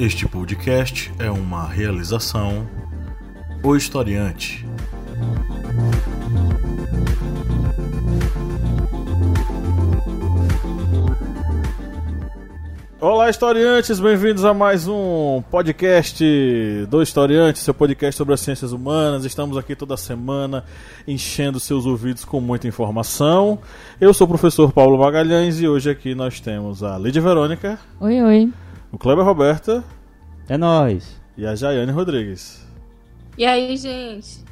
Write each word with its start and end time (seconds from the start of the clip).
Este 0.00 0.26
podcast 0.26 1.12
é 1.18 1.30
uma 1.30 1.68
realização 1.68 2.66
O 3.62 3.76
Historiante. 3.76 4.66
Olá, 12.98 13.28
historiantes, 13.28 14.00
bem-vindos 14.00 14.42
a 14.42 14.54
mais 14.54 14.88
um 14.88 15.42
podcast 15.50 16.24
do 16.88 17.02
Historiante, 17.02 17.58
seu 17.58 17.74
podcast 17.74 18.16
sobre 18.16 18.32
as 18.32 18.40
ciências 18.40 18.72
humanas. 18.72 19.26
Estamos 19.26 19.58
aqui 19.58 19.76
toda 19.76 19.98
semana 19.98 20.64
enchendo 21.06 21.60
seus 21.60 21.84
ouvidos 21.84 22.24
com 22.24 22.40
muita 22.40 22.66
informação. 22.66 23.58
Eu 24.00 24.14
sou 24.14 24.24
o 24.24 24.28
professor 24.28 24.72
Paulo 24.72 24.98
Magalhães 24.98 25.60
e 25.60 25.68
hoje 25.68 25.90
aqui 25.90 26.14
nós 26.14 26.40
temos 26.40 26.82
a 26.82 26.96
Lídia 26.96 27.20
Verônica. 27.20 27.78
Oi, 28.00 28.22
oi. 28.22 28.50
O 28.92 28.98
Kleber 28.98 29.24
Roberta. 29.24 29.84
É 30.48 30.58
nós. 30.58 31.20
E 31.36 31.46
a 31.46 31.54
Jaiane 31.54 31.92
Rodrigues. 31.92 32.66
E 33.38 33.46
aí, 33.46 33.76
gente? 33.76 34.44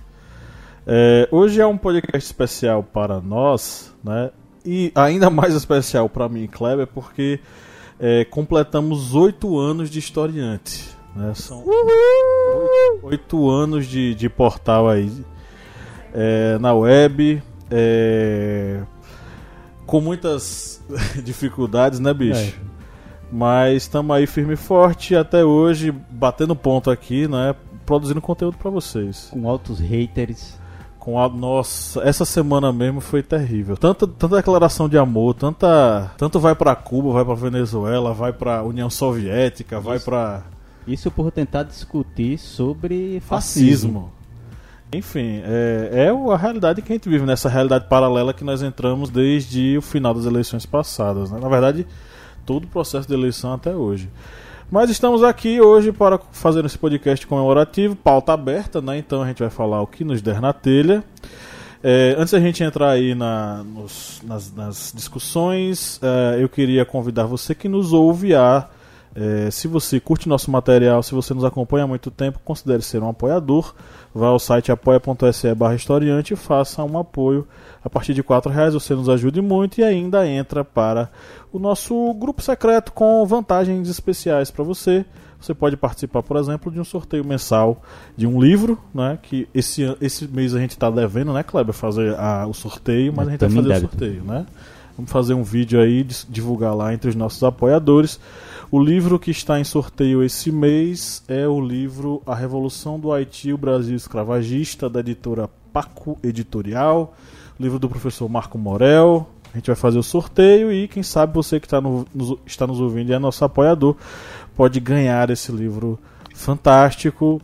É, 0.87 1.29
hoje 1.31 1.61
é 1.61 1.67
um 1.67 1.77
podcast 1.77 2.25
especial 2.25 2.83
para 2.83 3.21
nós, 3.21 3.93
né? 4.03 4.31
E 4.65 4.93
ainda 4.95 5.29
mais 5.29 5.55
especial 5.55 6.09
para 6.09 6.29
mim, 6.29 6.47
Kleber, 6.47 6.87
porque 6.87 7.41
é, 7.99 8.25
completamos 8.25 9.15
oito 9.15 9.59
anos 9.59 9.91
de 9.91 9.99
historiante. 9.99 10.89
Né? 11.17 11.35
São 11.35 11.65
oito 13.03 13.51
anos 13.51 13.87
de, 13.87 14.15
de 14.15 14.29
portal 14.29 14.89
aí 14.89 15.11
é, 16.15 16.59
na 16.59 16.73
web. 16.73 17.43
É, 17.71 18.83
com 19.85 20.01
muitas 20.01 20.81
dificuldades, 21.25 21.99
né, 21.99 22.15
bicho? 22.15 22.68
Mas 23.31 23.83
estamos 23.83 24.17
aí 24.17 24.27
firme 24.27 24.55
e 24.55 24.57
forte 24.57 25.15
até 25.15 25.45
hoje, 25.45 25.93
batendo 26.11 26.57
ponto 26.57 26.91
aqui, 26.91 27.29
né? 27.29 27.55
Produzindo 27.85 28.21
conteúdo 28.21 28.57
para 28.57 28.71
vocês. 28.71 29.29
Com 29.31 29.49
altos 29.49 29.79
haters. 29.79 30.59
Com 30.99 31.21
a, 31.21 31.29
nossa, 31.29 32.03
essa 32.03 32.25
semana 32.25 32.73
mesmo 32.73 33.01
foi 33.01 33.23
terrível. 33.23 33.77
Tanta, 33.77 34.07
tanta 34.07 34.37
declaração 34.37 34.89
de 34.89 34.99
amor, 34.99 35.35
tanta, 35.35 36.11
tanto 36.19 36.41
vai 36.41 36.55
para 36.55 36.75
Cuba, 36.75 37.13
vai 37.13 37.25
para 37.25 37.35
Venezuela, 37.35 38.13
vai 38.13 38.33
para 38.33 38.63
União 38.63 38.91
Soviética, 38.91 39.77
Isso. 39.77 39.85
vai 39.85 39.99
para 39.99 40.43
Isso 40.87 41.11
por 41.11 41.31
tentar 41.31 41.63
discutir 41.63 42.39
sobre 42.39 43.21
fascismo. 43.21 44.11
fascismo. 44.11 44.19
Enfim, 44.93 45.43
é, 45.45 46.07
é 46.07 46.33
a 46.33 46.37
realidade 46.37 46.81
que 46.81 46.93
a 46.93 46.95
gente 46.95 47.09
vive, 47.09 47.27
nessa 47.27 47.49
realidade 47.49 47.87
paralela 47.89 48.33
que 48.33 48.43
nós 48.43 48.63
entramos 48.63 49.11
desde 49.11 49.77
o 49.77 49.83
final 49.83 50.15
das 50.15 50.25
eleições 50.25 50.65
passadas. 50.65 51.31
Né? 51.31 51.39
Na 51.41 51.49
verdade, 51.49 51.87
todo 52.49 52.65
o 52.65 52.69
processo 52.69 53.07
de 53.07 53.13
eleição 53.13 53.53
até 53.53 53.77
hoje. 53.77 54.09
Mas 54.71 54.89
estamos 54.89 55.23
aqui 55.23 55.61
hoje 55.61 55.93
para 55.93 56.19
fazer 56.33 56.65
esse 56.65 56.79
podcast 56.79 57.27
comemorativo, 57.27 57.95
pauta 57.95 58.33
aberta, 58.33 58.81
né? 58.81 58.97
Então 58.97 59.23
a 59.23 59.27
gente 59.27 59.41
vai 59.41 59.51
falar 59.51 59.83
o 59.83 59.87
que 59.87 60.03
nos 60.03 60.23
der 60.23 60.41
na 60.41 60.55
telha. 60.55 61.05
É, 61.85 62.17
antes 62.17 62.33
da 62.33 62.41
gente 62.41 62.65
entrar 62.65 62.89
aí 62.89 63.15
na, 63.15 63.63
nos, 63.65 64.23
nas, 64.25 64.51
nas, 64.55 64.93
discussões, 64.97 66.01
é, 66.03 66.43
eu 66.43 66.49
queria 66.49 66.87
convidar 66.87 67.25
você 67.25 67.55
que 67.55 67.69
nos 67.69 67.93
ouve 67.93 68.35
a 68.35 68.67
é, 69.15 69.51
se 69.51 69.67
você 69.67 69.99
curte 69.99 70.29
nosso 70.29 70.51
material, 70.51 71.03
se 71.03 71.15
você 71.15 71.35
nos 71.35 71.45
acompanha 71.45 71.85
há 71.85 71.87
muito 71.87 72.11
tempo, 72.11 72.41
considere 72.45 72.83
ser 72.83 73.03
um 73.03 73.09
apoiador. 73.09 73.75
Vá 74.15 74.29
ao 74.29 74.39
site 74.39 74.73
apoia.se 74.73 75.55
barra 75.55 75.75
historiante 75.75 76.35
e 76.35 76.37
faça 76.37 76.83
um 76.85 76.99
apoio. 76.99 77.47
A 77.85 77.91
partir 77.91 78.15
de 78.15 78.21
R$ 78.21 78.27
reais 78.51 78.75
você 78.75 78.95
nos 78.95 79.09
ajude 79.09 79.41
muito 79.41 79.81
e 79.81 79.85
ainda 79.85 80.27
entra 80.27 80.65
para 80.65 81.11
o 81.53 81.59
nosso 81.59 82.13
grupo 82.15 82.43
secreto 82.43 82.93
com 82.93 83.25
vantagens 83.27 83.89
especiais 83.89 84.51
para 84.51 84.65
você. 84.65 85.05
Você 85.41 85.55
pode 85.55 85.77
participar, 85.77 86.23
por 86.23 86.37
exemplo, 86.37 86.71
de 86.71 86.81
um 86.81 86.85
sorteio 86.85 87.25
mensal 87.25 87.81
de 88.17 88.27
um 88.27 88.41
livro, 88.41 88.77
né? 88.93 89.19
Que 89.23 89.49
esse, 89.55 89.97
esse 90.01 90.27
mês 90.27 90.55
a 90.55 90.59
gente 90.59 90.73
está 90.73 90.91
devendo, 90.91 91.33
né, 91.33 91.45
Kleber, 91.45 91.73
fazer 91.73 92.19
a, 92.19 92.45
o 92.47 92.53
sorteio, 92.53 93.13
mas 93.15 93.29
a 93.29 93.31
gente 93.31 93.41
vai 93.41 93.51
fazer 93.51 93.69
deve. 93.69 93.87
o 93.87 93.89
sorteio, 93.89 94.25
né? 94.25 94.47
Vamos 94.97 95.13
fazer 95.13 95.35
um 95.35 95.45
vídeo 95.45 95.81
aí, 95.81 96.05
divulgar 96.29 96.75
lá 96.75 96.93
entre 96.93 97.09
os 97.09 97.15
nossos 97.15 97.43
apoiadores. 97.45 98.19
O 98.71 98.79
livro 98.79 99.19
que 99.19 99.31
está 99.31 99.59
em 99.59 99.65
sorteio 99.65 100.23
esse 100.23 100.53
mês 100.53 101.23
é 101.27 101.49
o 101.49 101.59
livro 101.59 102.23
A 102.27 102.35
Revolução 102.35 103.01
do 103.01 103.11
Haiti, 103.11 103.51
o 103.51 103.57
Brasil 103.57 103.97
Escravagista, 103.97 104.91
da 104.91 105.01
editora 105.01 105.49
Paco 105.73 106.19
Editorial, 106.23 107.15
livro 107.59 107.79
do 107.79 107.89
professor 107.89 108.29
Marco 108.29 108.59
Morel. 108.59 109.27
A 109.55 109.57
gente 109.57 109.69
vai 109.69 109.77
fazer 109.77 109.99
o 109.99 110.03
sorteio 110.03 110.71
e 110.71 110.87
quem 110.87 111.03
sabe 111.03 111.33
você 111.33 111.59
que 111.59 111.67
está, 111.67 111.81
no, 111.81 112.05
nos, 112.15 112.39
está 112.45 112.67
nos 112.67 112.79
ouvindo 112.79 113.09
e 113.09 113.15
é 113.15 113.19
nosso 113.19 113.43
apoiador 113.43 113.97
pode 114.55 114.79
ganhar 114.81 115.31
esse 115.31 115.51
livro 115.51 115.99
fantástico 116.35 117.41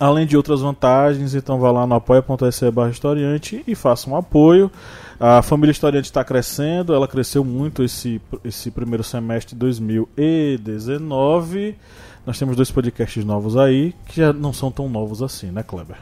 além 0.00 0.26
de 0.26 0.36
outras 0.36 0.62
vantagens, 0.62 1.32
então 1.34 1.60
vá 1.60 1.70
lá 1.70 1.86
no 1.86 1.94
apoia.se 1.94 2.70
barra 2.70 2.88
historiante 2.88 3.62
e 3.66 3.74
faça 3.74 4.08
um 4.08 4.16
apoio. 4.16 4.72
A 5.20 5.42
família 5.42 5.72
historiante 5.72 6.06
está 6.06 6.24
crescendo, 6.24 6.94
ela 6.94 7.06
cresceu 7.06 7.44
muito 7.44 7.84
esse, 7.84 8.18
esse 8.42 8.70
primeiro 8.70 9.04
semestre 9.04 9.54
de 9.54 9.60
2019. 9.60 11.76
Nós 12.24 12.38
temos 12.38 12.56
dois 12.56 12.70
podcasts 12.70 13.22
novos 13.22 13.58
aí, 13.58 13.94
que 14.06 14.16
já 14.16 14.32
não 14.32 14.54
são 14.54 14.72
tão 14.72 14.88
novos 14.88 15.22
assim, 15.22 15.50
né, 15.50 15.62
Kleber? 15.62 15.98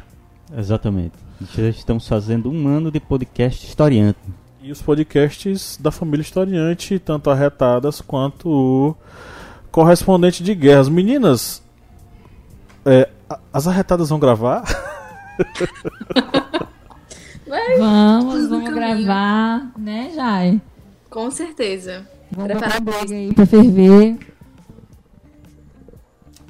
Exatamente. 0.56 1.14
Já 1.54 1.68
estamos 1.68 2.06
fazendo 2.06 2.48
um 2.50 2.68
ano 2.68 2.92
de 2.92 3.00
podcast 3.00 3.66
historiante. 3.66 4.20
E 4.62 4.70
os 4.70 4.80
podcasts 4.80 5.76
da 5.80 5.90
família 5.90 6.22
historiante, 6.22 7.00
tanto 7.00 7.30
arretadas 7.30 8.00
quanto 8.00 8.48
o 8.48 8.96
correspondente 9.72 10.40
de 10.42 10.54
guerras. 10.54 10.88
Meninas, 10.88 11.62
é, 12.84 13.08
as 13.52 13.66
arretadas 13.66 14.08
vão 14.08 14.18
gravar? 14.18 14.64
vamos, 17.78 18.48
vamos 18.48 18.74
gravar, 18.74 19.72
né, 19.76 20.10
Jai? 20.14 20.60
Com 21.10 21.30
certeza. 21.30 22.06
Vamos 22.30 22.52
preparar 22.52 22.82
a 22.82 23.14
aí 23.14 23.32
pra 23.32 23.46
ferver. 23.46 24.18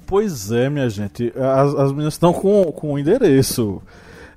Pois 0.06 0.50
é, 0.50 0.70
minha 0.70 0.88
gente. 0.88 1.32
As, 1.36 1.74
as 1.74 1.92
meninas 1.92 2.14
estão 2.14 2.32
com, 2.32 2.72
com 2.72 2.94
o 2.94 2.98
endereço. 2.98 3.82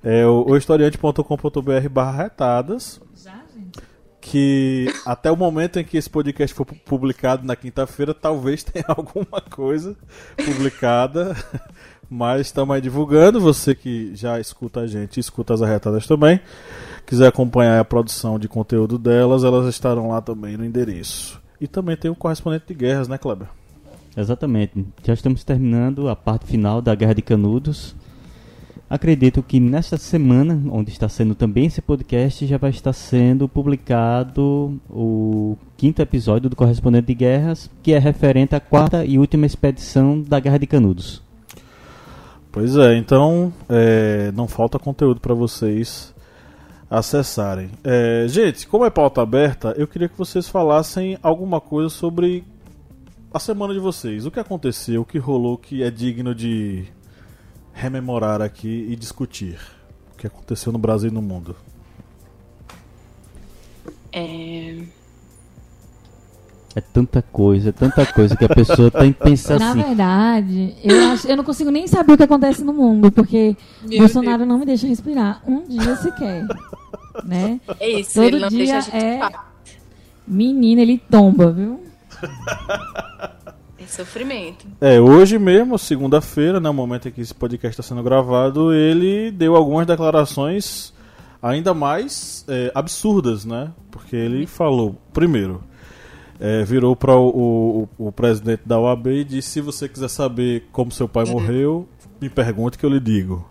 É 0.04 0.26
o, 0.26 0.46
o 0.50 0.58
historiante.com.br 0.58 1.90
barra 1.90 2.24
retadas. 2.24 3.00
Já, 3.16 3.40
gente? 3.56 3.80
Que 4.20 4.94
até 5.06 5.32
o 5.32 5.38
momento 5.38 5.80
em 5.80 5.84
que 5.84 5.98
esse 5.98 6.10
podcast 6.10 6.54
for 6.56 6.66
publicado 6.66 7.46
na 7.46 7.56
quinta-feira, 7.56 8.14
talvez 8.14 8.64
tenha 8.64 8.86
alguma 8.90 9.42
coisa 9.42 9.96
publicada. 10.36 11.36
Mas 12.14 12.48
estamos 12.48 12.76
aí 12.76 12.82
divulgando. 12.82 13.40
Você 13.40 13.74
que 13.74 14.14
já 14.14 14.38
escuta 14.38 14.82
a 14.82 14.88
gente, 14.88 15.18
escuta 15.18 15.54
as 15.54 15.62
arretadas 15.62 16.06
também. 16.06 16.42
Quiser 17.08 17.28
acompanhar 17.28 17.80
a 17.80 17.86
produção 17.86 18.38
de 18.38 18.50
conteúdo 18.50 18.98
delas, 18.98 19.46
elas 19.46 19.66
estarão 19.68 20.10
lá 20.10 20.20
também 20.20 20.58
no 20.58 20.66
endereço. 20.66 21.42
E 21.60 21.68
também 21.68 21.96
tem 21.96 22.12
o 22.12 22.16
correspondente 22.16 22.66
de 22.68 22.74
guerras, 22.74 23.08
né, 23.08 23.18
Kleber? 23.18 23.48
Exatamente. 24.18 24.86
Já 25.02 25.14
estamos 25.14 25.46
terminando 25.46 26.10
a 26.10 26.16
parte 26.16 26.46
final 26.46 26.82
da 26.82 26.94
Guerra 26.94 27.16
de 27.16 27.22
Canudos. 27.22 27.96
Acredito 28.90 29.42
que 29.42 29.58
nesta 29.62 29.96
semana, 29.96 30.62
onde 30.70 30.92
está 30.92 31.08
sendo 31.08 31.34
também 31.34 31.68
esse 31.68 31.82
podcast, 31.82 32.46
já 32.46 32.58
vai 32.58 32.72
estar 32.72 32.92
sendo 32.92 33.48
publicado 33.48 34.78
o 34.90 35.58
quinto 35.78 36.02
episódio 36.02 36.50
do 36.50 36.58
Correspondente 36.58 37.08
de 37.08 37.14
Guerras, 37.14 37.72
que 37.82 37.94
é 37.94 38.00
referente 38.00 38.54
à 38.54 38.60
quarta 38.60 39.06
e 39.06 39.18
última 39.18 39.46
expedição 39.46 40.22
da 40.22 40.42
Guerra 40.42 40.60
de 40.60 40.68
Canudos. 40.68 41.31
Pois 42.52 42.76
é, 42.76 42.98
então 42.98 43.54
é, 43.70 44.30
não 44.34 44.46
falta 44.46 44.78
conteúdo 44.78 45.22
para 45.22 45.34
vocês 45.34 46.14
acessarem. 46.90 47.72
É, 47.82 48.26
gente, 48.28 48.68
como 48.68 48.84
é 48.84 48.90
pauta 48.90 49.22
aberta, 49.22 49.74
eu 49.78 49.88
queria 49.88 50.10
que 50.10 50.18
vocês 50.18 50.50
falassem 50.50 51.18
alguma 51.24 51.62
coisa 51.62 51.88
sobre 51.88 52.44
a 53.34 53.40
semana 53.40 53.74
de 53.74 53.80
vocês. 53.80 54.26
O 54.26 54.32
que 54.32 54.40
aconteceu, 54.40 55.02
o 55.02 55.06
que 55.06 55.18
rolou 55.18 55.58
que 55.58 55.82
é 55.82 55.90
digno 55.90 56.36
de 56.36 56.86
rememorar 57.72 58.42
aqui 58.42 58.86
e 58.90 58.98
discutir. 58.98 59.58
O 60.14 60.18
que 60.18 60.28
aconteceu 60.28 60.74
no 60.74 60.80
Brasil 60.80 61.10
e 61.10 61.14
no 61.14 61.22
mundo. 61.22 61.56
É 64.12 64.84
é 66.76 66.82
tanta 66.82 67.22
coisa, 67.22 67.70
é 67.70 67.72
tanta 67.72 68.06
coisa 68.06 68.36
que 68.36 68.46
a 68.46 68.50
pessoa 68.50 68.90
tem 68.90 69.12
que 69.12 69.20
pensar 69.20 69.60
Na 69.60 69.72
assim. 69.72 69.80
Na 69.80 69.86
verdade, 69.88 70.76
eu, 70.84 71.12
acho, 71.12 71.28
eu 71.28 71.38
não 71.38 71.44
consigo 71.44 71.70
nem 71.70 71.88
saber 71.88 72.14
o 72.14 72.18
que 72.18 72.24
acontece 72.24 72.64
no 72.64 72.74
mundo, 72.74 73.12
porque 73.12 73.56
Meu 73.84 74.00
Bolsonaro 74.00 74.40
Deus. 74.40 74.50
não 74.50 74.60
me 74.60 74.66
deixa 74.66 74.88
respirar 74.88 75.42
um 75.46 75.68
dia 75.68 75.96
sequer. 75.98 76.46
né? 77.26 77.60
É 77.80 77.90
isso, 77.90 78.14
Todo 78.14 78.26
ele 78.26 78.40
não 78.40 78.48
dia 78.50 78.58
deixa 78.58 78.78
a 78.78 78.82
gente 78.82 78.96
é... 78.96 79.30
Menina, 80.28 80.82
ele 80.82 80.98
tomba, 80.98 81.52
viu? 81.52 81.82
É 83.78 83.86
sofrimento. 83.88 84.66
É, 84.80 85.00
hoje 85.00 85.38
mesmo, 85.38 85.78
segunda-feira, 85.78 86.60
no 86.60 86.70
né, 86.70 86.72
momento 86.72 87.10
em 87.10 87.12
que 87.12 87.20
esse 87.20 87.34
podcast 87.34 87.80
está 87.80 87.84
sendo 87.84 88.04
gravado, 88.04 88.74
ele 88.74 89.32
deu 89.32 89.56
algumas 89.56 89.86
declarações 89.86 90.94
ainda 91.42 91.74
mais 91.74 92.46
é, 92.48 92.72
absurdas, 92.74 93.44
né? 93.44 93.72
Porque 93.90 94.16
ele 94.16 94.46
falou, 94.46 94.96
primeiro, 95.12 95.64
é, 96.42 96.64
virou 96.64 96.96
para 96.96 97.16
o, 97.16 97.88
o, 97.98 98.08
o 98.08 98.12
presidente 98.12 98.64
da 98.66 98.80
OAB 98.80 99.08
e 99.08 99.24
disse: 99.24 99.50
se 99.50 99.62
você 99.62 99.88
quiser 99.88 100.10
saber 100.10 100.68
como 100.72 100.92
seu 100.92 101.08
pai 101.08 101.24
morreu, 101.26 101.88
me 102.20 102.30
pergunte 102.30 102.80
que 102.80 102.86
eu 102.86 102.90
lhe 102.90 103.00
digo. 103.00 103.48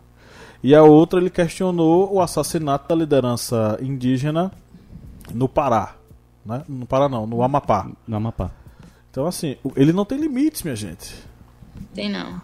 E 0.63 0.75
a 0.75 0.83
outra 0.83 1.21
ele 1.21 1.31
questionou 1.31 2.13
o 2.13 2.21
assassinato 2.21 2.89
da 2.89 2.95
liderança 2.97 3.79
indígena 3.81 4.51
no 5.33 5.49
Pará, 5.49 5.95
né? 6.45 6.65
No 6.69 6.85
Pará 6.85 7.09
não, 7.09 7.29
no 7.29 7.45
Amapá. 7.45 7.89
No 8.09 8.17
Amapá. 8.17 8.51
Então 9.09 9.25
assim, 9.25 9.57
ele 9.77 9.93
não 9.93 10.05
tem 10.05 10.19
limites, 10.19 10.65
minha 10.65 10.75
gente. 10.77 11.15
Tem 11.95 12.11
não. 12.11 12.43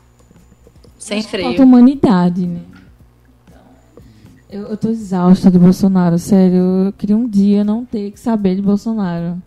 Sem 0.96 1.22
Falta 1.22 1.38
freio. 1.38 1.62
humanidade, 1.62 2.46
né? 2.46 2.62
Eu, 4.48 4.62
eu 4.68 4.76
tô 4.76 4.88
exausta 4.90 5.50
do 5.50 5.58
Bolsonaro, 5.58 6.18
sério. 6.20 6.86
Eu 6.86 6.92
queria 6.92 7.16
um 7.16 7.28
dia 7.28 7.64
não 7.64 7.84
ter 7.84 8.12
que 8.12 8.20
saber 8.20 8.54
de 8.54 8.62
Bolsonaro. 8.62 9.42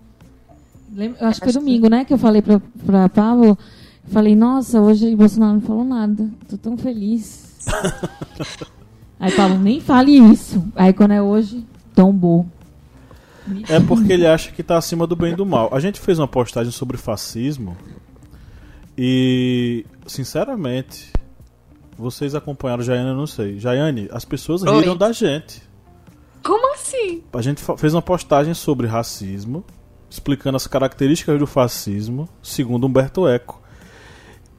Lembra- 1.00 1.28
acho 1.28 1.40
que 1.40 1.46
foi 1.46 1.54
que- 1.54 1.60
domingo, 1.60 1.90
né? 1.90 2.04
Que 2.06 2.14
eu 2.14 2.18
falei 2.18 2.42
pra, 2.42 2.62
pra 2.86 3.08
Pablo. 3.10 3.58
Falei, 4.08 4.36
nossa, 4.36 4.82
hoje 4.82 5.16
Bolsonaro 5.16 5.54
não 5.54 5.62
falou 5.62 5.84
nada. 5.86 6.30
Tô 6.50 6.58
tão 6.58 6.78
feliz. 6.78 7.58
Aí 9.20 9.32
Pablo, 9.32 9.58
nem 9.60 9.80
fale 9.80 10.18
isso. 10.18 10.64
Aí 10.76 10.94
quando 10.94 11.12
é 11.12 11.22
hoje, 11.22 11.66
tombou. 11.96 12.46
É 13.68 13.80
porque 13.80 14.14
ele 14.14 14.28
acha 14.28 14.52
que 14.52 14.62
está 14.62 14.78
acima 14.78 15.06
do 15.08 15.16
bem 15.16 15.34
e 15.34 15.36
do 15.36 15.46
mal. 15.46 15.70
A 15.74 15.80
gente 15.80 16.00
fez 16.00 16.20
uma 16.20 16.28
postagem 16.28 16.72
sobre 16.72 16.98
fascismo 16.98 17.76
e, 18.98 19.86
sinceramente, 20.06 21.12
vocês 21.98 22.36
acompanharam 22.36 22.84
Jaiane, 22.84 23.10
eu 23.10 23.16
não 23.16 23.28
sei. 23.28 23.60
Jaiane, 23.60 24.08
as 24.12 24.24
pessoas 24.26 24.62
Oi. 24.64 24.80
riram 24.80 24.96
da 24.96 25.12
gente. 25.12 25.62
Como 26.44 26.74
assim? 26.76 27.24
A 27.34 27.42
gente 27.42 27.62
fez 27.78 27.94
uma 27.94 28.02
postagem 28.02 28.54
sobre 28.54 28.88
racismo, 28.88 29.64
explicando 30.10 30.56
as 30.56 30.68
características 30.68 31.38
do 31.38 31.46
fascismo, 31.46 32.28
segundo 32.42 32.88
Humberto 32.88 33.28
Eco. 33.28 33.62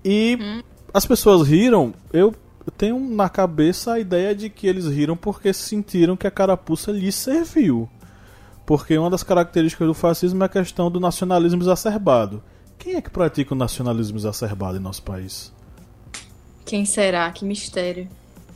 E 0.04 0.62
as 0.92 1.04
pessoas 1.04 1.46
riram, 1.46 1.92
eu 2.12 2.34
tenho 2.76 2.98
na 2.98 3.28
cabeça 3.28 3.94
a 3.94 4.00
ideia 4.00 4.34
de 4.34 4.48
que 4.48 4.66
eles 4.66 4.86
riram 4.86 5.16
porque 5.16 5.52
sentiram 5.52 6.16
que 6.16 6.26
a 6.26 6.30
carapuça 6.30 6.92
lhes 6.92 7.14
serviu. 7.14 7.88
Porque 8.64 8.96
uma 8.96 9.10
das 9.10 9.22
características 9.22 9.88
do 9.88 9.94
fascismo 9.94 10.42
é 10.42 10.46
a 10.46 10.48
questão 10.48 10.90
do 10.90 11.00
nacionalismo 11.00 11.62
exacerbado. 11.62 12.42
Quem 12.78 12.94
é 12.94 13.02
que 13.02 13.10
pratica 13.10 13.52
o 13.52 13.58
nacionalismo 13.58 14.16
exacerbado 14.16 14.76
em 14.76 14.80
nosso 14.80 15.02
país? 15.02 15.52
Quem 16.64 16.84
será? 16.84 17.30
Que 17.32 17.44
mistério. 17.44 18.08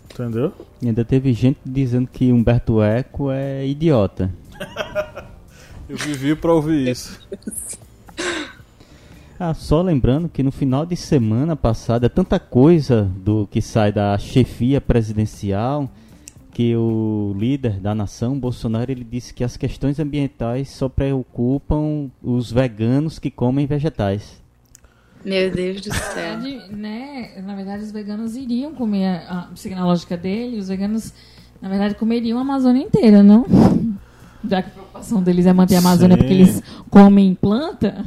Entendeu? 0.04 0.52
E 0.80 0.86
ainda 0.86 1.04
teve 1.04 1.32
gente 1.32 1.58
dizendo 1.66 2.06
que 2.06 2.30
Humberto 2.30 2.80
Eco 2.80 3.30
é 3.30 3.66
idiota. 3.66 4.32
Eu 5.88 5.96
vivi 5.96 6.34
pra 6.34 6.52
ouvir 6.52 6.88
isso. 6.88 7.20
Ah, 9.38 9.52
só 9.52 9.82
lembrando 9.82 10.28
que 10.28 10.42
no 10.42 10.52
final 10.52 10.86
de 10.86 10.96
semana 10.96 11.56
passada, 11.56 12.08
tanta 12.08 12.38
coisa 12.38 13.10
do 13.18 13.46
que 13.50 13.60
sai 13.60 13.92
da 13.92 14.16
chefia 14.16 14.80
presidencial 14.80 15.90
que 16.52 16.74
o 16.76 17.34
líder 17.36 17.80
da 17.80 17.96
nação, 17.96 18.38
Bolsonaro, 18.38 18.90
ele 18.92 19.02
disse 19.02 19.34
que 19.34 19.42
as 19.42 19.56
questões 19.56 19.98
ambientais 19.98 20.70
só 20.70 20.88
preocupam 20.88 22.08
os 22.22 22.52
veganos 22.52 23.18
que 23.18 23.28
comem 23.28 23.66
vegetais. 23.66 24.40
Meu 25.24 25.50
Deus 25.50 25.80
do 25.80 25.88
Na 25.88 25.94
céu. 25.96 26.38
verdade, 26.38 26.72
né, 26.72 27.42
na 27.44 27.56
verdade, 27.56 27.82
os 27.82 27.90
veganos 27.90 28.36
iriam 28.36 28.72
comer, 28.72 29.22
a, 29.28 29.48
seguindo 29.56 29.78
a 29.80 29.84
lógica 29.84 30.16
dele, 30.16 30.58
os 30.58 30.68
veganos, 30.68 31.12
na 31.60 31.68
verdade, 31.68 31.96
comeriam 31.96 32.38
a 32.38 32.42
Amazônia 32.42 32.84
inteira, 32.84 33.20
não? 33.20 33.44
Já 34.48 34.62
que 34.62 34.68
a 34.68 34.72
preocupação 34.72 35.22
deles 35.22 35.46
é 35.46 35.52
manter 35.52 35.76
a 35.76 35.78
Amazônia 35.78 36.16
Sim. 36.16 36.22
porque 36.22 36.34
eles 36.34 36.62
comem 36.90 37.34
planta, 37.34 38.04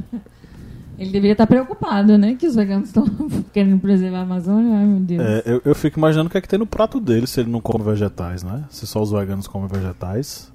ele 0.98 1.12
deveria 1.12 1.34
estar 1.34 1.48
preocupado, 1.48 2.18
né? 2.18 2.36
Que 2.36 2.48
os 2.48 2.56
veganos 2.56 2.90
estão 2.90 3.06
querendo 3.54 3.80
preservar 3.80 4.20
a 4.20 4.22
Amazônia. 4.22 4.78
Ai, 4.78 4.86
meu 4.86 5.00
Deus. 5.00 5.22
É, 5.22 5.44
eu, 5.46 5.62
eu 5.66 5.76
fico 5.76 6.00
imaginando 6.00 6.28
o 6.28 6.32
que 6.32 6.38
é 6.38 6.42
que 6.42 6.48
tem 6.48 6.58
no 6.60 6.66
prato 6.66 7.00
dele 7.00 7.28
se 7.28 7.40
ele 7.40 7.50
não 7.52 7.62
come 7.62 7.84
vegetais, 7.84 8.44
né? 8.44 8.66
Se 8.70 8.88
só 8.88 9.02
os 9.02 9.12
veganos 9.12 9.48
comem 9.48 9.68
vegetais. 9.68 10.52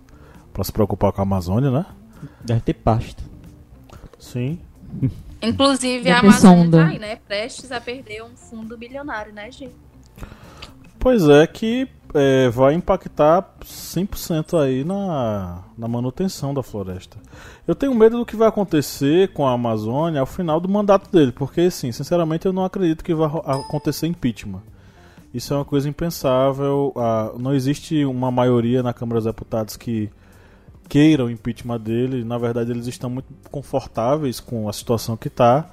Pra 0.53 0.63
se 0.63 0.71
preocupar 0.73 1.13
com 1.13 1.21
a 1.21 1.25
Amazônia, 1.25 1.71
né? 1.71 1.87
Deve 2.45 2.61
ter 2.61 2.75
pasto. 2.75 3.23
Sim. 4.19 4.59
Inclusive, 5.43 6.05
Já 6.05 6.17
a 6.17 6.21
Amazônia 6.21 6.65
sonda. 6.65 6.79
tá 6.79 6.89
aí, 6.89 6.99
né? 6.99 7.17
Prestes 7.27 7.73
a 7.73 7.81
perder 7.81 8.23
um 8.23 8.37
fundo 8.37 8.77
bilionário, 8.77 9.33
né, 9.33 9.51
gente? 9.51 9.75
Pois 10.99 11.29
é 11.29 11.47
que 11.47 11.89
é, 12.15 12.49
vai 12.51 12.75
impactar 12.75 13.57
100% 13.65 14.59
aí 14.61 14.85
na, 14.85 15.63
na 15.77 15.89
manutenção 15.89 16.53
da 16.53 16.63
floresta. 16.63 17.17
Eu 17.67 17.75
tenho 17.75 17.95
medo 17.95 18.19
do 18.19 18.27
que 18.27 18.37
vai 18.37 18.49
acontecer 18.49 19.33
com 19.33 19.47
a 19.47 19.53
Amazônia 19.53 20.21
ao 20.21 20.27
final 20.27 20.61
do 20.61 20.69
mandato 20.69 21.11
dele, 21.11 21.33
porque, 21.33 21.63
assim, 21.63 21.93
sinceramente 21.93 22.47
eu 22.47 22.53
não 22.53 22.65
acredito 22.65 23.05
que 23.05 23.15
vai 23.15 23.29
acontecer 23.29 24.07
impeachment. 24.07 24.63
Isso 25.33 25.55
é 25.55 25.57
uma 25.57 25.65
coisa 25.65 25.89
impensável. 25.89 26.93
ah, 26.97 27.33
não 27.39 27.55
existe 27.55 28.05
uma 28.05 28.31
maioria 28.31 28.83
na 28.83 28.93
Câmara 28.93 29.21
dos 29.21 29.25
Deputados 29.25 29.77
que 29.77 30.11
queira 30.89 31.25
o 31.25 31.31
impeachment 31.31 31.81
dele. 31.81 32.23
Na 32.25 32.37
verdade, 32.37 32.71
eles 32.71 32.87
estão 32.87 33.09
muito 33.09 33.29
confortáveis 33.51 34.41
com 34.41 34.69
a 34.69 34.73
situação 34.73 35.17
que 35.17 35.29
está. 35.29 35.71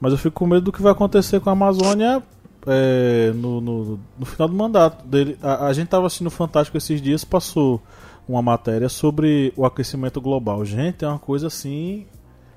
Mas 0.00 0.12
eu 0.12 0.18
fico 0.18 0.34
com 0.34 0.46
medo 0.46 0.62
do 0.62 0.72
que 0.72 0.82
vai 0.82 0.92
acontecer 0.92 1.40
com 1.40 1.50
a 1.50 1.52
Amazônia 1.52 2.22
é, 2.66 3.32
no, 3.34 3.60
no- 3.60 4.00
no 4.18 4.26
final 4.26 4.48
do 4.48 4.54
mandato 4.54 5.06
dele. 5.06 5.36
A, 5.42 5.66
a 5.66 5.72
gente 5.72 5.86
estava 5.86 6.06
assistindo 6.06 6.28
o 6.28 6.30
Fantástico 6.30 6.76
esses 6.76 7.00
dias, 7.00 7.24
passou 7.24 7.80
uma 8.28 8.40
matéria 8.42 8.88
sobre 8.88 9.52
o 9.56 9.64
aquecimento 9.66 10.20
global. 10.20 10.64
Gente, 10.64 11.04
é 11.04 11.08
uma 11.08 11.18
coisa 11.18 11.48
assim. 11.48 12.06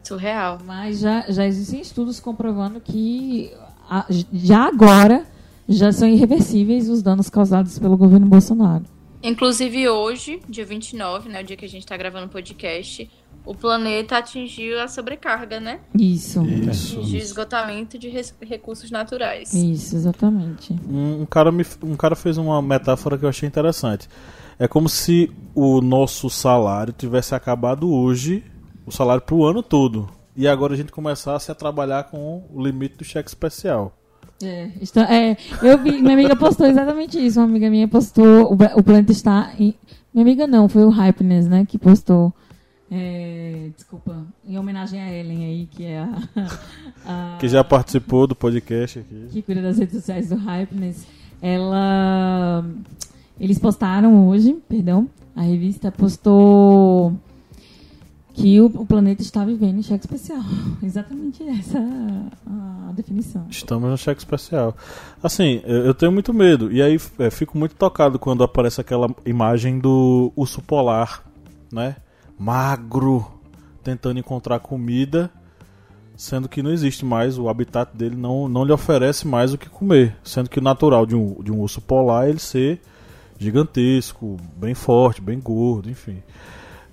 Surreal. 0.04 0.60
Mas 0.66 1.00
já, 1.00 1.22
já 1.30 1.46
existem 1.46 1.82
estudos 1.82 2.20
comprovando 2.20 2.80
que 2.80 3.52
a- 3.90 4.06
já 4.32 4.68
agora 4.68 5.26
já 5.68 5.92
são 5.92 6.08
irreversíveis 6.08 6.88
os 6.90 7.02
danos 7.02 7.30
causados 7.30 7.80
pelo 7.80 7.98
governo 7.98 8.28
Bolsonaro. 8.28 8.86
Inclusive 9.24 9.90
hoje, 9.90 10.40
dia 10.48 10.64
29, 10.64 11.30
né, 11.30 11.42
o 11.42 11.44
dia 11.44 11.58
que 11.58 11.66
a 11.66 11.70
gente 11.70 11.84
tá 11.88 11.98
gravando 11.98 12.28
o 12.28 12.30
podcast, 12.30 13.10
o 13.46 13.54
planeta 13.54 14.18
atingiu 14.18 14.82
a 14.82 14.88
sobrecarga, 14.88 15.60
né? 15.60 15.80
Isso. 15.94 16.44
Isso. 16.46 16.96
Atingiu 16.98 17.20
o 17.20 17.24
esgotamento 17.24 17.98
de 17.98 18.10
res- 18.10 18.36
recursos 18.42 18.90
naturais. 18.92 19.54
Isso, 19.54 19.96
exatamente. 19.96 20.74
Um, 20.90 21.22
um 21.22 21.26
cara 21.26 21.52
me, 21.52 21.66
um 21.84 21.96
cara 21.96 22.16
fez 22.16 22.38
uma 22.38 22.62
metáfora 22.62 23.18
que 23.18 23.26
eu 23.26 23.30
achei 23.30 23.48
interessante. 23.48 24.08
É 24.58 24.68
como 24.68 24.88
se 24.90 25.32
o 25.54 25.82
nosso 25.82 26.30
salário 26.30 26.94
tivesse 26.98 27.36
acabado 27.36 27.92
hoje, 27.92 28.44
o 28.86 28.92
salário 28.92 29.22
para 29.22 29.36
o 29.36 29.46
ano 29.46 29.62
todo. 29.62 30.10
E 30.36 30.48
agora 30.48 30.74
a 30.74 30.78
gente 30.78 30.92
começasse 30.92 31.52
a 31.52 31.56
trabalhar 31.56 32.06
com 32.06 32.44
o 32.54 32.62
limite 32.64 32.98
do 32.98 33.04
cheque 33.04 33.30
especial. 33.30 33.98
É, 34.44 34.70
está- 34.82 35.14
é, 35.14 35.38
eu 35.62 35.78
vi, 35.78 36.02
minha 36.02 36.14
amiga 36.14 36.36
postou 36.36 36.68
exatamente 36.68 37.18
isso. 37.26 37.40
Uma 37.40 37.46
amiga 37.48 37.70
minha 37.70 37.88
postou, 37.88 38.52
o, 38.52 38.58
o 38.80 38.84
planeta 38.84 39.12
está 39.12 39.54
em. 39.58 39.74
Minha 40.14 40.26
amiga 40.26 40.46
não, 40.48 40.68
foi 40.68 40.84
o 40.84 40.90
Hypeness, 40.90 41.48
né, 41.48 41.66
que 41.66 41.78
postou. 41.78 42.34
É, 42.92 43.70
desculpa, 43.76 44.24
em 44.48 44.58
homenagem 44.58 45.02
a 45.02 45.12
Ellen 45.12 45.46
aí, 45.46 45.68
que 45.72 45.84
é 45.86 46.00
a. 46.00 46.10
a- 47.06 47.38
Que 47.40 47.48
já 47.48 47.64
participou 47.64 48.28
do 48.28 48.36
podcast 48.36 49.00
aqui. 49.00 49.28
que 49.32 49.42
cuida 49.42 49.62
das 49.62 49.78
redes 49.78 49.96
sociais 49.96 50.30
do 50.30 50.36
Hypeness. 50.36 51.06
Ela. 51.42 52.66
Eles 53.40 53.60
postaram 53.60 54.28
hoje, 54.28 54.54
perdão, 54.70 55.10
a 55.36 55.42
revista 55.42 55.92
postou 55.92 57.14
que 58.34 58.60
o, 58.62 58.66
o 58.68 58.86
planeta 58.86 59.22
está 59.22 59.44
vivendo 59.46 59.80
em 59.80 59.84
cheque 59.84 60.06
especial. 60.06 60.42
Exatamente 60.84 61.44
essa 61.44 61.80
a, 62.48 62.90
a 62.90 62.92
definição. 62.94 63.46
Estamos 63.50 63.90
no 63.90 63.98
cheque 63.98 64.20
especial. 64.22 64.76
Assim, 65.22 65.62
eu 65.66 65.94
tenho 65.94 66.12
muito 66.12 66.34
medo. 66.34 66.72
E 66.72 66.82
aí 66.82 66.98
é, 67.20 67.30
fico 67.30 67.58
muito 67.58 67.76
tocado 67.76 68.18
quando 68.20 68.44
aparece 68.44 68.80
aquela 68.80 69.14
imagem 69.26 69.80
do 69.80 70.32
urso 70.36 70.62
polar, 70.62 71.24
né? 71.72 71.96
Magro, 72.38 73.26
tentando 73.84 74.20
encontrar 74.20 74.60
comida, 74.60 75.32
sendo 76.18 76.50
que 76.50 76.64
não 76.64 76.72
existe 76.72 77.06
mais, 77.06 77.38
o 77.38 77.50
habitat 77.50 77.96
dele 77.96 78.16
não, 78.16 78.48
não 78.48 78.64
lhe 78.64 78.72
oferece 78.72 79.28
mais 79.28 79.54
o 79.54 79.58
que 79.58 79.70
comer. 79.70 80.16
Sendo 80.24 80.50
que 80.50 80.60
o 80.60 80.64
natural 80.64 81.06
de 81.06 81.16
um, 81.16 81.42
de 81.42 81.52
um 81.52 81.60
urso 81.60 81.82
polar 81.82 82.28
é 82.28 82.30
ele 82.30 82.40
ser 82.40 82.82
gigantesco, 83.38 84.38
bem 84.56 84.74
forte, 84.74 85.22
bem 85.22 85.40
gordo, 85.40 85.90
enfim. 85.90 86.24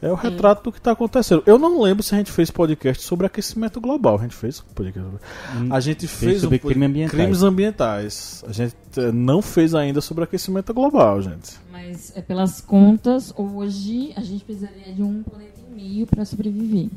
É 0.02 0.10
o 0.10 0.16
retrato 0.16 0.64
do 0.64 0.72
que 0.72 0.78
está 0.78 0.90
acontecendo. 0.90 1.44
Eu 1.46 1.58
não 1.60 1.80
lembro 1.80 2.02
se 2.02 2.12
a 2.12 2.18
gente 2.18 2.32
fez 2.32 2.50
podcast 2.50 3.04
sobre 3.04 3.24
aquecimento 3.24 3.80
global. 3.80 4.18
A 4.18 4.22
gente 4.22 4.34
fez 4.34 4.60
podcast 4.74 5.08
sobre... 5.08 5.72
A 5.72 5.78
gente 5.80 6.08
fez, 6.08 6.40
sobre 6.40 6.56
um 6.56 6.68
crime 6.68 6.86
ambientais. 6.86 7.12
crimes 7.20 7.42
ambientais. 7.44 8.44
A 8.48 8.52
gente 8.52 8.74
eh, 8.96 9.12
não 9.12 9.40
fez 9.40 9.76
ainda 9.76 10.00
sobre 10.00 10.24
aquecimento 10.24 10.74
global, 10.74 11.22
gente. 11.22 11.52
Mas 11.70 12.12
é 12.16 12.20
pelas 12.20 12.60
contas, 12.60 13.32
hoje 13.36 14.12
a 14.16 14.20
gente 14.22 14.44
precisaria 14.44 14.92
de 14.92 15.02
um 15.04 15.22
planeta 15.22 15.60
e 15.70 15.74
meio 15.74 16.06
para 16.06 16.24
sobreviver, 16.24 16.88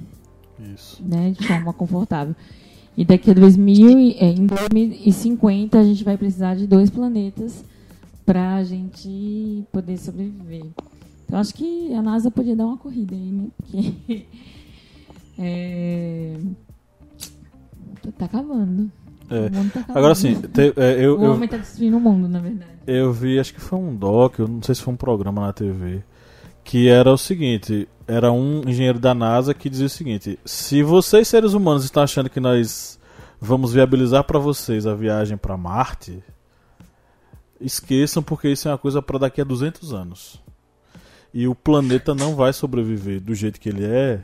Isso. 0.74 1.00
né, 1.06 1.30
de 1.38 1.48
forma 1.48 1.72
confortável. 1.74 2.36
E 2.98 3.06
daqui 3.06 3.30
a 3.30 3.34
2000, 3.36 4.00
e- 4.00 4.18
é, 4.20 4.26
em 4.32 4.48
2050 4.48 5.78
a 5.80 5.84
gente 5.84 6.04
vai 6.04 6.18
precisar 6.18 6.56
de 6.56 6.66
dois 6.66 6.90
planetas 6.90 7.64
para 8.26 8.56
a 8.56 8.64
gente 8.64 9.64
poder 9.72 9.98
sobreviver. 10.00 10.64
Então 11.36 11.42
acho 11.42 11.54
que 11.54 11.94
a 11.94 12.02
NASA 12.02 12.32
podia 12.32 12.56
dar 12.56 12.66
uma 12.66 12.78
corrida 12.78 13.14
aí, 13.14 13.30
né? 13.30 13.50
Porque 13.58 14.26
É... 15.38 16.34
Tá, 18.18 18.24
acabando. 18.24 18.90
É. 19.30 19.50
Tá 19.50 19.60
acabando. 19.82 19.98
Agora 19.98 20.16
sim, 20.16 20.36
te- 20.40 20.74
é, 20.78 21.04
eu, 21.04 21.20
o 21.20 21.26
eu, 21.26 21.32
homem 21.34 21.50
tá 21.50 21.58
destruindo 21.58 21.98
o 21.98 22.00
mundo, 22.00 22.30
na 22.30 22.40
verdade. 22.40 22.72
eu 22.88 23.12
vi, 23.12 23.38
acho 23.38 23.54
que 23.54 23.60
foi 23.60 23.78
um 23.78 23.94
doc, 23.94 24.40
eu 24.40 24.48
não 24.48 24.64
sei 24.64 24.76
se 24.76 24.82
foi 24.82 24.94
um 24.94 24.98
programa 24.98 25.42
na 25.42 25.52
TV, 25.52 26.04
que 26.64 26.88
era 26.88 27.12
o 27.12 27.18
seguinte, 27.18 27.86
era 28.08 28.32
um 28.32 28.62
engenheiro 28.66 28.98
da 28.98 29.14
NASA 29.14 29.54
que 29.54 29.70
dizia 29.70 29.88
o 29.88 29.90
seguinte, 29.90 30.40
se 30.46 30.84
vocês 30.84 31.28
seres 31.28 31.52
humanos 31.52 31.84
estão 31.84 32.02
achando 32.02 32.30
que 32.30 32.40
nós 32.40 32.98
vamos 33.42 33.74
viabilizar 33.74 34.24
para 34.24 34.40
vocês 34.40 34.88
a 34.88 34.96
viagem 34.96 35.36
para 35.36 35.58
Marte, 35.58 36.24
esqueçam 37.60 38.24
porque 38.24 38.48
isso 38.48 38.70
é 38.70 38.72
uma 38.72 38.78
coisa 38.78 39.02
para 39.02 39.20
daqui 39.20 39.42
a 39.42 39.44
200 39.44 39.94
anos. 39.94 40.45
E 41.36 41.48
o 41.50 41.54
planeta 41.54 42.16
não 42.16 42.34
vai 42.34 42.54
sobreviver 42.54 43.20
do 43.20 43.36
jeito 43.36 43.60
que 43.60 43.68
ele 43.68 43.84
é 43.86 44.24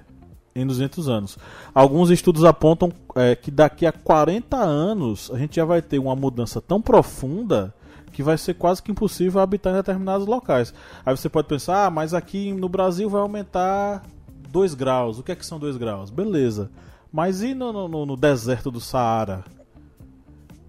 em 0.56 0.66
200 0.66 1.10
anos. 1.10 1.38
Alguns 1.76 2.10
estudos 2.10 2.46
apontam 2.46 2.90
é, 3.16 3.36
que 3.36 3.52
daqui 3.52 3.86
a 3.86 3.92
40 3.92 4.56
anos 4.58 5.30
a 5.34 5.38
gente 5.38 5.58
já 5.58 5.66
vai 5.66 5.82
ter 5.82 6.00
uma 6.00 6.16
mudança 6.16 6.62
tão 6.62 6.82
profunda 6.82 7.74
que 8.14 8.24
vai 8.24 8.38
ser 8.38 8.54
quase 8.54 8.82
que 8.82 8.92
impossível 8.92 9.42
habitar 9.42 9.74
em 9.74 9.78
determinados 9.78 10.26
locais. 10.26 10.74
Aí 11.06 11.16
você 11.16 11.28
pode 11.28 11.48
pensar, 11.50 11.86
ah, 11.86 11.90
mas 11.90 12.14
aqui 12.14 12.54
no 12.54 12.70
Brasil 12.70 13.10
vai 13.10 13.22
aumentar 13.22 14.04
2 14.50 14.74
graus. 14.74 15.20
O 15.20 15.24
que 15.24 15.34
é 15.34 15.36
que 15.36 15.46
são 15.46 15.60
2 15.60 15.76
graus? 15.78 16.10
Beleza. 16.10 16.72
Mas 17.12 17.42
e 17.42 17.54
no, 17.54 17.88
no- 17.90 18.06
no 18.06 18.16
deserto 18.16 18.72
do 18.72 18.80
Saara? 18.80 19.44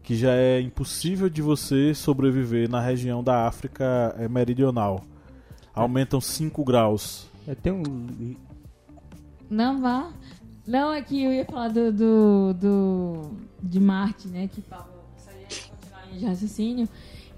Que 0.02 0.16
já 0.16 0.32
é 0.32 0.61
impossível 0.61 1.28
de 1.28 1.40
você 1.40 1.94
sobreviver 1.94 2.68
na 2.68 2.80
região 2.80 3.22
da 3.22 3.46
África 3.46 4.14
eh, 4.18 4.28
meridional. 4.28 5.02
Aumentam 5.74 6.20
5 6.20 6.64
graus. 6.64 7.26
É, 7.46 7.54
tem 7.54 7.72
um, 7.72 8.34
Não 9.50 9.80
vá. 9.80 10.10
Não, 10.66 10.92
é 10.92 11.02
que 11.02 11.22
eu 11.22 11.32
ia 11.32 11.44
falar 11.44 11.68
do, 11.68 11.92
do, 11.92 12.54
do- 12.54 13.30
de 13.62 13.80
Marte, 13.80 14.28
né? 14.28 14.48
Que 14.52 14.60
Paulo 14.60 14.86
só 15.18 15.30
ia 15.32 15.46
continuar 15.70 16.02
a 16.02 16.06
linha 16.06 16.20
de 16.20 16.26
raciocínio. 16.26 16.88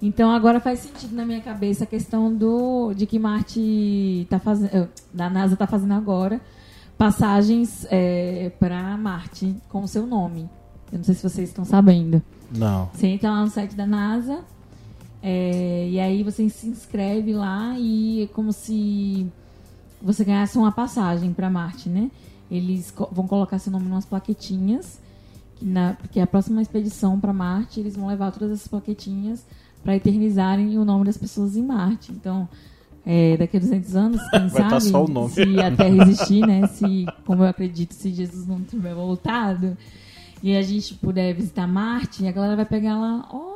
Então 0.01 0.29
agora 0.29 0.59
faz 0.59 0.79
sentido 0.79 1.15
na 1.15 1.25
minha 1.25 1.41
cabeça 1.41 1.85
a 1.85 1.87
questão 1.87 2.33
do 2.33 2.93
de 2.93 3.05
que 3.07 3.17
Marte 3.17 4.27
tá 4.29 4.37
fazendo, 4.37 4.89
da 5.13 5.29
NASA 5.29 5.55
tá 5.55 5.65
fazendo 5.65 5.93
agora 5.93 6.39
passagens 6.97 7.87
para 8.59 8.95
Marte 8.97 9.55
com 9.69 9.83
o 9.83 9.87
seu 9.87 10.05
nome. 10.05 10.49
Eu 10.91 10.99
não 10.99 11.03
sei 11.05 11.15
se 11.15 11.23
vocês 11.23 11.49
estão 11.49 11.65
sabendo. 11.65 12.21
Não. 12.55 12.89
Você 12.93 13.07
entra 13.07 13.31
lá 13.31 13.41
no 13.41 13.49
site 13.49 13.75
da 13.75 13.87
NASA 13.87 14.43
é, 15.27 15.89
e 15.89 15.99
aí 15.99 16.21
você 16.21 16.47
se 16.49 16.67
inscreve 16.67 17.33
lá 17.33 17.73
e 17.79 18.21
é 18.23 18.27
como 18.27 18.53
se 18.53 19.25
você 19.99 20.23
ganhasse 20.23 20.55
uma 20.55 20.71
passagem 20.71 21.33
para 21.33 21.49
Marte, 21.49 21.89
né? 21.89 22.11
Eles 22.51 22.91
co- 22.91 23.09
vão 23.11 23.25
colocar 23.25 23.57
seu 23.57 23.71
nome 23.71 23.87
em 23.87 23.91
umas 23.91 24.05
plaquetinhas, 24.05 24.99
que 25.55 25.65
na, 25.65 25.93
porque 25.93 26.19
a 26.19 26.27
próxima 26.27 26.61
expedição 26.61 27.19
para 27.19 27.33
Marte 27.33 27.79
eles 27.79 27.95
vão 27.95 28.05
levar 28.05 28.31
todas 28.31 28.51
essas 28.51 28.67
plaquetinhas 28.67 29.43
para 29.83 29.95
eternizarem 29.95 30.77
o 30.77 30.85
nome 30.85 31.05
das 31.05 31.17
pessoas 31.17 31.55
em 31.57 31.63
Marte. 31.63 32.11
Então, 32.11 32.47
é, 33.03 33.35
daqui 33.35 33.57
a 33.57 33.59
200 33.59 33.95
anos, 33.95 34.21
quem 34.29 34.47
tá 34.49 34.69
sabe, 34.79 34.81
só 34.83 35.05
o 35.05 35.07
nome. 35.07 35.29
se 35.31 35.59
a 35.59 35.75
Terra 35.75 36.03
existir, 36.03 36.45
né? 36.45 36.67
Se, 36.67 37.07
como 37.25 37.41
eu 37.43 37.47
acredito, 37.47 37.93
se 37.93 38.13
Jesus 38.13 38.45
não 38.45 38.61
tiver 38.61 38.93
voltado, 38.93 39.75
e 40.43 40.55
a 40.55 40.61
gente 40.61 40.93
puder 40.95 41.33
visitar 41.33 41.65
Marte, 41.65 42.27
a 42.27 42.31
galera 42.31 42.55
vai 42.55 42.65
pegar 42.65 42.95
lá, 42.99 43.27
olha 43.31 43.54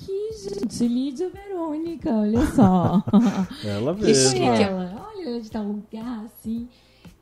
aqui, 0.00 0.30
gente, 0.48 0.88
Lídia 0.88 1.30
Verônica, 1.30 2.10
olha 2.10 2.46
só. 2.52 3.04
Ela 3.64 3.94
Quem 3.94 4.04
mesma. 4.06 4.30
foi 4.30 4.62
ela? 4.62 5.10
Olha 5.14 5.30
onde 5.30 5.46
está 5.46 5.60
o 5.60 5.72
lugar, 5.72 6.24
assim. 6.24 6.68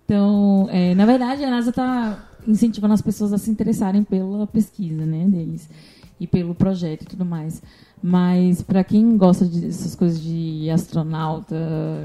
Então, 0.04 0.68
é, 0.70 0.94
na 0.94 1.04
verdade, 1.04 1.44
a 1.44 1.50
NASA 1.50 1.70
está 1.70 2.24
incentivando 2.46 2.94
as 2.94 3.02
pessoas 3.02 3.32
a 3.32 3.38
se 3.38 3.50
interessarem 3.50 4.02
pela 4.02 4.46
pesquisa, 4.46 5.04
né, 5.04 5.26
deles. 5.26 5.68
E 6.20 6.26
pelo 6.26 6.54
projeto 6.54 7.02
e 7.02 7.06
tudo 7.06 7.24
mais. 7.24 7.62
Mas, 8.02 8.62
para 8.62 8.82
quem 8.82 9.16
gosta 9.16 9.44
dessas 9.44 9.94
coisas 9.94 10.20
de 10.20 10.70
astronauta, 10.70 11.56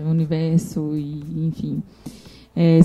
universo 0.09 0.95
e, 0.95 1.47
enfim... 1.47 1.81
É, 2.55 2.79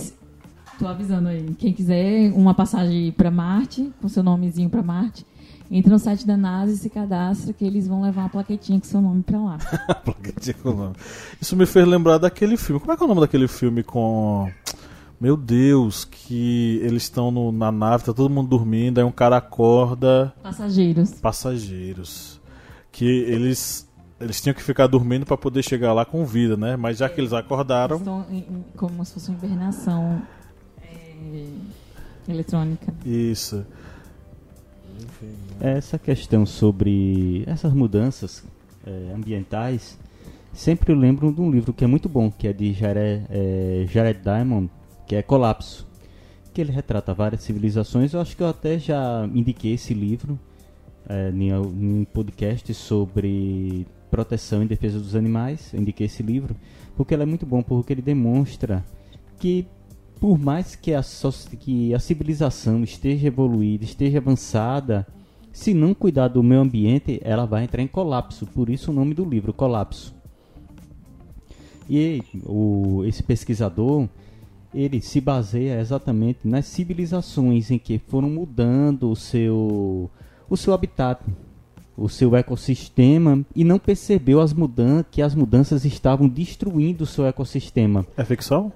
Tô 0.79 0.87
avisando 0.87 1.29
aí. 1.29 1.45
Quem 1.59 1.73
quiser 1.73 2.33
uma 2.33 2.55
passagem 2.55 3.11
para 3.11 3.33
Marte, 3.33 3.93
com 4.01 4.09
seu 4.09 4.23
nomezinho 4.23 4.71
para 4.71 4.81
Marte, 4.81 5.27
entra 5.71 5.93
no 5.93 5.99
site 5.99 6.27
da 6.27 6.37
NASA 6.37 6.73
e 6.73 6.77
se 6.77 6.89
cadastra 6.89 7.53
que 7.53 7.65
eles 7.65 7.87
vão 7.87 8.03
levar 8.03 8.23
uma 8.23 8.29
plaquetinha 8.29 8.81
com 8.81 8.87
seu 8.87 9.01
nome 9.01 9.23
para 9.23 9.39
lá. 9.39 9.59
Plaquetinha 10.05 10.55
com 10.55 10.71
o 10.71 10.77
nome. 10.77 10.97
Isso 11.41 11.55
me 11.57 11.67
fez 11.67 11.87
lembrar 11.87 12.19
daquele 12.19 12.57
filme. 12.57 12.81
Como 12.81 12.93
é 12.93 12.97
que 12.97 13.03
é 13.03 13.05
o 13.05 13.09
nome 13.09 13.21
daquele 13.21 13.49
filme 13.49 13.83
com. 13.83 14.51
Meu 15.21 15.37
Deus, 15.37 16.05
que 16.05 16.81
eles 16.83 17.03
estão 17.03 17.51
na 17.51 17.73
nave, 17.73 18.05
tá 18.05 18.15
todo 18.15 18.33
mundo 18.33 18.49
dormindo, 18.49 18.99
aí 18.99 19.05
um 19.05 19.11
cara 19.11 19.37
acorda. 19.37 20.33
Passageiros. 20.43 21.11
Passageiros. 21.15 22.41
Que 22.91 23.05
eles. 23.05 23.87
Eles 24.21 24.41
tinham 24.41 24.55
que 24.55 24.63
ficar 24.63 24.89
dormindo 24.89 25.25
para 25.25 25.37
poder 25.37 25.63
chegar 25.63 25.93
lá 25.93 26.05
com 26.05 26.25
vida, 26.25 26.57
né? 26.57 26.77
Mas 26.77 26.99
já 26.99 27.09
que 27.09 27.21
eles 27.21 27.33
acordaram. 27.33 27.97
Estão 27.99 28.27
como 28.77 29.05
se 29.05 29.15
fosse 29.15 29.29
uma 29.31 29.39
hibernação 29.39 30.23
é, 30.83 31.47
eletrônica. 32.29 32.93
Isso. 33.05 33.65
Essa 35.61 35.99
questão 35.99 36.45
sobre 36.47 37.45
essas 37.47 37.73
mudanças 37.73 38.45
eh, 38.87 39.13
ambientais, 39.15 39.99
sempre 40.53 40.93
eu 40.93 40.97
lembro 40.97 41.33
de 41.33 41.41
um 41.41 41.51
livro 41.51 41.73
que 41.73 41.85
é 41.85 41.87
muito 41.87 42.09
bom, 42.09 42.31
que 42.31 42.47
é 42.49 42.53
de 42.53 42.73
Jared, 42.73 43.25
eh, 43.31 43.87
Jared 43.89 44.21
Diamond, 44.23 44.71
que 45.07 45.17
é 45.17 45.23
Colapso, 45.23 45.87
que 46.53 46.61
ele 46.61 46.73
retrata 46.73 47.13
várias 47.15 47.43
civilizações. 47.43 48.13
Eu 48.13 48.21
acho 48.21 48.37
que 48.37 48.43
eu 48.43 48.49
até 48.49 48.79
já 48.79 49.29
indiquei 49.33 49.75
esse 49.75 49.95
livro 49.95 50.39
al- 51.09 51.65
em 51.73 52.01
um 52.01 52.05
podcast 52.05 52.73
sobre 52.75 53.87
proteção 54.11 54.63
e 54.63 54.67
defesa 54.67 54.99
dos 54.99 55.15
animais. 55.15 55.73
Eu 55.73 55.81
indiquei 55.81 56.07
esse 56.07 56.23
livro 56.23 56.55
porque 56.97 57.15
ele 57.15 57.23
é 57.23 57.27
muito 57.27 57.47
bom, 57.47 57.63
porque 57.63 57.93
ele 57.93 58.03
demonstra 58.03 58.85
que 59.39 59.67
por 60.21 60.39
mais 60.39 60.75
que 60.75 60.95
a, 60.95 61.03
que 61.61 61.95
a 61.95 61.99
civilização 61.99 62.83
esteja 62.83 63.29
evoluída, 63.29 63.85
esteja 63.85 64.19
avançada, 64.19 65.07
se 65.53 65.75
não 65.75 65.95
cuidar 65.95 66.29
do 66.29 66.43
meio 66.43 66.61
ambiente, 66.61 67.21
ela 67.23 67.45
vai 67.45 67.65
entrar 67.65 67.83
em 67.83 67.87
colapso. 67.87 68.47
Por 68.47 68.69
isso 68.71 68.91
o 68.91 68.95
nome 68.95 69.15
do 69.15 69.25
livro, 69.25 69.53
Colapso. 69.53 70.15
E 71.89 72.23
o, 72.45 73.03
esse 73.07 73.23
pesquisador, 73.23 74.09
ele 74.75 75.01
se 75.01 75.21
baseia 75.21 75.81
exatamente 75.81 76.41
nas 76.45 76.67
civilizações 76.67 77.71
em 77.71 77.79
que 77.79 77.99
foram 77.99 78.29
mudando 78.29 79.11
o 79.11 79.17
seu, 79.17 80.11
o 80.49 80.57
seu 80.57 80.75
habitat, 80.75 81.23
o 81.97 82.09
seu 82.09 82.37
ecossistema 82.37 83.45
e 83.57 83.65
não 83.65 83.79
percebeu 83.79 84.41
as 84.41 84.53
mudan 84.53 85.03
que 85.11 85.23
as 85.23 85.35
mudanças 85.35 85.85
estavam 85.85 86.29
destruindo 86.29 87.05
o 87.05 87.07
seu 87.07 87.27
ecossistema. 87.27 88.07
É 88.17 88.25
ficção? 88.25 88.73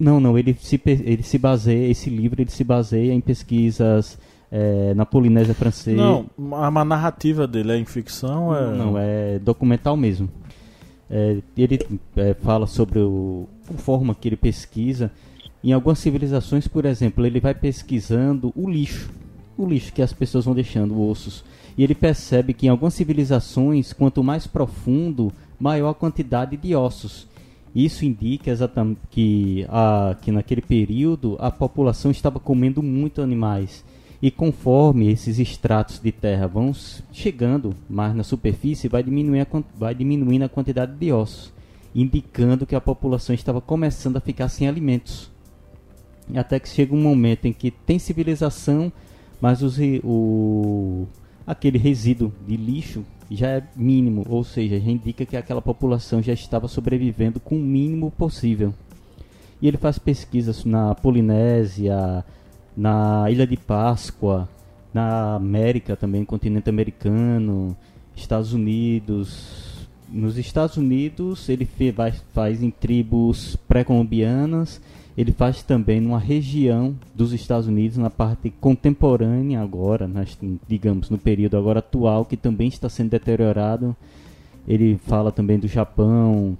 Não, 0.00 0.18
não, 0.18 0.38
ele 0.38 0.56
se, 0.58 0.80
ele 0.86 1.22
se 1.22 1.36
baseia, 1.36 1.90
esse 1.90 2.08
livro 2.08 2.40
ele 2.40 2.50
se 2.50 2.64
baseia 2.64 3.12
em 3.12 3.20
pesquisas 3.20 4.18
eh, 4.50 4.94
na 4.96 5.04
Polinésia 5.04 5.52
Francesa. 5.52 5.96
Não, 5.96 6.26
a, 6.54 6.68
a 6.68 6.84
narrativa 6.86 7.46
dele 7.46 7.72
é 7.72 7.76
em 7.76 7.84
ficção? 7.84 8.56
É... 8.56 8.76
Não, 8.76 8.98
é 8.98 9.38
documental 9.38 9.98
mesmo. 9.98 10.30
É, 11.10 11.38
ele 11.56 11.78
é, 12.16 12.34
fala 12.34 12.66
sobre 12.66 13.00
o, 13.00 13.46
a 13.68 13.76
forma 13.76 14.14
que 14.14 14.28
ele 14.28 14.36
pesquisa. 14.36 15.10
Em 15.62 15.72
algumas 15.72 15.98
civilizações, 15.98 16.66
por 16.66 16.86
exemplo, 16.86 17.26
ele 17.26 17.40
vai 17.40 17.52
pesquisando 17.52 18.52
o 18.56 18.70
lixo. 18.70 19.10
O 19.58 19.66
lixo 19.66 19.92
que 19.92 20.00
as 20.00 20.12
pessoas 20.12 20.46
vão 20.46 20.54
deixando, 20.54 20.98
ossos. 20.98 21.44
E 21.76 21.84
ele 21.84 21.94
percebe 21.94 22.54
que 22.54 22.66
em 22.66 22.70
algumas 22.70 22.94
civilizações, 22.94 23.92
quanto 23.92 24.24
mais 24.24 24.46
profundo, 24.46 25.32
maior 25.58 25.90
a 25.90 25.94
quantidade 25.94 26.56
de 26.56 26.74
ossos. 26.74 27.28
Isso 27.74 28.04
indica 28.04 28.50
exatamente 28.50 29.00
que, 29.10 29.64
a, 29.68 30.16
que 30.20 30.32
naquele 30.32 30.60
período 30.60 31.36
a 31.38 31.50
população 31.50 32.10
estava 32.10 32.40
comendo 32.40 32.82
muito 32.82 33.22
animais. 33.22 33.84
E 34.20 34.30
conforme 34.30 35.10
esses 35.10 35.38
estratos 35.38 35.98
de 35.98 36.12
terra 36.12 36.46
vão 36.46 36.72
chegando 37.12 37.74
mais 37.88 38.14
na 38.14 38.22
superfície, 38.22 38.88
vai, 38.88 39.02
a, 39.02 39.62
vai 39.78 39.94
diminuindo 39.94 40.44
a 40.44 40.48
quantidade 40.48 40.92
de 40.94 41.12
ossos, 41.12 41.52
indicando 41.94 42.66
que 42.66 42.74
a 42.74 42.80
população 42.80 43.34
estava 43.34 43.60
começando 43.60 44.16
a 44.16 44.20
ficar 44.20 44.48
sem 44.48 44.68
alimentos. 44.68 45.30
Até 46.34 46.60
que 46.60 46.68
chega 46.68 46.94
um 46.94 47.00
momento 47.00 47.46
em 47.46 47.52
que 47.52 47.70
tem 47.70 47.98
civilização, 47.98 48.92
mas 49.40 49.62
os 49.62 49.78
o, 50.04 51.06
aquele 51.46 51.78
resíduo 51.78 52.32
de 52.46 52.56
lixo 52.56 53.04
já 53.36 53.48
é 53.48 53.62
mínimo, 53.76 54.24
ou 54.28 54.42
seja, 54.42 54.80
já 54.80 54.90
indica 54.90 55.24
que 55.24 55.36
aquela 55.36 55.62
população 55.62 56.20
já 56.20 56.32
estava 56.32 56.66
sobrevivendo 56.66 57.38
com 57.38 57.54
o 57.56 57.62
mínimo 57.62 58.10
possível. 58.10 58.74
E 59.62 59.68
ele 59.68 59.76
faz 59.76 59.98
pesquisas 59.98 60.64
na 60.64 60.94
Polinésia, 60.94 62.24
na 62.76 63.30
Ilha 63.30 63.46
de 63.46 63.56
Páscoa, 63.56 64.48
na 64.92 65.34
América 65.36 65.96
também, 65.96 66.24
continente 66.24 66.68
americano, 66.68 67.76
Estados 68.16 68.52
Unidos, 68.52 69.69
nos 70.10 70.36
Estados 70.36 70.76
Unidos 70.76 71.48
ele 71.48 71.68
faz 72.32 72.62
em 72.62 72.70
tribos 72.70 73.56
pré-colombianas, 73.68 74.80
ele 75.16 75.32
faz 75.32 75.62
também 75.62 76.00
numa 76.00 76.18
região 76.18 76.94
dos 77.14 77.32
Estados 77.32 77.66
Unidos, 77.66 77.96
na 77.96 78.10
parte 78.10 78.50
contemporânea 78.60 79.60
agora, 79.60 80.08
nas, 80.08 80.38
digamos, 80.66 81.10
no 81.10 81.18
período 81.18 81.56
agora 81.56 81.80
atual, 81.80 82.24
que 82.24 82.36
também 82.36 82.68
está 82.68 82.88
sendo 82.88 83.10
deteriorado. 83.10 83.94
Ele 84.66 84.98
fala 85.06 85.32
também 85.32 85.58
do 85.58 85.68
Japão. 85.68 86.56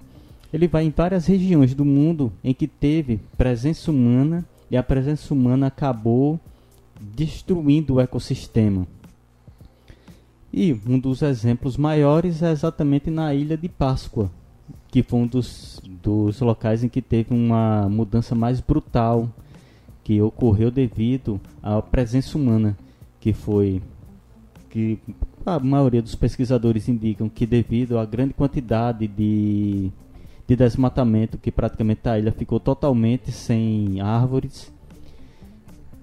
Ele 0.53 0.67
vai 0.67 0.85
em 0.85 0.93
várias 0.95 1.27
regiões 1.27 1.75
do 1.75 1.85
mundo 1.85 2.33
em 2.43 2.53
que 2.53 2.67
teve 2.67 3.21
presença 3.39 3.91
humana 3.91 4.45
e 4.71 4.77
a 4.77 4.83
presença 4.83 5.33
humana 5.33 5.69
acabou 5.69 6.39
destruindo 7.01 7.95
o 7.95 8.01
ecossistema. 8.01 8.87
E 10.53 10.73
um 10.87 10.99
dos 10.99 11.23
exemplos 11.23 11.77
maiores 11.77 12.43
é 12.43 12.51
exatamente 12.51 13.09
na 13.09 13.33
ilha 13.33 13.57
de 13.57 13.69
Páscoa, 13.69 14.31
que 14.89 15.03
foi 15.03 15.21
um 15.21 15.27
dos, 15.27 15.81
dos 16.03 16.41
locais 16.41 16.83
em 16.83 16.89
que 16.89 17.01
teve 17.01 17.33
uma 17.33 17.89
mudança 17.89 18.35
mais 18.35 18.61
brutal, 18.61 19.29
que 20.03 20.21
ocorreu 20.21 20.71
devido 20.71 21.41
à 21.63 21.81
presença 21.81 22.37
humana, 22.37 22.77
que 23.21 23.33
foi 23.33 23.81
que 24.69 24.99
a 25.47 25.59
maioria 25.59 26.03
dos 26.03 26.15
pesquisadores 26.15 26.89
indicam 26.89 27.29
que 27.29 27.47
devido 27.47 27.99
à 27.99 28.05
grande 28.05 28.35
quantidade 28.35 29.07
de, 29.07 29.91
de 30.47 30.57
desmatamento 30.57 31.39
que 31.39 31.51
praticamente 31.51 32.09
a 32.09 32.19
ilha 32.19 32.33
ficou 32.33 32.59
totalmente 32.59 33.33
sem 33.33 34.01
árvores 34.01 34.73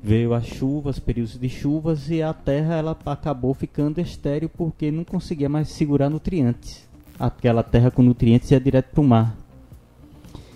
veio 0.08 0.34
as 0.34 0.46
chuvas, 0.46 1.00
períodos 1.00 1.38
de 1.38 1.50
chuvas 1.50 2.10
e 2.10 2.22
a 2.22 2.34
terra 2.34 2.76
ela 2.76 2.98
acabou 3.06 3.54
ficando 3.54 4.00
estéril 4.00 4.48
porque 4.48 4.90
não 4.90 5.04
conseguia 5.04 5.50
mais 5.50 5.68
segurar 5.68 6.10
nutrientes. 6.10 6.88
Aquela 7.20 7.62
terra 7.62 7.92
com 7.92 8.02
nutrientes 8.02 8.50
ia 8.50 8.60
direto 8.60 8.92
para 8.92 9.02
o 9.02 9.04
mar. 9.04 9.36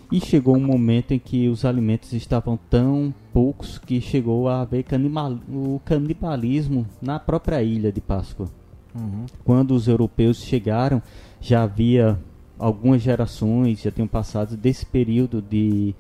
E 0.10 0.22
chegou 0.22 0.56
um 0.56 0.66
momento 0.66 1.12
em 1.12 1.20
que 1.20 1.50
os 1.50 1.66
alimentos 1.66 2.14
estavam 2.14 2.58
tão 2.70 3.14
poucos 3.34 3.78
que 3.78 4.00
chegou 4.00 4.48
a 4.48 4.62
haver 4.62 4.84
canibal, 4.84 5.38
o 5.50 5.82
canibalismo 5.84 6.88
na 7.02 7.20
própria 7.20 7.62
ilha 7.62 7.92
de 7.92 8.00
Páscoa. 8.00 8.48
Uhum. 8.96 9.26
Quando 9.44 9.72
os 9.72 9.86
europeus 9.86 10.44
chegaram, 10.44 11.02
já 11.42 11.64
havia 11.64 12.18
algumas 12.58 13.02
gerações, 13.02 13.82
já 13.82 13.92
tinham 13.92 14.08
passado 14.08 14.56
desse 14.56 14.86
período 14.86 15.42
de 15.42 15.94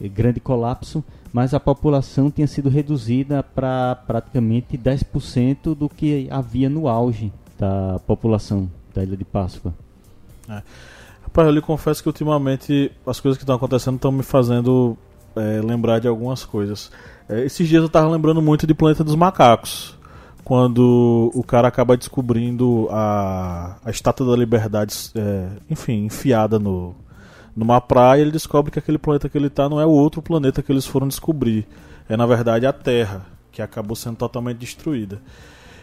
grande 0.00 0.40
colapso, 0.40 1.04
mas 1.32 1.54
a 1.54 1.60
população 1.60 2.30
tinha 2.30 2.46
sido 2.46 2.68
reduzida 2.68 3.42
para 3.42 3.96
praticamente 4.06 4.76
10% 4.76 5.74
do 5.74 5.88
que 5.88 6.28
havia 6.30 6.68
no 6.68 6.88
auge 6.88 7.32
da 7.58 8.00
população 8.06 8.70
da 8.94 9.02
Ilha 9.02 9.16
de 9.16 9.24
Páscoa. 9.24 9.74
É. 10.48 10.62
Rapaz, 11.22 11.46
eu 11.46 11.52
lhe 11.52 11.60
confesso 11.60 12.02
que 12.02 12.08
ultimamente 12.08 12.90
as 13.06 13.20
coisas 13.20 13.36
que 13.36 13.44
estão 13.44 13.56
acontecendo 13.56 13.96
estão 13.96 14.10
me 14.10 14.22
fazendo 14.22 14.96
é, 15.36 15.60
lembrar 15.60 15.98
de 15.98 16.08
algumas 16.08 16.44
coisas. 16.44 16.90
É, 17.28 17.44
esses 17.44 17.68
dias 17.68 17.82
eu 17.82 17.86
estava 17.86 18.08
lembrando 18.08 18.40
muito 18.40 18.66
de 18.66 18.74
Planeta 18.74 19.04
dos 19.04 19.14
Macacos. 19.14 19.96
Quando 20.42 21.30
o 21.34 21.42
cara 21.42 21.68
acaba 21.68 21.94
descobrindo 21.94 22.88
a, 22.90 23.76
a 23.84 23.90
estátua 23.90 24.26
da 24.30 24.36
liberdade, 24.36 24.94
é, 25.14 25.48
enfim, 25.68 26.06
enfiada 26.06 26.58
no, 26.58 26.94
numa 27.58 27.80
praia, 27.80 28.22
ele 28.22 28.30
descobre 28.30 28.70
que 28.70 28.78
aquele 28.78 28.98
planeta 28.98 29.28
que 29.28 29.36
ele 29.36 29.48
está 29.48 29.68
não 29.68 29.80
é 29.80 29.84
o 29.84 29.90
outro 29.90 30.22
planeta 30.22 30.62
que 30.62 30.70
eles 30.70 30.86
foram 30.86 31.08
descobrir. 31.08 31.66
É 32.08 32.16
na 32.16 32.24
verdade 32.24 32.64
a 32.64 32.72
Terra, 32.72 33.26
que 33.50 33.60
acabou 33.60 33.96
sendo 33.96 34.14
totalmente 34.14 34.58
destruída. 34.58 35.20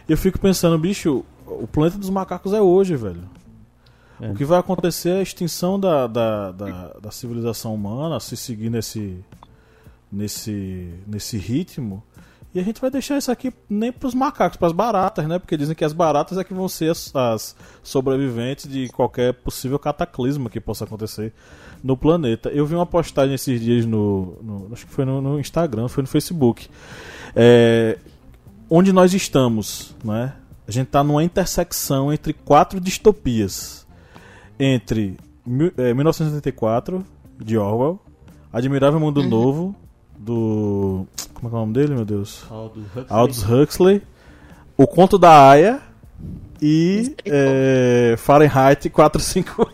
E 0.08 0.14
eu 0.14 0.18
fico 0.18 0.40
pensando, 0.40 0.80
bicho, 0.80 1.26
o 1.46 1.68
planeta 1.68 1.98
dos 1.98 2.10
macacos 2.10 2.54
é 2.54 2.62
hoje, 2.62 2.96
velho. 2.96 3.24
É. 4.22 4.32
O 4.32 4.36
que 4.36 4.46
vai 4.46 4.58
acontecer 4.58 5.10
é 5.10 5.20
a 5.20 5.22
extinção 5.22 5.78
da, 5.78 6.08
da, 6.08 6.54
da, 6.54 6.88
da, 6.94 7.12
civilização 7.12 7.76
humana, 7.76 8.22
se 8.22 8.38
seguir 8.38 8.70
nesse, 8.70 9.20
nesse, 10.10 10.94
nesse 11.06 11.38
ritmo. 11.38 12.02
E 12.56 12.60
a 12.60 12.64
gente 12.64 12.80
vai 12.80 12.90
deixar 12.90 13.18
isso 13.18 13.30
aqui 13.30 13.54
nem 13.70 13.92
para 13.92 14.08
os 14.08 14.16
macacos, 14.16 14.56
para 14.56 14.68
as 14.68 14.74
baratas, 14.74 15.28
né? 15.28 15.38
Porque 15.38 15.58
dizem 15.58 15.76
que 15.76 15.84
as 15.84 15.92
baratas 15.92 16.38
é 16.38 16.44
que 16.44 16.54
vão 16.54 16.70
ser 16.70 16.90
as, 16.90 17.14
as, 17.14 17.54
sobreviventes 17.84 18.66
de 18.66 18.88
qualquer 18.88 19.34
possível 19.34 19.78
cataclisma 19.78 20.50
que 20.50 20.62
possa 20.62 20.86
acontecer 20.86 21.34
no 21.84 21.98
planeta. 21.98 22.48
Eu 22.48 22.66
vi 22.66 22.74
uma 22.74 22.86
postagem 22.86 23.36
esses 23.36 23.60
dias 23.60 23.86
no, 23.86 24.38
no 24.42 24.70
acho 24.72 24.86
que 24.86 24.94
foi 24.94 25.04
no, 25.04 25.20
no, 25.20 25.38
Instagram, 25.38 25.90
foi 25.90 26.04
no 26.04 26.08
Facebook, 26.08 26.70
é, 27.36 27.98
onde 28.70 28.94
nós 28.94 29.14
estamos, 29.14 29.94
né? 30.02 30.34
A 30.66 30.72
gente 30.72 30.88
está 30.88 31.04
numa 31.04 31.26
intersecção 31.26 32.12
entre 32.14 32.32
quatro 32.32 32.80
distopias 32.80 33.86
entre 34.58 35.18
é, 35.78 35.94
1984, 35.94 37.06
de 37.38 37.58
Orwell, 37.58 38.00
Admirável 38.54 38.98
Mundo 38.98 39.20
uhum. 39.20 39.28
Novo, 39.28 39.76
do. 40.18 41.06
Como 41.36 41.48
é, 41.48 41.52
é 41.52 41.56
o 41.56 41.60
nome 41.60 41.74
dele, 41.74 41.94
meu 41.94 42.06
Deus? 42.06 42.46
Aldous 42.50 42.86
Huxley. 42.88 43.06
Aldous 43.10 43.44
Huxley 43.44 44.02
o 44.78 44.86
Conto 44.86 45.18
da 45.18 45.50
Aya 45.50 45.82
e 46.62 47.16
é, 47.26 48.16
Fahrenheit 48.18 48.90
451. 48.90 49.66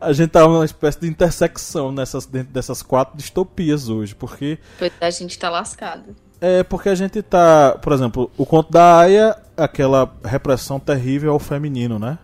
a 0.00 0.12
gente 0.12 0.30
tá 0.30 0.46
numa 0.46 0.64
espécie 0.64 1.00
de 1.00 1.08
intersecção 1.08 1.90
nessas, 1.90 2.26
dentro 2.26 2.52
dessas 2.52 2.82
quatro 2.82 3.16
distopias 3.16 3.88
hoje, 3.88 4.14
porque. 4.14 4.58
A 5.00 5.10
gente 5.10 5.38
tá 5.38 5.48
lascado. 5.48 6.14
É, 6.40 6.62
porque 6.62 6.88
a 6.88 6.94
gente 6.94 7.22
tá. 7.22 7.78
Por 7.80 7.92
exemplo, 7.92 8.30
o 8.36 8.44
Conto 8.44 8.70
da 8.70 8.98
Aya, 8.98 9.36
aquela 9.56 10.12
repressão 10.22 10.78
terrível 10.78 11.32
ao 11.32 11.38
feminino, 11.38 11.98
né? 11.98 12.18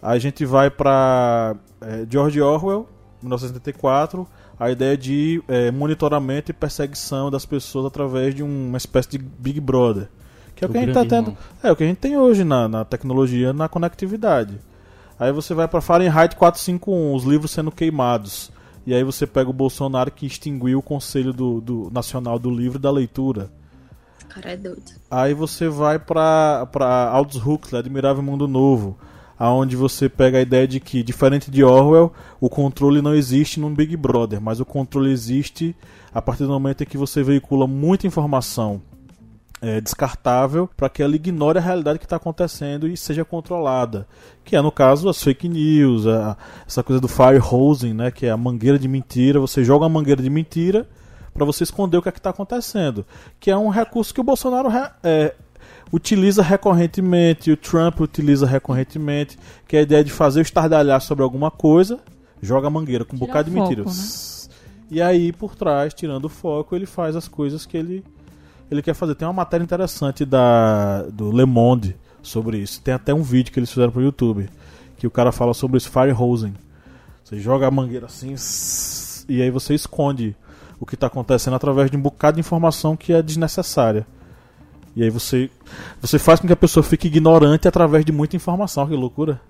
A 0.00 0.18
gente 0.18 0.44
vai 0.44 0.70
para 0.70 1.56
é, 1.80 2.06
George 2.08 2.40
Orwell, 2.40 2.88
1984, 3.20 4.26
a 4.62 4.70
ideia 4.70 4.96
de 4.96 5.42
é, 5.48 5.72
monitoramento 5.72 6.52
e 6.52 6.54
perseguição 6.54 7.32
das 7.32 7.44
pessoas 7.44 7.86
através 7.86 8.32
de 8.32 8.44
uma 8.44 8.78
espécie 8.78 9.10
de 9.10 9.18
Big 9.18 9.60
Brother. 9.60 10.08
Que 10.54 10.64
é 10.64 10.68
o, 10.68 10.70
o 10.70 10.72
que 10.72 10.78
a 10.78 10.80
gente 10.82 10.94
tá 10.94 11.04
tendo. 11.04 11.36
É 11.60 11.72
o 11.72 11.74
que 11.74 11.82
a 11.82 11.86
gente 11.86 11.98
tem 11.98 12.16
hoje 12.16 12.44
na, 12.44 12.68
na 12.68 12.84
tecnologia, 12.84 13.52
na 13.52 13.68
conectividade. 13.68 14.60
Aí 15.18 15.32
você 15.32 15.52
vai 15.52 15.66
para 15.66 15.80
Fahrenheit 15.80 16.36
451, 16.36 17.12
os 17.12 17.24
livros 17.24 17.50
sendo 17.50 17.72
queimados. 17.72 18.52
E 18.86 18.94
aí 18.94 19.02
você 19.02 19.26
pega 19.26 19.50
o 19.50 19.52
Bolsonaro 19.52 20.12
que 20.12 20.26
extinguiu 20.26 20.78
o 20.78 20.82
Conselho 20.82 21.32
do, 21.32 21.60
do 21.60 21.90
Nacional 21.92 22.38
do 22.38 22.48
Livro 22.48 22.78
e 22.78 22.82
da 22.82 22.90
Leitura. 22.90 23.50
Cara, 24.28 24.52
é 24.52 24.56
doido. 24.56 24.92
Aí 25.10 25.34
você 25.34 25.68
vai 25.68 25.98
para 25.98 26.68
Aldous 27.10 27.44
Huxley, 27.44 27.80
Admirável 27.80 28.22
Mundo 28.22 28.46
Novo 28.46 28.96
aonde 29.42 29.74
você 29.74 30.08
pega 30.08 30.38
a 30.38 30.40
ideia 30.40 30.68
de 30.68 30.78
que, 30.78 31.02
diferente 31.02 31.50
de 31.50 31.64
Orwell, 31.64 32.12
o 32.40 32.48
controle 32.48 33.02
não 33.02 33.12
existe 33.12 33.58
num 33.58 33.74
Big 33.74 33.96
Brother, 33.96 34.40
mas 34.40 34.60
o 34.60 34.64
controle 34.64 35.10
existe 35.10 35.74
a 36.14 36.22
partir 36.22 36.44
do 36.44 36.50
momento 36.50 36.84
em 36.84 36.86
que 36.86 36.96
você 36.96 37.24
veicula 37.24 37.66
muita 37.66 38.06
informação 38.06 38.80
é, 39.60 39.80
descartável 39.80 40.70
para 40.76 40.88
que 40.88 41.02
ela 41.02 41.16
ignore 41.16 41.58
a 41.58 41.60
realidade 41.60 41.98
que 41.98 42.04
está 42.04 42.14
acontecendo 42.14 42.86
e 42.86 42.96
seja 42.96 43.24
controlada. 43.24 44.06
Que 44.44 44.54
é, 44.54 44.62
no 44.62 44.70
caso, 44.70 45.08
as 45.08 45.20
fake 45.20 45.48
news, 45.48 46.06
a, 46.06 46.36
essa 46.64 46.84
coisa 46.84 47.00
do 47.00 47.08
fire 47.08 47.42
hosing, 47.42 47.94
né, 47.94 48.12
que 48.12 48.26
é 48.26 48.30
a 48.30 48.36
mangueira 48.36 48.78
de 48.78 48.86
mentira. 48.86 49.40
Você 49.40 49.64
joga 49.64 49.86
uma 49.86 49.98
mangueira 49.98 50.22
de 50.22 50.30
mentira 50.30 50.88
para 51.34 51.44
você 51.44 51.64
esconder 51.64 51.96
o 51.96 52.02
que 52.02 52.08
é 52.08 52.12
está 52.12 52.30
acontecendo. 52.30 53.04
Que 53.40 53.50
é 53.50 53.56
um 53.56 53.70
recurso 53.70 54.14
que 54.14 54.20
o 54.20 54.24
Bolsonaro 54.24 54.68
é, 55.02 55.34
utiliza 55.92 56.42
recorrentemente, 56.42 57.52
o 57.52 57.56
Trump 57.56 58.00
utiliza 58.00 58.46
recorrentemente, 58.46 59.38
que 59.68 59.76
é 59.76 59.80
a 59.80 59.82
ideia 59.82 60.02
de 60.02 60.10
fazer 60.10 60.40
o 60.40 60.42
estardalhar 60.42 61.00
sobre 61.02 61.22
alguma 61.22 61.50
coisa, 61.50 62.00
joga 62.40 62.66
a 62.66 62.70
mangueira 62.70 63.04
com 63.04 63.14
um 63.14 63.18
bocado 63.18 63.50
de 63.50 63.56
mentiras. 63.56 64.48
Né? 64.48 64.56
E 64.90 65.02
aí, 65.02 65.32
por 65.32 65.54
trás, 65.54 65.92
tirando 65.94 66.24
o 66.24 66.28
foco, 66.28 66.74
ele 66.74 66.86
faz 66.86 67.14
as 67.14 67.28
coisas 67.28 67.66
que 67.66 67.76
ele, 67.76 68.04
ele 68.70 68.82
quer 68.82 68.94
fazer. 68.94 69.14
Tem 69.14 69.26
uma 69.26 69.32
matéria 69.32 69.62
interessante 69.62 70.24
da, 70.24 71.02
do 71.02 71.30
Le 71.30 71.44
Monde 71.44 71.96
sobre 72.22 72.58
isso. 72.58 72.80
Tem 72.80 72.92
até 72.94 73.12
um 73.14 73.22
vídeo 73.22 73.52
que 73.52 73.58
eles 73.58 73.70
fizeram 73.70 73.92
pro 73.92 74.02
YouTube, 74.02 74.48
que 74.96 75.06
o 75.06 75.10
cara 75.10 75.32
fala 75.32 75.54
sobre 75.54 75.76
isso, 75.76 75.90
fire 75.90 76.12
hosing. 76.12 76.54
Você 77.24 77.38
joga 77.38 77.66
a 77.66 77.70
mangueira 77.70 78.06
assim, 78.06 78.34
e 79.28 79.40
aí 79.40 79.50
você 79.50 79.74
esconde 79.74 80.36
o 80.78 80.84
que 80.84 80.94
está 80.94 81.06
acontecendo 81.06 81.54
através 81.54 81.90
de 81.90 81.96
um 81.96 82.02
bocado 82.02 82.34
de 82.34 82.40
informação 82.40 82.96
que 82.96 83.12
é 83.12 83.22
desnecessária. 83.22 84.06
E 84.94 85.02
aí 85.02 85.10
você, 85.10 85.50
você 86.00 86.18
faz 86.18 86.40
com 86.40 86.46
que 86.46 86.52
a 86.52 86.56
pessoa 86.56 86.82
fique 86.82 87.08
ignorante 87.08 87.66
através 87.66 88.04
de 88.04 88.12
muita 88.12 88.36
informação. 88.36 88.86
Que 88.86 88.94
loucura. 88.94 89.40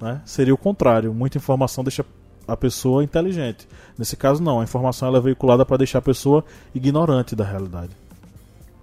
Né? 0.00 0.20
Seria 0.24 0.54
o 0.54 0.58
contrário. 0.58 1.14
Muita 1.14 1.38
informação 1.38 1.82
deixa 1.82 2.04
a 2.46 2.56
pessoa 2.56 3.02
inteligente. 3.02 3.66
Nesse 3.98 4.16
caso, 4.16 4.42
não. 4.42 4.60
A 4.60 4.64
informação 4.64 5.08
ela 5.08 5.18
é 5.18 5.20
veiculada 5.20 5.64
para 5.64 5.78
deixar 5.78 5.98
a 5.98 6.02
pessoa 6.02 6.44
ignorante 6.74 7.34
da 7.34 7.44
realidade. 7.44 7.96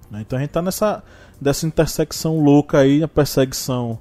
Né? 0.09 0.21
Então 0.21 0.37
a 0.37 0.41
gente 0.41 0.49
está 0.49 0.61
nessa 0.61 1.03
dessa 1.39 1.67
intersecção 1.67 2.39
louca 2.39 2.79
aí, 2.79 3.03
a 3.03 3.07
perseguição 3.07 3.99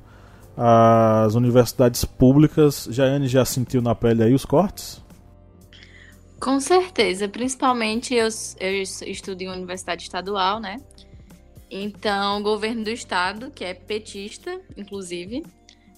às 0.57 1.35
universidades 1.35 2.05
públicas. 2.05 2.87
Jaiane 2.91 3.27
já 3.27 3.45
sentiu 3.45 3.83
na 3.83 3.95
pele 3.95 4.23
aí 4.23 4.35
os 4.35 4.45
cortes? 4.45 5.03
Com 6.39 6.61
certeza. 6.61 7.29
Principalmente 7.29 8.15
eu, 8.15 8.29
eu 8.61 8.83
estudo 8.83 9.43
em 9.43 9.49
universidade 9.49 10.03
estadual, 10.03 10.61
né? 10.61 10.79
Então, 11.75 12.39
o 12.39 12.43
governo 12.43 12.85
do 12.85 12.91
estado, 12.91 13.51
que 13.51 13.65
é 13.65 13.73
petista, 13.73 14.61
inclusive, 14.77 15.43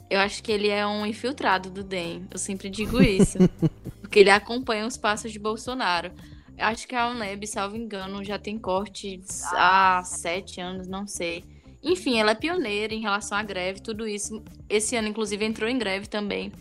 Eu 0.08 0.20
acho 0.20 0.42
que 0.42 0.52
ele 0.52 0.68
é 0.68 0.86
um 0.86 1.04
infiltrado 1.04 1.70
do 1.70 1.82
DEM. 1.82 2.28
Eu 2.30 2.38
sempre 2.38 2.70
digo 2.70 3.02
isso. 3.02 3.38
porque 4.00 4.20
ele 4.20 4.30
acompanha 4.30 4.86
os 4.86 4.96
passos 4.96 5.32
de 5.32 5.38
Bolsonaro. 5.40 6.12
Eu 6.56 6.66
acho 6.66 6.86
que 6.86 6.94
a 6.94 7.08
UNEB, 7.08 7.46
salvo 7.48 7.76
engano, 7.76 8.22
já 8.22 8.38
tem 8.38 8.56
corte 8.56 9.20
há 9.54 10.02
sete 10.04 10.60
anos, 10.60 10.86
não 10.86 11.06
sei. 11.08 11.42
Enfim, 11.82 12.18
ela 12.20 12.30
é 12.30 12.34
pioneira 12.36 12.94
em 12.94 13.00
relação 13.00 13.36
à 13.36 13.42
greve, 13.42 13.80
tudo 13.82 14.06
isso. 14.06 14.44
Esse 14.68 14.94
ano, 14.94 15.08
inclusive, 15.08 15.44
entrou 15.44 15.68
em 15.68 15.78
greve 15.78 16.06
também. 16.06 16.52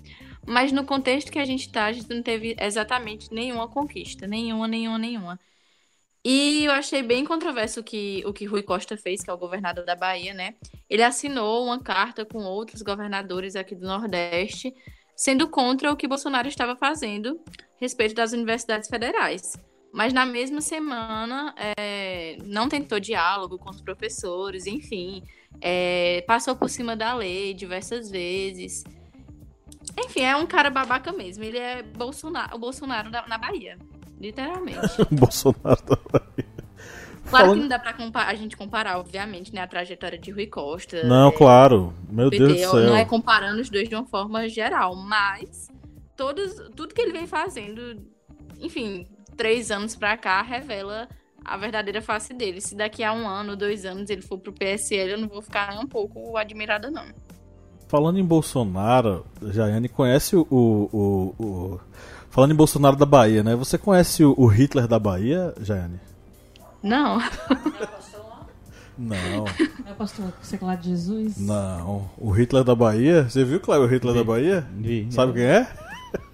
Mas 0.48 0.72
no 0.72 0.84
contexto 0.86 1.32
que 1.32 1.38
a 1.38 1.46
gente 1.46 1.68
está, 1.68 1.86
a 1.86 1.92
gente 1.92 2.10
não 2.10 2.24
teve 2.24 2.56
exatamente 2.60 3.32
nenhuma 3.32 3.68
conquista. 3.68 4.26
Nenhuma, 4.26 4.68
nenhuma, 4.68 4.98
nenhuma. 4.98 5.40
E 6.26 6.64
eu 6.64 6.72
achei 6.72 7.04
bem 7.04 7.26
controverso 7.26 7.82
o 7.82 7.84
que, 7.84 8.24
o 8.26 8.32
que 8.32 8.46
Rui 8.46 8.64
Costa 8.64 8.96
fez, 8.96 9.22
que 9.22 9.30
é 9.30 9.34
o 9.34 9.38
governador 9.38 9.84
da 9.84 9.96
Bahia, 9.96 10.34
né? 10.34 10.56
Ele 10.90 11.04
assinou 11.04 11.66
uma 11.66 11.80
carta 11.80 12.26
com 12.26 12.40
outros 12.40 12.82
governadores 12.82 13.58
aqui 13.58 13.76
do 13.76 13.86
Nordeste, 13.86 14.74
sendo 15.18 15.50
contra 15.50 15.92
o 15.92 15.98
que 15.98 16.08
Bolsonaro 16.08 16.48
estava 16.48 16.78
fazendo 16.78 17.42
a 17.50 17.80
respeito 17.80 18.16
das 18.16 18.32
universidades 18.32 18.90
federais. 18.90 19.54
Mas 19.92 20.14
na 20.14 20.26
mesma 20.26 20.62
semana 20.62 21.54
é, 21.78 22.38
não 22.46 22.70
tentou 22.70 23.00
diálogo 23.02 23.60
com 23.60 23.70
os 23.70 23.82
professores, 23.82 24.66
enfim, 24.66 25.24
é, 25.62 26.24
passou 26.26 26.56
por 26.56 26.70
cima 26.70 26.96
da 26.96 27.14
lei 27.14 27.54
diversas 27.54 28.10
vezes. 28.10 28.84
Enfim, 30.00 30.22
é 30.22 30.36
um 30.36 30.48
cara 30.48 30.70
babaca 30.70 31.12
mesmo. 31.12 31.44
Ele 31.44 31.58
é 31.58 31.84
Bolsonaro, 31.84 32.56
o 32.56 32.60
Bolsonaro 32.60 33.12
na 33.12 33.38
Bahia. 33.38 33.78
Literalmente. 34.20 34.80
Bolsonaro 35.12 35.82
da 35.86 35.98
Bahia. 36.12 36.54
Claro 37.30 37.46
Falando- 37.46 37.54
que 37.56 37.62
não 37.62 37.68
dá 37.70 37.80
pra 37.80 37.96
a 38.28 38.36
gente 38.36 38.56
comparar, 38.58 39.00
obviamente, 39.00 39.54
né, 39.54 39.62
a 39.62 39.68
trajetória 39.68 40.18
de 40.20 40.30
Rui 40.32 40.48
Costa. 40.48 41.04
Não, 41.04 41.30
é, 41.30 41.32
claro. 41.32 41.94
Meu 42.10 42.30
Deus 42.30 42.54
do 42.54 42.58
céu. 42.60 42.76
Não 42.84 42.96
é 42.96 43.06
comparando 43.06 43.62
os 43.62 43.70
dois 43.70 43.88
de 43.90 43.96
uma 43.96 44.06
forma 44.06 44.48
geral, 44.50 44.96
mas 44.96 45.68
todos, 46.16 46.54
tudo 46.76 46.94
que 46.94 47.02
ele 47.02 47.12
vem 47.14 47.26
fazendo, 47.26 48.02
enfim, 48.60 49.08
três 49.38 49.72
anos 49.72 49.96
pra 49.96 50.16
cá, 50.18 50.42
revela 50.42 51.08
a 51.44 51.58
verdadeira 51.58 52.02
face 52.02 52.34
dele. 52.34 52.62
Se 52.62 52.76
daqui 52.76 53.04
a 53.04 53.12
um 53.14 53.28
ano, 53.28 53.56
dois 53.56 53.84
anos, 53.86 54.10
ele 54.10 54.22
for 54.22 54.38
pro 54.38 54.54
PSL, 54.54 55.12
eu 55.14 55.18
não 55.18 55.28
vou 55.28 55.42
ficar 55.42 55.70
nem 55.72 55.80
um 55.80 55.88
pouco 55.88 56.38
admirada, 56.38 56.92
não. 56.92 57.06
Falando 57.88 58.18
em 58.20 58.24
Bolsonaro, 58.26 59.26
Jaiane 59.42 59.88
conhece 59.90 60.36
o, 60.36 60.46
o- 60.52 61.36
o- 61.40 61.80
Falando 62.34 62.52
em 62.52 62.56
Bolsonaro 62.56 62.96
da 62.96 63.06
Bahia, 63.06 63.44
né? 63.44 63.56
Você 63.56 63.78
conhece 63.78 64.26
o, 64.26 64.34
o 64.36 64.48
Hitler 64.48 64.88
da 64.88 64.98
Bahia, 64.98 65.54
Jaiane? 65.62 66.00
Não. 66.82 67.22
Não, 68.98 69.46
É 69.86 69.92
o 69.92 69.96
pastor 69.96 70.34
secular 70.42 70.76
de 70.76 70.90
Jesus? 70.90 71.38
não. 71.38 72.10
O 72.18 72.32
Hitler 72.32 72.64
da 72.64 72.74
Bahia. 72.74 73.30
Você 73.30 73.44
viu, 73.44 73.60
Cléber, 73.60 73.88
o 73.88 73.88
Hitler 73.88 74.16
da 74.16 74.24
Bahia? 74.24 74.68
Vi. 74.76 75.08
Sabe 75.12 75.34
quem 75.34 75.44
é? 75.44 75.68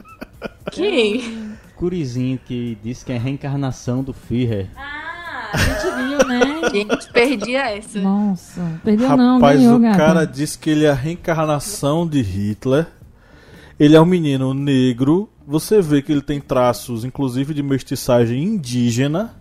Quem? 0.72 1.52
Curizinho 1.76 2.40
que 2.46 2.78
disse 2.82 3.04
que 3.04 3.12
é 3.12 3.18
a 3.18 3.20
reencarnação 3.20 4.02
do 4.02 4.14
Führer. 4.14 4.70
Ah, 4.78 5.50
a 5.52 5.58
gente 5.58 5.82
viu, 5.98 6.28
né? 6.30 6.70
Gente, 6.72 7.12
perdi 7.12 7.56
essa. 7.56 8.00
Nossa, 8.00 8.80
perdeu 8.86 9.18
não, 9.18 9.36
Rapaz, 9.36 9.62
o 9.68 9.80
gata. 9.80 9.98
cara 9.98 10.26
disse 10.26 10.58
que 10.58 10.70
ele 10.70 10.86
é 10.86 10.92
a 10.92 10.94
reencarnação 10.94 12.08
de 12.08 12.22
Hitler. 12.22 12.88
Ele 13.78 13.98
é 13.98 14.02
um 14.02 14.06
menino 14.06 14.54
negro. 14.54 15.30
Você 15.50 15.82
vê 15.82 16.00
que 16.00 16.12
ele 16.12 16.22
tem 16.22 16.40
traços, 16.40 17.04
inclusive, 17.04 17.56
de 17.56 17.64
mestiçagem 17.64 18.44
indígena. 18.44 19.34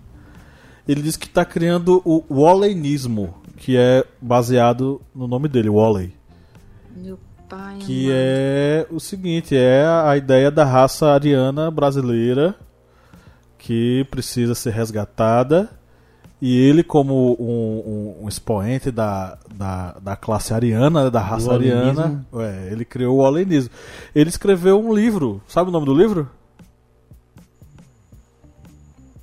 Ele 0.88 1.03
diz 1.03 1.18
que 1.18 1.27
está 1.27 1.44
criando 1.44 2.01
o 2.03 2.25
Wallenismo, 2.31 3.35
que 3.59 3.77
é 3.77 4.03
baseado 4.18 5.03
no 5.14 5.29
nome 5.29 5.51
dele, 5.51 5.68
Walley. 5.68 6.14
Meu 6.97 7.18
pai. 7.47 7.77
Que 7.81 8.09
é 8.11 8.87
o 8.90 8.99
seguinte, 8.99 9.55
é 9.55 9.85
a 9.85 10.16
ideia 10.16 10.51
da 10.51 10.64
raça 10.64 11.09
ariana 11.09 11.71
brasileira 11.71 12.55
que 13.59 14.07
precisa 14.11 14.55
ser 14.55 14.73
resgatada. 14.73 15.68
E 16.40 16.57
ele, 16.57 16.85
como 16.85 17.33
um, 17.40 18.14
um- 18.20 18.24
um 18.24 18.29
expoente 18.29 18.90
da, 18.92 19.37
da, 19.53 19.92
da 20.01 20.14
classe 20.16 20.55
ariana, 20.55 21.05
né, 21.05 21.11
da 21.11 21.20
raça 21.20 21.53
ariana, 21.53 22.24
é, 22.35 22.68
ele 22.70 22.85
criou 22.85 23.16
o 23.18 23.20
olenismo. 23.22 23.70
Ele 24.14 24.29
escreveu 24.31 24.79
um 24.81 24.94
livro, 24.94 25.42
sabe 25.48 25.68
o 25.68 25.72
nome 25.72 25.87
do 25.87 25.94
livro? 25.94 26.29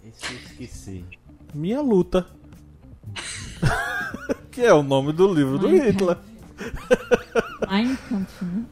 Esse 0.06 0.34
eu 0.34 0.40
esqueci. 0.40 1.06
Minha 1.54 1.82
Luta. 1.82 2.26
que 4.52 4.62
é 4.62 4.74
o 4.74 4.84
nome 4.84 5.12
do 5.14 5.34
livro 5.34 5.58
do 5.58 5.68
Hitler. 5.70 6.18
Né? 6.18 6.22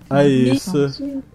É 0.10 0.27
isso. 0.27 0.71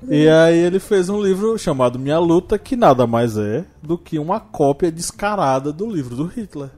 E 0.08 0.28
aí 0.28 0.58
ele 0.58 0.78
fez 0.78 1.08
um 1.08 1.20
livro 1.22 1.58
chamado 1.58 1.98
Minha 1.98 2.18
Luta, 2.18 2.58
que 2.58 2.76
nada 2.76 3.06
mais 3.06 3.36
é 3.36 3.64
do 3.82 3.98
que 3.98 4.18
uma 4.18 4.40
cópia 4.40 4.90
descarada 4.92 5.72
do 5.72 5.86
livro 5.90 6.14
do 6.16 6.26
Hitler. 6.26 6.70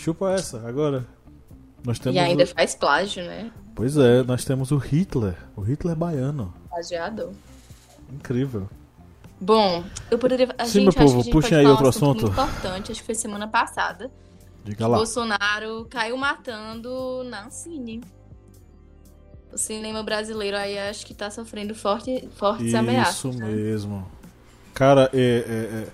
Chupa 0.00 0.32
essa, 0.32 0.66
agora. 0.66 1.06
Nós 1.84 1.98
temos 1.98 2.16
E 2.16 2.18
ainda 2.18 2.44
o... 2.44 2.46
faz 2.46 2.74
plágio, 2.74 3.22
né? 3.22 3.50
Pois 3.74 3.98
é, 3.98 4.22
nós 4.22 4.46
temos 4.46 4.70
o 4.70 4.78
Hitler. 4.78 5.36
O 5.54 5.60
Hitler 5.60 5.94
baiano. 5.94 6.54
Plagiador. 6.70 7.32
Incrível. 8.10 8.66
Bom, 9.38 9.84
eu 10.10 10.18
poderia. 10.18 10.48
A 10.56 10.64
Sim, 10.64 10.72
gente 10.72 10.82
meu 10.82 10.88
acho 10.88 10.98
povo, 10.98 11.20
a 11.20 11.22
gente 11.22 11.32
puxem 11.32 11.58
aí 11.58 11.66
outro 11.66 11.86
assunto, 11.86 12.26
importante, 12.28 12.92
acho 12.92 13.00
que 13.00 13.06
foi 13.06 13.14
semana 13.14 13.46
passada. 13.46 14.10
Diga 14.64 14.86
lá. 14.86 14.96
Bolsonaro 14.96 15.86
caiu 15.90 16.16
matando 16.16 17.22
na 17.24 17.46
Ancine. 17.46 18.02
O 19.52 19.58
cinema 19.58 20.02
brasileiro 20.02 20.56
aí 20.56 20.78
acho 20.78 21.04
que 21.04 21.12
tá 21.12 21.30
sofrendo 21.30 21.74
forte, 21.74 22.26
fortes 22.36 22.72
ameaças. 22.74 23.16
Isso 23.16 23.32
né? 23.32 23.46
mesmo. 23.48 24.10
Cara, 24.72 25.10
é, 25.12 25.18
é- 25.18 25.22
é- 25.22 25.88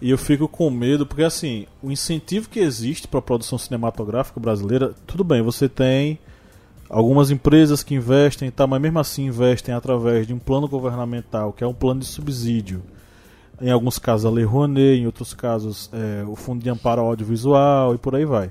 E 0.00 0.10
eu 0.10 0.16
fico 0.16 0.48
com 0.48 0.70
medo, 0.70 1.04
porque 1.04 1.22
assim, 1.22 1.66
o 1.82 1.90
incentivo 1.90 2.48
que 2.48 2.58
existe 2.58 3.06
para 3.06 3.18
a 3.18 3.22
produção 3.22 3.58
cinematográfica 3.58 4.40
brasileira, 4.40 4.94
tudo 5.06 5.22
bem, 5.22 5.42
você 5.42 5.68
tem 5.68 6.18
algumas 6.88 7.30
empresas 7.30 7.82
que 7.82 7.94
investem 7.94 8.50
tal, 8.50 8.66
mas 8.66 8.80
mesmo 8.80 8.98
assim 8.98 9.26
investem 9.26 9.74
através 9.74 10.26
de 10.26 10.32
um 10.32 10.38
plano 10.38 10.66
governamental, 10.66 11.52
que 11.52 11.62
é 11.62 11.66
um 11.66 11.74
plano 11.74 12.00
de 12.00 12.06
subsídio. 12.06 12.82
Em 13.60 13.70
alguns 13.70 13.98
casos 13.98 14.24
a 14.24 14.30
Lei 14.30 14.44
Rouanet, 14.44 15.00
em 15.00 15.06
outros 15.06 15.34
casos 15.34 15.90
é, 15.92 16.24
o 16.26 16.34
Fundo 16.34 16.62
de 16.62 16.70
Amparo 16.70 17.02
Audiovisual 17.02 17.94
e 17.94 17.98
por 17.98 18.16
aí 18.16 18.24
vai. 18.24 18.50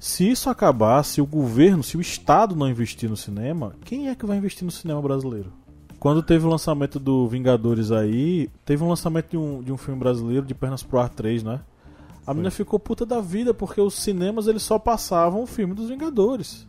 Se 0.00 0.28
isso 0.28 0.50
acabar, 0.50 1.02
se 1.04 1.20
o 1.20 1.26
governo, 1.26 1.82
se 1.84 1.96
o 1.96 2.00
Estado 2.00 2.56
não 2.56 2.68
investir 2.68 3.08
no 3.08 3.16
cinema, 3.16 3.74
quem 3.84 4.08
é 4.08 4.14
que 4.14 4.26
vai 4.26 4.36
investir 4.36 4.64
no 4.64 4.72
cinema 4.72 5.00
brasileiro? 5.00 5.52
Quando 6.04 6.22
teve 6.22 6.44
o 6.44 6.50
lançamento 6.50 6.98
do 6.98 7.26
Vingadores 7.26 7.90
aí, 7.90 8.50
teve 8.62 8.84
um 8.84 8.90
lançamento 8.90 9.30
de 9.30 9.38
um, 9.38 9.62
de 9.62 9.72
um 9.72 9.78
filme 9.78 9.98
brasileiro 9.98 10.44
de 10.44 10.54
Pernas 10.54 10.82
pro 10.82 10.98
Ar 10.98 11.08
3, 11.08 11.42
né? 11.42 11.60
A 12.26 12.34
menina 12.34 12.50
ficou 12.50 12.78
puta 12.78 13.06
da 13.06 13.22
vida 13.22 13.54
porque 13.54 13.80
os 13.80 13.94
cinemas 13.94 14.46
eles 14.46 14.60
só 14.60 14.78
passavam 14.78 15.42
o 15.42 15.46
filme 15.46 15.72
dos 15.72 15.88
Vingadores. 15.88 16.66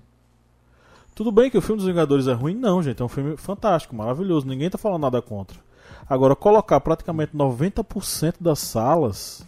Tudo 1.13 1.34
bem 1.34 1.52
que 1.52 1.58
o 1.58 1.62
filme 1.62 1.80
dos 1.80 1.86
Vingadores 1.86 2.30
é 2.30 2.32
ruim, 2.32 2.56
não, 2.56 2.82
gente. 2.82 3.02
É 3.02 3.04
um 3.04 3.10
filme 3.10 3.36
fantástico, 3.36 3.93
maravilhoso. 3.93 4.48
Ninguém 4.48 4.69
tá 4.69 4.78
falando 4.78 5.02
nada 5.02 5.21
contra. 5.21 5.58
Agora, 6.10 6.34
colocar 6.34 6.80
praticamente 6.80 7.36
90% 7.36 8.36
das 8.39 8.60
salas 8.60 9.45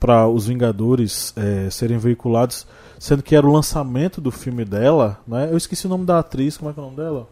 para 0.00 0.26
os 0.26 0.46
Vingadores 0.46 1.34
eh, 1.36 1.68
serem 1.70 1.98
veiculados, 1.98 2.66
sendo 2.98 3.22
que 3.22 3.36
era 3.36 3.46
o 3.46 3.52
lançamento 3.52 4.18
do 4.18 4.30
filme 4.30 4.64
dela, 4.64 5.20
né? 5.28 5.50
Eu 5.50 5.58
esqueci 5.58 5.84
o 5.84 5.90
nome 5.90 6.06
da 6.06 6.20
atriz, 6.20 6.56
como 6.56 6.70
é 6.70 6.72
que 6.72 6.80
é 6.80 6.82
o 6.82 6.86
nome 6.86 6.96
dela? 6.96 7.28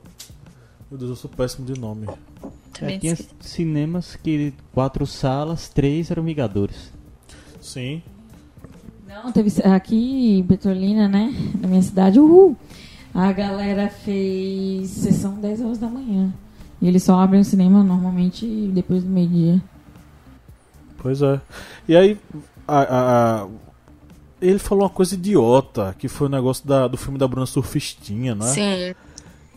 Meu 0.92 0.98
Deus, 0.98 1.08
eu 1.12 1.16
sou 1.16 1.30
péssimo 1.30 1.64
de 1.64 1.80
nome. 1.80 2.06
É, 2.82 2.98
tinha 2.98 3.14
esqueci. 3.14 3.30
cinemas 3.40 4.14
que 4.14 4.52
quatro 4.74 5.06
salas, 5.06 5.70
três 5.70 6.10
eram 6.10 6.22
Vingadores. 6.22 6.92
Sim. 7.62 8.02
Não, 9.08 9.32
teve 9.32 9.50
aqui 9.64 10.36
em 10.40 10.42
Petrolina, 10.44 11.08
né? 11.08 11.34
Na 11.58 11.66
minha 11.66 11.80
cidade, 11.80 12.20
uhul. 12.20 12.54
A 13.14 13.32
galera 13.32 13.88
fez 13.88 14.90
sessão 14.90 15.36
10 15.36 15.62
horas 15.62 15.78
da 15.78 15.88
manhã. 15.88 16.30
E 16.78 16.86
eles 16.86 17.02
só 17.02 17.18
abrem 17.18 17.40
o 17.40 17.44
cinema 17.44 17.82
normalmente 17.82 18.44
depois 18.74 19.02
do 19.02 19.08
meio-dia. 19.08 19.62
Pois 20.98 21.22
é. 21.22 21.40
E 21.88 21.96
aí, 21.96 22.20
a- 22.68 22.80
a- 22.82 23.42
a- 23.44 23.48
ele 24.42 24.58
falou 24.58 24.84
uma 24.84 24.90
coisa 24.90 25.14
idiota, 25.14 25.96
que 25.98 26.06
foi 26.06 26.26
o 26.26 26.30
negócio 26.30 26.68
da- 26.68 26.86
do 26.86 26.98
filme 26.98 27.18
da 27.18 27.26
Bruna 27.26 27.46
Surfistinha, 27.46 28.34
né? 28.34 28.44
Sim. 28.44 28.94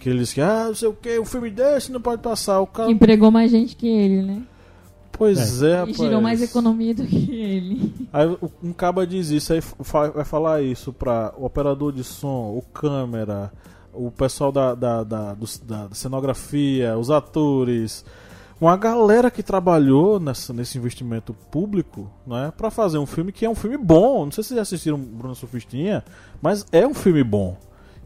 Que 0.05 0.09
ele 0.11 0.19
disse 0.19 0.35
que, 0.35 0.41
ah, 0.41 0.65
não 0.67 0.75
sei 0.75 0.87
o 0.87 0.93
que, 0.93 1.17
um 1.19 1.25
filme 1.25 1.49
desse 1.49 1.91
não 1.91 1.99
pode 1.99 2.21
passar. 2.21 2.59
O 2.61 2.67
cara. 2.67 2.91
Empregou 2.91 3.31
mais 3.31 3.49
gente 3.49 3.75
que 3.75 3.87
ele, 3.87 4.21
né? 4.21 4.43
Pois 5.11 5.63
é, 5.63 5.71
E 5.71 5.75
rapaz. 5.77 5.97
girou 5.97 6.21
mais 6.21 6.43
economia 6.43 6.93
do 6.93 7.07
que 7.07 7.31
ele. 7.31 7.91
Aí 8.13 8.37
um 8.63 8.71
caba 8.71 9.07
diz 9.07 9.31
isso, 9.31 9.51
aí 9.51 9.61
vai 10.13 10.23
falar 10.23 10.61
isso 10.61 10.93
pra 10.93 11.33
o 11.35 11.43
operador 11.45 11.91
de 11.91 12.03
som, 12.03 12.55
o 12.55 12.61
câmera, 12.71 13.51
o 13.91 14.11
pessoal 14.11 14.51
da, 14.51 14.75
da, 14.75 15.03
da, 15.03 15.33
dos- 15.33 15.57
da 15.57 15.87
cenografia, 15.93 16.95
os 16.99 17.09
atores. 17.09 18.05
Uma 18.61 18.77
galera 18.77 19.31
que 19.31 19.41
trabalhou 19.41 20.19
nessa, 20.19 20.53
nesse 20.53 20.77
investimento 20.77 21.33
público 21.49 22.11
né, 22.27 22.53
para 22.55 22.69
fazer 22.69 22.99
um 22.99 23.07
filme 23.07 23.31
que 23.31 23.43
é 23.43 23.49
um 23.49 23.55
filme 23.55 23.75
bom. 23.77 24.25
Não 24.25 24.31
sei 24.31 24.43
se 24.43 24.49
vocês 24.49 24.55
já 24.57 24.61
assistiram 24.61 24.99
Bruno 24.99 25.33
Sufistinha, 25.33 26.03
mas 26.41 26.63
é 26.71 26.85
um 26.85 26.93
filme 26.93 27.23
bom. 27.23 27.57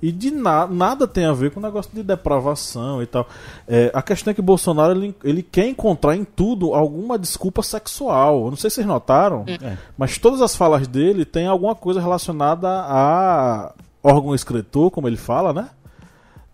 E 0.01 0.11
de 0.11 0.31
na, 0.31 0.65
nada 0.65 1.05
tem 1.07 1.25
a 1.25 1.33
ver 1.33 1.51
com 1.51 1.59
o 1.59 1.63
negócio 1.63 1.91
de 1.93 2.01
depravação 2.03 3.03
e 3.03 3.05
tal. 3.05 3.27
É, 3.67 3.91
a 3.93 4.01
questão 4.01 4.31
é 4.31 4.33
que 4.33 4.41
Bolsonaro 4.41 4.93
ele, 4.93 5.13
ele 5.23 5.43
quer 5.43 5.67
encontrar 5.67 6.15
em 6.15 6.23
tudo 6.23 6.73
alguma 6.73 7.19
desculpa 7.19 7.61
sexual. 7.61 8.45
Eu 8.45 8.49
não 8.51 8.55
sei 8.57 8.69
se 8.69 8.75
vocês 8.75 8.87
notaram, 8.87 9.43
É. 9.61 9.77
mas 9.97 10.17
todas 10.17 10.41
as 10.41 10.55
falas 10.55 10.87
dele 10.87 11.25
tem 11.25 11.47
alguma 11.47 11.75
coisa 11.75 11.99
relacionada 11.99 12.67
a 12.69 13.73
órgão 14.01 14.33
escritor, 14.33 14.89
como 14.89 15.07
ele 15.07 15.17
fala, 15.17 15.51
né? 15.51 15.69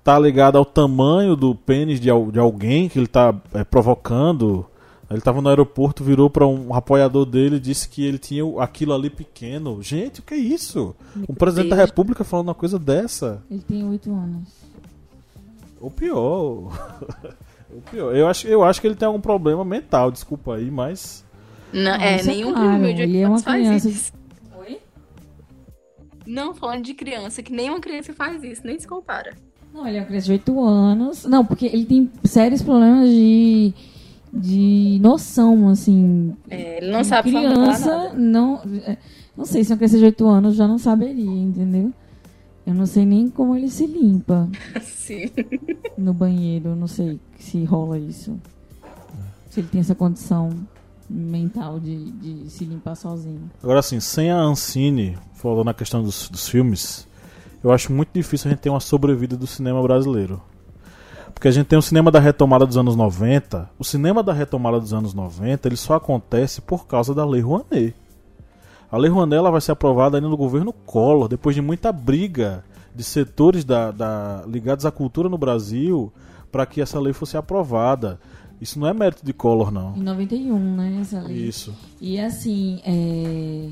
Tá 0.03 0.17
ligado 0.19 0.58
ao 0.58 0.65
tamanho 0.65 1.36
do 1.36 1.53
pênis 1.55 1.99
de, 1.99 2.10
al- 2.10 2.31
de 2.31 2.39
alguém 2.39 2.88
que 2.89 2.97
ele 2.99 3.08
tá 3.08 3.34
é, 3.53 3.63
provocando. 3.63 4.65
Ele 5.09 5.21
tava 5.21 5.39
no 5.41 5.49
aeroporto, 5.49 6.03
virou 6.03 6.29
para 6.29 6.47
um 6.47 6.73
apoiador 6.73 7.25
dele 7.25 7.57
e 7.57 7.59
disse 7.59 7.87
que 7.87 8.03
ele 8.03 8.17
tinha 8.17 8.43
aquilo 8.61 8.93
ali 8.93 9.09
pequeno. 9.09 9.81
Gente, 9.81 10.19
o 10.19 10.23
que 10.23 10.33
é 10.33 10.37
isso? 10.37 10.95
Um 11.29 11.35
presidente 11.35 11.69
da 11.69 11.75
Deus. 11.75 11.89
república 11.89 12.23
falando 12.23 12.47
uma 12.47 12.55
coisa 12.55 12.79
dessa. 12.79 13.43
Ele 13.49 13.61
tem 13.61 13.87
oito 13.87 14.11
anos. 14.11 14.49
Ou 15.79 15.91
pior. 15.91 16.71
o 17.69 17.81
pior. 17.91 18.15
Eu 18.15 18.27
acho, 18.27 18.47
eu 18.47 18.63
acho 18.63 18.81
que 18.81 18.87
ele 18.87 18.95
tem 18.95 19.05
algum 19.05 19.21
problema 19.21 19.63
mental, 19.63 20.09
desculpa 20.09 20.55
aí, 20.55 20.71
mas. 20.71 21.23
Não, 21.71 21.91
Ah, 21.91 22.03
é, 22.03 22.19
é 22.19 22.23
nenhum 22.23 22.53
claro, 22.53 22.93
de 22.93 23.01
ele 23.01 23.19
é 23.19 23.27
uma 23.27 23.35
oito 23.35 23.47
anos 23.47 23.61
criança 23.67 23.83
faz 23.83 23.85
isso. 23.85 24.13
Oi? 24.57 24.79
Não, 26.25 26.55
falando 26.55 26.83
de 26.83 26.95
criança, 26.95 27.43
que 27.43 27.53
nenhuma 27.53 27.79
criança 27.79 28.11
faz 28.11 28.43
isso, 28.43 28.65
nem 28.65 28.79
se 28.79 28.87
compara. 28.87 29.35
Não, 29.71 29.85
ele 29.85 29.97
é 29.97 29.99
uma 29.99 30.07
criança 30.07 30.25
de 30.27 30.31
8 30.31 30.63
anos. 30.63 31.25
Não, 31.25 31.45
porque 31.45 31.65
ele 31.65 31.85
tem 31.85 32.09
sérios 32.23 32.61
problemas 32.61 33.09
de, 33.09 33.73
de 34.35 34.99
noção, 35.01 35.69
assim. 35.69 36.33
É, 36.49 36.77
ele 36.77 36.91
não 36.91 37.03
sabe 37.03 37.31
falar 37.31 37.49
criança, 37.51 37.85
nada. 37.97 38.13
não. 38.15 38.61
é, 38.85 38.97
Não 39.35 39.45
sei 39.45 39.63
se 39.63 39.71
uma 39.71 39.77
criança 39.77 39.97
de 39.97 40.05
8 40.05 40.27
anos 40.27 40.55
já 40.55 40.67
não 40.67 40.77
saberia, 40.77 41.29
entendeu? 41.41 41.91
Eu 42.67 42.73
não 42.73 42.85
sei 42.85 43.05
nem 43.05 43.29
como 43.29 43.55
ele 43.55 43.69
se 43.69 43.85
limpa 43.85 44.49
Sim. 44.81 45.29
no 45.97 46.13
banheiro. 46.13 46.69
Eu 46.69 46.75
não 46.75 46.87
sei 46.87 47.19
se 47.39 47.63
rola 47.63 47.97
isso. 47.99 48.39
Se 49.49 49.59
ele 49.59 49.67
tem 49.67 49.79
essa 49.81 49.93
condição 49.95 50.49
mental 51.09 51.79
de, 51.79 52.11
de 52.11 52.49
se 52.49 52.65
limpar 52.65 52.95
sozinho. 52.95 53.49
Agora, 53.61 53.79
assim, 53.79 53.99
sem 53.99 54.31
a 54.31 54.37
Ancine, 54.39 55.15
falando 55.35 55.65
na 55.65 55.73
questão 55.73 56.01
dos, 56.03 56.27
dos 56.29 56.49
filmes, 56.49 57.07
eu 57.63 57.71
acho 57.71 57.93
muito 57.93 58.09
difícil 58.13 58.47
a 58.49 58.51
gente 58.51 58.61
ter 58.61 58.69
uma 58.71 58.79
sobrevida 58.79 59.37
do 59.37 59.45
cinema 59.45 59.81
brasileiro. 59.83 60.41
Porque 61.35 61.49
a 61.49 61.51
gente 61.51 61.67
tem 61.67 61.77
o 61.77 61.81
cinema 61.81 62.09
da 62.09 62.19
retomada 62.19 62.65
dos 62.65 62.77
anos 62.77 62.95
90. 62.95 63.69
O 63.77 63.83
cinema 63.83 64.23
da 64.23 64.33
retomada 64.33 64.79
dos 64.79 64.93
anos 64.93 65.13
90 65.13 65.67
ele 65.67 65.75
só 65.75 65.95
acontece 65.95 66.61
por 66.61 66.87
causa 66.87 67.13
da 67.13 67.23
Lei 67.25 67.41
Rouanet. 67.41 67.93
A 68.91 68.97
Lei 68.97 69.11
Rouanet 69.11 69.37
ela 69.37 69.51
vai 69.51 69.59
ser 69.61 69.73
aprovada 69.73 70.17
ainda 70.17 70.29
no 70.29 70.37
governo 70.37 70.71
Collor, 70.73 71.27
depois 71.27 71.53
de 71.53 71.61
muita 71.61 71.91
briga 71.91 72.63
de 72.95 73.03
setores 73.03 73.65
da, 73.65 73.91
da- 73.91 74.43
ligados 74.47 74.85
à 74.85 74.91
cultura 74.91 75.27
no 75.27 75.37
Brasil 75.37 76.11
para 76.51 76.65
que 76.65 76.79
essa 76.81 76.99
lei 76.99 77.11
fosse 77.11 77.35
aprovada. 77.35 78.17
Isso 78.61 78.79
não 78.79 78.87
é 78.87 78.93
mérito 78.93 79.25
de 79.25 79.33
Collor, 79.33 79.69
não. 79.69 79.93
Em 79.97 80.01
91, 80.01 80.57
né? 80.57 80.99
Essa 81.01 81.19
lei. 81.19 81.35
Isso. 81.35 81.75
E 81.99 82.17
assim, 82.17 82.79
é... 82.85 83.69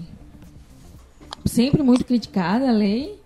sempre 1.45 1.81
muito 1.81 2.03
criticada 2.03 2.67
a 2.67 2.73
lei, 2.73 3.17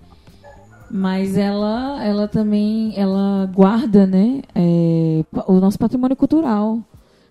mas 0.90 1.38
ela, 1.38 2.04
ela 2.04 2.28
também 2.28 2.94
ela 2.96 3.50
guarda 3.54 4.06
né, 4.06 4.42
é, 4.56 5.24
o 5.48 5.54
nosso 5.60 5.78
patrimônio 5.78 6.16
cultural. 6.16 6.80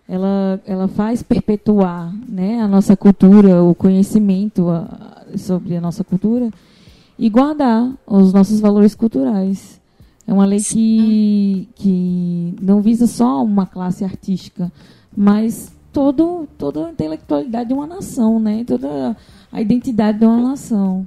Ela, 0.09 0.61
ela 0.65 0.87
faz 0.87 1.23
perpetuar 1.23 2.15
né, 2.29 2.61
a 2.61 2.69
nossa 2.69 2.97
cultura, 2.97 3.63
o 3.63 3.75
conhecimento 3.75 4.69
a- 4.69 5.25
sobre 5.37 5.77
a 5.77 5.81
nossa 5.81 6.05
cultura 6.05 6.49
e 7.19 7.29
guardar 7.29 7.91
os 8.07 8.33
nossos 8.33 8.61
valores 8.61 8.95
culturais. 8.95 9.81
É 10.27 10.33
uma 10.33 10.45
lei 10.45 10.61
que, 10.61 11.69
que 11.75 12.55
não 12.61 12.81
visa 12.81 13.07
só 13.07 13.43
uma 13.43 13.67
classe 13.67 14.05
artística, 14.05 14.71
mas 15.17 15.73
todo, 15.93 16.47
toda 16.59 16.87
a 16.87 16.91
intelectualidade 16.91 17.69
de 17.69 17.75
uma 17.75 17.87
nação, 17.87 18.39
né? 18.39 18.65
toda 18.65 19.17
a 19.53 19.61
identidade 19.61 20.19
de 20.19 20.25
uma 20.25 20.51
nação. 20.51 21.07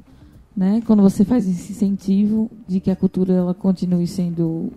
Né? 0.60 0.84
Quando 0.86 1.02
você 1.02 1.24
faz 1.24 1.48
esse 1.48 1.72
incentivo 1.72 2.52
de 2.68 2.82
que 2.82 2.92
a 2.92 2.96
cultura 2.98 3.32
ela 3.32 3.54
continue 3.54 4.06
sendo, 4.06 4.74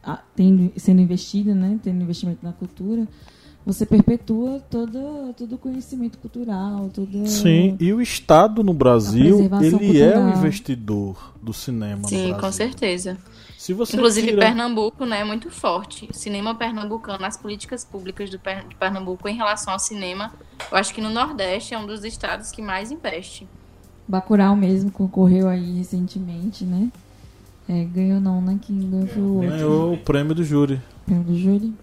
a- 0.00 0.22
tendo, 0.36 0.70
sendo 0.76 1.00
investida, 1.00 1.56
né? 1.56 1.76
tendo 1.82 2.00
investimento 2.00 2.38
na 2.40 2.52
cultura, 2.52 3.04
você 3.66 3.84
perpetua 3.84 4.60
todo, 4.70 5.34
todo 5.36 5.56
o 5.56 5.58
conhecimento 5.58 6.18
cultural, 6.18 6.88
toda 6.94 7.26
Sim, 7.26 7.76
e 7.80 7.92
o 7.92 8.00
Estado 8.00 8.62
no 8.62 8.72
Brasil, 8.72 9.40
ele 9.60 9.98
é 9.98 10.10
o 10.10 10.20
cultural. 10.20 10.38
investidor 10.38 11.34
do 11.42 11.52
cinema 11.52 12.06
Sim, 12.06 12.32
com 12.40 12.52
certeza. 12.52 13.18
Se 13.58 13.72
você 13.72 13.96
Inclusive, 13.96 14.28
tira... 14.28 14.40
Pernambuco 14.40 15.04
né, 15.04 15.22
é 15.22 15.24
muito 15.24 15.50
forte. 15.50 16.08
O 16.08 16.14
cinema 16.14 16.54
pernambucano, 16.54 17.24
as 17.24 17.36
políticas 17.36 17.84
públicas 17.84 18.30
do 18.30 18.38
Per- 18.38 18.68
de 18.68 18.76
Pernambuco 18.76 19.28
em 19.28 19.34
relação 19.34 19.72
ao 19.72 19.80
cinema, 19.80 20.32
eu 20.70 20.78
acho 20.78 20.94
que 20.94 21.00
no 21.00 21.10
Nordeste 21.10 21.74
é 21.74 21.78
um 21.78 21.86
dos 21.88 22.04
estados 22.04 22.52
que 22.52 22.62
mais 22.62 22.92
investe. 22.92 23.48
Bacurau 24.08 24.56
mesmo 24.56 24.90
concorreu 24.90 25.48
aí 25.48 25.76
recentemente, 25.78 26.64
né? 26.64 26.88
É, 27.68 27.84
ganhou 27.84 28.18
não, 28.20 28.40
né? 28.40 28.58
Quem 28.62 28.88
ganhou 28.90 29.06
foi 29.06 29.22
o 29.22 29.34
outro. 29.34 29.50
ganhou 29.50 29.92
o 29.92 29.98
prêmio 29.98 30.34
do 30.34 30.42
júri. 30.42 30.80
prêmio 31.04 31.24
do 31.24 31.38
júri. 31.38 31.74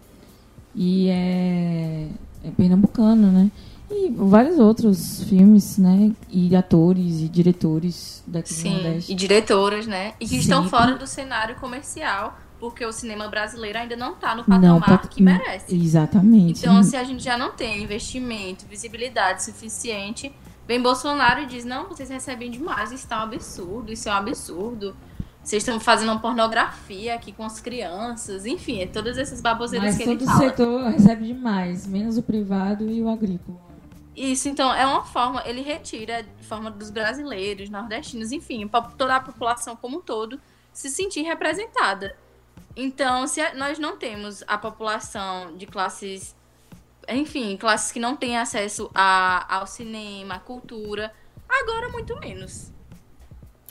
E 0.74 1.08
é, 1.10 2.08
é 2.44 2.52
pernambucano, 2.58 3.32
né? 3.32 3.52
E 3.90 4.10
vários 4.12 4.58
outros 4.58 5.24
filmes, 5.26 5.78
né? 5.78 6.12
E 6.30 6.56
atores 6.56 7.22
e 7.22 7.30
diretores 7.30 8.24
daqui 8.26 8.50
do 8.54 8.56
Sim, 8.58 8.74
Nordeste. 8.74 9.12
e 9.12 9.16
diretoras, 9.16 9.86
né? 9.86 10.14
E 10.20 10.26
que 10.26 10.30
Sim. 10.36 10.38
estão 10.40 10.68
fora 10.68 10.96
do 10.98 11.06
cenário 11.06 11.56
comercial, 11.58 12.36
porque 12.60 12.84
o 12.84 12.92
cinema 12.92 13.28
brasileiro 13.28 13.78
ainda 13.78 13.96
não 13.96 14.14
está 14.14 14.32
no 14.34 14.44
Não, 14.48 14.80
patamar 14.80 15.02
pat- 15.02 15.08
que 15.10 15.22
merece. 15.22 15.76
Exatamente. 15.76 16.60
Então, 16.62 16.82
se 16.82 16.96
a 16.98 17.04
gente 17.04 17.24
já 17.24 17.38
não 17.38 17.52
tem 17.52 17.84
investimento, 17.84 18.66
visibilidade 18.68 19.44
suficiente, 19.44 20.32
vem 20.68 20.82
Bolsonaro 20.82 21.42
e 21.42 21.46
diz: 21.46 21.66
não, 21.66 21.88
vocês 21.88 22.10
recebem 22.10 22.52
demais, 22.52 22.92
isso 22.92 23.08
tá 23.08 23.20
um 23.20 23.24
absurdo, 23.24 23.92
isso 23.92 24.10
é 24.10 24.12
um 24.12 24.16
absurdo. 24.16 24.96
Vocês 25.44 25.62
estão 25.62 25.80
fazendo 25.80 26.12
uma 26.12 26.20
pornografia 26.20 27.14
aqui 27.14 27.32
com 27.32 27.44
as 27.44 27.60
crianças, 27.60 28.48
enfim, 28.48 28.82
é 28.82 28.88
todas 28.88 29.16
essas 29.16 29.42
baboseiras 29.42 29.90
Mas 29.90 29.98
que 29.98 30.04
ele 30.04 30.18
todo 30.18 30.28
fala. 30.28 30.50
setor 30.50 30.84
recebe 30.90 31.28
demais, 31.28 31.86
menos 31.86 32.18
o 32.18 32.24
privado 32.24 32.90
e 32.90 33.00
o 33.00 33.08
agrícola. 33.08 33.60
Isso, 34.16 34.48
então, 34.48 34.74
é 34.74 34.86
uma 34.86 35.04
forma, 35.04 35.44
ele 35.46 35.62
retira 35.62 36.24
de 36.24 36.44
forma 36.46 36.72
dos 36.72 36.90
brasileiros, 36.90 37.70
nordestinos, 37.70 38.32
enfim, 38.32 38.68
para 38.68 38.84
toda 38.84 39.18
a 39.18 39.20
população 39.20 39.76
como 39.76 39.98
um 39.98 40.02
todo 40.02 40.40
se 40.72 40.90
sentir 40.90 41.22
representada. 41.22 42.16
Então, 42.76 43.28
se 43.28 43.42
nós 43.54 43.78
não 43.78 43.98
temos 43.98 44.44
a 44.48 44.58
população 44.58 45.56
de 45.56 45.66
classes, 45.66 46.36
enfim, 47.10 47.56
classes 47.58 47.92
que 47.92 48.00
não 48.00 48.16
têm 48.16 48.38
acesso 48.38 48.90
a, 48.94 49.58
ao 49.58 49.68
cinema, 49.68 50.36
à 50.36 50.40
cultura, 50.40 51.12
agora 51.50 51.90
muito 51.90 52.20
menos. 52.20 52.72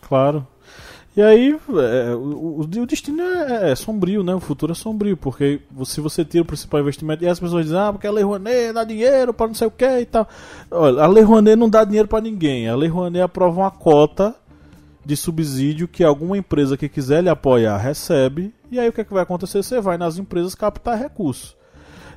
Claro. 0.03 0.47
E 1.17 1.23
aí, 1.23 1.53
é, 1.53 2.13
o, 2.15 2.61
o- 2.63 2.87
destino 2.87 3.23
é, 3.23 3.71
é 3.71 3.75
sombrio, 3.77 4.25
né? 4.25 4.35
O 4.35 4.41
futuro 4.41 4.73
é 4.73 4.75
sombrio, 4.75 5.17
porque 5.17 5.61
se 5.85 6.01
você 6.01 6.25
tira 6.25 6.43
o 6.43 6.47
principal 6.47 6.81
investimento 6.81 7.23
e 7.23 7.29
as 7.29 7.39
pessoas 7.39 7.67
dizem, 7.67 7.79
ah, 7.79 7.93
porque 7.93 8.07
a 8.07 8.11
Lei 8.11 8.25
Rouanet 8.25 8.73
dá 8.73 8.83
dinheiro 8.83 9.33
para 9.33 9.47
não 9.47 9.55
sei 9.55 9.69
o 9.69 9.71
que 9.71 9.87
e 10.01 10.07
tal. 10.07 10.29
Olha, 10.71 11.03
a 11.03 11.07
Lei 11.07 11.23
Rouanet 11.23 11.55
não 11.57 11.71
dá 11.71 11.85
dinheiro 11.85 12.09
para 12.09 12.21
ninguém. 12.21 12.69
A 12.69 12.75
Lei 12.75 12.89
Rouanet 12.89 13.23
aprova 13.23 13.61
uma 13.61 13.71
cota 13.71 14.35
de 15.07 15.17
subsídio 15.17 15.87
que 15.87 16.03
alguma 16.03 16.37
empresa 16.37 16.77
que 16.77 16.89
quiser 16.89 17.23
lhe 17.23 17.29
apoiar 17.29 17.77
recebe. 17.79 18.53
E 18.69 18.81
aí 18.81 18.89
o 18.89 18.93
que, 18.93 19.03
é 19.03 19.05
que 19.05 19.13
vai 19.15 19.23
acontecer? 19.23 19.63
Você 19.63 19.81
vai 19.81 19.97
nas 19.97 20.19
empresas 20.19 20.55
captar 20.57 20.99
recursos. 20.99 21.57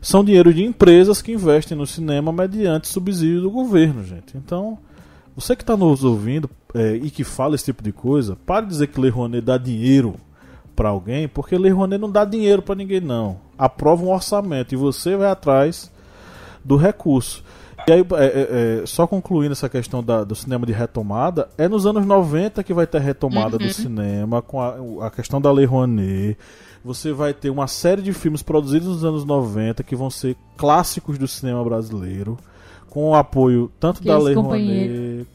São 0.01 0.23
dinheiro 0.23 0.53
de 0.53 0.63
empresas 0.63 1.21
que 1.21 1.31
investem 1.31 1.77
no 1.77 1.85
cinema 1.87 2.31
mediante 2.31 2.87
subsídio 2.87 3.41
do 3.41 3.51
governo, 3.51 4.03
gente. 4.03 4.35
Então, 4.37 4.77
você 5.35 5.55
que 5.55 5.63
está 5.63 5.75
nos 5.75 6.03
ouvindo 6.03 6.49
é, 6.73 6.95
e 6.95 7.09
que 7.09 7.23
fala 7.23 7.55
esse 7.55 7.65
tipo 7.65 7.83
de 7.83 7.91
coisa, 7.91 8.35
pare 8.45 8.65
de 8.65 8.71
dizer 8.73 8.87
que 8.87 8.99
Lei 8.99 9.09
Rouanet 9.11 9.41
dá 9.43 9.57
dinheiro 9.57 10.15
para 10.75 10.89
alguém, 10.89 11.27
porque 11.27 11.57
Lei 11.57 11.71
Rouanet 11.71 11.99
não 11.99 12.11
dá 12.11 12.23
dinheiro 12.23 12.61
para 12.61 12.75
ninguém, 12.75 13.01
não. 13.01 13.37
Aprova 13.57 14.03
um 14.03 14.11
orçamento 14.13 14.73
e 14.73 14.77
você 14.77 15.15
vai 15.15 15.29
atrás 15.29 15.91
do 16.63 16.75
recurso. 16.75 17.43
E 17.87 17.91
aí, 17.91 18.01
é, 18.01 18.25
é, 18.25 18.81
é, 18.81 18.85
só 18.85 19.07
concluindo 19.07 19.53
essa 19.53 19.69
questão 19.69 20.03
da- 20.03 20.23
do 20.23 20.35
cinema 20.35 20.65
de 20.65 20.73
retomada, 20.73 21.47
é 21.57 21.67
nos 21.67 21.85
anos 21.87 22.05
90 22.05 22.61
que 22.63 22.73
vai 22.73 22.85
ter 22.85 22.99
retomada 23.01 23.57
do 23.57 23.63
cinema, 23.73 24.41
com 24.41 24.59
a, 24.61 25.07
a 25.07 25.09
questão 25.09 25.39
da 25.41 25.51
Lei 25.51 25.65
Rouanet. 25.65 26.37
Você 26.87 27.11
vai 27.11 27.33
ter 27.33 27.49
uma 27.49 27.67
série 27.67 28.01
de 28.01 28.13
filmes 28.13 28.41
produzidos 28.41 28.87
nos 28.87 29.03
anos 29.03 29.25
90 29.25 29.83
que 29.83 29.93
vão 29.93 30.09
ser 30.09 30.37
clássicos 30.55 31.17
do 31.17 31.27
cinema 31.27 31.61
brasileiro, 31.61 32.37
com 32.89 33.09
o 33.09 33.13
apoio 33.15 33.69
tanto 33.77 34.01
da 34.01 34.13
Aqueles 34.15 34.25
Lei. 34.25 34.35
Rouanet. 34.35 35.27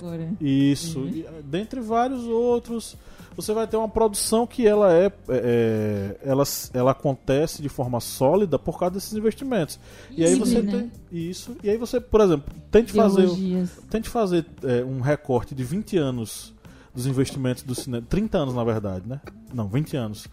Agora. 0.00 0.28
Isso, 0.40 1.00
Uhum. 1.00 1.08
e, 1.08 1.20
eh, 1.26 1.42
dentre 1.44 1.80
vários 1.80 2.24
outros, 2.24 2.96
você 3.36 3.52
vai 3.52 3.66
ter 3.66 3.76
uma 3.76 3.90
produção 3.90 4.46
que 4.46 4.66
ela 4.66 4.90
é, 4.90 5.12
é, 5.28 6.16
ela, 6.24 6.44
ela 6.72 6.90
acontece 6.92 7.60
de 7.60 7.68
forma 7.68 8.00
sólida 8.00 8.58
por 8.58 8.78
causa 8.78 8.94
desses 8.94 9.12
investimentos. 9.12 9.78
E 10.10 10.24
aí 10.24 10.32
Livre, 10.32 10.48
você 10.48 10.62
né? 10.62 10.72
tem 10.72 10.92
isso, 11.28 11.56
e 11.62 11.68
aí 11.68 11.76
você, 11.76 12.00
por 12.00 12.22
exemplo, 12.22 12.54
tente 12.70 12.94
fazer, 12.94 13.20
Ideologias. 13.24 13.70
tente 13.90 14.08
fazer 14.08 14.46
é, 14.62 14.82
um 14.82 15.00
recorte 15.02 15.54
de 15.54 15.62
20 15.62 15.98
anos 15.98 16.54
dos 16.94 17.06
investimentos 17.06 17.62
do 17.62 17.74
cinema. 17.74 18.02
30 18.08 18.38
anos, 18.38 18.54
na 18.54 18.64
verdade, 18.64 19.06
né? 19.06 19.20
Não, 19.52 19.68
20 19.68 19.94
anos. 19.94 20.26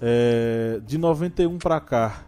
É, 0.00 0.80
de 0.86 0.98
91 0.98 1.58
pra 1.58 1.80
cá. 1.80 2.24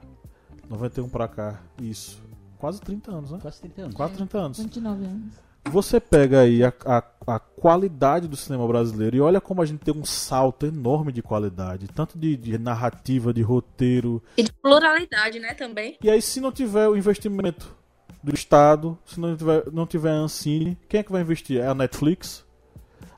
91 0.68 1.08
pra 1.08 1.28
cá, 1.28 1.60
isso. 1.80 2.22
Quase 2.58 2.80
30 2.80 3.10
anos, 3.10 3.30
né? 3.32 3.38
Quase 3.42 3.60
30 3.60 3.82
anos. 3.82 3.94
Quase 3.94 4.14
30 4.14 4.38
anos. 4.38 4.58
29 4.58 5.04
anos. 5.04 5.34
Você 5.70 6.00
pega 6.00 6.40
aí 6.40 6.64
a, 6.64 6.72
a, 6.84 7.02
a 7.26 7.38
qualidade 7.38 8.26
do 8.26 8.36
cinema 8.36 8.66
brasileiro 8.66 9.16
e 9.16 9.20
olha 9.20 9.40
como 9.40 9.62
a 9.62 9.64
gente 9.64 9.80
tem 9.80 9.94
um 9.94 10.04
salto 10.04 10.66
enorme 10.66 11.12
de 11.12 11.22
qualidade, 11.22 11.86
tanto 11.88 12.18
de, 12.18 12.36
de 12.36 12.58
narrativa, 12.58 13.32
de 13.32 13.42
roteiro. 13.42 14.22
E 14.36 14.42
de 14.42 14.52
pluralidade, 14.52 15.38
né, 15.38 15.54
também. 15.54 15.96
E 16.02 16.10
aí, 16.10 16.20
se 16.20 16.40
não 16.40 16.50
tiver 16.50 16.88
o 16.88 16.96
investimento 16.96 17.74
do 18.22 18.34
Estado, 18.34 18.98
se 19.06 19.18
não 19.18 19.36
tiver, 19.36 19.64
não 19.72 19.86
tiver 19.86 20.10
a 20.10 20.14
Ancine, 20.14 20.76
quem 20.88 21.00
é 21.00 21.02
que 21.02 21.12
vai 21.12 21.22
investir? 21.22 21.60
É 21.60 21.66
a 21.66 21.74
Netflix? 21.74 22.44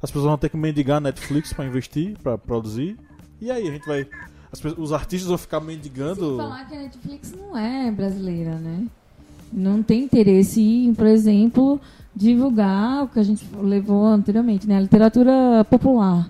As 0.03 0.11
pessoas 0.11 0.27
vão 0.27 0.39
ter 0.39 0.51
que 0.51 0.57
mendigar 0.57 0.99
a 0.99 1.01
Netflix 1.01 1.53
para 1.53 1.65
investir, 1.65 2.17
para 2.19 2.37
produzir. 2.37 2.99
E 3.41 3.51
aí, 3.51 3.69
a 3.69 3.71
gente 3.73 3.87
vai. 3.87 4.07
as 4.53 4.65
os 4.79 4.93
artistas 4.93 5.29
vão 5.29 5.39
ficar 5.39 5.61
mendigando. 5.61 6.27
Sem 6.27 6.37
falar 6.37 6.69
que 6.69 6.75
a 6.75 6.81
Netflix 6.81 7.33
não 7.33 7.57
é 7.57 7.91
brasileira, 7.91 8.55
né? 8.57 8.87
Não 9.53 9.83
tem 9.83 10.03
interesse 10.03 10.61
em, 10.61 10.95
por 10.95 11.07
exemplo, 11.07 11.81
divulgar 12.15 13.05
o 13.05 13.09
que 13.09 13.19
a 13.19 13.23
gente 13.23 13.45
levou 13.61 14.07
anteriormente, 14.07 14.69
né? 14.69 14.77
A 14.77 14.81
literatura 14.81 15.65
popular, 15.69 16.29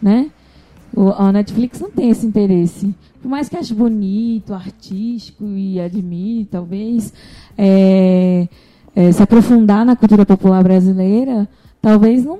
né? 0.00 0.30
A 1.16 1.32
Netflix 1.32 1.80
não 1.80 1.90
tem 1.90 2.10
esse 2.10 2.26
interesse. 2.26 2.94
Por 3.20 3.28
mais 3.28 3.48
que 3.48 3.56
ache 3.56 3.74
bonito, 3.74 4.52
artístico 4.52 5.44
e 5.44 5.80
admire, 5.80 6.44
talvez, 6.44 7.12
é, 7.56 8.46
é, 8.94 9.10
se 9.10 9.22
aprofundar 9.22 9.84
na 9.84 9.96
cultura 9.96 10.24
popular 10.26 10.62
brasileira, 10.62 11.48
talvez 11.80 12.24
não, 12.24 12.38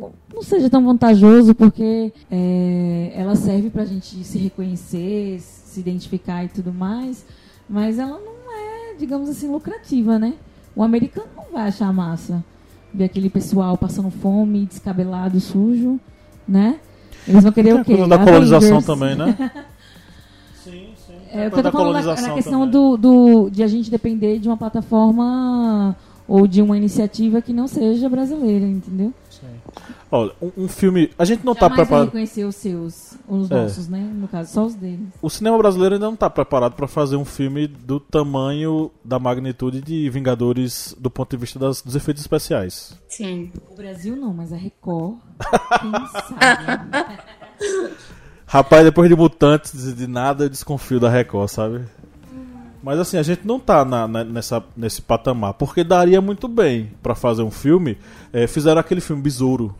não, 0.00 0.42
seja 0.42 0.68
tão 0.68 0.84
vantajoso, 0.84 1.54
porque 1.54 2.12
é, 2.30 3.12
ela 3.14 3.34
serve 3.34 3.70
para 3.70 3.82
a 3.82 3.86
gente 3.86 4.22
se 4.24 4.38
reconhecer, 4.38 5.40
se 5.40 5.80
identificar 5.80 6.44
e 6.44 6.48
tudo 6.48 6.72
mais, 6.72 7.24
mas 7.68 7.98
ela 7.98 8.18
não 8.18 8.52
é, 8.52 8.94
digamos 8.98 9.28
assim, 9.28 9.48
lucrativa, 9.48 10.18
né? 10.18 10.34
O 10.74 10.82
americano 10.82 11.28
não 11.36 11.44
vai 11.52 11.68
achar 11.68 11.92
massa 11.92 12.44
ver 12.92 13.04
aquele 13.04 13.28
pessoal 13.28 13.76
passando 13.76 14.10
fome, 14.10 14.66
descabelado, 14.66 15.40
sujo, 15.40 16.00
né? 16.48 16.80
Eles 17.26 17.42
vão 17.42 17.52
querer 17.52 17.70
a 17.70 17.80
o 17.80 17.84
quê? 17.84 17.96
da 18.06 18.18
colonização 18.18 18.78
Avengers. 18.78 18.86
também, 18.86 19.16
né? 19.16 19.36
sim, 20.62 20.88
sim. 21.06 21.14
É, 21.32 21.48
o 21.48 21.50
que 21.50 21.58
eu 21.58 21.62
tô 21.62 21.72
falando 21.72 22.04
na, 22.04 22.20
na 22.20 22.34
questão 22.34 22.68
do, 22.68 22.96
do, 22.96 23.50
de 23.50 23.62
a 23.62 23.66
gente 23.66 23.90
depender 23.90 24.38
de 24.38 24.48
uma 24.48 24.56
plataforma 24.56 25.96
ou 26.28 26.46
de 26.46 26.62
uma 26.62 26.76
iniciativa 26.76 27.42
que 27.42 27.52
não 27.52 27.66
seja 27.66 28.08
brasileira, 28.08 28.66
entendeu? 28.66 29.12
Olha, 30.10 30.32
um, 30.40 30.64
um 30.64 30.68
filme. 30.68 31.10
A 31.18 31.24
gente 31.24 31.44
não 31.44 31.54
tá 31.54 31.60
Jamais 31.62 31.76
vai 31.76 31.86
preparado. 31.86 32.04
reconhecer 32.06 32.44
os 32.44 32.56
seus, 32.56 33.14
os 33.28 33.50
É. 33.50 33.54
nossos, 33.62 33.88
né? 33.88 33.98
No 34.00 34.28
caso, 34.28 34.52
só 34.52 34.64
os 34.64 34.74
deles. 34.74 35.08
O 35.20 35.28
cinema 35.30 35.58
brasileiro 35.58 35.94
ainda 35.96 36.06
não 36.06 36.16
tá 36.16 36.28
preparado 36.30 36.74
para 36.74 36.86
fazer 36.86 37.16
um 37.16 37.24
filme 37.24 37.66
do 37.66 37.98
tamanho, 38.00 38.90
da 39.04 39.18
magnitude 39.18 39.80
de 39.80 40.08
Vingadores 40.10 40.94
do 40.98 41.10
ponto 41.10 41.30
de 41.30 41.36
vista 41.36 41.58
das- 41.58 41.82
dos 41.82 41.96
efeitos 41.96 42.22
especiais. 42.22 42.94
Sim. 43.08 43.52
O 43.70 43.74
Brasil 43.74 44.16
não, 44.16 44.32
mas 44.32 44.52
a 44.52 44.56
Record, 44.56 45.16
quem 45.80 45.92
sabe? 45.92 47.16
Rapaz, 48.48 48.84
depois 48.84 49.08
de 49.08 49.16
Mutantes 49.16 49.86
e 49.86 49.92
de 49.92 50.06
nada, 50.06 50.44
eu 50.44 50.48
desconfio 50.48 51.00
da 51.00 51.10
Record, 51.10 51.48
sabe? 51.48 51.84
Mas 52.86 53.00
assim, 53.00 53.16
a 53.18 53.22
gente 53.24 53.44
não 53.44 53.58
tá 53.58 53.84
na- 53.84 54.06
na- 54.06 54.22
nessa, 54.22 54.62
nesse 54.76 55.02
patamar, 55.02 55.54
porque 55.54 55.82
daria 55.82 56.20
muito 56.20 56.46
bem 56.46 56.92
pra 57.02 57.16
fazer 57.16 57.42
um 57.42 57.50
filme. 57.50 57.98
É, 58.32 58.46
fizeram 58.46 58.80
aquele 58.80 59.00
filme 59.00 59.20
Besouro, 59.20 59.74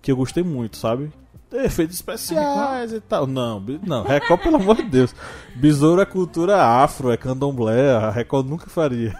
que 0.00 0.12
eu 0.12 0.16
gostei 0.16 0.44
muito, 0.44 0.76
sabe? 0.76 1.10
Efeitos 1.52 1.96
especiais 1.96 2.92
e 2.92 3.00
tal. 3.00 3.26
Não, 3.26 3.60
não, 3.84 4.04
Record, 4.04 4.42
pelo 4.42 4.54
amor 4.56 4.76
de 4.76 4.84
Deus. 4.84 5.12
Besouro 5.56 6.00
é 6.00 6.04
cultura 6.06 6.62
afro, 6.62 7.10
é 7.10 7.16
candomblé, 7.16 7.90
a 7.96 8.10
Record 8.12 8.48
nunca 8.48 8.68
faria. 8.68 9.12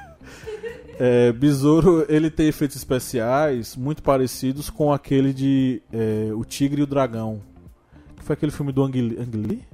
É, 0.97 1.33
Besouro, 1.33 2.07
ele 2.09 2.31
tem 2.31 2.47
efeitos 2.47 2.77
especiais 2.77 3.75
muito 3.75 4.05
parecidos 4.05 4.71
com 4.71 4.93
aquele 4.93 5.33
de 5.33 5.83
é, 5.93 6.31
O 6.33 6.45
Tigre 6.45 6.81
e 6.81 6.85
o 6.85 6.87
Dragão. 6.87 7.41
Que 8.17 8.23
foi 8.23 8.35
aquele 8.35 8.53
filme 8.53 8.71
do 8.71 8.85
Ang 8.85 8.97
Lee? 9.35 9.65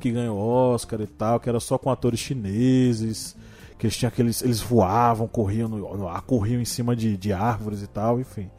Que 0.00 0.10
ganhou 0.12 0.38
Oscar 0.38 1.00
e 1.00 1.06
tal, 1.06 1.40
que 1.40 1.48
era 1.48 1.58
só 1.60 1.76
com 1.76 1.90
atores 1.90 2.20
chineses. 2.20 3.36
Que 3.78 3.86
eles 3.86 3.96
tinham 3.96 4.08
aqueles. 4.08 4.42
Eles 4.42 4.60
voavam, 4.60 5.26
corriam 5.28 5.68
no, 5.68 5.96
no 5.96 6.08
ar, 6.08 6.22
corriam 6.22 6.60
em 6.60 6.64
cima 6.64 6.94
de, 6.96 7.16
de 7.16 7.32
árvores 7.32 7.82
e 7.82 7.86
tal, 7.86 8.18
enfim. 8.20 8.50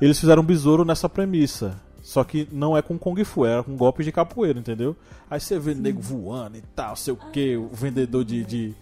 Eles 0.00 0.18
fizeram 0.18 0.42
um 0.42 0.46
besouro 0.46 0.84
nessa 0.84 1.08
premissa. 1.08 1.80
Só 2.02 2.22
que 2.22 2.48
não 2.52 2.76
é 2.76 2.82
com 2.82 2.96
Kung 2.96 3.22
Fu, 3.24 3.44
era 3.44 3.64
com 3.64 3.76
golpes 3.76 4.06
de 4.06 4.12
capoeira, 4.12 4.58
entendeu? 4.60 4.94
Aí 5.28 5.40
você 5.40 5.58
vê 5.58 5.74
nego 5.74 6.00
voando 6.00 6.56
e 6.56 6.62
tal, 6.74 6.94
sei 6.94 7.12
o 7.12 7.16
que, 7.16 7.56
o 7.56 7.68
vendedor 7.72 8.24
de. 8.24 8.44
de 8.44 8.74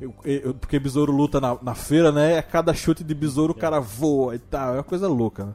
eu- 0.00 0.12
eu- 0.24 0.54
porque 0.54 0.80
besouro 0.80 1.12
luta 1.12 1.40
na, 1.40 1.56
na 1.62 1.74
feira, 1.76 2.10
né? 2.10 2.38
A 2.38 2.42
cada 2.42 2.74
chute 2.74 3.04
de 3.04 3.14
besouro 3.14 3.52
o 3.52 3.56
cara 3.56 3.78
voa 3.78 4.34
e 4.34 4.38
tal. 4.40 4.70
É 4.74 4.78
uma 4.78 4.82
coisa 4.82 5.06
louca, 5.06 5.44
né? 5.44 5.52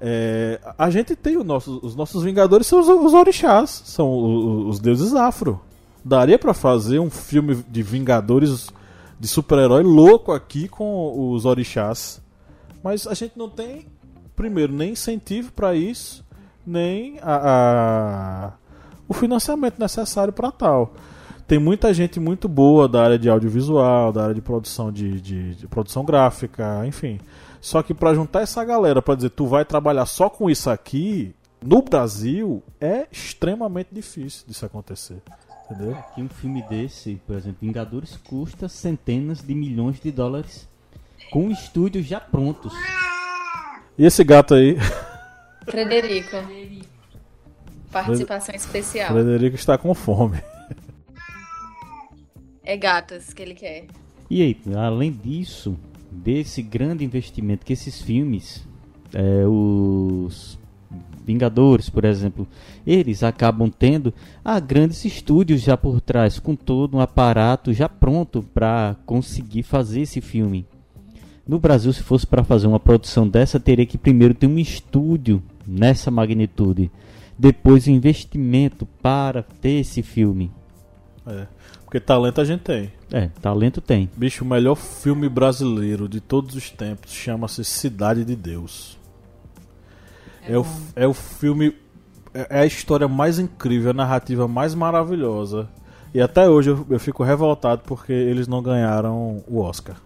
É, 0.00 0.60
a 0.76 0.90
gente 0.90 1.16
tem 1.16 1.42
nosso, 1.42 1.80
os 1.82 1.96
nossos 1.96 2.22
Vingadores 2.22 2.66
são 2.66 2.80
os, 2.80 2.88
os 2.88 3.14
orixás, 3.14 3.82
são 3.84 4.06
o- 4.08 4.24
o- 4.24 4.68
os 4.68 4.78
deuses 4.78 5.14
afro. 5.14 5.60
Daria 6.04 6.38
pra 6.38 6.52
fazer 6.54 6.98
um 6.98 7.10
filme 7.10 7.56
de 7.68 7.82
Vingadores 7.82 8.68
de 9.18 9.26
super-herói 9.26 9.82
louco 9.82 10.32
aqui 10.32 10.68
com 10.68 11.32
os 11.32 11.44
orixás. 11.46 12.20
Mas 12.84 13.06
a 13.06 13.14
gente 13.14 13.36
não 13.38 13.48
tem, 13.48 13.86
primeiro, 14.36 14.72
nem 14.72 14.92
incentivo 14.92 15.50
pra 15.52 15.74
isso, 15.74 16.24
nem 16.66 17.18
a, 17.22 17.36
a- 18.46 18.52
o 19.08 19.14
financiamento 19.14 19.78
necessário 19.78 20.32
pra 20.32 20.50
tal. 20.52 20.92
Tem 21.48 21.58
muita 21.58 21.94
gente 21.94 22.18
muito 22.20 22.48
boa 22.48 22.88
da 22.88 23.02
área 23.02 23.18
de 23.18 23.28
audiovisual, 23.30 24.12
da 24.12 24.24
área 24.24 24.34
de 24.34 24.40
produção 24.42 24.92
de, 24.92 25.20
de- 25.20 25.54
de 25.54 25.66
produção 25.68 26.04
gráfica, 26.04 26.84
enfim. 26.86 27.18
Só 27.66 27.82
que 27.82 27.92
pra 27.92 28.14
juntar 28.14 28.42
essa 28.42 28.64
galera 28.64 29.02
pra 29.02 29.16
dizer 29.16 29.30
tu 29.30 29.44
vai 29.44 29.64
trabalhar 29.64 30.06
só 30.06 30.30
com 30.30 30.48
isso 30.48 30.70
aqui, 30.70 31.34
no 31.60 31.82
Brasil, 31.82 32.62
é 32.80 33.08
extremamente 33.10 33.88
difícil 33.90 34.46
disso 34.46 34.64
acontecer. 34.64 35.20
Entendeu? 35.64 35.98
Que 36.14 36.22
um 36.22 36.28
filme 36.28 36.62
desse, 36.62 37.20
por 37.26 37.34
exemplo, 37.34 37.58
Vingadores, 37.60 38.16
custa 38.18 38.68
centenas 38.68 39.42
de 39.42 39.52
milhões 39.52 39.98
de 39.98 40.12
dólares 40.12 40.68
com 41.32 41.50
estúdios 41.50 42.06
já 42.06 42.20
prontos. 42.20 42.72
E 43.98 44.06
esse 44.06 44.22
gato 44.22 44.54
aí, 44.54 44.76
Frederico. 45.64 46.36
Participação 47.90 48.54
especial. 48.54 49.08
Frederico 49.10 49.56
está 49.56 49.76
com 49.76 49.92
fome. 49.92 50.40
É 52.62 52.76
gatas 52.76 53.34
que 53.34 53.42
ele 53.42 53.54
quer. 53.54 53.86
E 54.30 54.40
aí, 54.42 54.56
além 54.76 55.10
disso, 55.10 55.76
desse 56.10 56.62
grande 56.62 57.04
investimento 57.04 57.64
que 57.64 57.72
esses 57.72 58.00
filmes, 58.00 58.66
é, 59.12 59.46
os 59.46 60.58
Vingadores, 61.26 61.90
por 61.90 62.04
exemplo, 62.04 62.46
eles 62.86 63.24
acabam 63.24 63.68
tendo 63.68 64.14
há 64.44 64.60
grandes 64.60 65.04
estúdios 65.04 65.60
já 65.60 65.76
por 65.76 66.00
trás, 66.00 66.38
com 66.38 66.54
todo 66.54 66.96
um 66.96 67.00
aparato 67.00 67.72
já 67.72 67.88
pronto 67.88 68.44
para 68.54 68.94
conseguir 69.04 69.64
fazer 69.64 70.02
esse 70.02 70.20
filme. 70.20 70.64
No 71.46 71.58
Brasil, 71.58 71.92
se 71.92 72.00
fosse 72.00 72.24
para 72.24 72.44
fazer 72.44 72.68
uma 72.68 72.78
produção 72.78 73.26
dessa, 73.26 73.58
teria 73.58 73.84
que 73.84 73.98
primeiro 73.98 74.34
ter 74.34 74.46
um 74.46 74.56
estúdio 74.56 75.42
nessa 75.66 76.12
magnitude, 76.12 76.92
depois 77.36 77.88
o 77.88 77.90
investimento 77.90 78.86
para 79.02 79.42
ter 79.42 79.80
esse 79.80 80.02
filme. 80.02 80.52
É. 81.26 81.48
Porque 81.86 82.00
talento 82.00 82.40
a 82.40 82.44
gente 82.44 82.62
tem. 82.62 82.92
É, 83.12 83.28
talento 83.40 83.80
tem. 83.80 84.10
Bicho, 84.16 84.44
o 84.44 84.46
melhor 84.46 84.74
filme 84.74 85.28
brasileiro 85.28 86.08
de 86.08 86.20
todos 86.20 86.56
os 86.56 86.68
tempos 86.68 87.12
chama-se 87.12 87.64
Cidade 87.64 88.24
de 88.24 88.34
Deus. 88.34 88.98
É, 90.42 90.58
o, 90.58 90.66
é 90.96 91.06
o 91.06 91.14
filme. 91.14 91.76
É 92.34 92.46
é 92.50 92.60
a 92.60 92.66
história 92.66 93.06
mais 93.06 93.38
incrível, 93.38 93.92
a 93.92 93.94
narrativa 93.94 94.48
mais 94.48 94.74
maravilhosa. 94.74 95.68
E 96.12 96.20
até 96.20 96.50
hoje 96.50 96.70
eu, 96.70 96.84
eu 96.90 96.98
fico 96.98 97.22
revoltado 97.22 97.82
porque 97.86 98.12
eles 98.12 98.48
não 98.48 98.60
ganharam 98.60 99.44
o 99.46 99.60
Oscar. 99.60 99.96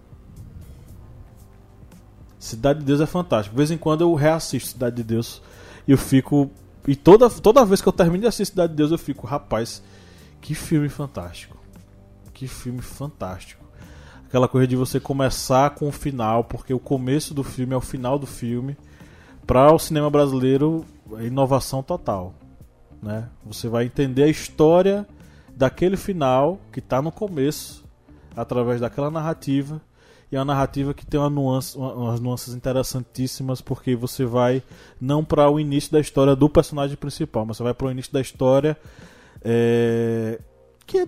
Cidade 2.38 2.80
de 2.80 2.84
Deus 2.84 3.00
é 3.00 3.06
fantástico. 3.06 3.54
De 3.54 3.56
vez 3.56 3.70
em 3.70 3.78
quando 3.78 4.02
eu 4.02 4.14
reassisto 4.14 4.70
Cidade 4.70 4.96
de 4.96 5.02
Deus 5.02 5.40
e 5.88 5.92
eu 5.92 5.98
fico. 5.98 6.50
E 6.86 6.94
toda, 6.94 7.30
toda 7.30 7.64
vez 7.64 7.80
que 7.80 7.88
eu 7.88 7.92
termino 7.92 8.20
de 8.20 8.26
assistir 8.26 8.52
Cidade 8.52 8.72
de 8.72 8.76
Deus 8.76 8.90
eu 8.90 8.98
fico, 8.98 9.26
rapaz, 9.26 9.82
que 10.42 10.54
filme 10.54 10.90
fantástico. 10.90 11.59
Que 12.40 12.48
filme 12.48 12.80
fantástico. 12.80 13.62
Aquela 14.26 14.48
coisa 14.48 14.66
de 14.66 14.74
você 14.74 14.98
começar 14.98 15.74
com 15.74 15.88
o 15.88 15.92
final, 15.92 16.42
porque 16.42 16.72
o 16.72 16.78
começo 16.78 17.34
do 17.34 17.44
filme 17.44 17.74
é 17.74 17.76
o 17.76 17.82
final 17.82 18.18
do 18.18 18.26
filme. 18.26 18.78
Para 19.46 19.70
o 19.70 19.78
cinema 19.78 20.08
brasileiro, 20.08 20.86
é 21.18 21.26
inovação 21.26 21.82
total. 21.82 22.32
Né? 23.02 23.28
Você 23.44 23.68
vai 23.68 23.84
entender 23.84 24.22
a 24.22 24.28
história 24.28 25.06
daquele 25.54 25.98
final 25.98 26.58
que 26.72 26.78
está 26.78 27.02
no 27.02 27.12
começo, 27.12 27.84
através 28.34 28.80
daquela 28.80 29.10
narrativa. 29.10 29.78
E 30.32 30.36
é 30.36 30.38
uma 30.38 30.46
narrativa 30.46 30.94
que 30.94 31.04
tem 31.04 31.20
uma 31.20 31.28
nuance, 31.28 31.76
uma, 31.76 31.92
umas 31.92 32.20
nuances 32.20 32.54
interessantíssimas, 32.54 33.60
porque 33.60 33.94
você 33.94 34.24
vai 34.24 34.62
não 34.98 35.22
para 35.22 35.50
o 35.50 35.60
início 35.60 35.92
da 35.92 36.00
história 36.00 36.34
do 36.34 36.48
personagem 36.48 36.96
principal, 36.96 37.44
mas 37.44 37.58
você 37.58 37.64
vai 37.64 37.74
para 37.74 37.88
o 37.88 37.90
início 37.90 38.10
da 38.10 38.20
história 38.22 38.78
é, 39.44 40.40
que 40.86 41.06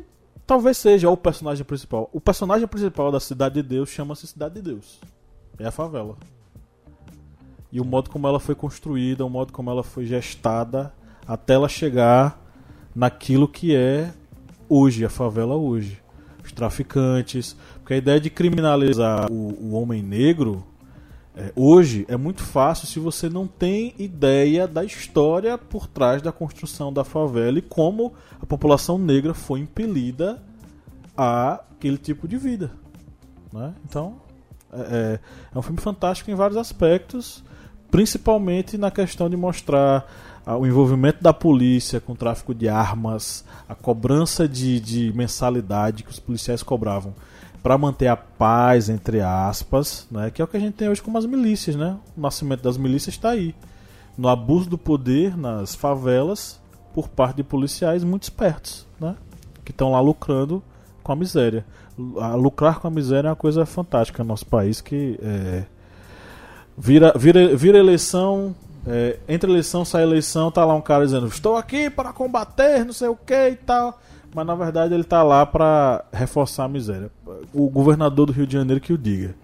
talvez 0.52 0.76
seja 0.76 1.08
o 1.08 1.16
personagem 1.16 1.64
principal. 1.64 2.10
O 2.12 2.20
personagem 2.20 2.68
principal 2.68 3.10
da 3.10 3.18
Cidade 3.18 3.54
de 3.54 3.62
Deus 3.62 3.88
chama-se 3.88 4.26
Cidade 4.26 4.56
de 4.56 4.60
Deus. 4.60 5.00
É 5.58 5.64
a 5.64 5.70
favela. 5.70 6.14
E 7.72 7.80
o 7.80 7.84
modo 7.86 8.10
como 8.10 8.28
ela 8.28 8.38
foi 8.38 8.54
construída, 8.54 9.24
o 9.24 9.30
modo 9.30 9.50
como 9.50 9.70
ela 9.70 9.82
foi 9.82 10.04
gestada 10.04 10.92
até 11.26 11.54
ela 11.54 11.70
chegar 11.70 12.38
naquilo 12.94 13.48
que 13.48 13.74
é 13.74 14.12
hoje, 14.68 15.06
a 15.06 15.08
favela 15.08 15.56
hoje. 15.56 16.02
Os 16.44 16.52
traficantes. 16.52 17.56
Porque 17.78 17.94
a 17.94 17.96
ideia 17.96 18.20
de 18.20 18.28
criminalizar 18.28 19.32
o, 19.32 19.54
o 19.58 19.72
homem 19.72 20.02
negro 20.02 20.62
é, 21.34 21.50
hoje 21.56 22.04
é 22.08 22.16
muito 22.16 22.42
fácil 22.42 22.86
se 22.86 22.98
você 22.98 23.28
não 23.28 23.46
tem 23.46 23.94
ideia 23.98 24.68
da 24.68 24.84
história 24.84 25.56
por 25.56 25.86
trás 25.86 26.20
da 26.20 26.30
construção 26.30 26.92
da 26.92 27.04
favela 27.04 27.58
e 27.58 27.62
como 27.62 28.12
a 28.40 28.44
população 28.44 28.98
negra 28.98 29.32
foi 29.32 29.60
impelida 29.60 30.42
a 31.16 31.60
aquele 31.82 31.96
tipo 31.96 32.28
de 32.28 32.36
vida. 32.36 32.70
Né? 33.52 33.74
Então, 33.84 34.16
é, 34.72 34.80
é, 34.80 35.20
é 35.54 35.58
um 35.58 35.62
filme 35.62 35.80
fantástico 35.80 36.30
em 36.30 36.34
vários 36.34 36.58
aspectos, 36.58 37.42
principalmente 37.90 38.76
na 38.76 38.90
questão 38.90 39.28
de 39.28 39.36
mostrar 39.36 40.06
o 40.46 40.66
envolvimento 40.66 41.22
da 41.22 41.32
polícia 41.32 42.00
com 42.00 42.12
o 42.12 42.16
tráfico 42.16 42.54
de 42.54 42.68
armas, 42.68 43.44
a 43.68 43.74
cobrança 43.74 44.48
de, 44.48 44.80
de 44.80 45.12
mensalidade 45.14 46.02
que 46.02 46.10
os 46.10 46.18
policiais 46.18 46.62
cobravam 46.62 47.14
para 47.62 47.78
manter 47.78 48.08
a 48.08 48.16
paz, 48.16 48.88
entre 48.88 49.20
aspas, 49.20 50.06
né, 50.10 50.30
que 50.30 50.42
é 50.42 50.44
o 50.44 50.48
que 50.48 50.56
a 50.56 50.60
gente 50.60 50.74
tem 50.74 50.88
hoje 50.88 51.00
com 51.00 51.16
as 51.16 51.24
milícias. 51.24 51.76
Né? 51.76 51.96
O 52.16 52.20
nascimento 52.20 52.62
das 52.62 52.76
milícias 52.76 53.14
está 53.14 53.30
aí. 53.30 53.54
No 54.18 54.28
abuso 54.28 54.68
do 54.68 54.76
poder 54.76 55.36
nas 55.36 55.74
favelas 55.74 56.60
por 56.92 57.08
parte 57.08 57.36
de 57.36 57.44
policiais 57.44 58.04
muito 58.04 58.24
espertos, 58.24 58.86
né, 59.00 59.14
que 59.64 59.70
estão 59.70 59.92
lá 59.92 60.00
lucrando 60.00 60.62
com 61.02 61.12
a 61.12 61.16
miséria. 61.16 61.64
Lucrar 62.36 62.80
com 62.80 62.88
a 62.88 62.90
miséria 62.90 63.28
é 63.28 63.30
uma 63.30 63.36
coisa 63.36 63.64
fantástica 63.64 64.22
no 64.22 64.28
nosso 64.28 64.46
país 64.46 64.80
que 64.80 65.18
é, 65.22 65.64
vira, 66.76 67.12
vira, 67.16 67.54
vira 67.56 67.78
eleição, 67.78 68.54
é, 68.86 69.18
entre 69.28 69.50
eleição 69.50 69.84
sai 69.84 70.02
eleição, 70.02 70.50
tá 70.50 70.64
lá 70.64 70.74
um 70.74 70.80
cara 70.80 71.04
dizendo 71.04 71.26
estou 71.26 71.56
aqui 71.56 71.88
para 71.88 72.12
combater, 72.12 72.84
não 72.84 72.92
sei 72.92 73.08
o 73.08 73.16
que 73.16 73.50
e 73.50 73.56
tal. 73.56 74.00
Mas 74.34 74.46
na 74.46 74.54
verdade 74.54 74.94
ele 74.94 75.04
tá 75.04 75.22
lá 75.22 75.44
para 75.44 76.04
reforçar 76.12 76.64
a 76.64 76.68
miséria. 76.68 77.10
O 77.52 77.68
governador 77.68 78.26
do 78.26 78.32
Rio 78.32 78.46
de 78.46 78.54
Janeiro 78.54 78.80
que 78.80 78.92
o 78.92 78.98
diga. 78.98 79.34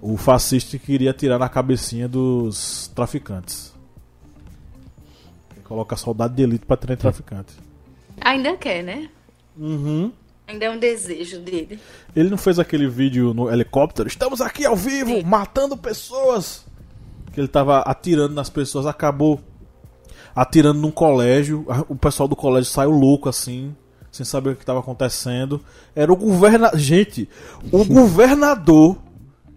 O 0.00 0.16
fascista 0.16 0.76
que 0.78 0.86
queria 0.86 1.12
tirar 1.12 1.38
na 1.38 1.48
cabecinha 1.48 2.08
dos 2.08 2.90
traficantes. 2.94 3.72
Coloca 5.64 5.96
soldado 5.96 6.34
de 6.34 6.42
elite 6.42 6.66
para 6.66 6.76
treinar 6.76 6.98
traficante. 6.98 7.54
Ainda 8.20 8.56
quer, 8.56 8.82
né? 8.82 9.08
Uhum. 9.56 10.12
Ainda 10.46 10.66
é 10.66 10.70
um 10.70 10.78
desejo 10.78 11.40
dele. 11.40 11.78
Ele 12.14 12.28
não 12.28 12.36
fez 12.36 12.58
aquele 12.58 12.86
vídeo 12.86 13.32
no 13.32 13.50
helicóptero? 13.50 14.08
Estamos 14.08 14.42
aqui 14.42 14.66
ao 14.66 14.76
vivo, 14.76 15.08
Sim. 15.10 15.22
matando 15.22 15.76
pessoas! 15.76 16.66
Que 17.32 17.40
ele 17.40 17.48
tava 17.48 17.78
atirando 17.78 18.34
nas 18.34 18.50
pessoas, 18.50 18.84
acabou 18.84 19.40
atirando 20.36 20.80
num 20.80 20.90
colégio. 20.90 21.64
O 21.88 21.96
pessoal 21.96 22.28
do 22.28 22.36
colégio 22.36 22.70
saiu 22.70 22.90
louco 22.90 23.28
assim, 23.30 23.74
sem 24.12 24.26
saber 24.26 24.50
o 24.50 24.56
que 24.56 24.62
estava 24.62 24.78
acontecendo. 24.78 25.64
Era 25.96 26.12
o 26.12 26.16
governador. 26.16 26.78
Gente, 26.78 27.28
o 27.72 27.82
governador 27.86 28.98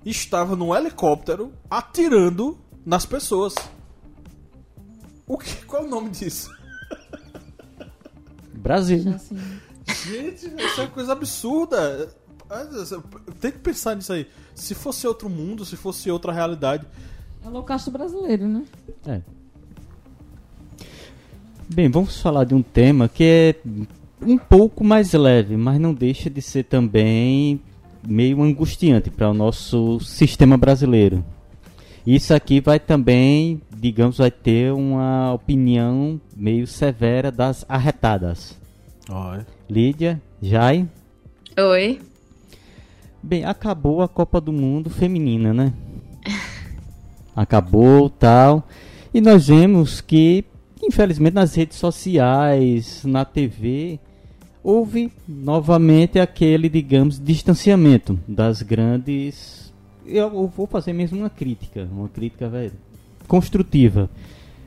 estava 0.06 0.56
no 0.56 0.74
helicóptero 0.74 1.52
atirando 1.70 2.58
nas 2.86 3.06
pessoas. 3.06 3.54
O 5.28 5.38
que? 5.38 5.66
Qual 5.66 5.84
é 5.84 5.86
o 5.86 5.90
nome 5.90 6.10
disso? 6.10 6.50
Brasil. 8.54 9.14
Assim, 9.14 9.38
Gente, 10.08 10.48
isso 10.48 10.82
é 10.82 10.84
uma 10.84 10.90
coisa 10.90 11.12
absurda. 11.12 12.10
Tem 13.42 13.52
que 13.52 13.60
pensar 13.60 13.96
nisso 13.96 14.14
aí. 14.14 14.28
Se 14.54 14.74
fosse 14.74 15.06
outro 15.06 15.30
mundo, 15.30 15.66
se 15.66 15.76
fosse 15.76 16.10
outra 16.10 16.32
realidade. 16.32 16.86
é 17.44 17.48
o 17.48 17.50
holocausto 17.50 17.92
brasileiro, 17.92 18.48
né? 18.48 18.64
É. 19.06 19.22
Bem, 21.68 21.90
vamos 21.90 22.22
falar 22.22 22.44
de 22.44 22.54
um 22.54 22.62
tema 22.62 23.10
que 23.10 23.24
é 23.24 23.56
um 24.26 24.38
pouco 24.38 24.84
mais 24.84 25.14
leve, 25.14 25.56
mas 25.56 25.80
não 25.80 25.94
deixa 25.94 26.30
de 26.30 26.42
ser 26.42 26.64
também 26.64 27.60
meio 28.08 28.42
angustiante 28.42 29.10
para 29.10 29.30
o 29.30 29.34
nosso 29.34 30.00
sistema 30.00 30.58
brasileiro. 30.58 31.24
Isso 32.06 32.34
aqui 32.34 32.62
vai 32.62 32.80
também, 32.80 33.62
digamos, 33.76 34.18
vai 34.18 34.30
ter 34.30 34.72
uma 34.72 35.34
opinião 35.34 36.20
meio 36.36 36.68
severa 36.68 37.32
das 37.32 37.66
arretadas. 37.68 38.58
Olha. 39.10 39.46
Lídia, 39.68 40.22
Jai, 40.42 40.88
Oi. 41.58 42.02
Bem, 43.24 43.46
acabou 43.46 44.02
a 44.02 44.10
Copa 44.10 44.42
do 44.42 44.52
Mundo 44.52 44.90
feminina, 44.90 45.54
né? 45.54 45.72
Acabou, 47.34 48.10
tal. 48.10 48.68
E 49.14 49.22
nós 49.22 49.48
vemos 49.48 50.02
que, 50.02 50.44
infelizmente, 50.84 51.36
nas 51.36 51.56
redes 51.56 51.78
sociais, 51.78 53.06
na 53.06 53.24
TV, 53.24 54.02
houve 54.66 55.12
novamente 55.28 56.20
aquele, 56.20 56.68
digamos, 56.68 57.24
distanciamento 57.24 58.20
das 58.28 58.64
grandes. 58.64 59.72
Eu 60.04 60.48
vou 60.48 60.66
fazer 60.66 60.92
mesmo 60.92 61.20
uma 61.20 61.30
crítica, 61.30 61.88
uma 61.92 62.10
crítica 62.10 62.50
velho, 62.50 62.74
construtiva. 63.28 64.10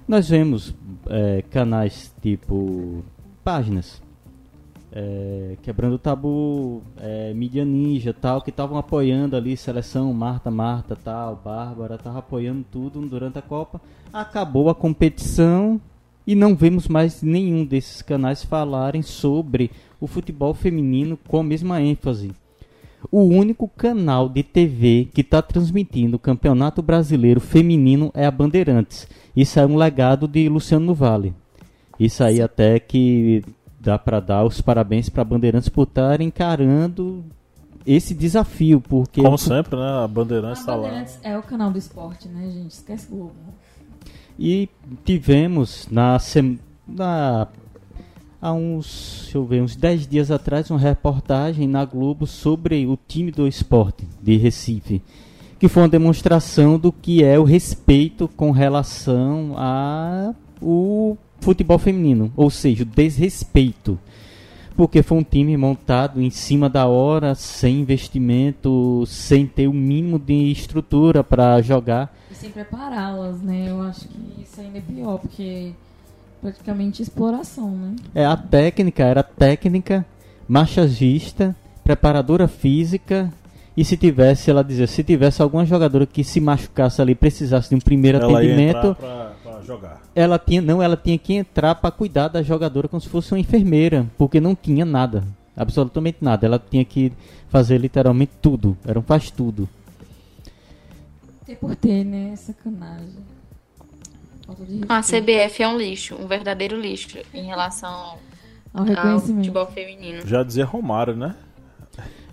Nós 0.06 0.28
vemos 0.28 0.72
eh, 1.08 1.42
canais 1.50 2.14
tipo 2.22 3.04
páginas 3.42 4.00
é, 4.92 5.56
Quebrando 5.62 5.96
o 5.96 5.98
Tabu, 5.98 6.82
é, 6.96 7.34
Mídia 7.34 7.64
Ninja 7.64 8.14
tal, 8.14 8.40
que 8.40 8.50
estavam 8.50 8.78
apoiando 8.78 9.36
ali, 9.36 9.56
seleção, 9.56 10.12
Marta, 10.14 10.50
Marta 10.50 10.96
tal, 10.96 11.36
Bárbara, 11.44 11.98
tava 11.98 12.20
apoiando 12.20 12.64
tudo 12.70 13.00
durante 13.02 13.38
a 13.38 13.42
Copa. 13.42 13.80
Acabou 14.12 14.70
a 14.70 14.74
competição 14.74 15.80
e 16.28 16.34
não 16.34 16.54
vemos 16.54 16.86
mais 16.88 17.22
nenhum 17.22 17.64
desses 17.64 18.02
canais 18.02 18.44
falarem 18.44 19.00
sobre 19.00 19.70
o 19.98 20.06
futebol 20.06 20.52
feminino 20.52 21.18
com 21.26 21.40
a 21.40 21.42
mesma 21.42 21.80
ênfase. 21.80 22.32
O 23.10 23.22
único 23.22 23.66
canal 23.66 24.28
de 24.28 24.42
TV 24.42 25.08
que 25.14 25.22
está 25.22 25.40
transmitindo 25.40 26.16
o 26.16 26.20
Campeonato 26.20 26.82
Brasileiro 26.82 27.40
Feminino 27.40 28.10
é 28.12 28.26
a 28.26 28.30
Bandeirantes. 28.30 29.08
Isso 29.34 29.58
é 29.58 29.64
um 29.64 29.74
legado 29.74 30.28
de 30.28 30.46
Luciano 30.50 30.94
Vale. 30.94 31.32
Isso 31.98 32.22
aí 32.22 32.42
até 32.42 32.78
que 32.78 33.42
dá 33.80 33.98
para 33.98 34.20
dar 34.20 34.44
os 34.44 34.60
parabéns 34.60 35.08
para 35.08 35.22
a 35.22 35.24
Bandeirantes 35.24 35.70
por 35.70 35.84
estar 35.84 36.20
encarando 36.20 37.24
esse 37.86 38.12
desafio, 38.12 38.82
porque 38.82 39.22
Como 39.22 39.38
sempre, 39.38 39.76
né? 39.76 40.04
A 40.04 40.06
Bandeirantes 40.06 40.60
A 40.64 40.66
tá 40.66 40.74
lá. 40.74 40.82
Bandeirantes 40.82 41.18
é 41.22 41.38
o 41.38 41.42
canal 41.42 41.70
do 41.70 41.78
esporte, 41.78 42.28
né, 42.28 42.50
gente? 42.50 42.72
Esquece 42.72 43.08
Globo. 43.08 43.32
E 44.38 44.68
tivemos 45.04 45.88
na, 45.90 46.16
há 48.40 48.52
uns, 48.52 49.20
deixa 49.22 49.38
eu 49.38 49.44
ver, 49.44 49.62
uns 49.62 49.74
10 49.74 50.06
dias 50.06 50.30
atrás 50.30 50.70
uma 50.70 50.78
reportagem 50.78 51.66
na 51.66 51.84
Globo 51.84 52.26
sobre 52.26 52.86
o 52.86 52.96
time 53.08 53.32
do 53.32 53.48
esporte 53.48 54.06
de 54.22 54.36
Recife, 54.36 55.02
que 55.58 55.66
foi 55.66 55.82
uma 55.82 55.88
demonstração 55.88 56.78
do 56.78 56.92
que 56.92 57.24
é 57.24 57.38
o 57.38 57.42
respeito 57.42 58.28
com 58.28 58.52
relação 58.52 59.54
a 59.56 60.32
o 60.60 61.16
futebol 61.40 61.78
feminino, 61.78 62.32
ou 62.36 62.50
seja, 62.50 62.82
o 62.82 62.86
desrespeito. 62.86 63.98
Porque 64.78 65.02
foi 65.02 65.18
um 65.18 65.24
time 65.24 65.56
montado 65.56 66.22
em 66.22 66.30
cima 66.30 66.70
da 66.70 66.86
hora, 66.86 67.34
sem 67.34 67.80
investimento, 67.80 69.04
sem 69.08 69.44
ter 69.44 69.66
o 69.66 69.72
mínimo 69.72 70.20
de 70.20 70.52
estrutura 70.52 71.24
para 71.24 71.60
jogar. 71.60 72.14
E 72.30 72.34
sem 72.36 72.48
prepará-las, 72.48 73.42
né? 73.42 73.70
Eu 73.70 73.82
acho 73.82 74.06
que 74.06 74.40
isso 74.40 74.60
ainda 74.60 74.78
é 74.78 74.80
pior, 74.80 75.18
porque 75.18 75.72
praticamente 76.40 77.02
exploração, 77.02 77.72
né? 77.72 77.96
É, 78.14 78.24
a 78.24 78.36
técnica 78.36 79.02
era 79.02 79.24
técnica, 79.24 80.06
massagista, 80.46 81.56
preparadora 81.82 82.46
física. 82.46 83.32
E 83.76 83.84
se 83.84 83.96
tivesse, 83.96 84.48
ela 84.48 84.62
dizia, 84.62 84.86
se 84.86 85.02
tivesse 85.02 85.42
alguma 85.42 85.66
jogadora 85.66 86.06
que 86.06 86.22
se 86.22 86.40
machucasse 86.40 87.02
ali, 87.02 87.16
precisasse 87.16 87.68
de 87.68 87.74
um 87.74 87.80
primeiro 87.80 88.18
Ela 88.18 88.38
atendimento, 88.38 88.94
pra 88.94 89.27
jogar. 89.68 90.02
ela 90.14 90.38
tinha, 90.38 90.60
não, 90.60 90.82
ela 90.82 90.96
tinha 90.96 91.18
que 91.18 91.34
entrar 91.34 91.74
para 91.74 91.90
cuidar 91.90 92.28
da 92.28 92.42
jogadora 92.42 92.88
como 92.88 93.00
se 93.00 93.08
fosse 93.08 93.32
uma 93.32 93.40
enfermeira, 93.40 94.06
porque 94.16 94.40
não 94.40 94.54
tinha 94.54 94.84
nada, 94.84 95.24
absolutamente 95.56 96.18
nada. 96.20 96.46
Ela 96.46 96.58
tinha 96.58 96.84
que 96.84 97.12
fazer 97.48 97.78
literalmente 97.78 98.32
tudo, 98.40 98.76
era 98.86 98.98
um 98.98 99.02
faz 99.02 99.30
tudo. 99.30 99.68
Ter 101.46 101.56
por 101.56 101.76
ter, 101.76 102.04
né? 102.04 102.34
Sacanagem. 102.36 103.38
A 104.88 104.96
respeito 104.96 105.26
CBF 105.26 105.62
é 105.62 105.68
um 105.68 105.76
lixo, 105.76 106.14
um 106.16 106.26
verdadeiro 106.26 106.80
lixo 106.80 107.18
em 107.34 107.44
relação 107.44 107.90
ao 107.90 108.18
ao 108.74 109.20
futebol 109.20 109.66
feminino. 109.66 110.26
Já 110.26 110.42
dizia 110.42 110.64
Romário, 110.64 111.16
né? 111.16 111.34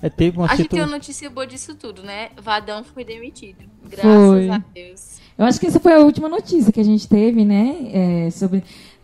É, 0.01 0.09
teve 0.09 0.38
uma 0.38 0.45
A 0.45 0.49
gente 0.49 0.63
situ... 0.63 0.71
tem 0.71 0.81
uma 0.81 0.91
notícia 0.91 1.29
boa 1.29 1.47
disso 1.47 1.75
tudo, 1.75 2.03
né? 2.03 2.29
Vadão 2.38 2.83
foi 2.83 3.03
demitido. 3.03 3.65
Graças 3.89 4.03
Foi. 4.05 4.49
a 4.49 4.57
Deus. 4.73 5.19
Eu 5.38 5.45
acho 5.45 5.59
que 5.59 5.67
essa 5.67 5.79
foi 5.79 5.93
a 5.93 5.99
última 5.99 6.29
notícia 6.29 6.71
que 6.71 6.79
a 6.79 6.83
gente 6.83 7.07
teve, 7.07 7.43
né? 7.43 7.75
é, 7.91 8.29
sobre. 8.31 8.63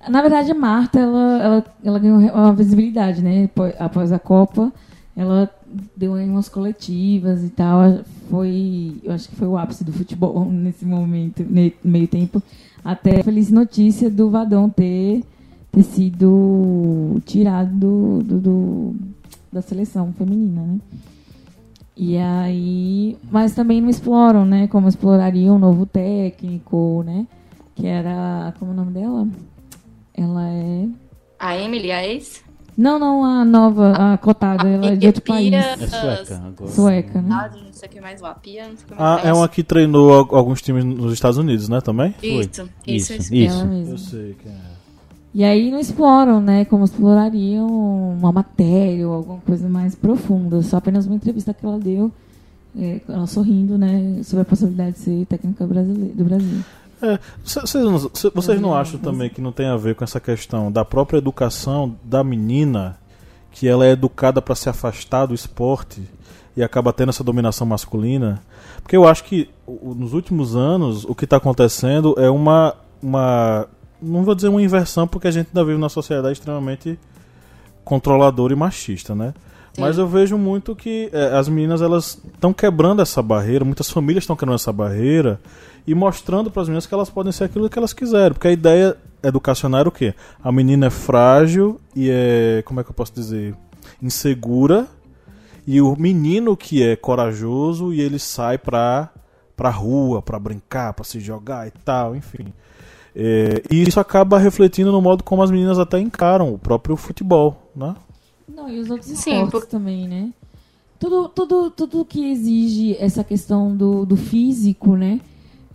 Na 0.10 0.22
verdade, 0.22 0.50
a 0.52 0.56
Marta, 0.56 1.00
ela, 1.00 1.44
ela, 1.44 1.66
ela 1.84 2.00
ganhou 2.00 2.20
uma 2.20 2.54
visibilidade, 2.54 3.22
né? 3.22 3.50
Após- 3.78 4.12
a 4.12 4.18
Copa, 4.18 4.72
ela 5.16 5.50
deu 5.96 6.16
aí 6.16 6.28
umas 6.28 6.50
coletivas 6.50 7.44
e 7.44 7.50
tal. 7.50 8.00
Foi, 8.30 8.96
eu 9.04 9.12
acho 9.14 9.30
que 9.30 9.36
foi 9.36 9.48
o 9.48 9.58
ápice 9.58 9.84
do 9.84 9.92
futebol 9.94 10.46
nesse 10.50 10.86
momento, 10.86 11.46
ne- 11.48 11.74
meio 11.84 12.08
tempo. 12.08 12.42
Até 12.84 13.20
a 13.20 13.24
feliz 13.24 13.52
notícia 13.52 14.10
do 14.10 14.30
Vadão 14.32 14.68
ter, 14.70 15.22
ter 15.72 15.84
sido 15.84 17.22
tirado 17.26 17.70
do, 17.76 18.24
do- 18.24 18.40
do- 18.40 18.96
da 19.54 19.62
seleção 19.62 20.12
feminina, 20.18 20.62
né? 20.62 20.80
E 22.04 22.18
aí, 22.18 23.16
mas 23.30 23.54
também 23.54 23.80
não 23.80 23.88
exploram, 23.88 24.44
né? 24.44 24.68
Como 24.68 24.88
explorariam 24.88 25.56
um 25.58 25.60
novo 25.60 25.86
técnico, 25.86 27.04
né? 27.06 27.28
Que 27.76 27.86
era, 27.86 28.56
como 28.58 28.72
é 28.72 28.74
o 28.74 28.78
nome 28.78 28.92
dela? 28.92 29.28
Ela 30.16 30.48
é 30.50 30.88
A 31.40 31.56
Emily, 31.60 31.92
a 31.92 32.04
ex? 32.08 32.44
Não, 32.76 32.98
não, 32.98 33.24
a 33.24 33.46
nova, 33.46 33.92
a 34.14 34.18
cotada, 34.18 34.68
ela 34.68 34.88
é 34.88 34.96
de 34.96 35.06
outro 35.06 35.22
Pia- 35.22 35.36
país. 35.36 35.54
É 35.54 35.78
sueca 35.88 36.38
agora. 36.44 36.72
Sueca, 36.72 37.22
né? 37.22 37.30
Ah, 37.32 37.52
não 37.56 37.72
sei 37.74 37.88
o 37.88 37.92
que 37.92 38.02
mais 38.02 38.20
lá. 38.20 38.34
Pia, 38.34 38.68
não 38.68 38.76
sei 38.78 38.86
o 38.86 38.88
que 38.88 38.96
mais 38.96 39.02
Ah, 39.02 39.16
lá. 39.24 39.30
é 39.30 39.34
uma 39.34 39.48
que 39.48 39.62
treinou 39.64 40.12
al- 40.12 40.36
alguns 40.36 40.60
times 40.62 40.84
nos 40.84 41.14
Estados 41.14 41.38
Unidos, 41.38 41.70
né? 41.70 41.82
Também? 41.82 42.16
Isso, 42.24 42.32
Foi. 42.32 42.40
isso, 42.42 42.70
Isso, 42.88 43.14
isso. 43.14 43.36
isso. 43.36 43.56
Ela 43.60 43.66
mesma. 43.66 43.94
Eu 43.94 43.98
sei 44.00 44.36
quem 44.42 44.52
é. 44.52 44.71
E 45.34 45.44
aí 45.44 45.72
não 45.72 45.80
exploram, 45.80 46.42
né? 46.42 46.66
Como 46.66 46.84
explorariam 46.84 47.68
uma 48.18 48.32
matéria 48.32 49.08
ou 49.08 49.14
alguma 49.16 49.40
coisa 49.40 49.70
mais 49.70 49.96
profunda. 49.96 50.62
Só 50.62 50.78
apenas 50.78 51.06
uma 51.06 51.16
entrevista 51.16 51.54
que 51.54 51.66
ela 51.66 51.80
deu, 51.80 52.12
é, 52.78 53.00
ela 53.08 53.26
sorrindo, 53.28 53.78
né? 53.78 54.22
Sobre 54.24 54.42
a 54.42 54.46
possibilidade 54.46 54.94
de 54.94 55.00
ser 55.00 55.26
técnica 55.28 55.66
brasileira, 55.66 56.14
do 56.14 56.24
Brasil. 56.26 56.60
É, 57.02 57.18
cê- 57.46 57.66
cês 57.66 57.84
não- 57.84 58.00
cê- 58.14 58.32
vocês 58.36 58.60
não 58.62 58.74
acham 58.76 59.00
também 59.00 59.30
que 59.30 59.42
não 59.42 59.52
tem 59.52 59.68
a 59.68 59.78
ver 59.78 59.96
com 59.96 60.04
essa 60.04 60.20
questão 60.20 60.72
da 60.72 60.84
própria 60.86 61.18
educação 61.18 61.96
da 62.04 62.24
menina, 62.24 62.98
que 63.52 63.68
ela 63.68 63.86
é 63.86 63.92
educada 63.92 64.42
para 64.42 64.54
se 64.54 64.70
afastar 64.70 65.26
do 65.28 65.34
esporte 65.34 66.02
e 66.56 66.62
acaba 66.62 66.92
tendo 66.94 67.10
essa 67.10 67.24
dominação 67.24 67.66
masculina? 67.66 68.42
Porque 68.84 68.96
eu 68.98 69.08
acho 69.08 69.24
que 69.24 69.50
nos 69.96 70.14
últimos 70.14 70.56
anos 70.56 71.06
o 71.06 71.16
que 71.16 71.24
está 71.24 71.38
acontecendo 71.38 72.14
é 72.18 72.30
uma, 72.30 72.76
uma. 73.02 73.66
Não 74.02 74.24
vou 74.24 74.34
dizer 74.34 74.48
uma 74.48 74.62
inversão, 74.62 75.08
porque 75.08 75.28
a 75.28 75.32
gente 75.32 75.48
ainda 75.48 75.64
vive 75.64 75.78
numa 75.78 75.90
sociedade 75.90 76.34
extremamente 76.34 76.98
controladora 77.84 78.54
e 78.54 78.56
machista, 78.56 79.14
né? 79.14 79.34
Sim. 79.74 79.82
Mas 79.82 79.98
eu 79.98 80.08
vejo 80.08 80.38
muito 80.38 80.76
que 80.76 81.10
eh, 81.14 81.38
as 81.38 81.48
meninas 81.48 81.82
elas 81.82 82.22
estão 82.34 82.52
quebrando 82.52 83.02
essa 83.02 83.22
barreira, 83.22 83.64
muitas 83.64 83.90
famílias 83.90 84.24
estão 84.24 84.36
quebrando 84.36 84.56
essa 84.56 84.74
barreira 84.74 85.40
e 85.88 85.96
mostrando 85.96 86.52
para 86.52 86.62
as 86.62 86.68
meninas 86.68 86.86
que 86.86 86.94
elas 86.94 87.10
podem 87.10 87.32
ser 87.32 87.46
aquilo 87.46 87.70
que 87.70 87.80
elas 87.80 87.94
quiserem, 87.94 88.34
porque 88.34 88.48
a 88.50 88.52
ideia 88.52 88.98
educacional 89.24 89.80
era 89.82 89.90
o 89.90 89.92
quê? 89.92 90.14
A 90.44 90.52
menina 90.52 90.88
é 90.88 90.90
frágil 90.90 91.80
e 91.96 92.10
é, 92.10 92.62
como 92.66 92.80
é 92.82 92.84
que 92.84 92.90
eu 92.90 92.94
posso 92.94 93.14
dizer, 93.14 93.56
insegura 94.02 94.88
e 95.66 95.82
o 95.82 95.96
menino 95.96 96.58
que 96.58 96.84
é 96.84 96.96
corajoso 96.96 97.94
e 97.94 98.02
ele 98.02 98.20
sai 98.20 98.58
pra 98.58 99.10
pra 99.56 99.70
rua, 99.70 100.24
pra 100.24 100.40
brincar, 100.40 100.92
pra 100.92 101.06
se 101.06 101.20
jogar 101.20 101.68
e 101.68 101.72
tal, 101.86 102.16
enfim. 102.16 102.52
É, 103.16 103.62
e 103.70 103.82
isso 103.84 104.00
acaba 104.00 104.38
refletindo 104.40 104.92
no 104.92 105.02
modo 105.02 105.24
como 105.24 105.44
as 105.44 105.52
meninas 105.52 105.78
até 105.80 106.00
encaram 106.00 106.54
o 106.54 106.58
próprio 106.60 106.96
futebol, 106.96 107.72
né? 107.76 107.96
Não, 108.48 108.70
e 108.70 108.80
os 108.80 108.90
outros 108.90 109.12
Sim, 109.14 109.14
esportes 109.14 109.50
por- 109.50 109.66
também, 109.66 110.08
né? 110.08 110.34
Tudo, 111.00 111.30
tudo, 111.30 111.72
tudo 111.72 112.06
que 112.06 112.32
exige 112.32 112.96
essa 113.00 113.24
questão 113.24 113.76
do, 113.76 114.06
do 114.06 114.16
físico, 114.16 114.96
né? 114.96 115.20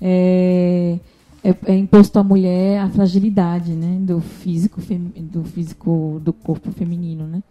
É, 0.01 0.99
é, 1.43 1.55
é 1.67 1.77
imposto 1.77 2.19
à 2.19 2.23
mulher 2.25 2.81
a 2.81 2.89
fragilidade, 2.89 3.73
né? 3.73 3.99
Do 4.01 4.21
físico, 4.21 4.81
fem- 4.81 5.13
do 5.17 5.43
físico 5.45 6.21
do 6.25 6.33
corpo 6.33 6.71
feminino, 6.71 7.27
né? 7.27 7.43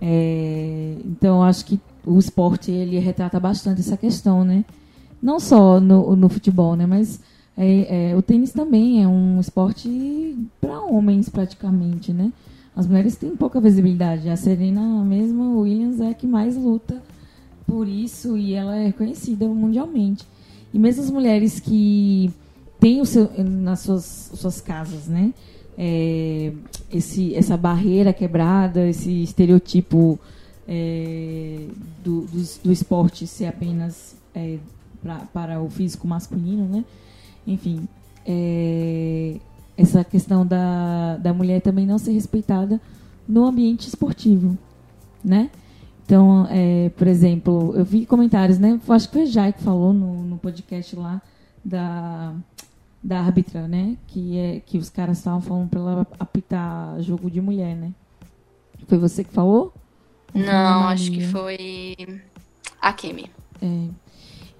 É, 0.00 0.96
então, 1.04 1.36
eu 1.38 1.42
acho 1.42 1.64
que 1.66 1.80
o 2.06 2.18
esporte, 2.18 2.70
ele 2.70 2.98
retrata 2.98 3.38
bastante 3.40 3.80
essa 3.80 3.96
questão, 3.96 4.44
né? 4.44 4.64
Não 5.22 5.38
só 5.40 5.80
no, 5.80 6.14
no 6.16 6.28
futebol, 6.28 6.74
né? 6.76 6.86
Mas 6.86 7.20
é, 7.56 8.10
é, 8.10 8.16
o 8.16 8.22
tênis 8.22 8.52
também 8.52 9.02
é 9.02 9.08
um 9.08 9.40
esporte 9.40 10.36
para 10.60 10.80
homens, 10.80 11.28
praticamente, 11.28 12.12
né? 12.12 12.32
As 12.74 12.86
mulheres 12.86 13.16
têm 13.16 13.36
pouca 13.36 13.60
visibilidade. 13.60 14.28
A 14.28 14.36
Serena 14.36 14.82
mesmo, 15.04 15.60
Williams, 15.60 16.00
é 16.00 16.10
a 16.10 16.14
que 16.14 16.26
mais 16.26 16.56
luta 16.56 17.00
por 17.66 17.86
isso 17.88 18.36
e 18.36 18.54
ela 18.54 18.76
é 18.76 18.90
conhecida 18.92 19.46
mundialmente. 19.46 20.26
E 20.72 20.78
mesmo 20.78 21.04
as 21.04 21.10
mulheres 21.10 21.60
que 21.60 22.30
têm 22.80 23.00
o 23.00 23.06
seu, 23.06 23.30
nas 23.38 23.80
suas, 23.80 24.30
suas 24.34 24.60
casas, 24.60 25.06
né? 25.06 25.32
É, 25.78 26.52
esse, 26.92 27.34
essa 27.34 27.56
barreira 27.56 28.12
quebrada, 28.12 28.88
esse 28.88 29.22
estereotipo 29.22 30.18
é, 30.66 31.66
do, 32.02 32.22
do, 32.22 32.42
do 32.64 32.72
esporte 32.72 33.26
ser 33.26 33.46
apenas 33.46 34.16
é, 34.34 34.58
pra, 35.00 35.18
para 35.32 35.62
o 35.62 35.70
físico 35.70 36.08
masculino, 36.08 36.66
né? 36.66 36.84
Enfim, 37.46 37.86
é, 38.26 39.36
essa 39.76 40.04
questão 40.04 40.46
da, 40.46 41.16
da 41.16 41.32
mulher 41.32 41.60
também 41.60 41.86
não 41.86 41.98
ser 41.98 42.12
respeitada 42.12 42.80
no 43.28 43.44
ambiente 43.44 43.88
esportivo, 43.88 44.56
né? 45.22 45.50
Então, 46.04 46.46
é, 46.50 46.90
por 46.90 47.06
exemplo, 47.06 47.74
eu 47.74 47.84
vi 47.84 48.04
comentários, 48.04 48.58
né? 48.58 48.78
Acho 48.88 49.08
que 49.08 49.14
foi 49.14 49.22
a 49.22 49.26
Jai 49.26 49.52
que 49.52 49.62
falou 49.62 49.92
no, 49.92 50.22
no 50.22 50.36
podcast 50.36 50.94
lá 50.96 51.20
da, 51.64 52.34
da 53.02 53.20
árbitra, 53.20 53.66
né? 53.66 53.96
Que, 54.06 54.38
é, 54.38 54.60
que 54.60 54.76
os 54.76 54.90
caras 54.90 55.18
estavam 55.18 55.40
falando 55.40 55.68
para 55.70 55.80
ela 55.80 56.06
apitar 56.18 57.00
jogo 57.00 57.30
de 57.30 57.40
mulher, 57.40 57.74
né? 57.74 57.92
Foi 58.86 58.98
você 58.98 59.24
que 59.24 59.32
falou? 59.32 59.72
Não, 60.34 60.88
acho 60.88 61.10
que 61.10 61.26
foi 61.28 62.20
a 62.80 62.92
Kemi. 62.92 63.30
É. 63.62 63.88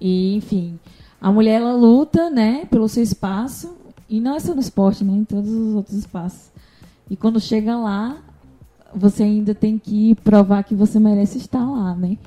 E, 0.01 0.35
enfim, 0.35 0.79
a 1.19 1.31
mulher 1.31 1.61
ela 1.61 1.73
luta, 1.73 2.29
né, 2.29 2.65
pelo 2.65 2.87
seu 2.87 3.03
espaço, 3.03 3.75
e 4.09 4.19
não 4.19 4.35
é 4.35 4.39
só 4.39 4.53
no 4.53 4.61
esporte, 4.61 5.03
né, 5.03 5.13
em 5.13 5.23
todos 5.23 5.49
os 5.49 5.75
outros 5.75 5.97
espaços. 5.97 6.51
E 7.09 7.15
quando 7.15 7.39
chega 7.39 7.77
lá, 7.77 8.17
você 8.93 9.23
ainda 9.23 9.53
tem 9.53 9.77
que 9.77 10.15
provar 10.15 10.63
que 10.63 10.75
você 10.75 10.99
merece 10.99 11.37
estar 11.37 11.65
lá, 11.65 11.95
né? 11.95 12.17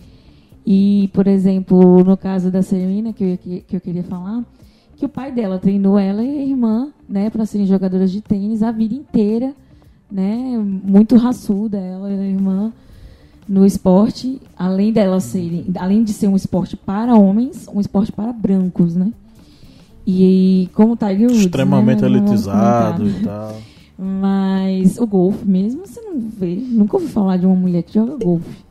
E, 0.66 1.09
por 1.14 1.26
exemplo, 1.26 2.05
no 2.05 2.16
caso 2.16 2.51
da 2.51 2.62
Serena, 2.62 3.12
que 3.12 3.24
eu, 3.24 3.39
que, 3.39 3.76
eu 3.76 3.80
queria 3.80 4.05
falar, 4.05 4.45
que 4.97 5.07
o 5.07 5.09
pai 5.09 5.32
dela 5.32 5.59
treinou 5.59 5.99
ela 5.99 6.22
e 6.22 6.39
a 6.39 6.43
irmã, 6.43 6.93
né, 7.09 7.30
para 7.30 7.47
serem 7.47 7.66
jogadoras 7.66 8.11
de 8.11 8.20
tênis 8.20 8.62
a 8.62 8.70
vida 8.70 8.95
inteira, 8.95 9.55
né? 10.11 10.59
Muito 10.59 11.16
raçuda 11.16 11.78
ela 11.78 12.11
e 12.11 12.18
a 12.18 12.24
irmã 12.24 12.72
no 13.49 13.64
esporte, 13.64 14.40
além 14.57 14.92
dela 14.92 15.20
serem, 15.20 15.66
além 15.76 16.05
de 16.05 16.12
ser 16.12 16.28
um 16.28 16.36
esporte 16.36 16.76
para 16.76 17.14
homens, 17.14 17.66
um 17.72 17.80
esporte 17.80 18.12
para 18.12 18.32
brancos, 18.32 18.94
né? 18.94 19.12
E 20.07 20.68
como 20.74 20.92
o 20.92 20.96
Tiger 20.96 21.28
Woods, 21.28 21.46
Extremamente 21.46 22.03
né? 22.03 22.09
Elitizado 22.09 23.09
e 23.09 23.24
tal. 23.24 23.57
Mas 23.99 24.99
o 24.99 25.07
golfe 25.07 25.44
mesmo, 25.46 25.86
você 25.86 26.01
não 26.01 26.18
vê, 26.20 26.55
nunca 26.55 26.96
ouvi 26.96 27.09
falar 27.09 27.36
de 27.36 27.46
uma 27.46 27.57
mulher 27.57 27.82
que 27.82 27.94
joga 27.94 28.16
golfe. 28.16 28.68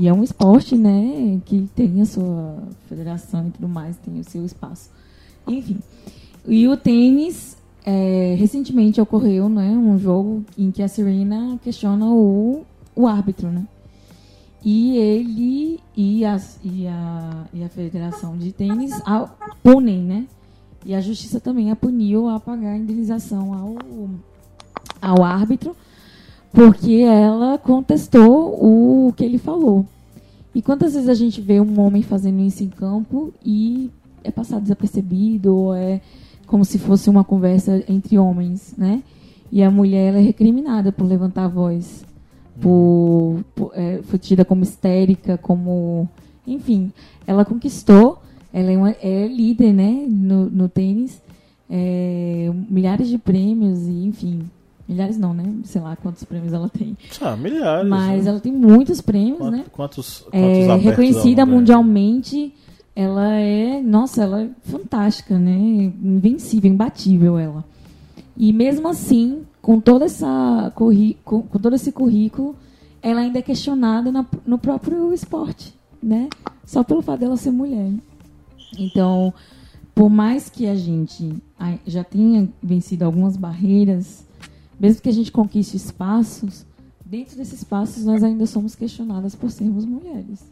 E 0.00 0.08
é 0.08 0.12
um 0.12 0.22
esporte, 0.22 0.76
né, 0.76 1.40
que 1.46 1.68
tem 1.74 2.02
a 2.02 2.04
sua 2.04 2.58
federação 2.86 3.46
e 3.46 3.50
tudo 3.50 3.68
mais, 3.68 3.96
tem 3.96 4.18
o 4.20 4.24
seu 4.24 4.44
espaço. 4.44 4.90
Enfim. 5.48 5.78
E 6.46 6.68
o 6.68 6.76
tênis, 6.76 7.56
é, 7.84 8.34
recentemente 8.38 9.00
ocorreu, 9.00 9.48
né, 9.48 9.70
um 9.70 9.98
jogo 9.98 10.44
em 10.58 10.70
que 10.70 10.82
a 10.82 10.88
Serena 10.88 11.58
questiona 11.62 12.06
o, 12.06 12.62
o 12.94 13.06
árbitro, 13.06 13.48
né? 13.48 13.64
E 14.64 14.96
ele 14.96 15.80
e, 15.96 16.24
as, 16.24 16.58
e, 16.64 16.86
a, 16.86 17.44
e 17.54 17.62
a 17.62 17.68
Federação 17.68 18.36
de 18.36 18.52
Tênis 18.52 18.92
a, 19.04 19.28
punem, 19.62 20.02
né? 20.02 20.26
E 20.84 20.94
a 20.94 21.00
Justiça 21.00 21.40
também 21.40 21.70
a 21.70 21.76
puniu 21.76 22.28
a 22.28 22.38
pagar 22.38 22.72
a 22.72 22.76
indenização 22.76 23.52
ao, 23.52 23.76
ao 25.00 25.24
árbitro, 25.24 25.76
porque 26.52 27.02
ela 27.02 27.58
contestou 27.58 28.54
o 29.08 29.12
que 29.12 29.24
ele 29.24 29.38
falou. 29.38 29.84
E 30.54 30.62
quantas 30.62 30.94
vezes 30.94 31.08
a 31.08 31.14
gente 31.14 31.40
vê 31.40 31.60
um 31.60 31.80
homem 31.80 32.02
fazendo 32.02 32.40
isso 32.40 32.64
em 32.64 32.68
campo 32.68 33.32
e 33.44 33.90
é 34.24 34.30
passado 34.30 34.62
desapercebido, 34.62 35.54
ou 35.54 35.74
é 35.74 36.00
como 36.46 36.64
se 36.64 36.78
fosse 36.78 37.10
uma 37.10 37.24
conversa 37.24 37.84
entre 37.88 38.18
homens, 38.18 38.74
né? 38.76 39.02
E 39.50 39.62
a 39.62 39.70
mulher 39.70 40.08
ela 40.08 40.18
é 40.18 40.22
recriminada 40.22 40.90
por 40.90 41.04
levantar 41.04 41.44
a 41.44 41.48
voz, 41.48 42.04
por, 42.60 43.44
por- 43.54 43.72
é, 43.74 44.00
foi 44.04 44.18
tida 44.18 44.44
como 44.44 44.62
histérica, 44.62 45.36
como, 45.38 46.08
enfim, 46.46 46.92
ela 47.26 47.44
conquistou, 47.44 48.18
ela 48.52 48.70
é, 48.70 48.76
uma, 48.76 48.90
é 49.02 49.26
líder, 49.26 49.72
né, 49.72 50.06
no, 50.08 50.48
no 50.50 50.68
tênis, 50.68 51.20
é, 51.70 52.50
milhares 52.70 53.08
de 53.08 53.18
prêmios 53.18 53.86
e, 53.86 54.06
enfim, 54.06 54.40
Milhares 54.88 55.18
não, 55.18 55.34
né? 55.34 55.42
Sei 55.64 55.80
lá 55.80 55.96
quantos 55.96 56.22
prêmios 56.22 56.52
ela 56.52 56.68
tem. 56.68 56.96
Ah, 57.20 57.34
milhares. 57.36 57.88
Mas 57.90 58.22
né? 58.24 58.30
ela 58.30 58.38
tem 58.38 58.52
muitos 58.52 59.00
prêmios, 59.00 59.38
Quanto- 59.38 59.50
né? 59.56 59.64
Quantos, 59.72 60.18
quantos 60.20 60.32
É, 60.40 60.76
reconhecida 60.76 61.44
mundialmente, 61.44 62.54
ela 62.94 63.32
é, 63.34 63.82
nossa, 63.82 64.22
ela 64.22 64.42
é 64.44 64.48
fantástica, 64.62 65.36
né? 65.40 65.90
Invencível, 66.00 66.70
imbatível 66.70 67.36
ela. 67.36 67.64
E 68.36 68.52
mesmo 68.52 68.86
assim, 68.86 69.40
com 69.66 69.80
toda 69.80 70.04
essa 70.04 70.70
com, 70.76 71.42
com 71.42 71.58
todo 71.58 71.74
esse 71.74 71.90
currículo, 71.90 72.54
ela 73.02 73.22
ainda 73.22 73.40
é 73.40 73.42
questionada 73.42 74.12
na- 74.12 74.24
no 74.46 74.58
próprio 74.58 75.12
esporte, 75.12 75.74
né? 76.00 76.28
Só 76.64 76.84
pelo 76.84 77.02
fato 77.02 77.18
dela 77.18 77.36
ser 77.36 77.50
mulher. 77.50 77.92
Então, 78.78 79.34
por 79.92 80.08
mais 80.08 80.48
que 80.48 80.68
a 80.68 80.76
gente 80.76 81.34
já 81.84 82.04
tenha 82.04 82.48
vencido 82.62 83.04
algumas 83.04 83.36
barreiras, 83.36 84.24
mesmo 84.78 85.02
que 85.02 85.08
a 85.08 85.12
gente 85.12 85.32
conquiste 85.32 85.76
espaços, 85.76 86.64
dentro 87.04 87.36
desses 87.36 87.54
espaços 87.54 88.04
nós 88.04 88.22
ainda 88.22 88.46
somos 88.46 88.76
questionadas 88.76 89.34
por 89.34 89.50
sermos 89.50 89.84
mulheres. 89.84 90.44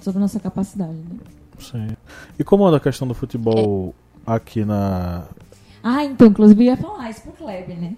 Sobre 0.00 0.18
nossa 0.18 0.40
capacidade, 0.40 0.94
né? 0.94 1.18
Sim. 1.58 1.88
E 2.38 2.42
como 2.42 2.64
anda 2.64 2.78
a 2.78 2.80
questão 2.80 3.06
do 3.06 3.12
futebol 3.12 3.94
aqui 4.26 4.64
na. 4.64 5.24
Ah, 5.86 6.02
então, 6.02 6.28
inclusive 6.28 6.64
eu 6.64 6.66
ia 6.68 6.76
falar 6.78 7.10
isso 7.10 7.20
pro 7.20 7.32
Kleber, 7.32 7.78
né? 7.78 7.94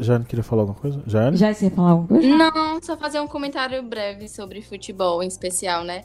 Jane 0.00 0.24
queria 0.26 0.42
falar 0.44 0.62
alguma 0.62 0.78
coisa? 0.78 1.02
Jane? 1.06 1.34
Já 1.36 1.52
você 1.54 1.64
ia 1.64 1.70
falar 1.70 1.90
alguma 1.92 2.08
coisa? 2.08 2.28
Não, 2.28 2.82
só 2.82 2.94
fazer 2.94 3.20
um 3.20 3.26
comentário 3.26 3.82
breve 3.82 4.28
sobre 4.28 4.60
futebol 4.60 5.22
em 5.22 5.26
especial, 5.26 5.82
né? 5.82 6.04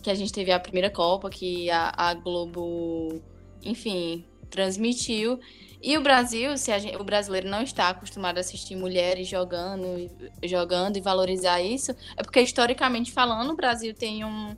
Que 0.00 0.08
a 0.08 0.14
gente 0.14 0.32
teve 0.32 0.52
a 0.52 0.60
primeira 0.60 0.88
Copa, 0.88 1.28
que 1.28 1.68
a, 1.68 1.92
a 1.96 2.14
Globo, 2.14 3.20
enfim, 3.64 4.24
transmitiu. 4.50 5.40
E 5.82 5.98
o 5.98 6.00
Brasil, 6.00 6.56
se 6.56 6.70
a 6.70 6.78
gente- 6.78 6.96
o 6.96 7.02
brasileiro 7.02 7.48
não 7.48 7.60
está 7.62 7.88
acostumado 7.88 8.36
a 8.36 8.40
assistir 8.40 8.76
mulheres 8.76 9.26
jogando, 9.26 9.84
e- 9.98 10.48
jogando 10.48 10.96
e 10.96 11.00
valorizar 11.00 11.60
isso, 11.60 11.90
é 12.16 12.22
porque 12.22 12.40
historicamente 12.40 13.10
falando, 13.10 13.50
o 13.50 13.56
Brasil 13.56 13.92
tem 13.92 14.24
um, 14.24 14.54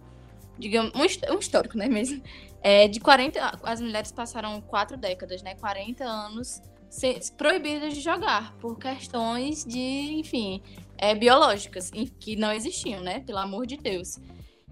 digamos, 0.58 0.92
um, 0.94 1.34
um 1.34 1.38
histórico, 1.38 1.78
né, 1.78 1.88
mesmo? 1.88 2.20
É, 2.66 2.88
de 2.88 2.98
40, 2.98 3.60
as 3.62 3.78
mulheres 3.78 4.10
passaram 4.10 4.58
quatro 4.62 4.96
décadas, 4.96 5.42
né, 5.42 5.54
40 5.54 6.02
anos 6.02 6.62
proibidas 7.36 7.92
de 7.92 8.00
jogar 8.00 8.54
por 8.54 8.78
questões 8.78 9.64
de, 9.66 9.78
enfim, 9.78 10.62
é, 10.96 11.14
biológicas, 11.14 11.90
que 12.18 12.36
não 12.36 12.50
existiam, 12.52 13.02
né? 13.02 13.20
Pelo 13.20 13.38
amor 13.38 13.66
de 13.66 13.76
Deus. 13.76 14.18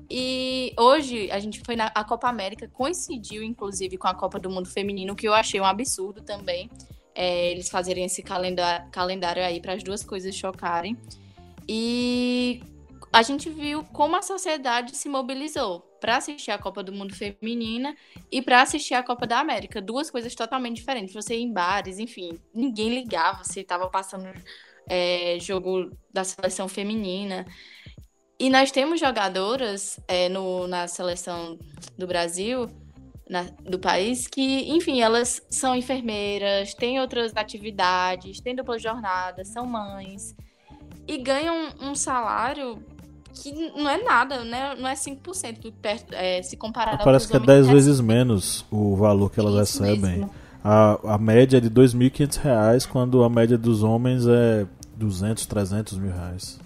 E 0.09 0.72
hoje 0.78 1.30
a 1.30 1.38
gente 1.38 1.61
foi 1.66 1.76
na 1.76 1.86
a 1.95 2.03
Copa 2.03 2.28
América, 2.28 2.66
coincidiu 2.68 3.43
inclusive 3.43 3.99
com 3.99 4.07
a 4.09 4.14
Copa 4.14 4.38
do 4.38 4.49
Mundo 4.49 4.68
Feminino, 4.68 5.14
que 5.14 5.28
eu 5.28 5.34
achei 5.34 5.61
um 5.61 5.64
absurdo 5.64 6.22
também. 6.22 6.70
é, 7.14 7.51
eles 7.51 7.68
fazerem 7.68 8.05
esse 8.07 8.22
calenda- 8.22 8.88
calendário 8.90 9.45
aí 9.45 9.61
para 9.61 9.74
as 9.74 9.82
duas 9.82 10.03
coisas 10.03 10.34
chocarem. 10.34 10.97
E 11.68 12.62
a 13.12 13.20
gente 13.22 13.51
viu 13.51 13.84
como 13.93 14.16
a 14.16 14.22
sociedade 14.22 14.97
se 14.97 15.11
mobilizou 15.11 15.91
para 16.03 16.16
assistir 16.16 16.50
a 16.50 16.59
Copa 16.59 16.82
do 16.82 16.92
Mundo 16.92 17.14
Feminina 17.14 17.96
e 18.28 18.42
para 18.42 18.61
assistir 18.61 18.94
a 18.94 19.05
Copa 19.05 19.24
da 19.24 19.38
América. 19.38 19.80
Duas 19.80 20.11
coisas 20.11 20.34
totalmente 20.34 20.74
diferentes. 20.78 21.14
Você 21.14 21.36
ia 21.36 21.42
em 21.42 21.53
bares, 21.53 22.00
enfim, 22.00 22.40
ninguém 22.53 22.92
ligava 22.92 23.44
se 23.44 23.61
estava 23.61 23.88
passando 23.88 24.28
é, 24.88 25.38
jogo 25.40 25.96
da 26.12 26.24
seleção 26.24 26.66
feminina. 26.66 27.46
E 28.36 28.50
nós 28.50 28.72
temos 28.72 28.98
jogadoras 28.98 30.00
é, 30.09 30.28
no, 30.28 30.66
na 30.66 30.88
seleção 30.88 31.57
do 31.96 32.09
Brasil, 32.09 32.66
na- 33.30 33.44
do 33.62 33.78
país, 33.78 34.26
que, 34.26 34.68
enfim, 34.72 35.00
elas 35.00 35.40
são 35.48 35.76
enfermeiras, 35.76 36.74
têm 36.74 36.98
outras 36.98 37.32
atividades, 37.36 38.40
têm 38.40 38.57
dupla 38.57 38.76
jornada, 38.76 39.44
são 39.44 39.64
mães, 39.64 40.34
e 41.07 41.16
ganham 41.18 41.68
um 41.80 41.94
salário 41.94 42.84
que 43.35 43.53
não 43.76 43.89
é 43.89 44.03
nada, 44.03 44.45
né? 44.45 44.74
não 44.78 44.89
é 44.89 44.95
5% 44.95 45.61
do, 45.61 45.72
é, 46.12 46.43
se 46.43 46.57
comparado 46.57 46.99
ao 46.99 47.05
Parece 47.05 47.26
que 47.28 47.35
é 47.35 47.37
homens 47.37 47.47
10 47.47 47.59
recebem. 47.66 47.74
vezes 47.83 48.01
menos 48.01 48.64
o 48.70 48.97
valor 48.97 49.30
que 49.30 49.41
elas 49.41 49.68
Isso 49.68 49.83
recebem. 49.83 50.18
mesmo. 50.18 50.30
A, 50.64 51.14
a 51.14 51.18
média 51.18 51.57
é 51.57 51.61
de 51.61 51.68
2.500 51.70 52.37
reais, 52.41 52.87
quando 52.87 53.24
a 53.24 53.28
média 53.28 53.59
dos 53.59 53.83
homens 53.83 54.26
é 54.26 54.66
200, 54.97 55.47
300 55.47 55.99
mil 55.99 56.12
reais. 56.12 56.61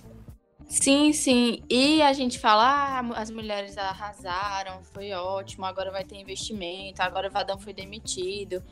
Sim, 0.69 1.13
sim. 1.13 1.63
E 1.71 2.03
a 2.03 2.13
gente 2.13 2.39
fala, 2.39 2.65
ah, 2.65 3.21
as 3.21 3.31
mulheres 3.31 3.79
arrasaram, 3.79 4.81
foi 4.93 5.13
ótimo, 5.13 5.65
agora 5.65 5.91
vai 5.91 6.05
ter 6.05 6.17
investimento, 6.17 7.01
agora 7.01 7.29
o 7.29 7.31
Vadão 7.31 7.59
foi 7.59 7.73
demitido. 7.73 8.63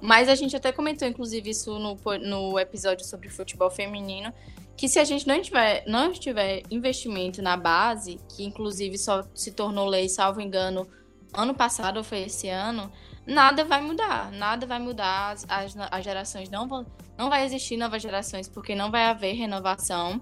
Mas 0.00 0.28
a 0.28 0.34
gente 0.34 0.56
até 0.56 0.72
comentou, 0.72 1.06
inclusive, 1.06 1.50
isso 1.50 1.78
no, 1.78 1.96
no 2.20 2.58
episódio 2.58 3.04
sobre 3.04 3.28
futebol 3.28 3.70
feminino, 3.70 4.32
que 4.76 4.88
se 4.88 4.98
a 4.98 5.04
gente 5.04 5.26
não 5.26 5.40
tiver, 5.42 5.84
não 5.86 6.10
tiver 6.12 6.62
investimento 6.70 7.42
na 7.42 7.56
base, 7.56 8.18
que 8.30 8.44
inclusive 8.44 8.96
só 8.96 9.22
se 9.34 9.52
tornou 9.52 9.86
lei, 9.86 10.08
salvo 10.08 10.40
engano, 10.40 10.88
ano 11.34 11.54
passado 11.54 11.98
ou 11.98 12.04
foi 12.04 12.22
esse 12.22 12.48
ano, 12.48 12.90
nada 13.26 13.64
vai 13.64 13.80
mudar. 13.82 14.32
Nada 14.32 14.66
vai 14.66 14.78
mudar. 14.78 15.32
As, 15.32 15.46
as, 15.48 15.76
as 15.90 16.04
gerações 16.04 16.48
não 16.48 16.66
vão. 16.66 16.86
Não 17.18 17.28
vai 17.28 17.44
existir 17.44 17.76
novas 17.76 18.00
gerações, 18.00 18.48
porque 18.48 18.74
não 18.74 18.90
vai 18.90 19.04
haver 19.04 19.34
renovação. 19.34 20.20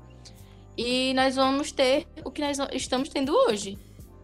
E 0.76 1.12
nós 1.14 1.36
vamos 1.36 1.72
ter 1.72 2.06
o 2.24 2.30
que 2.30 2.40
nós 2.40 2.58
estamos 2.72 3.08
tendo 3.08 3.32
hoje. 3.32 3.78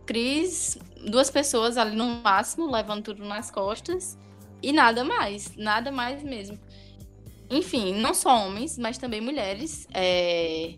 Cris, 0.07 0.77
duas 1.07 1.31
pessoas 1.31 1.77
ali 1.77 1.97
no 1.97 2.07
máximo, 2.23 2.71
levando 2.71 3.05
tudo 3.05 3.25
nas 3.25 3.51
costas. 3.51 4.19
E 4.69 4.73
nada 4.73 5.05
mais. 5.05 5.55
Nada 5.57 5.93
mais 5.93 6.23
mesmo. 6.23 6.59
Enfim, 7.51 7.95
não 7.95 8.15
só 8.15 8.47
homens, 8.47 8.79
mas 8.79 8.99
também 8.99 9.21
mulheres. 9.21 9.87
é, 9.95 10.77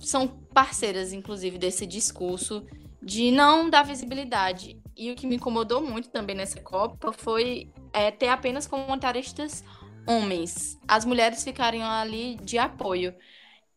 São 0.00 0.28
parceiras, 0.28 1.12
inclusive, 1.12 1.58
desse 1.58 1.86
discurso 1.86 2.64
de 3.02 3.30
não 3.30 3.68
dar 3.70 3.84
visibilidade. 3.84 4.80
E 4.96 5.10
o 5.12 5.16
que 5.16 5.26
me 5.26 5.36
incomodou 5.36 5.82
muito 5.82 6.10
também 6.10 6.36
nessa 6.36 6.60
Copa 6.60 7.12
foi 7.12 7.72
é, 7.92 8.10
ter 8.10 8.28
apenas 8.28 8.66
comentaristas 8.66 9.64
homens. 10.06 10.78
As 10.88 11.04
mulheres 11.04 11.44
ficarem 11.44 11.82
ali 11.82 12.36
de 12.42 12.58
apoio. 12.58 13.14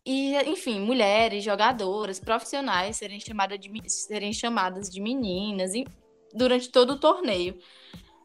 E, 0.06 0.36
enfim, 0.50 0.80
mulheres, 0.80 1.44
jogadoras, 1.44 2.20
profissionais 2.20 2.98
serem, 2.98 3.20
chamada 3.20 3.58
de, 3.58 3.72
serem 3.90 4.34
chamadas 4.34 4.90
de 4.90 5.02
meninas 5.02 5.76
em- 5.76 5.86
durante 6.34 6.70
todo 6.72 6.92
o 6.94 7.00
torneio. 7.00 7.58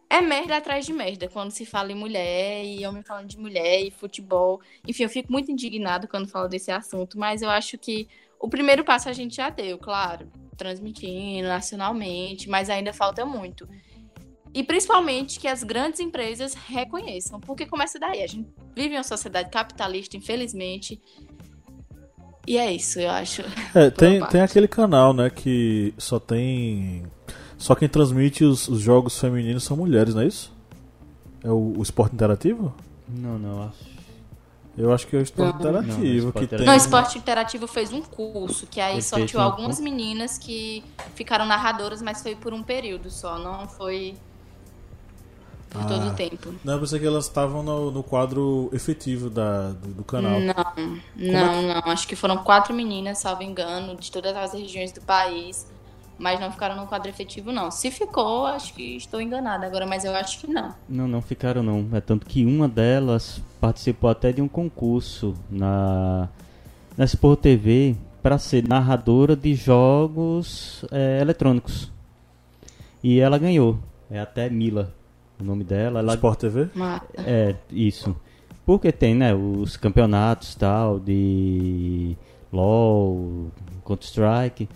É 0.09 0.21
merda 0.21 0.57
atrás 0.57 0.87
de 0.87 0.93
merda 0.93 1.29
quando 1.29 1.51
se 1.51 1.67
fala 1.67 1.91
em 1.91 1.97
mulher 1.97 2.65
e 2.65 2.87
homem 2.87 3.03
falando 3.03 3.27
de 3.27 3.39
mulher 3.39 3.83
e 3.83 3.91
futebol. 3.91 4.61
Enfim, 4.87 5.03
eu 5.03 5.09
fico 5.09 5.33
muito 5.33 5.51
indignado 5.51 6.07
quando 6.07 6.29
falo 6.29 6.49
desse 6.49 6.71
assunto, 6.71 7.19
mas 7.19 7.43
eu 7.43 7.51
acho 7.51 7.77
que 7.77 8.09
o 8.39 8.49
primeiro 8.49 8.85
passo 8.85 9.09
a 9.09 9.13
gente 9.13 9.37
já 9.37 9.51
deu, 9.51 9.79
claro, 9.79 10.31
transmitindo 10.57 11.49
nacionalmente, 11.49 12.49
mas 12.49 12.71
ainda 12.71 12.93
falta 12.93 13.27
muito. 13.27 13.69
E 14.55 14.63
principalmente 14.63 15.39
que 15.39 15.49
as 15.49 15.63
grandes 15.63 16.01
empresas 16.01 16.55
reconheçam, 16.55 17.39
porque 17.39 17.67
começa 17.67 17.99
daí. 17.99 18.23
A 18.23 18.27
gente 18.27 18.49
vive 18.75 18.95
em 18.95 18.97
uma 18.97 19.05
sociedade 19.05 19.51
capitalista, 19.51 20.17
infelizmente. 20.17 20.99
E 22.47 22.57
é 22.57 22.73
isso, 22.73 23.01
eu 23.01 23.11
acho. 23.11 23.43
É, 23.75 23.91
tem, 23.93 24.25
tem 24.27 24.41
aquele 24.41 24.69
canal, 24.69 25.13
né, 25.13 25.29
que 25.29 25.93
só 25.99 26.19
tem. 26.19 27.05
Só 27.59 27.75
quem 27.75 27.89
transmite 27.89 28.45
os, 28.45 28.69
os 28.69 28.81
jogos 28.81 29.19
femininos 29.19 29.65
são 29.65 29.77
mulheres, 29.77 30.15
não 30.15 30.23
é 30.23 30.27
isso? 30.27 30.53
É 31.43 31.51
o, 31.51 31.75
o 31.79 31.83
esporte 31.83 32.15
interativo? 32.15 32.75
Não, 33.09 33.39
não, 33.39 33.63
acho. 33.65 33.97
Eu 34.77 34.93
acho 34.93 35.07
que 35.07 35.17
é 35.17 35.21
o 35.21 35.23
esporte 35.23 35.53
Não. 35.55 35.61
interativo. 35.71 35.99
Não, 35.99 36.05
o 36.05 36.17
esporte 36.29 36.39
que 36.49 36.57
tem... 36.57 36.67
Não, 36.67 36.73
o 36.75 36.77
Esporte 36.77 37.19
Interativo 37.19 37.67
fez 37.67 37.93
um 37.95 38.03
curso, 38.03 38.67
que 38.67 38.79
aí 38.79 39.01
um 39.35 39.41
algumas 39.41 39.81
meninas 39.81 40.37
que 40.37 40.85
ficaram 41.15 41.47
narradoras, 41.47 42.03
mas 42.03 42.23
foi 42.23 42.35
por 42.37 42.53
um 42.53 42.63
período 42.63 43.11
só, 43.11 43.39
não 43.39 43.67
foi 43.67 44.17
por 45.71 45.83
todo 45.87 46.03
Ah. 46.03 46.13
o 46.13 46.15
tempo. 46.15 46.55
Não, 46.63 46.75
eu 46.75 46.81
pensei 46.81 47.01
que 47.01 47.07
elas 47.07 47.25
estavam 47.25 47.63
no, 47.63 47.91
no 47.91 48.03
quadro 48.03 48.69
efetivo 48.73 49.31
da, 49.31 49.71
do, 49.71 49.95
do 49.95 50.05
canal. 50.05 50.41
Não, 50.41 50.51
é 51.19 51.31
não, 51.33 51.63
não. 51.63 51.91
Acho 51.91 52.07
que 52.07 52.15
foram 52.15 52.37
quatro 52.39 52.75
meninas, 52.75 53.19
salvo 53.19 53.43
engano, 53.43 53.97
de 53.97 54.13
todas 54.13 54.37
as 54.37 54.53
regiões 54.53 54.93
do 54.93 55.01
país. 55.01 55.67
Mas 56.19 56.41
não 56.41 56.51
ficaram 56.51 56.77
no 56.77 56.87
quadro 56.87 57.11
efetivo, 57.11 57.53
não. 57.53 57.71
Se 57.71 57.91
ficou, 57.91 58.47
acho 58.47 58.73
que 58.73 58.97
estou 58.97 59.21
enganada 59.21 59.67
agora, 59.67 59.87
mas 59.87 60.05
eu 60.05 60.15
acho 60.15 60.41
que 60.41 60.47
não. 60.47 60.75
Não, 60.89 61.07
não 61.07 61.21
ficaram 61.21 61.63
não. 61.63 61.87
É 61.93 62.01
tanto 62.01 62.25
que 62.25 62.45
uma 62.45 62.67
delas 62.67 63.43
participou 63.61 64.09
até 64.09 64.33
de 64.33 64.41
um 64.41 64.49
concurso 64.49 65.35
na, 65.51 66.29
na 66.97 67.05
Sport 67.05 67.41
TV 67.41 67.97
para 68.23 68.39
ser 68.39 68.67
narradora 68.67 69.37
de 69.37 69.55
jogos 69.55 70.85
é, 70.91 71.21
eletrônicos. 71.21 71.93
E 73.03 73.21
ela 73.21 73.39
ganhou. 73.39 73.79
É 74.11 74.19
até 74.19 74.49
Mila 74.49 74.93
o 75.39 75.45
nome 75.45 75.65
dela. 75.65 76.01
Ela, 76.01 76.15
Sport 76.15 76.41
TV? 76.41 76.69
É, 77.19 77.55
isso. 77.71 78.17
Porque 78.65 78.91
tem, 78.91 79.15
né, 79.15 79.35
os 79.35 79.77
campeonatos 79.77 80.55
tal 80.55 80.99
de 80.99 82.17
LoL, 82.53 83.51
Counter-Strike. 83.85 84.69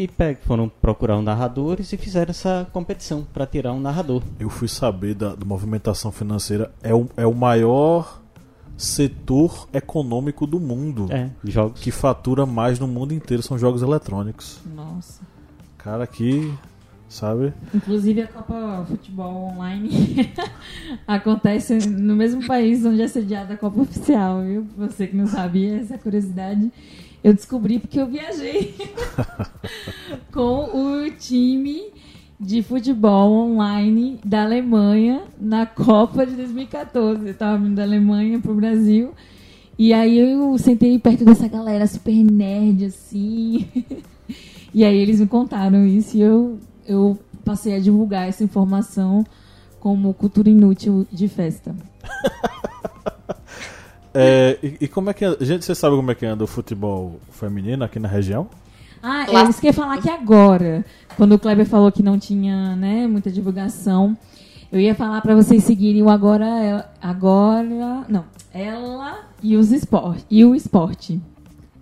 E 0.00 0.08
foram 0.46 0.66
procurar 0.66 1.18
um 1.18 1.22
narradores 1.22 1.92
e 1.92 1.96
fizeram 1.98 2.30
essa 2.30 2.66
competição 2.72 3.22
para 3.22 3.46
tirar 3.46 3.74
um 3.74 3.80
narrador. 3.80 4.22
Eu 4.38 4.48
fui 4.48 4.66
saber 4.66 5.14
da, 5.14 5.34
da 5.34 5.44
movimentação 5.44 6.10
financeira. 6.10 6.72
É 6.82 6.94
o, 6.94 7.06
é 7.18 7.26
o 7.26 7.34
maior 7.34 8.22
setor 8.78 9.68
econômico 9.74 10.46
do 10.46 10.58
mundo. 10.58 11.06
É, 11.10 11.28
jogos. 11.44 11.78
Que 11.78 11.90
fatura 11.90 12.46
mais 12.46 12.78
no 12.78 12.88
mundo 12.88 13.12
inteiro 13.12 13.42
são 13.42 13.58
jogos 13.58 13.82
eletrônicos. 13.82 14.58
Nossa. 14.74 15.20
Cara, 15.76 16.04
aqui, 16.04 16.50
sabe? 17.06 17.52
Inclusive 17.74 18.22
a 18.22 18.26
Copa 18.26 18.86
Futebol 18.88 19.50
Online 19.50 20.32
acontece 21.06 21.76
no 21.90 22.16
mesmo 22.16 22.46
país 22.46 22.86
onde 22.86 23.02
é 23.02 23.08
sediada 23.08 23.52
a 23.52 23.56
Copa 23.58 23.82
Oficial, 23.82 24.40
viu? 24.44 24.66
Você 24.78 25.08
que 25.08 25.16
não 25.16 25.26
sabia 25.26 25.76
essa 25.76 25.98
curiosidade. 25.98 26.72
Eu 27.22 27.34
descobri 27.34 27.78
porque 27.78 28.00
eu 28.00 28.06
viajei 28.06 28.74
com 30.32 31.04
o 31.04 31.10
time 31.10 31.82
de 32.38 32.62
futebol 32.62 33.30
online 33.32 34.18
da 34.24 34.42
Alemanha 34.44 35.24
na 35.38 35.66
Copa 35.66 36.24
de 36.24 36.34
2014. 36.34 37.28
Eu 37.28 37.34
tava 37.34 37.58
vindo 37.58 37.74
da 37.74 37.82
Alemanha 37.82 38.40
pro 38.40 38.54
Brasil. 38.54 39.12
E 39.78 39.92
aí 39.92 40.18
eu 40.18 40.56
sentei 40.56 40.98
perto 40.98 41.24
dessa 41.24 41.46
galera 41.46 41.86
super 41.86 42.14
nerd, 42.14 42.86
assim. 42.86 43.66
e 44.72 44.82
aí 44.82 44.96
eles 44.96 45.20
me 45.20 45.26
contaram 45.26 45.86
isso 45.86 46.16
e 46.16 46.22
eu, 46.22 46.58
eu 46.86 47.18
passei 47.44 47.74
a 47.74 47.78
divulgar 47.78 48.28
essa 48.28 48.42
informação 48.42 49.24
como 49.78 50.14
cultura 50.14 50.48
inútil 50.48 51.06
de 51.12 51.28
festa. 51.28 51.74
é, 54.14 54.58
e, 54.62 54.76
e, 54.82 54.88
como 54.88 55.10
é 55.10 55.14
que 55.14 55.24
gente 55.40 55.64
você 55.64 55.74
sabe 55.74 55.96
como 55.96 56.10
é 56.10 56.14
que 56.14 56.26
anda 56.26 56.42
o 56.42 56.46
futebol 56.46 57.20
feminino 57.30 57.84
aqui 57.84 57.98
na 57.98 58.08
região? 58.08 58.48
Ah, 59.02 59.26
Lá. 59.28 59.42
eles 59.44 59.58
querem 59.58 59.72
falar 59.72 59.98
que 59.98 60.10
agora, 60.10 60.84
quando 61.16 61.34
o 61.34 61.38
Kleber 61.38 61.66
falou 61.66 61.90
que 61.90 62.02
não 62.02 62.18
tinha, 62.18 62.76
né, 62.76 63.06
muita 63.06 63.30
divulgação, 63.30 64.16
eu 64.70 64.78
ia 64.78 64.94
falar 64.94 65.20
para 65.20 65.34
vocês 65.34 65.64
seguirem 65.64 66.02
o 66.02 66.10
agora, 66.10 66.90
agora, 67.00 68.04
não, 68.08 68.24
ela 68.52 69.20
e 69.42 69.56
os 69.56 69.72
esporte 69.72 70.24
e 70.30 70.44
o 70.44 70.54
esporte. 70.54 71.20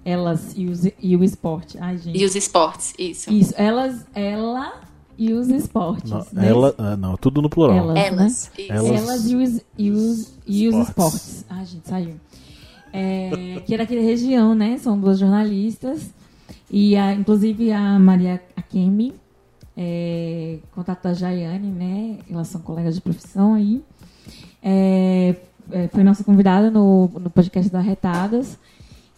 Elas 0.05 0.55
e, 0.57 0.67
os, 0.67 0.85
e 1.03 1.17
o 1.17 1.23
esporte. 1.23 1.77
Ai, 1.79 1.99
gente. 1.99 2.19
E 2.19 2.25
os 2.25 2.35
esportes, 2.35 2.95
isso. 2.99 3.31
Isso, 3.31 3.53
elas, 3.59 4.07
ela 4.15 4.81
e 5.19 5.33
os 5.33 5.49
esportes. 5.49 6.11
Não, 6.11 6.25
né? 6.33 6.49
ela, 6.49 6.75
ah, 6.79 6.97
não, 6.97 7.17
tudo 7.17 7.43
no 7.43 7.51
plural. 7.51 7.77
Elas, 7.77 7.97
elas, 7.99 8.53
né? 8.57 8.65
elas, 8.69 9.03
elas 9.03 9.31
e 9.31 9.35
os, 9.35 9.61
e 9.77 9.91
os, 9.91 10.39
e 10.47 10.69
os 10.69 10.89
esportes. 10.89 11.45
Ai, 11.51 11.67
gente, 11.67 11.89
saiu. 11.89 12.15
É, 12.93 13.61
que 13.67 13.75
é 13.75 13.79
daquela 13.79 14.01
região, 14.01 14.55
né? 14.55 14.79
São 14.79 14.99
duas 14.99 15.19
jornalistas. 15.19 16.15
E 16.71 16.97
a, 16.97 17.13
inclusive 17.13 17.73
a 17.73 17.99
Maria 17.99 18.41
Akemi, 18.57 19.13
é, 19.77 20.59
contato 20.73 21.03
da 21.03 21.15
Jaiane, 21.15 21.69
né? 21.69 22.19
Elas 22.31 22.47
são 22.47 22.61
colegas 22.61 22.95
de 22.95 23.01
profissão 23.01 23.55
aí. 23.55 23.83
É, 24.63 25.35
é, 25.73 25.89
foi 25.89 26.05
nossa 26.05 26.23
convidada 26.23 26.71
no, 26.71 27.09
no 27.09 27.29
podcast 27.29 27.71
da 27.73 27.81
Retadas. 27.81 28.57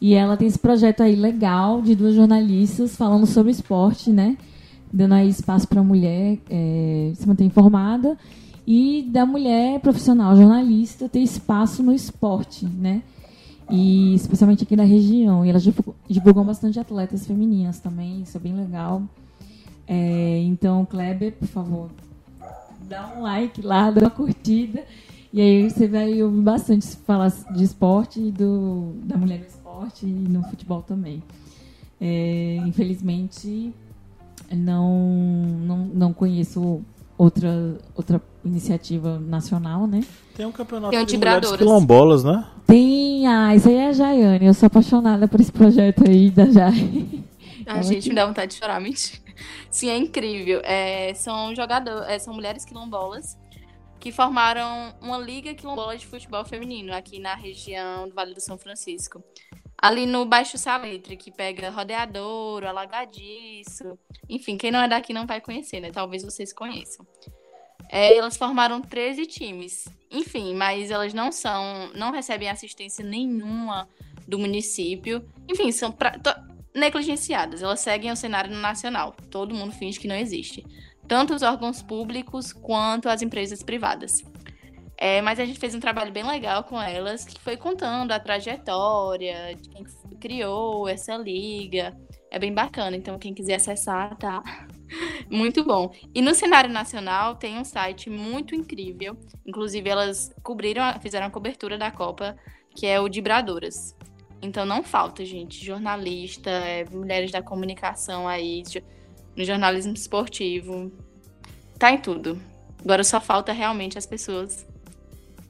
E 0.01 0.14
ela 0.14 0.34
tem 0.34 0.48
esse 0.48 0.59
projeto 0.59 1.03
aí 1.03 1.14
legal 1.14 1.82
de 1.82 1.94
duas 1.94 2.14
jornalistas 2.14 2.96
falando 2.96 3.26
sobre 3.26 3.53
esporte, 3.53 4.09
né? 4.09 4.38
Dando 4.93 5.14
aí 5.14 5.28
espaço 5.28 5.68
para 5.68 5.80
a 5.80 5.84
mulher 5.84 6.38
é, 6.51 7.12
se 7.14 7.26
manter 7.26 7.45
informada 7.45 8.18
e 8.66 9.09
da 9.11 9.24
mulher 9.24 9.80
profissional 9.80 10.36
jornalista 10.36 11.09
ter 11.09 11.20
espaço 11.20 11.82
no 11.82 11.93
esporte, 11.93 12.66
né? 12.66 13.03
E 13.70 14.14
especialmente 14.14 14.64
aqui 14.64 14.76
na 14.76 14.84
região. 14.84 15.45
E 15.45 15.51
elas 15.51 15.62
divulgam 16.09 16.45
bastante 16.45 16.78
atletas 16.78 17.26
femininas 17.26 17.78
também, 17.78 18.22
isso 18.22 18.36
é 18.36 18.41
bem 18.41 18.55
legal. 18.55 19.03
É, 19.86 20.41
então, 20.43 20.84
Kleber, 20.84 21.32
por 21.32 21.49
favor, 21.49 21.91
dá 22.88 23.12
um 23.16 23.22
like 23.22 23.61
lá, 23.62 23.91
dá 23.91 24.03
uma 24.03 24.11
curtida. 24.11 24.84
E 25.32 25.41
aí 25.41 25.70
você 25.70 25.86
vai 25.86 26.22
ouvir 26.22 26.43
bastante 26.43 26.86
falar 26.97 27.28
de 27.28 27.62
esporte 27.62 28.20
e 28.20 28.32
do, 28.32 28.93
da 29.05 29.16
mulher 29.16 29.38
no 29.38 29.47
esporte 29.47 30.07
e 30.07 30.09
no 30.09 30.43
futebol 30.45 30.82
também. 30.82 31.22
É, 32.01 32.57
infelizmente, 32.66 33.72
não, 34.51 34.88
não, 35.61 35.78
não 35.78 36.12
conheço 36.12 36.82
outra, 37.16 37.78
outra 37.94 38.20
iniciativa 38.44 39.18
nacional, 39.18 39.86
né? 39.86 40.03
Tem 40.34 40.46
um 40.46 40.53
campeonato 40.53 40.90
Tem 40.90 41.01
um 41.01 41.05
de 41.05 41.18
mulheres 41.18 41.53
quilombolas, 41.53 42.24
né? 42.24 42.46
Tem, 42.66 43.26
ah, 43.26 43.55
isso 43.55 43.68
aí 43.68 43.74
é 43.76 43.88
a 43.88 43.92
Jaiane. 43.92 44.46
Eu 44.46 44.55
sou 44.55 44.66
apaixonada 44.66 45.28
por 45.28 45.40
esse 45.40 45.53
projeto 45.53 46.09
aí 46.09 46.30
da 46.30 46.46
Jai. 46.46 47.24
A 47.66 47.82
gente 47.82 48.09
me 48.09 48.14
dá 48.14 48.26
vontade 48.26 48.53
de 48.53 48.59
chorar, 48.59 48.80
mentira. 48.80 49.20
Sim, 49.70 49.88
é 49.88 49.96
incrível. 49.96 50.61
É, 50.64 51.14
são 51.14 51.55
jogadores, 51.55 52.09
é, 52.09 52.18
são 52.18 52.34
mulheres 52.34 52.64
quilombolas 52.64 53.38
que 53.98 54.11
formaram 54.11 54.94
uma 55.01 55.18
liga 55.18 55.55
quilombola 55.55 55.96
de 55.96 56.07
futebol 56.07 56.44
feminino 56.44 56.92
aqui 56.94 57.20
na 57.20 57.34
região 57.34 58.09
do 58.09 58.14
Vale 58.14 58.34
do 58.34 58.40
São 58.40 58.57
Francisco. 58.57 59.22
Ali 59.80 60.04
no 60.04 60.26
Baixo 60.26 60.58
Salitre, 60.58 61.16
que 61.16 61.30
pega 61.30 61.70
Rodeadouro, 61.70 62.68
Alagadiço. 62.68 63.98
Enfim, 64.28 64.58
quem 64.58 64.70
não 64.70 64.80
é 64.80 64.88
daqui 64.88 65.12
não 65.14 65.26
vai 65.26 65.40
conhecer, 65.40 65.80
né? 65.80 65.90
Talvez 65.90 66.22
vocês 66.22 66.52
conheçam. 66.52 67.06
É, 67.88 68.14
elas 68.14 68.36
formaram 68.36 68.82
13 68.82 69.24
times. 69.24 69.88
Enfim, 70.10 70.54
mas 70.54 70.90
elas 70.90 71.14
não 71.14 71.32
são, 71.32 71.90
não 71.94 72.12
recebem 72.12 72.50
assistência 72.50 73.02
nenhuma 73.02 73.88
do 74.28 74.38
município. 74.38 75.24
Enfim, 75.48 75.72
são 75.72 75.90
pra, 75.90 76.10
to, 76.18 76.30
negligenciadas. 76.74 77.62
Elas 77.62 77.80
seguem 77.80 78.12
o 78.12 78.16
cenário 78.16 78.54
nacional. 78.54 79.16
Todo 79.30 79.54
mundo 79.54 79.72
finge 79.72 79.98
que 79.98 80.06
não 80.06 80.14
existe. 80.14 80.64
Tanto 81.08 81.34
os 81.34 81.42
órgãos 81.42 81.82
públicos 81.82 82.52
quanto 82.52 83.08
as 83.08 83.22
empresas 83.22 83.62
privadas. 83.62 84.22
É, 85.03 85.22
mas 85.22 85.40
a 85.40 85.46
gente 85.46 85.59
fez 85.59 85.74
um 85.74 85.80
trabalho 85.80 86.12
bem 86.12 86.22
legal 86.22 86.62
com 86.62 86.78
elas, 86.78 87.24
que 87.24 87.40
foi 87.40 87.57
contando 87.57 88.12
a 88.12 88.20
trajetória 88.20 89.57
de 89.57 89.70
quem 89.70 89.82
criou 90.20 90.86
essa 90.86 91.16
liga. 91.16 91.96
É 92.30 92.38
bem 92.38 92.53
bacana, 92.53 92.94
então 92.98 93.18
quem 93.18 93.32
quiser 93.32 93.55
acessar, 93.55 94.14
tá 94.18 94.42
muito 95.30 95.64
bom. 95.64 95.90
E 96.14 96.20
no 96.20 96.34
cenário 96.34 96.68
nacional 96.68 97.34
tem 97.34 97.57
um 97.57 97.64
site 97.64 98.11
muito 98.11 98.55
incrível. 98.55 99.16
Inclusive, 99.46 99.88
elas 99.88 100.30
cobriram, 100.42 100.82
fizeram 101.01 101.28
a 101.28 101.30
cobertura 101.30 101.78
da 101.78 101.90
Copa, 101.90 102.36
que 102.76 102.86
é 102.86 103.01
o 103.01 103.09
Dibradoras. 103.09 103.96
Então 104.42 104.66
não 104.66 104.82
falta, 104.82 105.24
gente. 105.24 105.64
Jornalista, 105.64 106.51
é, 106.51 106.84
mulheres 106.84 107.30
da 107.30 107.42
comunicação 107.42 108.28
aí, 108.28 108.62
no 109.34 109.44
jornalismo 109.46 109.94
esportivo. 109.94 110.92
Tá 111.78 111.90
em 111.90 111.98
tudo. 111.98 112.38
Agora 112.84 113.03
só 113.03 113.18
falta 113.18 113.51
realmente 113.51 113.96
as 113.96 114.05
pessoas 114.05 114.68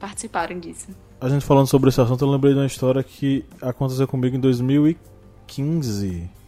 participarem 0.01 0.59
disso. 0.59 0.87
A 1.21 1.29
gente 1.29 1.45
falando 1.45 1.67
sobre 1.67 1.89
esse 1.89 2.01
assunto, 2.01 2.25
eu 2.25 2.31
lembrei 2.31 2.53
de 2.53 2.59
uma 2.59 2.65
história 2.65 3.03
que 3.03 3.45
aconteceu 3.61 4.07
comigo 4.07 4.35
em 4.35 4.39
2015 4.39 6.41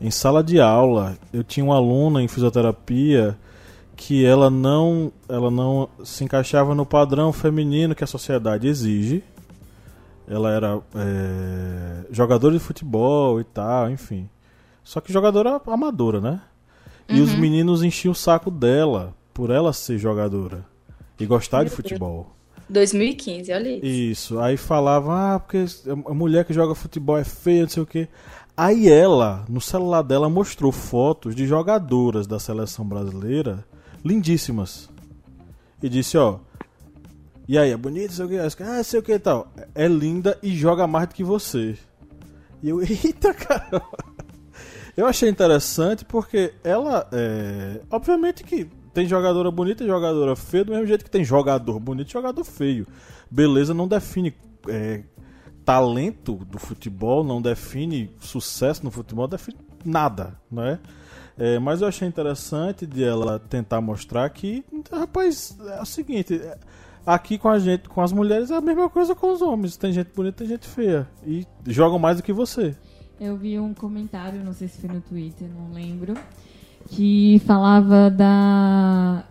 em 0.00 0.10
sala 0.10 0.42
de 0.42 0.60
aula, 0.60 1.16
eu 1.32 1.42
tinha 1.42 1.64
uma 1.64 1.76
aluna 1.76 2.22
em 2.22 2.28
fisioterapia 2.28 3.36
que 3.96 4.24
ela 4.24 4.50
não, 4.50 5.12
ela 5.28 5.50
não 5.50 5.88
se 6.04 6.24
encaixava 6.24 6.74
no 6.74 6.84
padrão 6.84 7.32
feminino 7.32 7.94
que 7.94 8.04
a 8.04 8.06
sociedade 8.06 8.66
exige. 8.66 9.22
Ela 10.26 10.50
era 10.50 10.80
é, 10.94 12.06
jogadora 12.10 12.54
de 12.54 12.60
futebol 12.60 13.40
e 13.40 13.44
tal, 13.44 13.90
enfim. 13.90 14.28
Só 14.82 15.00
que 15.00 15.12
jogadora 15.12 15.60
amadora, 15.66 16.20
né? 16.20 16.40
E 17.08 17.18
uhum. 17.18 17.24
os 17.24 17.34
meninos 17.34 17.82
enchiam 17.82 18.12
o 18.12 18.16
saco 18.16 18.50
dela 18.50 19.14
por 19.32 19.50
ela 19.50 19.72
ser 19.72 19.96
jogadora 19.96 20.64
e 21.18 21.24
gostar 21.24 21.58
Meu 21.58 21.66
de 21.66 21.70
futebol. 21.70 22.34
2015, 22.68 23.52
olha 23.52 23.68
isso. 23.68 23.86
Isso. 23.86 24.38
Aí 24.38 24.56
falavam, 24.56 25.12
ah, 25.12 25.38
porque 25.38 25.64
a 25.86 26.14
mulher 26.14 26.44
que 26.44 26.52
joga 26.52 26.74
futebol 26.74 27.16
é 27.16 27.24
feia, 27.24 27.62
não 27.62 27.68
sei 27.68 27.82
o 27.82 27.86
quê. 27.86 28.08
Aí 28.56 28.88
ela, 28.88 29.44
no 29.48 29.60
celular 29.60 30.02
dela, 30.02 30.28
mostrou 30.28 30.70
fotos 30.70 31.34
de 31.34 31.46
jogadoras 31.46 32.26
da 32.26 32.38
seleção 32.38 32.86
brasileira 32.86 33.64
lindíssimas. 34.04 34.88
E 35.82 35.88
disse, 35.88 36.16
ó. 36.16 36.38
E 37.46 37.58
aí, 37.58 37.70
é 37.70 37.76
bonita, 37.76 38.12
sei 38.12 38.24
o 38.24 38.28
que? 38.28 38.62
Ah, 38.62 38.82
sei 38.82 39.00
o 39.00 39.02
que 39.02 39.12
e 39.12 39.18
tal. 39.18 39.52
É 39.74 39.86
linda 39.86 40.38
e 40.42 40.54
joga 40.56 40.86
mais 40.86 41.08
do 41.08 41.14
que 41.14 41.24
você. 41.24 41.76
E 42.62 42.68
eu, 42.68 42.80
eita 42.82 43.34
caramba. 43.34 44.14
Eu 44.96 45.06
achei 45.06 45.28
interessante 45.28 46.04
porque 46.04 46.54
ela. 46.62 47.08
É... 47.12 47.80
Obviamente 47.90 48.44
que 48.44 48.70
tem 48.94 49.06
jogadora 49.06 49.50
bonita 49.50 49.82
e 49.82 49.86
jogadora 49.86 50.36
feia, 50.36 50.64
do 50.64 50.72
mesmo 50.72 50.86
jeito 50.86 51.04
que 51.04 51.10
tem 51.10 51.24
jogador 51.24 51.80
bonito 51.80 52.08
e 52.08 52.12
jogador 52.12 52.44
feio. 52.44 52.86
Beleza 53.28 53.74
não 53.74 53.88
define 53.88 54.32
é, 54.68 55.02
talento 55.64 56.36
do 56.46 56.58
futebol, 56.58 57.24
não 57.24 57.42
define 57.42 58.10
sucesso 58.20 58.84
no 58.84 58.90
futebol, 58.90 59.26
define 59.26 59.58
nada, 59.84 60.38
né? 60.50 60.78
É, 61.36 61.58
mas 61.58 61.80
eu 61.80 61.88
achei 61.88 62.06
interessante 62.06 62.86
de 62.86 63.02
ela 63.02 63.40
tentar 63.40 63.80
mostrar 63.80 64.30
que, 64.30 64.64
rapaz, 64.92 65.58
é 65.66 65.82
o 65.82 65.84
seguinte, 65.84 66.40
é, 66.40 66.56
aqui 67.04 67.36
com 67.36 67.48
a 67.48 67.58
gente, 67.58 67.88
com 67.88 68.00
as 68.00 68.12
mulheres 68.12 68.52
é 68.52 68.54
a 68.54 68.60
mesma 68.60 68.88
coisa 68.88 69.14
com 69.14 69.32
os 69.32 69.42
homens. 69.42 69.76
Tem 69.76 69.92
gente 69.92 70.10
bonita, 70.14 70.38
tem 70.38 70.46
gente 70.46 70.68
feia 70.68 71.08
e 71.26 71.44
jogam 71.66 71.98
mais 71.98 72.18
do 72.18 72.22
que 72.22 72.32
você. 72.32 72.76
Eu 73.20 73.36
vi 73.36 73.58
um 73.58 73.74
comentário, 73.74 74.44
não 74.44 74.52
sei 74.52 74.68
se 74.68 74.80
foi 74.80 74.90
no 74.90 75.00
Twitter, 75.00 75.48
não 75.48 75.72
lembro, 75.72 76.14
que 76.88 77.40
falava 77.46 78.10
da 78.10 79.24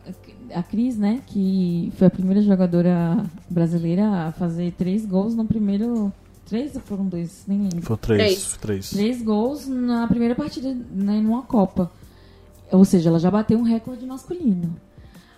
a 0.54 0.62
Cris, 0.62 0.98
né, 0.98 1.22
que 1.26 1.92
foi 1.98 2.08
a 2.08 2.12
primeira 2.12 2.42
jogadora 2.42 3.26
brasileira 3.50 4.28
a 4.28 4.32
fazer 4.32 4.72
três 4.74 5.06
gols 5.06 5.36
no 5.36 5.46
primeiro. 5.46 6.14
Três 6.46 6.76
ou 6.76 6.82
foram 6.82 7.06
dois? 7.06 7.46
Nem 7.48 7.64
lembro. 7.64 7.82
Foi 7.82 7.98
três. 7.98 8.20
Três. 8.20 8.58
Três. 8.58 8.90
Três 8.92 9.22
gols 9.22 9.68
na 9.68 10.08
primeira 10.08 10.36
partida, 10.36 10.76
né, 10.92 11.20
numa 11.20 11.42
Copa. 11.42 11.90
Ou 12.72 12.86
seja, 12.86 13.10
ela 13.10 13.20
já 13.20 13.32
bateu 13.32 13.58
um 13.58 13.64
recorde 13.64 14.06
masculino. 14.06 14.76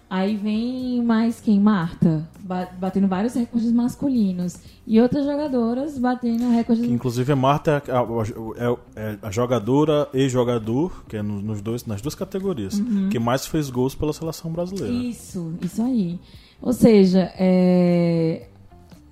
Aí 0.09 0.35
vem 0.35 1.03
mais 1.03 1.39
quem? 1.39 1.59
Marta, 1.59 2.27
batendo 2.45 3.07
vários 3.07 3.33
recordes 3.33 3.71
masculinos. 3.71 4.57
E 4.85 5.01
outras 5.01 5.25
jogadoras 5.25 5.97
batendo 5.97 6.49
recordes 6.51 6.85
inclusive 6.85 7.31
a 7.31 7.35
Marta 7.35 7.81
é 7.87 7.91
a, 7.91 8.69
é- 8.69 8.77
é 8.95 9.17
a 9.21 9.31
jogadora 9.31 10.07
e 10.13 10.29
jogador, 10.29 11.03
que 11.09 11.17
é 11.17 11.23
no- 11.23 11.41
nos 11.41 11.61
dois, 11.61 11.85
nas 11.85 12.01
duas 12.01 12.13
categorias, 12.15 12.79
que 13.09 13.17
mais 13.17 13.45
fez 13.47 13.69
gols 13.69 13.95
pela 13.95 14.13
seleção 14.13 14.51
brasileira. 14.51 14.93
Isso, 14.93 15.53
isso 15.61 15.81
aí. 15.81 16.19
Ou 16.61 16.71
seja, 16.71 17.31
é, 17.37 18.47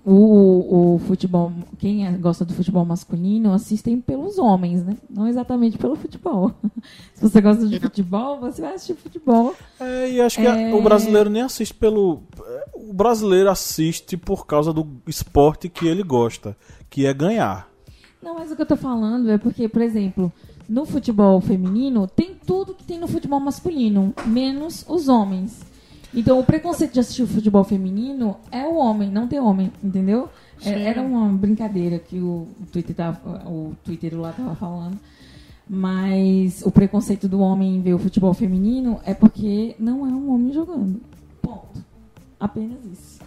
o, 0.05 0.95
o 0.95 0.99
futebol, 1.07 1.51
quem 1.79 2.05
é- 2.05 2.11
gosta 2.11 2.43
do 2.43 2.53
futebol 2.53 2.83
masculino 2.83 3.53
assistem 3.53 3.99
pelos 4.01 4.37
homens, 4.37 4.83
né? 4.83 4.97
Não 5.09 5.27
exatamente 5.27 5.77
pelo 5.77 5.95
futebol. 5.95 6.51
Se 7.15 7.21
você 7.29 7.39
gosta 7.41 7.65
de 7.67 7.79
futebol, 7.79 8.39
você 8.39 8.61
vai 8.61 8.73
assistir 8.73 8.95
futebol. 8.95 9.53
É, 9.79 10.11
e 10.11 10.21
acho 10.21 10.39
que 10.41 10.47
a- 10.47 10.59
É. 10.59 10.73
o 10.73 10.81
brasileiro 10.81 11.29
nem 11.29 11.41
assiste 11.41 11.73
pelo. 11.73 12.21
O 12.73 12.93
brasileiro 12.93 13.49
assiste 13.49 14.17
por 14.17 14.45
causa 14.45 14.73
do 14.73 14.85
esporte 15.07 15.69
que 15.69 15.87
ele 15.87 16.03
gosta, 16.03 16.55
que 16.89 17.05
é 17.05 17.13
ganhar. 17.13 17.69
Não, 18.21 18.35
mas 18.35 18.51
o 18.51 18.55
que 18.55 18.61
eu 18.61 18.65
tô 18.65 18.75
falando 18.77 19.29
é 19.31 19.37
porque, 19.37 19.67
por 19.67 19.81
exemplo, 19.81 20.31
no 20.67 20.85
futebol 20.85 21.39
feminino 21.41 22.07
tem 22.07 22.35
tudo 22.45 22.73
que 22.73 22.83
tem 22.83 22.97
no 22.99 23.07
futebol 23.07 23.39
masculino, 23.39 24.13
menos 24.25 24.85
os 24.87 25.07
homens. 25.09 25.61
Então 26.13 26.39
o 26.39 26.43
preconceito 26.43 26.93
de 26.93 26.99
assistir 26.99 27.23
o 27.23 27.27
futebol 27.27 27.63
feminino 27.63 28.37
é 28.51 28.65
o 28.65 28.75
homem, 28.75 29.09
não 29.09 29.27
ter 29.27 29.39
homem, 29.39 29.71
entendeu? 29.83 30.29
É-. 30.63 30.83
Era 30.83 31.01
uma 31.01 31.27
brincadeira 31.29 31.97
que 31.97 32.19
o 32.19 32.47
Twitter 32.71 32.95
tava, 32.95 33.19
o 33.47 33.73
Twitter 33.83 34.15
lá 34.19 34.31
tava 34.31 34.55
falando. 34.55 34.97
Mas 35.67 36.61
o 36.63 36.71
preconceito 36.71 37.27
do 37.27 37.39
homem 37.39 37.77
em 37.77 37.81
ver 37.81 37.93
o 37.93 37.99
futebol 37.99 38.33
feminino 38.33 38.99
é 39.05 39.13
porque 39.13 39.75
não 39.79 40.05
é 40.05 40.09
um 40.09 40.33
homem 40.33 40.53
jogando. 40.53 41.01
Ponto. 41.41 41.83
Apenas 42.39 42.79
isso. 42.85 43.19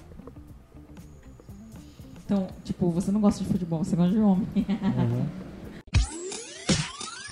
Então, 2.25 2.47
tipo, 2.65 2.91
você 2.91 3.11
não 3.11 3.21
gosta 3.21 3.43
de 3.43 3.51
futebol, 3.51 3.83
você 3.83 3.97
gosta 3.97 4.13
de 4.13 4.21
homem. 4.21 4.47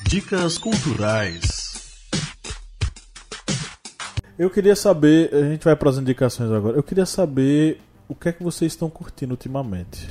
Dicas 0.08 0.56
culturais. 0.56 1.63
Eu 4.38 4.50
queria 4.50 4.74
saber, 4.74 5.32
a 5.32 5.48
gente 5.48 5.64
vai 5.64 5.76
para 5.76 5.90
as 5.90 5.98
indicações 5.98 6.50
agora. 6.50 6.76
Eu 6.76 6.82
queria 6.82 7.06
saber 7.06 7.80
o 8.08 8.14
que 8.14 8.28
é 8.28 8.32
que 8.32 8.42
vocês 8.42 8.72
estão 8.72 8.90
curtindo 8.90 9.32
ultimamente. 9.32 10.08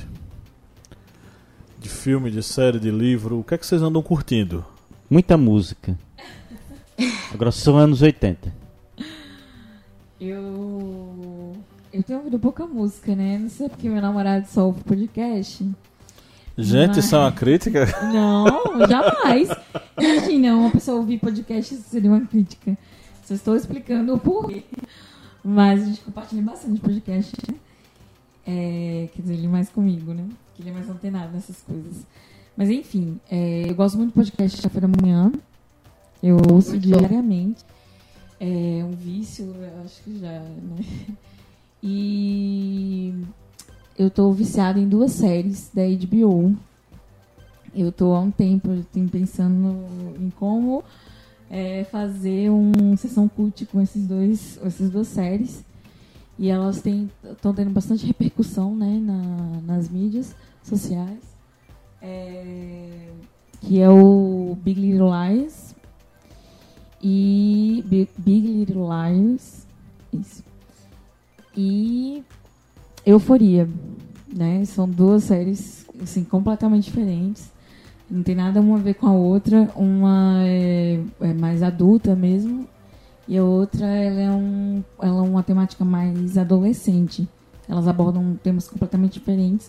De 1.78 1.88
filme, 1.88 2.30
de 2.30 2.42
série, 2.42 2.80
de 2.80 2.90
livro, 2.90 3.40
o 3.40 3.44
que 3.44 3.54
é 3.54 3.58
que 3.58 3.66
vocês 3.66 3.82
andam 3.82 4.02
curtindo? 4.02 4.64
Muita 5.10 5.36
música. 5.36 5.98
Agora 7.32 7.52
são 7.52 7.76
anos 7.76 8.00
80. 8.00 8.50
Eu. 10.20 11.52
Eu 11.92 12.02
tenho 12.02 12.20
ouvido 12.20 12.38
pouca 12.38 12.66
música, 12.66 13.14
né? 13.14 13.38
Não 13.38 13.50
sei 13.50 13.68
porque 13.68 13.88
meu 13.88 14.00
namorado 14.00 14.46
só 14.48 14.66
ouve 14.66 14.82
podcast. 14.82 15.68
Gente, 16.56 16.88
Mas- 16.96 17.04
isso 17.04 17.14
é 17.14 17.18
uma 17.18 17.32
crítica? 17.32 17.84
Não, 18.12 18.46
jamais. 18.88 19.48
Imagina, 19.98 20.56
uma 20.56 20.70
pessoa 20.70 20.98
ouvir 20.98 21.18
podcast 21.18 21.74
seria 21.76 22.10
uma 22.10 22.20
crítica. 22.26 22.78
Só 23.24 23.34
estou 23.34 23.56
explicando 23.56 24.14
o 24.14 24.18
porquê. 24.18 24.64
Mas 25.42 25.82
a 25.82 25.86
gente 25.86 26.00
compartilha 26.00 26.42
bastante 26.42 26.80
podcast, 26.80 27.36
né? 27.50 27.58
É, 28.46 29.08
quer 29.14 29.22
dizer, 29.22 29.34
ele 29.34 29.48
mais 29.48 29.68
comigo, 29.68 30.12
né? 30.12 30.26
Que 30.54 30.62
ele 30.62 30.70
é 30.70 30.72
mais 30.72 30.88
antenado 30.88 31.32
nessas 31.32 31.60
coisas. 31.62 32.06
Mas 32.56 32.70
enfim, 32.70 33.18
é, 33.30 33.68
eu 33.68 33.74
gosto 33.74 33.96
muito 33.96 34.10
do 34.10 34.14
podcast 34.14 34.60
Café 34.62 34.80
da 34.80 34.88
Manhã. 34.88 35.32
Eu 36.22 36.36
ouço 36.50 36.70
Muito 36.70 36.82
diariamente. 36.82 37.64
É 38.40 38.84
um 38.84 38.92
vício, 38.92 39.44
eu 39.44 39.84
acho 39.84 40.02
que 40.02 40.18
já, 40.18 40.40
né? 40.40 41.16
E 41.86 43.14
eu 43.98 44.08
tô 44.08 44.32
viciada 44.32 44.78
em 44.78 44.88
duas 44.88 45.12
séries 45.12 45.70
da 45.74 45.82
HBO. 45.82 46.56
Eu 47.74 47.92
tô 47.92 48.14
há 48.14 48.20
um 48.20 48.30
tempo 48.30 48.70
eu 48.70 48.84
tenho 48.84 49.06
pensando 49.08 49.76
em 50.18 50.30
como 50.30 50.82
é, 51.56 51.84
fazer 51.84 52.50
uma 52.50 52.96
sessão 52.96 53.28
cult 53.28 53.64
com 53.66 53.80
esses 53.80 54.04
dois, 54.08 54.58
essas 54.64 54.90
duas 54.90 55.06
séries. 55.06 55.64
E 56.36 56.48
elas 56.50 56.84
estão 56.84 57.54
tendo 57.54 57.70
bastante 57.70 58.04
repercussão 58.04 58.74
né, 58.74 58.98
na- 59.00 59.60
nas 59.64 59.88
mídias 59.88 60.34
sociais. 60.64 61.20
É, 62.02 63.08
que 63.60 63.78
é 63.80 63.88
o 63.88 64.58
Big 64.64 64.80
Little 64.80 65.10
Lies 65.14 65.74
e 67.00 67.84
Big, 68.18 68.46
Little 68.48 68.88
Lies. 68.90 69.64
Isso. 70.12 70.42
E 71.56 72.24
Euforia, 73.06 73.68
né? 74.34 74.64
São 74.64 74.88
duas 74.88 75.22
séries 75.24 75.86
assim 76.02 76.24
completamente 76.24 76.84
diferentes. 76.86 77.48
Não 78.14 78.22
tem 78.22 78.36
nada 78.36 78.60
uma 78.60 78.76
a 78.76 78.80
ver 78.80 78.94
com 78.94 79.08
a 79.08 79.12
outra. 79.12 79.68
Uma 79.74 80.38
é, 80.44 81.00
é 81.20 81.34
mais 81.34 81.64
adulta 81.64 82.14
mesmo 82.14 82.68
e 83.26 83.36
a 83.36 83.42
outra 83.42 83.86
ela 83.86 84.20
é, 84.20 84.30
um, 84.30 84.84
ela 85.00 85.18
é 85.18 85.28
uma 85.28 85.42
temática 85.42 85.84
mais 85.84 86.38
adolescente. 86.38 87.28
Elas 87.68 87.88
abordam 87.88 88.38
temas 88.40 88.68
completamente 88.68 89.14
diferentes, 89.14 89.68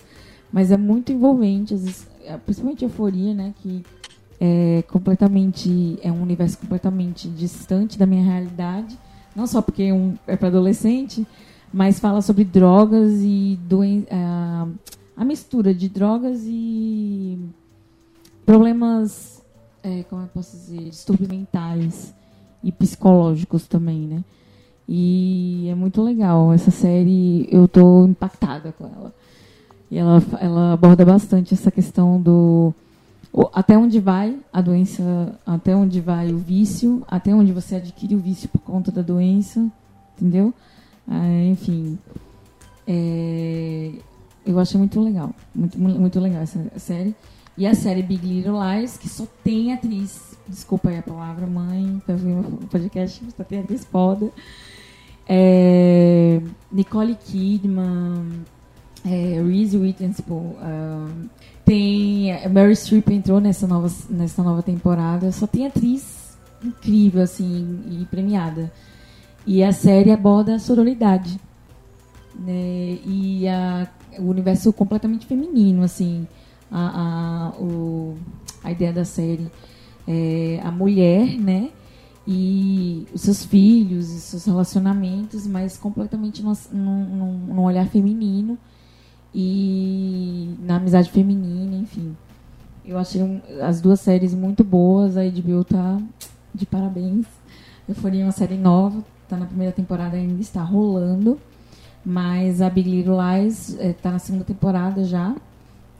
mas 0.52 0.70
é 0.70 0.78
muito 0.78 1.12
envolvente, 1.12 1.74
vezes, 1.74 2.08
é, 2.24 2.38
principalmente 2.38 2.84
Euforia, 2.84 3.34
né? 3.34 3.54
Que 3.62 3.84
é 4.40 4.84
completamente 4.90 5.98
é 6.04 6.12
um 6.12 6.22
universo 6.22 6.60
completamente 6.60 7.28
distante 7.30 7.98
da 7.98 8.06
minha 8.06 8.24
realidade. 8.24 8.96
Não 9.36 9.48
só 9.48 9.60
porque 9.60 9.92
um, 9.92 10.16
é 10.28 10.36
para 10.36 10.50
adolescente, 10.50 11.26
mas 11.74 12.00
fala 12.00 12.22
sobre 12.22 12.44
drogas 12.44 13.22
e 13.22 13.58
doen 13.64 14.04
a, 14.12 14.68
a 15.18 15.26
mistura 15.26 15.74
de 15.74 15.90
drogas 15.90 16.44
e 16.46 17.40
problemas, 18.46 19.42
é, 19.84 20.04
como 20.10 20.22
eu 20.24 20.28
posso 20.28 20.56
dizer, 20.56 20.90
distúrbios 20.90 21.30
mentais 21.30 22.14
e 22.64 22.72
psicológicos 22.72 23.68
também, 23.68 24.02
né? 24.02 24.24
E 24.88 25.68
é 25.70 25.76
muito 25.76 26.02
legal 26.02 26.54
essa 26.54 26.70
série, 26.72 27.48
eu 27.52 27.68
tô 27.68 28.06
impactada 28.06 28.72
com 28.72 28.86
ela. 28.86 29.14
E 29.90 29.98
ela, 29.98 30.22
ela 30.40 30.74
aborda 30.74 31.04
bastante 31.06 31.54
essa 31.54 31.72
questão 31.72 32.22
do 32.22 32.74
até 33.54 33.78
onde 33.78 34.00
vai 34.00 34.38
a 34.54 34.62
doença, 34.62 35.38
até 35.46 35.76
onde 35.76 36.00
vai 36.00 36.32
o 36.32 36.38
vício, 36.38 37.04
até 37.08 37.34
onde 37.36 37.52
você 37.52 37.76
adquire 37.76 38.16
o 38.16 38.20
vício 38.20 38.48
por 38.48 38.60
conta 38.62 38.92
da 38.92 39.02
doença, 39.02 39.70
entendeu? 40.16 40.54
Ah, 41.08 41.44
enfim, 41.44 41.98
é, 42.88 43.92
eu 44.46 44.58
achei 44.60 44.78
muito 44.80 45.02
legal, 45.02 45.32
muito, 45.54 45.78
mu- 45.80 46.00
muito 46.00 46.20
legal 46.20 46.42
essa 46.44 46.60
série. 46.78 47.14
E 47.58 47.66
a 47.66 47.74
série 47.74 48.02
Big 48.02 48.26
Little 48.26 48.60
Lies, 48.62 48.98
que 48.98 49.08
só 49.08 49.26
tem 49.44 49.74
atriz, 49.74 50.38
desculpa 50.48 50.90
aí 50.90 50.98
a 50.98 51.02
palavra, 51.02 51.48
mãe, 51.48 52.02
pra 52.06 52.16
ver 52.16 52.34
o 52.34 52.68
podcast, 52.70 53.24
só 53.36 53.44
tem 53.44 53.60
atriz 53.60 53.86
foda. 53.86 54.30
É, 55.28 56.42
Nicole 56.72 57.16
Kidman, 57.16 58.44
é, 59.06 59.42
Reese 59.42 59.78
Witherspoon, 59.78 60.56
ah, 60.60 61.08
tem 61.64 62.32
a 62.32 62.48
Mary 62.50 62.76
Streep 62.76 63.10
entrou 63.10 63.40
nessa 63.40 63.66
nova, 63.66 63.92
nessa 64.10 64.44
nova 64.44 64.62
temporada, 64.62 65.32
só 65.32 65.48
tem 65.48 65.66
atriz 65.66 66.38
incrível 66.64 67.24
assim 67.24 67.82
e 67.90 68.06
premiada. 68.06 68.72
E 69.48 69.64
a 69.64 69.72
série 69.72 70.12
aborda 70.12 70.56
a 70.56 70.60
sororidade, 70.60 71.40
né? 72.38 73.00
E 73.06 73.48
a, 73.48 73.88
o 74.20 74.30
universo 74.30 74.74
completamente 74.74 75.26
feminino, 75.26 75.84
assim, 75.84 76.28
a, 76.72 77.52
a, 77.52 77.62
o, 77.62 78.18
a 78.64 78.72
ideia 78.72 78.92
da 78.94 79.06
série 79.06 79.50
é 80.08 80.60
a 80.64 80.72
mulher, 80.72 81.38
né? 81.40 81.70
E 82.28 83.06
os 83.14 83.22
seus 83.22 83.46
filhos, 83.46 84.10
e 84.10 84.20
seus 84.20 84.46
relacionamentos, 84.46 85.46
mas 85.46 85.78
completamente 85.78 86.42
num, 86.42 86.54
num, 86.72 87.38
num 87.54 87.64
olhar 87.64 87.88
feminino 87.88 88.58
e 89.34 90.56
na 90.62 90.78
amizade 90.78 91.10
feminina, 91.12 91.76
enfim. 91.76 92.16
Eu 92.86 92.98
achei 92.98 93.22
um- 93.22 93.42
as 93.62 93.82
duas 93.82 94.00
séries 94.00 94.34
muito 94.34 94.64
boas, 94.64 95.18
a 95.18 95.24
HBO 95.24 95.64
tá 95.64 96.00
de 96.54 96.66
parabéns. 96.66 97.26
Euforia 97.88 98.22
é 98.22 98.26
uma 98.26 98.32
série 98.32 98.58
nova, 98.58 99.04
tá 99.28 99.38
na 99.38 99.46
primeira 99.46 99.72
temporada 99.74 100.16
ainda, 100.18 100.42
está 100.42 100.64
rolando. 100.64 101.40
Mas 102.06 102.62
a 102.62 102.70
Big 102.70 102.90
Little 102.90 103.18
Lies 103.20 103.76
eh, 103.80 103.94
tá 103.94 104.12
na 104.12 104.20
segunda 104.20 104.44
temporada 104.44 105.04
já. 105.04 105.36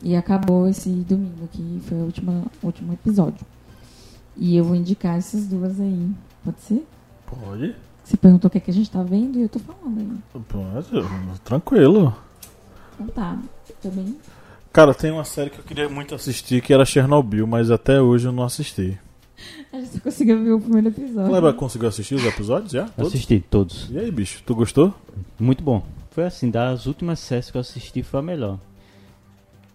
E 0.06 0.14
acabou 0.14 0.68
esse 0.68 0.88
domingo, 0.88 1.48
que 1.50 1.82
foi 1.82 1.98
o 1.98 2.12
último 2.62 2.92
episódio. 2.92 3.44
E 4.36 4.56
eu 4.56 4.62
vou 4.62 4.76
indicar 4.76 5.18
essas 5.18 5.48
duas 5.48 5.80
aí. 5.80 6.10
Pode 6.44 6.60
ser? 6.60 6.86
Pode. 7.26 7.74
Você 8.04 8.16
perguntou 8.16 8.46
o 8.46 8.50
que, 8.52 8.58
é 8.58 8.60
que 8.60 8.70
a 8.70 8.74
gente 8.74 8.88
tá 8.88 9.02
vendo 9.02 9.36
e 9.36 9.42
eu 9.42 9.48
tô 9.48 9.58
falando 9.58 9.98
aí. 9.98 10.08
Mas, 11.26 11.40
Tranquilo. 11.40 12.16
Então 12.94 13.08
tá. 13.08 13.36
Também. 13.82 14.16
Cara, 14.72 14.94
tem 14.94 15.10
uma 15.10 15.24
série 15.24 15.50
que 15.50 15.58
eu 15.58 15.64
queria 15.64 15.88
muito 15.88 16.14
assistir 16.14 16.62
que 16.62 16.72
era 16.72 16.84
Chernobyl, 16.84 17.44
mas 17.44 17.68
até 17.68 18.00
hoje 18.00 18.28
eu 18.28 18.32
não 18.32 18.44
assisti. 18.44 18.96
A 19.72 19.78
gente 19.78 19.88
só 19.88 19.98
conseguiu 19.98 20.40
ver 20.40 20.52
o 20.52 20.60
primeiro 20.60 20.86
episódio. 20.86 21.30
Cleber 21.30 21.54
conseguiu 21.54 21.88
assistir 21.88 22.14
os 22.14 22.24
episódios 22.24 22.70
já? 22.70 22.84
Todos? 22.90 23.12
Assisti 23.12 23.40
todos. 23.50 23.88
E 23.90 23.98
aí, 23.98 24.12
bicho, 24.12 24.40
tu 24.46 24.54
gostou? 24.54 24.94
Muito 25.36 25.64
bom. 25.64 25.84
Foi 26.12 26.22
assim, 26.22 26.48
das 26.48 26.86
últimas 26.86 27.18
séries 27.18 27.50
que 27.50 27.56
eu 27.56 27.60
assisti 27.60 28.04
foi 28.04 28.20
a 28.20 28.22
melhor. 28.22 28.60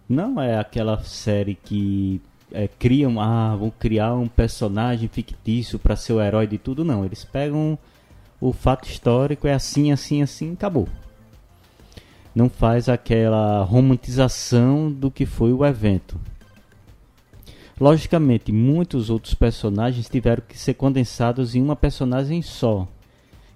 Não 0.08 0.40
é 0.40 0.58
aquela 0.58 1.02
série 1.02 1.54
que 1.54 2.20
é, 2.52 2.68
criam, 2.68 3.20
ah, 3.20 3.56
vão 3.56 3.70
criar 3.70 4.14
um 4.14 4.28
personagem 4.28 5.08
fictício 5.08 5.78
para 5.78 5.96
ser 5.96 6.12
o 6.12 6.20
herói 6.20 6.46
de 6.46 6.58
tudo, 6.58 6.84
não. 6.84 7.04
Eles 7.04 7.24
pegam 7.24 7.78
o 8.40 8.52
fato 8.52 8.88
histórico, 8.88 9.46
é 9.46 9.54
assim, 9.54 9.92
assim, 9.92 10.22
assim, 10.22 10.52
acabou. 10.52 10.88
Não 12.34 12.48
faz 12.48 12.88
aquela 12.88 13.62
romantização 13.62 14.90
do 14.90 15.10
que 15.10 15.26
foi 15.26 15.52
o 15.52 15.64
evento. 15.64 16.18
Logicamente, 17.80 18.52
muitos 18.52 19.10
outros 19.10 19.34
personagens 19.34 20.08
tiveram 20.08 20.42
que 20.46 20.58
ser 20.58 20.74
condensados 20.74 21.54
em 21.54 21.62
uma 21.62 21.74
personagem 21.74 22.40
só, 22.42 22.86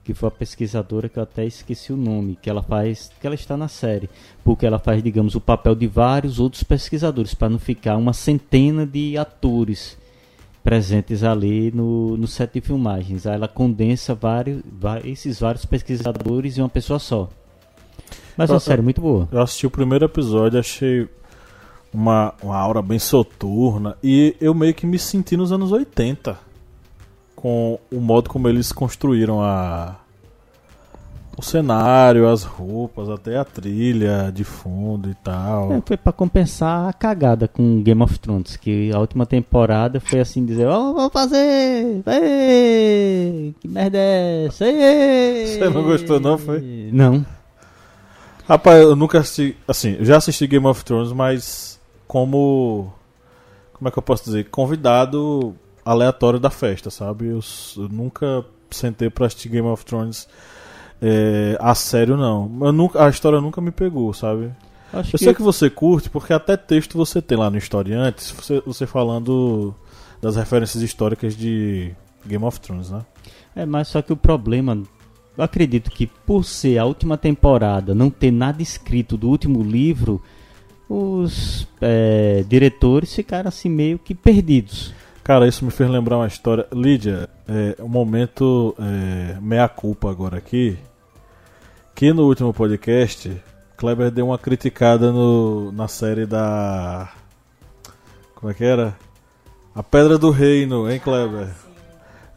que 0.07 0.15
foi 0.15 0.29
a 0.29 0.31
pesquisadora 0.31 1.09
que 1.09 1.19
eu 1.19 1.23
até 1.25 1.45
esqueci 1.45 1.93
o 1.93 1.97
nome, 1.97 2.39
que 2.41 2.49
ela 2.49 2.63
faz, 2.63 3.11
que 3.21 3.27
ela 3.27 3.35
está 3.35 3.57
na 3.57 3.67
série, 3.67 4.09
porque 4.45 4.65
ela 4.65 4.79
faz, 4.79 5.03
digamos, 5.03 5.35
o 5.35 5.41
papel 5.41 5.75
de 5.75 5.89
vários 5.89 6.39
outros 6.39 6.63
pesquisadores 6.63 7.35
para 7.35 7.49
não 7.49 7.59
ficar 7.59 7.97
uma 7.97 8.13
centena 8.13 8.87
de 8.87 9.19
atores 9.19 9.99
presentes 10.63 11.25
ali 11.25 11.73
no, 11.73 12.17
no 12.17 12.29
set 12.29 12.53
de 12.55 12.61
filmagens. 12.61 13.27
Aí 13.27 13.35
ela 13.35 13.49
condensa 13.49 14.15
vários, 14.15 14.63
esses 15.03 15.41
vários 15.41 15.65
pesquisadores 15.65 16.57
em 16.57 16.63
uma 16.63 16.69
pessoa 16.69 17.01
só. 17.01 17.29
Mas 18.37 18.49
é 18.49 18.53
uma 18.53 18.61
série 18.61 18.83
muito 18.83 19.01
boa. 19.01 19.29
Eu 19.33 19.41
assisti 19.41 19.67
o 19.67 19.71
primeiro 19.71 20.05
episódio, 20.05 20.61
achei 20.61 21.09
uma, 21.93 22.33
uma 22.41 22.57
aura 22.57 22.81
bem 22.81 23.01
soturna 23.01 23.97
e 24.05 24.37
eu 24.41 24.55
meio 24.55 24.73
que 24.73 24.87
me 24.87 25.01
senti 25.01 25.37
nos 25.37 25.51
anos 25.51 25.73
80 25.73 26.46
com 27.37 27.79
o 27.93 28.01
modo 28.01 28.29
como 28.29 28.49
eles 28.49 28.73
construíram 28.73 29.41
a 29.43 29.97
o 31.39 31.43
cenário, 31.43 32.27
as 32.27 32.45
roupas, 32.45 33.11
até 33.11 33.37
a 33.37 33.45
trilha 33.45 34.33
de 34.35 34.43
fundo 34.43 35.11
e 35.11 35.15
tal. 35.17 35.71
É, 35.71 35.83
foi 35.85 35.97
para 35.99 36.11
compensar 36.11 36.89
a 36.89 36.93
cagada 36.95 37.47
com 37.47 37.83
Game 37.83 38.03
of 38.03 38.19
Thrones, 38.19 38.57
que 38.57 38.91
a 38.91 38.99
última 38.99 39.27
temporada 39.27 40.01
foi 40.01 40.19
assim 40.19 40.47
dizer, 40.47 40.67
ó, 40.67 40.91
oh, 40.91 40.95
vamos 40.95 41.13
fazer, 41.13 42.03
Ei, 42.07 43.55
que 43.61 43.69
merda 43.69 43.99
é 43.99 44.47
essa? 44.47 44.65
Ei. 44.65 45.47
Você 45.47 45.69
não 45.69 45.83
gostou 45.83 46.19
não, 46.19 46.39
foi? 46.39 46.89
Não. 46.91 47.25
Rapaz, 48.49 48.81
eu 48.81 48.97
nunca 48.97 49.19
assisti, 49.19 49.55
assim, 49.69 49.99
já 50.01 50.17
assisti 50.17 50.47
Game 50.47 50.67
of 50.67 50.83
Thrones, 50.85 51.13
mas 51.13 51.79
como 52.09 52.91
como 53.75 53.89
é 53.89 53.91
que 53.91 53.99
eu 53.99 54.03
posso 54.03 54.25
dizer, 54.25 54.49
convidado 54.49 55.55
aleatório 55.87 56.41
da 56.41 56.51
festa, 56.51 56.91
sabe? 56.91 57.27
Eu, 57.27 57.41
eu 57.77 57.89
nunca 57.89 58.45
sentei 58.71 59.09
pra 59.09 59.27
assistir 59.27 59.49
Game 59.49 59.67
of 59.69 59.85
Thrones 59.85 60.29
é, 61.01 61.57
a 61.61 61.75
sério, 61.75 62.17
não. 62.17 62.51
Eu 62.61 62.73
nunca, 62.73 63.05
a 63.05 63.09
história 63.09 63.41
nunca 63.41 63.61
me 63.61 63.71
pegou, 63.71 64.13
sabe? 64.13 64.51
Acho 64.93 65.15
eu 65.15 65.19
que... 65.19 65.25
sei 65.25 65.35
que 65.35 65.43
você 65.43 65.71
curte, 65.71 66.11
porque 66.11 66.33
até 66.33 66.57
texto 66.57 66.99
você 66.99 67.23
tem 67.23 67.39
lá 67.39 67.49
no 67.49 67.57
Historiantes, 67.57 68.33
você, 68.33 68.61
você 68.67 68.87
falando 68.87 69.75
das 70.21 70.35
referências 70.37 70.83
históricas 70.83 71.37
de 71.37 71.95
Game 72.27 72.45
of 72.45 72.61
Thrones, 72.61 72.91
né? 72.91 73.05
É, 73.55 73.65
mas 73.65 73.89
só 73.89 74.03
que 74.03 74.13
o 74.13 74.17
problema, 74.17 74.83
eu 75.37 75.45
acredito 75.45 75.91
que 75.91 76.07
por 76.07 76.45
ser 76.45 76.79
a 76.79 76.85
última 76.85 77.17
temporada, 77.17 77.95
não 77.95 78.11
ter 78.11 78.31
nada 78.31 78.61
escrito 78.61 79.17
do 79.17 79.29
último 79.29 79.63
livro, 79.63 80.23
os 80.89 81.67
é, 81.81 82.45
diretores 82.49 83.15
ficaram 83.15 83.49
assim 83.49 83.69
meio 83.69 83.99
que 83.99 84.15
perdidos. 84.15 84.95
Cara, 85.27 85.49
isso 85.49 85.65
me 85.65 85.73
fez 85.73 85.91
lembrar 85.91 86.19
uma 86.19 86.29
história. 86.29 86.69
Lídia, 86.73 87.29
é, 87.49 87.83
um 87.83 87.89
momento 87.89 88.77
é, 88.79 89.37
meia-culpa 89.41 90.09
agora 90.09 90.39
aqui. 90.39 90.79
Que 91.97 92.13
no 92.13 92.29
último 92.29 92.55
podcast, 92.55 93.43
Kleber 93.77 94.13
deu 94.13 94.27
uma 94.27 94.39
criticada 94.39 95.11
no, 95.11 95.73
na 95.73 95.89
série 95.89 96.27
da. 96.27 97.09
Como 98.37 98.53
é 98.53 98.55
que 98.55 98.63
era? 98.63 98.97
A 99.75 99.83
Pedra 99.83 100.17
do 100.17 100.31
Reino, 100.31 100.89
hein, 100.89 101.01
Kleber? 101.01 101.49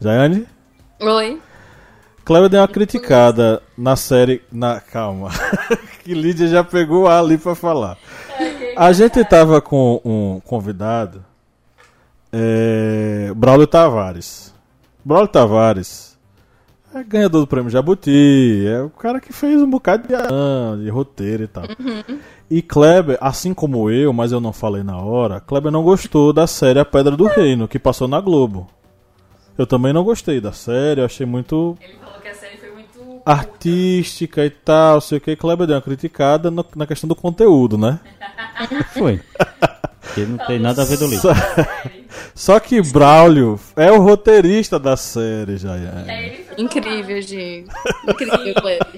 Jaiane? 0.00 0.48
Oi. 1.00 1.40
Kleber 2.24 2.48
deu 2.48 2.60
uma 2.60 2.66
criticada 2.66 3.62
na 3.78 3.94
série. 3.94 4.42
Na, 4.50 4.80
calma. 4.80 5.30
que 6.02 6.12
Lídia 6.12 6.48
já 6.48 6.64
pegou 6.64 7.06
ali 7.06 7.38
pra 7.38 7.54
falar. 7.54 7.96
A 8.76 8.92
gente 8.92 9.24
tava 9.24 9.60
com 9.60 10.00
um 10.04 10.40
convidado 10.40 11.29
é, 12.32 13.32
Braulio 13.34 13.66
Tavares. 13.66 14.54
Braulio 15.04 15.28
Tavares 15.28 16.10
é 16.94 17.04
ganhador 17.04 17.42
do 17.42 17.46
prêmio 17.46 17.70
Jabuti, 17.70 18.64
é 18.66 18.82
o 18.82 18.90
cara 18.90 19.20
que 19.20 19.32
fez 19.32 19.60
um 19.62 19.70
bocado 19.70 20.08
de, 20.08 20.84
de 20.84 20.90
roteiro 20.90 21.44
e 21.44 21.46
tal. 21.46 21.64
Uhum. 21.64 22.18
E 22.50 22.60
Kleber, 22.60 23.16
assim 23.20 23.54
como 23.54 23.90
eu, 23.90 24.12
mas 24.12 24.32
eu 24.32 24.40
não 24.40 24.52
falei 24.52 24.82
na 24.82 24.98
hora, 24.98 25.40
Kleber 25.40 25.70
não 25.70 25.84
gostou 25.84 26.32
da 26.32 26.48
série 26.48 26.80
A 26.80 26.84
Pedra 26.84 27.16
do 27.16 27.26
Reino, 27.26 27.68
que 27.68 27.78
passou 27.78 28.08
na 28.08 28.20
Globo. 28.20 28.68
Eu 29.56 29.66
também 29.66 29.92
não 29.92 30.02
gostei 30.02 30.40
da 30.40 30.52
série, 30.52 31.00
eu 31.00 31.04
achei 31.04 31.24
muito. 31.24 31.76
Ele 31.80 31.94
falou 31.94 32.20
que 32.20 32.28
a 32.28 32.34
série 32.34 32.56
foi 32.56 32.70
muito. 32.72 33.22
artística 33.24 34.44
e 34.44 34.50
tal, 34.50 35.00
sei 35.00 35.18
o 35.18 35.20
que. 35.20 35.36
Kleber 35.36 35.66
deu 35.66 35.76
uma 35.76 35.82
criticada 35.82 36.50
no, 36.50 36.66
na 36.74 36.86
questão 36.86 37.06
do 37.06 37.14
conteúdo, 37.14 37.78
né? 37.78 38.00
Foi. 38.94 39.20
Que 40.14 40.26
não 40.26 40.38
tem 40.46 40.58
nada 40.58 40.82
a 40.82 40.84
ver 40.84 40.98
do 40.98 41.06
livro. 41.06 41.22
Só, 41.22 41.32
só 42.34 42.60
que 42.60 42.80
Braulio 42.82 43.58
é 43.76 43.90
o 43.90 44.00
roteirista 44.00 44.78
da 44.78 44.96
série, 44.96 45.56
já 45.56 45.76
é. 45.76 46.44
Incrível, 46.58 47.20
gente. 47.22 47.70
Incrível, 48.08 48.54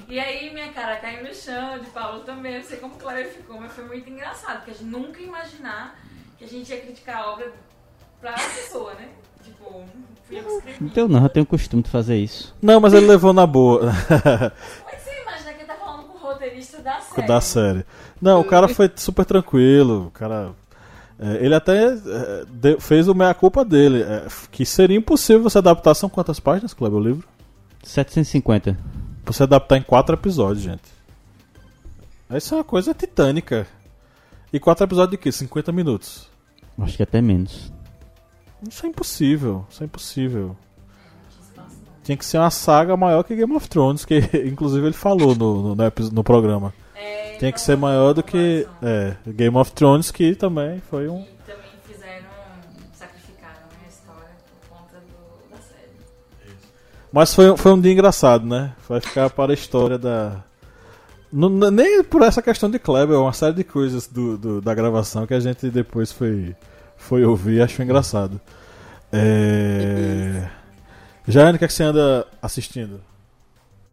E 0.09 0.19
aí 0.19 0.53
minha 0.53 0.69
cara 0.69 0.97
caiu 0.97 1.25
no 1.25 1.35
chão, 1.35 1.79
de 1.79 1.87
Paulo 1.87 2.21
também. 2.21 2.57
Eu 2.57 2.63
sei 2.63 2.79
como 2.79 2.95
Clara 2.95 3.25
ficou, 3.25 3.61
mas 3.61 3.73
foi 3.73 3.85
muito 3.85 4.09
engraçado, 4.09 4.59
porque 4.59 4.71
a 4.73 4.75
gente 4.75 4.85
nunca 4.85 5.21
ia 5.21 5.27
imaginar 5.27 5.99
que 6.39 6.45
a 6.45 6.49
gente 6.49 6.71
ia 6.71 6.81
criticar 6.81 7.19
a 7.19 7.31
obra 7.33 7.53
pra 8.21 8.33
pessoa, 8.33 8.95
né? 8.95 9.09
Tipo, 9.45 9.85
fui 10.25 10.39
eu 10.39 10.45
que 10.45 10.53
escrevi. 10.55 10.85
Então 10.85 11.09
não, 11.09 11.23
eu 11.23 11.29
tenho 11.29 11.45
o 11.45 11.47
costume 11.47 11.83
de 11.83 11.91
fazer 11.91 12.17
isso. 12.17 12.55
Não, 12.63 12.81
mas 12.81 12.95
ele 12.95 13.07
levou 13.07 13.33
na 13.33 13.47
boa. 13.47 13.83
Mas 14.85 15.03
você 15.03 15.23
imagina 15.23 15.53
que 15.53 15.61
ele 15.61 15.67
tá 15.67 15.75
falando 15.75 16.05
com 16.05 16.19
o 16.19 16.21
roteirista 16.21 16.81
da 16.81 17.01
série. 17.01 17.27
Da 17.27 17.41
série. 17.41 17.87
Não, 18.21 18.41
o 18.41 18.45
cara 18.45 18.69
foi 18.69 18.91
super 18.95 19.25
tranquilo, 19.25 20.07
o 20.07 20.11
cara 20.11 20.35
é, 20.45 20.62
ele 21.41 21.55
até 21.55 21.95
é, 21.95 22.81
fez 22.81 23.09
o 23.09 23.15
meia-culpa 23.15 23.65
dele, 23.65 24.03
é, 24.03 24.27
que 24.51 24.65
seria 24.67 24.97
impossível 24.97 25.43
você 25.43 25.59
adaptar. 25.59 25.95
São 25.95 26.09
quantas 26.09 26.41
páginas, 26.41 26.75
Kleber, 26.75 26.99
o 26.99 27.03
livro? 27.03 27.29
750. 27.83 28.77
Você 29.25 29.43
adaptar 29.43 29.77
em 29.77 29.83
quatro 29.83 30.15
episódios, 30.15 30.65
gente. 30.65 30.83
Isso 32.31 32.55
é 32.55 32.59
uma 32.59 32.65
coisa 32.65 32.95
titânica. 32.95 33.67
E 34.53 34.59
quatro 34.59 34.85
episódios 34.85 35.13
de 35.13 35.19
quê? 35.19 35.31
50 35.31 35.73
minutos? 35.73 36.29
Acho 36.79 36.97
que 36.97 37.03
até 37.03 37.21
menos. 37.21 37.73
Isso 38.69 38.85
é 38.87 38.89
impossível. 38.89 39.67
Isso 39.71 39.83
é 39.83 39.87
impossível. 39.87 40.57
Tinha 42.03 42.17
que 42.17 42.25
ser 42.25 42.39
uma 42.39 42.51
saga 42.51 42.97
maior 42.97 43.23
que 43.23 43.37
Game 43.37 43.55
of 43.55 43.69
Thrones, 43.69 44.05
que 44.05 44.19
inclusive 44.45 44.87
ele 44.87 44.93
falou 44.93 45.35
no, 45.35 45.63
no, 45.63 45.75
no, 45.75 45.93
no 46.13 46.25
programa. 46.25 46.75
É, 47.43 47.47
Tem 47.47 47.53
que 47.53 47.61
ser 47.61 47.77
maior 47.77 48.13
do 48.13 48.23
que 48.23 48.67
é, 48.81 49.17
Game 49.27 49.57
of 49.57 49.73
Thrones, 49.73 50.13
que 50.13 50.35
também 50.37 50.81
foi 50.89 51.09
um. 51.09 51.23
E 51.23 51.27
também 51.45 51.71
fizeram. 51.85 52.29
sacrificaram 52.95 53.67
a 53.85 53.89
história 53.89 54.31
por 54.47 54.69
conta 54.69 55.01
do, 55.01 55.51
da 55.51 55.61
série. 55.61 55.91
Isso. 56.47 56.69
Mas 57.13 57.35
foi, 57.35 57.57
foi 57.57 57.73
um 57.73 57.81
dia 57.81 57.93
engraçado, 57.93 58.47
né? 58.47 58.73
Vai 58.89 59.01
ficar 59.01 59.29
para 59.31 59.53
a 59.53 59.55
história 59.55 59.99
da. 59.99 60.45
Não, 61.33 61.49
nem 61.49 62.05
por 62.05 62.23
essa 62.23 62.41
questão 62.41 62.71
de 62.71 62.79
Kleber, 62.79 63.19
uma 63.19 63.33
série 63.33 63.55
de 63.55 63.65
coisas 63.65 64.07
do, 64.07 64.39
do, 64.39 64.61
da 64.61 64.75
gravação 64.75 65.27
que 65.27 65.35
a 65.35 65.41
gente 65.41 65.69
depois 65.69 66.13
foi, 66.13 66.55
foi 66.97 67.25
ouvir 67.25 67.57
e 67.57 67.63
achou 67.63 67.85
engraçado. 67.85 68.41
É... 69.11 70.49
Jane, 71.27 71.57
o 71.57 71.59
que, 71.59 71.65
é 71.65 71.69
que 71.69 71.73
você 71.73 71.83
anda 71.83 72.27
assistindo? 72.41 73.01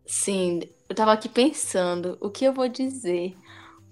Sim, 0.05 0.61
eu 0.89 0.95
tava 0.95 1.13
aqui 1.13 1.29
pensando 1.29 2.17
o 2.19 2.29
que 2.31 2.43
eu 2.43 2.51
vou 2.51 2.67
dizer. 2.67 3.37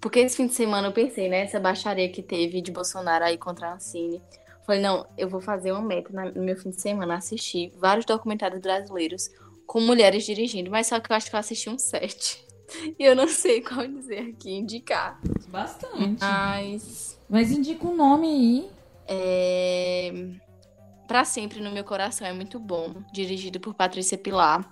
Porque 0.02 0.20
esse 0.20 0.36
fim 0.36 0.48
de 0.48 0.54
semana 0.54 0.88
eu 0.88 0.92
pensei, 0.92 1.30
né? 1.30 1.42
Essa 1.42 1.60
baixaria 1.60 2.10
que 2.10 2.24
teve 2.24 2.62
de 2.62 2.72
Bolsonaro 2.72 3.24
aí 3.24 3.38
contra 3.38 3.70
a 3.70 3.74
Ancine. 3.76 4.22
Falei, 4.66 4.82
não, 4.82 5.08
eu 5.18 5.30
vou 5.30 5.40
fazer 5.40 5.72
uma 5.72 5.82
meta 5.82 6.12
no 6.36 6.44
meu 6.44 6.58
fim 6.58 6.72
de 6.72 6.82
semana, 6.82 7.16
assistir 7.16 7.72
vários 7.78 8.06
documentários 8.06 8.60
brasileiros 8.60 9.30
com 9.66 9.80
mulheres 9.80 10.26
dirigindo. 10.26 10.70
Mas 10.70 10.88
só 10.88 11.00
que 11.00 11.12
eu 11.12 11.16
acho 11.16 11.30
que 11.30 11.36
eu 11.36 11.40
assisti 11.40 11.70
um 11.70 11.78
sete. 11.78 12.46
E 13.00 13.06
eu 13.06 13.16
não 13.16 13.30
sei 13.30 13.62
qual 13.62 13.88
dizer 13.88 14.32
aqui, 14.36 14.52
indicar. 14.52 15.18
Bastante. 15.48 16.20
Mas. 16.20 17.18
Mas 17.30 17.50
indica 17.50 17.88
um 17.88 17.96
nome 17.96 18.28
aí. 18.28 18.70
É. 19.08 20.28
Pra 21.08 21.24
sempre 21.24 21.62
no 21.62 21.72
meu 21.72 21.86
coração 21.86 22.28
é 22.28 22.34
muito 22.34 22.60
bom. 22.60 22.94
Dirigido 23.14 23.58
por 23.58 23.74
Patrícia 23.74 24.18
Pilar. 24.18 24.70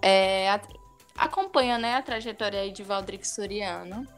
é, 0.00 0.48
acompanha 1.20 1.76
né, 1.76 1.94
a 1.94 2.02
trajetória 2.02 2.60
aí 2.60 2.72
de 2.72 2.82
Valdric 2.82 3.28
Soriano. 3.28 4.08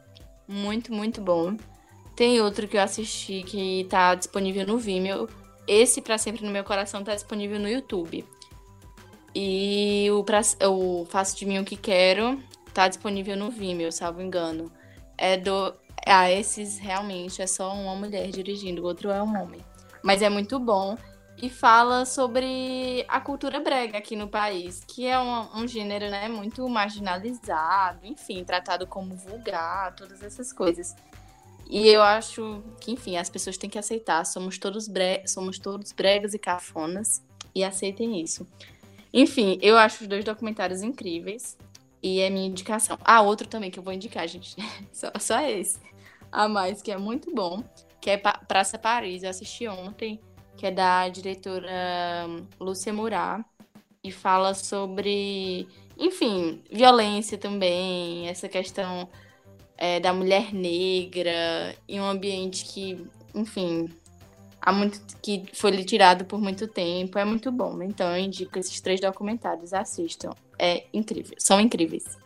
Muito, 0.46 0.92
muito 0.92 1.20
bom. 1.20 1.56
Tem 2.14 2.40
outro 2.40 2.68
que 2.68 2.76
eu 2.76 2.80
assisti 2.80 3.42
que 3.42 3.86
tá 3.90 4.14
disponível 4.14 4.64
no 4.64 4.78
Vimeo. 4.78 5.28
Esse, 5.66 6.00
Pra 6.00 6.16
Sempre 6.16 6.44
no 6.44 6.50
Meu 6.50 6.62
Coração, 6.62 7.02
tá 7.02 7.14
disponível 7.14 7.58
no 7.58 7.68
YouTube. 7.68 8.24
E 9.34 10.08
o, 10.12 10.22
pra, 10.22 10.40
o 10.68 11.04
Faço 11.06 11.36
de 11.36 11.46
Mim 11.46 11.58
o 11.58 11.64
Que 11.64 11.76
Quero 11.76 12.40
tá 12.72 12.88
disponível 12.88 13.36
no 13.36 13.50
Vimeo, 13.50 13.90
salvo 13.90 14.22
engano. 14.22 14.70
É 15.18 15.36
do. 15.36 15.74
Ah, 16.06 16.30
esses 16.30 16.78
realmente 16.78 17.40
é 17.42 17.46
só 17.46 17.72
uma 17.74 17.94
mulher 17.94 18.28
dirigindo, 18.30 18.82
o 18.82 18.84
outro 18.84 19.10
é 19.10 19.22
um 19.22 19.42
homem. 19.42 19.60
Mas 20.02 20.20
é 20.20 20.28
muito 20.28 20.58
bom. 20.58 20.96
E 21.40 21.50
fala 21.50 22.04
sobre 22.04 23.04
a 23.08 23.20
cultura 23.20 23.58
brega 23.58 23.98
aqui 23.98 24.14
no 24.14 24.28
país, 24.28 24.84
que 24.86 25.06
é 25.06 25.18
um, 25.18 25.62
um 25.62 25.66
gênero 25.66 26.08
né, 26.08 26.28
muito 26.28 26.68
marginalizado, 26.68 28.06
enfim, 28.06 28.44
tratado 28.44 28.86
como 28.86 29.16
vulgar, 29.16 29.94
todas 29.96 30.22
essas 30.22 30.52
coisas. 30.52 30.94
E 31.72 31.88
eu 31.88 32.02
acho 32.02 32.62
que, 32.80 32.92
enfim, 32.92 33.16
as 33.16 33.30
pessoas 33.30 33.56
têm 33.56 33.70
que 33.70 33.78
aceitar. 33.78 34.24
Somos 34.26 34.58
todos, 34.58 34.86
bre 34.86 35.26
somos 35.26 35.58
todos 35.58 35.90
bregas 35.90 36.34
e 36.34 36.38
cafonas. 36.38 37.22
E 37.54 37.64
aceitem 37.64 38.20
isso. 38.20 38.46
Enfim, 39.10 39.58
eu 39.62 39.78
acho 39.78 40.02
os 40.02 40.08
dois 40.08 40.22
documentários 40.22 40.82
incríveis. 40.82 41.56
E 42.02 42.20
é 42.20 42.28
minha 42.28 42.46
indicação. 42.46 42.98
Ah, 43.02 43.22
outro 43.22 43.48
também 43.48 43.70
que 43.70 43.78
eu 43.78 43.82
vou 43.82 43.92
indicar, 43.92 44.28
gente. 44.28 44.54
só, 44.92 45.10
só 45.18 45.40
esse. 45.40 45.78
A 46.30 46.46
mais, 46.46 46.82
que 46.82 46.92
é 46.92 46.98
muito 46.98 47.34
bom. 47.34 47.64
Que 48.00 48.10
é 48.10 48.16
Praça 48.18 48.78
Paris. 48.78 49.22
Eu 49.22 49.30
assisti 49.30 49.66
ontem. 49.66 50.20
Que 50.56 50.66
é 50.66 50.70
da 50.70 51.08
diretora 51.08 51.70
hum, 52.28 52.46
Lúcia 52.60 52.92
Murat. 52.92 53.44
E 54.04 54.10
fala 54.10 54.52
sobre, 54.52 55.68
enfim, 55.96 56.62
violência 56.70 57.38
também. 57.38 58.28
Essa 58.28 58.48
questão 58.48 59.08
é, 59.78 60.00
da 60.00 60.12
mulher 60.12 60.52
negra. 60.52 61.76
Em 61.88 62.00
um 62.00 62.04
ambiente 62.04 62.64
que, 62.64 63.06
enfim, 63.34 63.88
há 64.60 64.72
muito, 64.72 65.00
que 65.20 65.44
foi 65.52 65.70
lhe 65.70 65.84
tirado 65.84 66.24
por 66.24 66.40
muito 66.40 66.66
tempo. 66.66 67.18
É 67.18 67.24
muito 67.24 67.50
bom. 67.52 67.82
Então 67.82 68.16
eu 68.16 68.22
indico 68.22 68.58
esses 68.58 68.80
três 68.80 69.00
documentários. 69.00 69.72
Assistam. 69.72 70.30
É 70.58 70.84
incrível. 70.92 71.34
São 71.38 71.60
incríveis. 71.60 72.21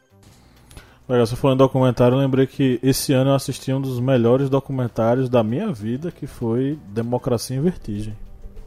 Legal, 1.09 1.25
você 1.25 1.37
falando 1.37 1.57
em 1.57 1.65
documentário, 1.65 2.17
eu 2.17 2.19
lembrei 2.21 2.47
que 2.47 2.81
esse 2.83 3.13
ano 3.13 3.31
eu 3.31 3.35
assisti 3.35 3.73
um 3.73 3.81
dos 3.81 4.01
melhores 4.01 4.51
documentários 4.51 5.29
da 5.29 5.43
minha 5.43 5.73
vida, 5.73 6.11
que 6.11 6.27
foi 6.27 6.79
Democracia 6.89 7.57
em 7.57 7.61
Vertigem. 7.61 8.17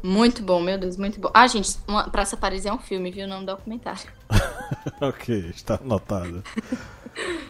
Muito 0.01 0.41
bom, 0.41 0.61
meu 0.61 0.77
Deus, 0.77 0.95
muito 0.95 1.19
bom. 1.19 1.29
Ah, 1.33 1.45
gente, 1.47 1.77
uma- 1.85 2.09
Praça 2.09 2.37
Paris 2.37 2.65
é 2.65 2.71
um 2.71 2.77
filme, 2.77 3.11
viu? 3.11 3.27
Não 3.27 3.41
um 3.41 3.45
documentário. 3.45 4.09
ok, 5.01 5.49
está 5.53 5.75
anotado. 5.83 6.41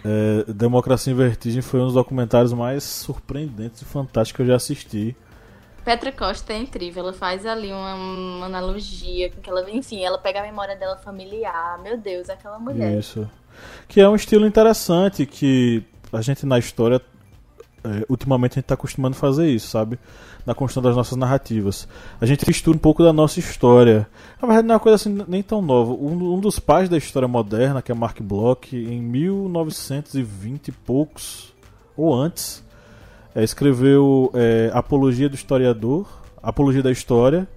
É, 0.04 0.52
Democracia 0.52 1.14
em 1.14 1.16
Vertigem 1.16 1.62
foi 1.62 1.80
um 1.80 1.86
dos 1.86 1.94
documentários 1.94 2.52
mais 2.52 2.84
surpreendentes 2.84 3.84
e 3.84 3.86
fantásticos 3.86 4.38
que 4.38 4.42
eu 4.42 4.48
já 4.48 4.56
assisti. 4.56 5.16
Petra 5.90 6.12
Costa 6.12 6.54
é 6.54 6.58
incrível, 6.60 7.02
ela 7.02 7.14
faz 7.14 7.48
ali 7.48 7.72
uma, 7.72 7.96
uma 7.96 8.46
analogia 8.46 9.32
com 9.32 9.40
aquela. 9.40 9.68
Enfim, 9.72 10.04
ela 10.04 10.20
pega 10.20 10.40
a 10.40 10.44
memória 10.44 10.76
dela 10.76 10.96
familiar. 10.98 11.82
Meu 11.82 11.98
Deus, 11.98 12.30
aquela 12.30 12.60
mulher. 12.60 13.00
Isso. 13.00 13.28
Que 13.88 14.00
é 14.00 14.08
um 14.08 14.16
estilo 14.16 14.46
interessante 14.46 15.26
que 15.26 15.84
a 16.14 16.22
gente 16.22 16.46
na 16.46 16.60
história, 16.60 17.02
é, 17.84 18.06
ultimamente 18.08 18.52
a 18.52 18.56
gente 18.58 18.66
está 18.66 18.76
acostumando 18.76 19.18
a 19.18 19.20
fazer 19.20 19.50
isso, 19.50 19.70
sabe? 19.70 19.98
Na 20.46 20.54
construção 20.54 20.84
das 20.84 20.96
nossas 20.96 21.18
narrativas. 21.18 21.88
A 22.22 22.26
gente 22.28 22.48
mistura 22.48 22.78
um 22.78 22.80
pouco 22.80 23.02
da 23.02 23.12
nossa 23.12 23.40
história. 23.40 24.08
Na 24.40 24.48
verdade, 24.48 24.68
não 24.68 24.74
é 24.74 24.76
uma 24.76 24.80
coisa 24.80 24.96
assim 24.96 25.26
nem 25.28 25.42
tão 25.42 25.60
nova. 25.60 25.92
Um, 25.92 26.36
um 26.36 26.40
dos 26.40 26.60
pais 26.60 26.88
da 26.88 27.00
história 27.00 27.28
moderna, 27.28 27.82
que 27.82 27.92
é 27.92 27.96
Mark 27.96 28.22
Bloch, 28.22 28.78
em 28.78 29.02
1920 29.02 30.68
e 30.68 30.72
poucos, 30.72 31.52
ou 31.98 32.14
antes, 32.14 32.64
é, 33.36 33.44
escreveu 33.44 34.32
é, 34.34 34.72
Apologia 34.74 35.30
do 35.30 35.36
Historiador, 35.36 36.08
Apologia 36.42 36.82
da 36.82 36.92
História, 36.92 37.48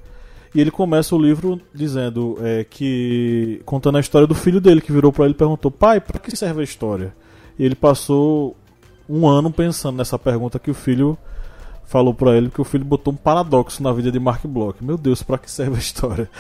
e 0.55 0.61
ele 0.61 0.71
começa 0.71 1.15
o 1.15 1.19
livro 1.19 1.61
dizendo 1.75 2.37
é, 2.41 2.65
que. 2.65 3.63
contando 3.65 3.97
a 3.97 4.01
história 4.01 4.27
do 4.27 4.35
filho 4.35 4.61
dele, 4.61 4.81
que 4.81 4.93
virou 4.93 5.13
pra 5.13 5.25
ele 5.25 5.35
e 5.35 5.37
perguntou: 5.37 5.71
Pai, 5.71 6.01
pra 6.01 6.19
que 6.19 6.37
serve 6.37 6.61
a 6.61 6.65
história? 6.65 7.15
E 7.59 7.65
ele 7.65 7.75
passou 7.75 8.57
um 9.09 9.27
ano 9.27 9.51
pensando 9.51 9.97
nessa 9.97 10.19
pergunta 10.19 10.59
que 10.59 10.71
o 10.71 10.75
filho 10.75 11.17
falou 11.87 12.15
pra 12.15 12.37
ele, 12.37 12.51
que 12.51 12.61
o 12.61 12.65
filho 12.65 12.85
botou 12.85 13.13
um 13.13 13.17
paradoxo 13.17 13.83
na 13.83 13.93
vida 13.93 14.11
de 14.11 14.19
Mark 14.19 14.45
Bloch. 14.47 14.83
Meu 14.83 14.97
Deus, 14.97 15.23
pra 15.23 15.39
que 15.39 15.51
serve 15.51 15.77
a 15.77 15.79
história? 15.79 16.31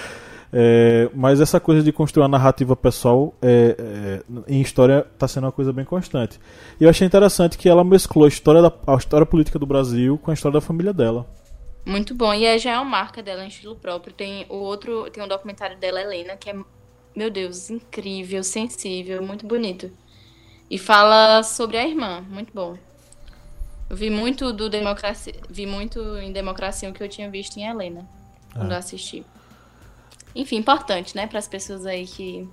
É, 0.54 1.08
mas 1.14 1.40
essa 1.40 1.58
coisa 1.58 1.82
de 1.82 1.90
construir 1.90 2.22
uma 2.22 2.28
narrativa 2.28 2.76
pessoal 2.76 3.34
é, 3.40 3.74
é, 3.78 4.22
em 4.46 4.60
história 4.60 5.06
está 5.14 5.26
sendo 5.26 5.44
uma 5.44 5.52
coisa 5.52 5.72
bem 5.72 5.84
constante. 5.84 6.38
E 6.78 6.84
eu 6.84 6.90
achei 6.90 7.06
interessante 7.06 7.56
que 7.56 7.68
ela 7.68 7.82
mesclou 7.82 8.26
a 8.26 8.28
história, 8.28 8.60
da, 8.60 8.72
a 8.86 8.94
história 8.96 9.24
política 9.24 9.58
do 9.58 9.64
Brasil 9.64 10.18
com 10.18 10.30
a 10.30 10.34
história 10.34 10.54
da 10.54 10.60
família 10.60 10.92
dela. 10.92 11.26
Muito 11.86 12.14
bom. 12.14 12.34
E 12.34 12.44
é, 12.44 12.58
já 12.58 12.72
é 12.72 12.76
uma 12.76 12.84
marca 12.84 13.22
dela 13.22 13.44
em 13.44 13.48
estilo 13.48 13.74
próprio. 13.74 14.12
Tem 14.12 14.44
o 14.50 14.56
outro, 14.56 15.10
tem 15.10 15.24
um 15.24 15.28
documentário 15.28 15.78
dela, 15.78 16.02
Helena, 16.02 16.36
que 16.36 16.50
é, 16.50 16.54
meu 17.16 17.30
Deus, 17.30 17.70
incrível, 17.70 18.44
sensível, 18.44 19.22
muito 19.22 19.46
bonito. 19.46 19.90
E 20.70 20.78
fala 20.78 21.42
sobre 21.42 21.78
a 21.78 21.86
irmã, 21.86 22.24
muito 22.28 22.52
bom. 22.52 22.76
Eu 23.88 23.96
vi 23.96 24.10
muito 24.10 24.52
do 24.52 24.70
democracia, 24.70 25.34
vi 25.50 25.66
muito 25.66 26.00
em 26.18 26.32
democracia 26.32 26.88
o 26.88 26.92
que 26.92 27.02
eu 27.02 27.08
tinha 27.08 27.30
visto 27.30 27.58
em 27.58 27.66
Helena 27.66 28.08
quando 28.54 28.72
eu 28.72 28.78
assisti. 28.78 29.24
Enfim, 30.34 30.56
importante, 30.56 31.14
né, 31.14 31.26
para 31.26 31.38
as 31.38 31.48
pessoas 31.48 31.84
aí 31.86 32.06
que 32.06 32.48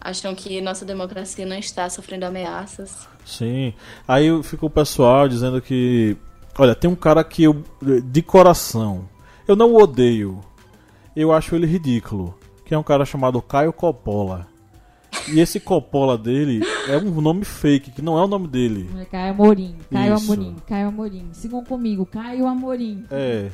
acham 0.00 0.34
que 0.34 0.60
nossa 0.60 0.84
democracia 0.84 1.44
não 1.44 1.58
está 1.58 1.88
sofrendo 1.90 2.26
ameaças. 2.26 3.08
Sim. 3.24 3.74
Aí 4.06 4.42
fica 4.42 4.64
o 4.64 4.70
pessoal 4.70 5.28
dizendo 5.28 5.60
que. 5.60 6.16
Olha, 6.58 6.74
tem 6.74 6.90
um 6.90 6.96
cara 6.96 7.22
que 7.22 7.42
eu. 7.42 7.62
De 8.04 8.22
coração. 8.22 9.08
Eu 9.46 9.56
não 9.56 9.72
o 9.72 9.82
odeio. 9.82 10.40
Eu 11.14 11.32
acho 11.32 11.54
ele 11.54 11.66
ridículo. 11.66 12.34
Que 12.64 12.74
é 12.74 12.78
um 12.78 12.82
cara 12.82 13.04
chamado 13.04 13.40
Caio 13.40 13.72
Coppola. 13.72 14.46
E 15.28 15.40
esse 15.40 15.58
Coppola 15.58 16.16
dele 16.16 16.60
é 16.88 16.96
um 16.96 17.20
nome 17.20 17.44
fake, 17.44 17.90
que 17.90 18.02
não 18.02 18.18
é 18.18 18.22
o 18.22 18.28
nome 18.28 18.46
dele. 18.46 18.88
Caio 19.10 19.32
Amorim, 19.32 19.76
Caio 19.90 20.14
Isso. 20.14 20.32
Amorim, 20.32 20.56
Caio 20.66 20.88
Amorim. 20.88 21.28
Sigam 21.32 21.64
comigo, 21.64 22.06
Caio 22.06 22.46
Amorim. 22.46 23.04
É. 23.10 23.50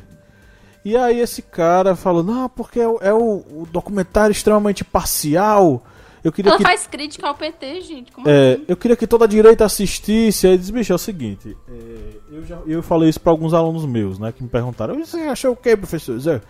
E 0.85 0.97
aí 0.97 1.19
esse 1.21 1.41
cara 1.41 1.97
falou, 1.97 2.23
não, 2.23 2.49
porque 2.49 2.79
é, 2.79 2.87
o- 2.87 2.99
é 3.01 3.13
o, 3.13 3.67
documentário 3.71 4.33
extremamente 4.33 4.85
parcial. 4.85 5.83
Eu 6.23 6.31
queria 6.33 6.51
Ela 6.51 6.59
que 6.59 6.65
faz 6.65 6.87
crítica 6.87 7.27
ao 7.27 7.35
PT, 7.35 7.81
gente. 7.83 8.13
Como 8.13 8.29
É, 8.29 8.55
assim? 8.55 8.65
eu 8.69 8.77
queria 8.77 8.97
que 8.97 9.07
toda 9.07 9.25
a 9.25 9.29
direita 9.29 9.65
assistisse. 9.65 10.47
Aí 10.47 10.57
diz, 10.59 10.71
bicho, 10.71 10.93
é 10.93 10.97
o 10.97 10.99
seguinte. 10.99 11.57
é, 11.69 12.17
eu, 12.31 12.45
já, 12.45 12.59
eu 12.67 12.83
falei 12.83 13.09
isso 13.09 13.21
para 13.21 13.31
alguns 13.33 13.53
alunos 13.55 13.85
meus, 13.87 14.19
né? 14.19 14.33
Que 14.33 14.43
me 14.43 14.49
perguntaram: 14.49 14.99
Você 14.99 15.19
achou 15.23 15.53
o 15.53 15.57
que, 15.57 15.77
professor? 15.77 16.19
Zé?" 16.19 16.41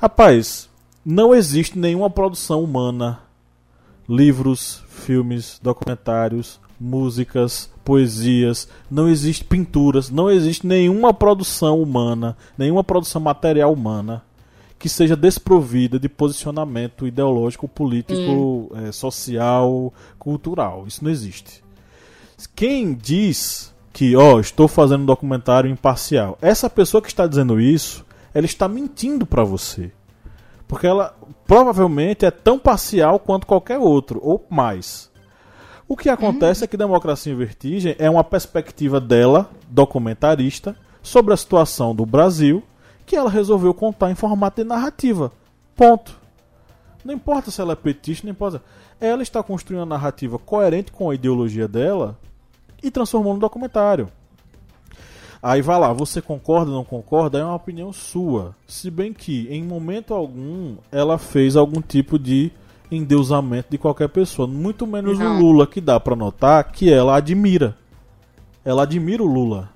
Rapaz, 0.00 0.68
não 1.04 1.34
existe 1.34 1.78
nenhuma 1.78 2.10
produção 2.10 2.62
humana. 2.62 3.20
Livros, 4.08 4.82
filmes, 4.88 5.58
documentários, 5.62 6.60
músicas, 6.80 7.70
poesias. 7.84 8.68
Não 8.90 9.08
existe 9.08 9.44
pinturas. 9.44 10.10
Não 10.10 10.30
existe 10.30 10.66
nenhuma 10.66 11.12
produção 11.12 11.80
humana, 11.80 12.36
nenhuma 12.56 12.84
produção 12.84 13.20
material 13.20 13.72
humana 13.72 14.22
que 14.84 14.88
seja 14.88 15.16
desprovida 15.16 15.98
de 15.98 16.10
posicionamento 16.10 17.06
ideológico, 17.06 17.66
político, 17.66 18.70
eh, 18.76 18.92
social, 18.92 19.94
cultural. 20.18 20.84
Isso 20.86 21.02
não 21.02 21.10
existe. 21.10 21.64
Quem 22.54 22.92
diz 22.92 23.74
que, 23.94 24.14
ó, 24.14 24.38
estou 24.38 24.68
fazendo 24.68 25.02
um 25.02 25.06
documentário 25.06 25.70
imparcial, 25.70 26.36
essa 26.42 26.68
pessoa 26.68 27.00
que 27.00 27.08
está 27.08 27.26
dizendo 27.26 27.58
isso, 27.58 28.04
ela 28.34 28.44
está 28.44 28.68
mentindo 28.68 29.24
para 29.24 29.42
você. 29.42 29.90
Porque 30.68 30.86
ela 30.86 31.16
provavelmente 31.46 32.26
é 32.26 32.30
tão 32.30 32.58
parcial 32.58 33.18
quanto 33.18 33.46
qualquer 33.46 33.78
outro, 33.78 34.20
ou 34.22 34.44
mais. 34.50 35.10
O 35.86 35.96
que 35.96 36.08
acontece 36.08 36.64
é 36.64 36.66
que 36.66 36.76
Democracia 36.76 37.32
em 37.32 37.36
Vertigem 37.36 37.94
é 37.98 38.08
uma 38.08 38.24
perspectiva 38.24 38.98
dela, 38.98 39.50
documentarista, 39.68 40.74
sobre 41.02 41.34
a 41.34 41.36
situação 41.36 41.94
do 41.94 42.06
Brasil, 42.06 42.62
que 43.04 43.14
ela 43.14 43.28
resolveu 43.28 43.74
contar 43.74 44.10
em 44.10 44.14
formato 44.14 44.62
de 44.62 44.68
narrativa. 44.68 45.30
Ponto. 45.76 46.18
Não 47.04 47.12
importa 47.12 47.50
se 47.50 47.60
ela 47.60 47.74
é 47.74 47.76
petista, 47.76 48.26
não 48.26 48.32
importa. 48.32 48.62
Ela 48.98 49.22
está 49.22 49.42
construindo 49.42 49.80
uma 49.80 49.94
narrativa 49.94 50.38
coerente 50.38 50.90
com 50.90 51.10
a 51.10 51.14
ideologia 51.14 51.68
dela 51.68 52.18
e 52.82 52.90
transformou 52.90 53.34
no 53.34 53.40
documentário. 53.40 54.08
Aí 55.42 55.60
vai 55.60 55.78
lá, 55.78 55.92
você 55.92 56.22
concorda 56.22 56.70
ou 56.70 56.76
não 56.78 56.84
concorda? 56.84 57.38
É 57.38 57.44
uma 57.44 57.54
opinião 57.54 57.92
sua. 57.92 58.56
Se 58.66 58.90
bem 58.90 59.12
que, 59.12 59.46
em 59.50 59.62
momento 59.62 60.14
algum, 60.14 60.76
ela 60.90 61.18
fez 61.18 61.54
algum 61.54 61.82
tipo 61.82 62.18
de 62.18 62.50
endeusamento 62.90 63.68
de 63.70 63.78
qualquer 63.78 64.08
pessoa. 64.08 64.46
Muito 64.46 64.86
menos 64.86 65.18
Não. 65.18 65.36
o 65.36 65.40
Lula, 65.40 65.66
que 65.66 65.80
dá 65.80 65.98
pra 65.98 66.14
notar 66.16 66.64
que 66.70 66.92
ela 66.92 67.16
admira. 67.16 67.76
Ela 68.64 68.82
admira 68.82 69.22
o 69.22 69.26
Lula. 69.26 69.70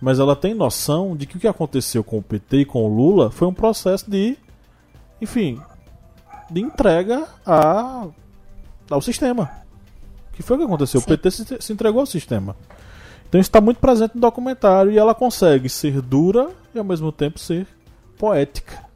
Mas 0.00 0.18
ela 0.18 0.36
tem 0.36 0.54
noção 0.54 1.16
de 1.16 1.26
que 1.26 1.36
o 1.36 1.40
que 1.40 1.48
aconteceu 1.48 2.04
com 2.04 2.18
o 2.18 2.22
PT 2.22 2.58
e 2.58 2.64
com 2.64 2.84
o 2.84 2.94
Lula 2.94 3.30
foi 3.30 3.48
um 3.48 3.54
processo 3.54 4.10
de. 4.10 4.36
Enfim. 5.20 5.60
De 6.50 6.60
entrega 6.60 7.26
a 7.44 8.06
ao 8.90 9.02
sistema. 9.02 9.50
que 10.32 10.42
foi 10.42 10.56
o 10.56 10.60
que 10.60 10.64
aconteceu? 10.66 11.00
Sim. 11.00 11.04
O 11.04 11.08
PT 11.08 11.30
se, 11.30 11.56
se 11.60 11.72
entregou 11.72 12.00
ao 12.00 12.06
sistema. 12.06 12.56
Então 13.28 13.40
isso 13.40 13.48
está 13.48 13.60
muito 13.60 13.78
presente 13.78 14.14
no 14.14 14.20
documentário 14.20 14.90
e 14.90 14.98
ela 14.98 15.14
consegue 15.14 15.68
ser 15.68 16.00
dura 16.00 16.48
e 16.74 16.78
ao 16.78 16.84
mesmo 16.84 17.12
tempo 17.12 17.38
ser 17.38 17.66
poética. 18.16 18.87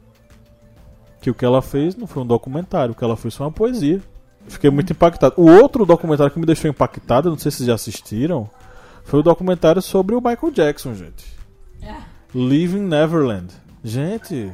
Que 1.23 1.29
o 1.29 1.33
que 1.33 1.45
ela 1.45 1.61
fez 1.61 1.95
não 1.95 2.05
foi 2.05 2.21
um 2.21 2.25
documentário, 2.25 2.91
o 2.91 2.95
que 2.95 3.01
ela 3.03 3.15
fez 3.15 3.33
foi 3.33 3.45
uma 3.45 3.51
poesia. 3.51 4.01
Fiquei 4.45 4.69
muito 4.69 4.91
impactado. 4.91 5.35
O 5.37 5.49
outro 5.49 5.85
documentário 5.85 6.33
que 6.33 6.37
me 6.37 6.45
deixou 6.45 6.69
impactado, 6.69 7.29
não 7.29 7.37
sei 7.37 7.49
se 7.49 7.59
vocês 7.59 7.67
já 7.67 7.75
assistiram, 7.75 8.49
foi 9.05 9.21
o 9.21 9.23
documentário 9.23 9.81
sobre 9.81 10.15
o 10.15 10.19
Michael 10.21 10.51
Jackson, 10.51 10.93
gente. 10.93 11.25
Living 12.35 12.81
Neverland. 12.81 13.53
Gente, 13.81 14.51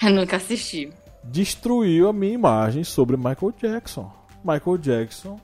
Eu 0.00 0.10
nunca 0.10 0.36
assisti. 0.36 0.90
destruiu 1.22 2.08
a 2.08 2.14
minha 2.14 2.32
imagem 2.32 2.82
sobre 2.82 3.18
Michael 3.18 3.52
Jackson. 3.60 4.10
Michael 4.42 4.78
Jackson 4.78 5.38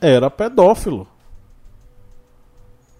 era 0.00 0.30
pedófilo. 0.30 1.08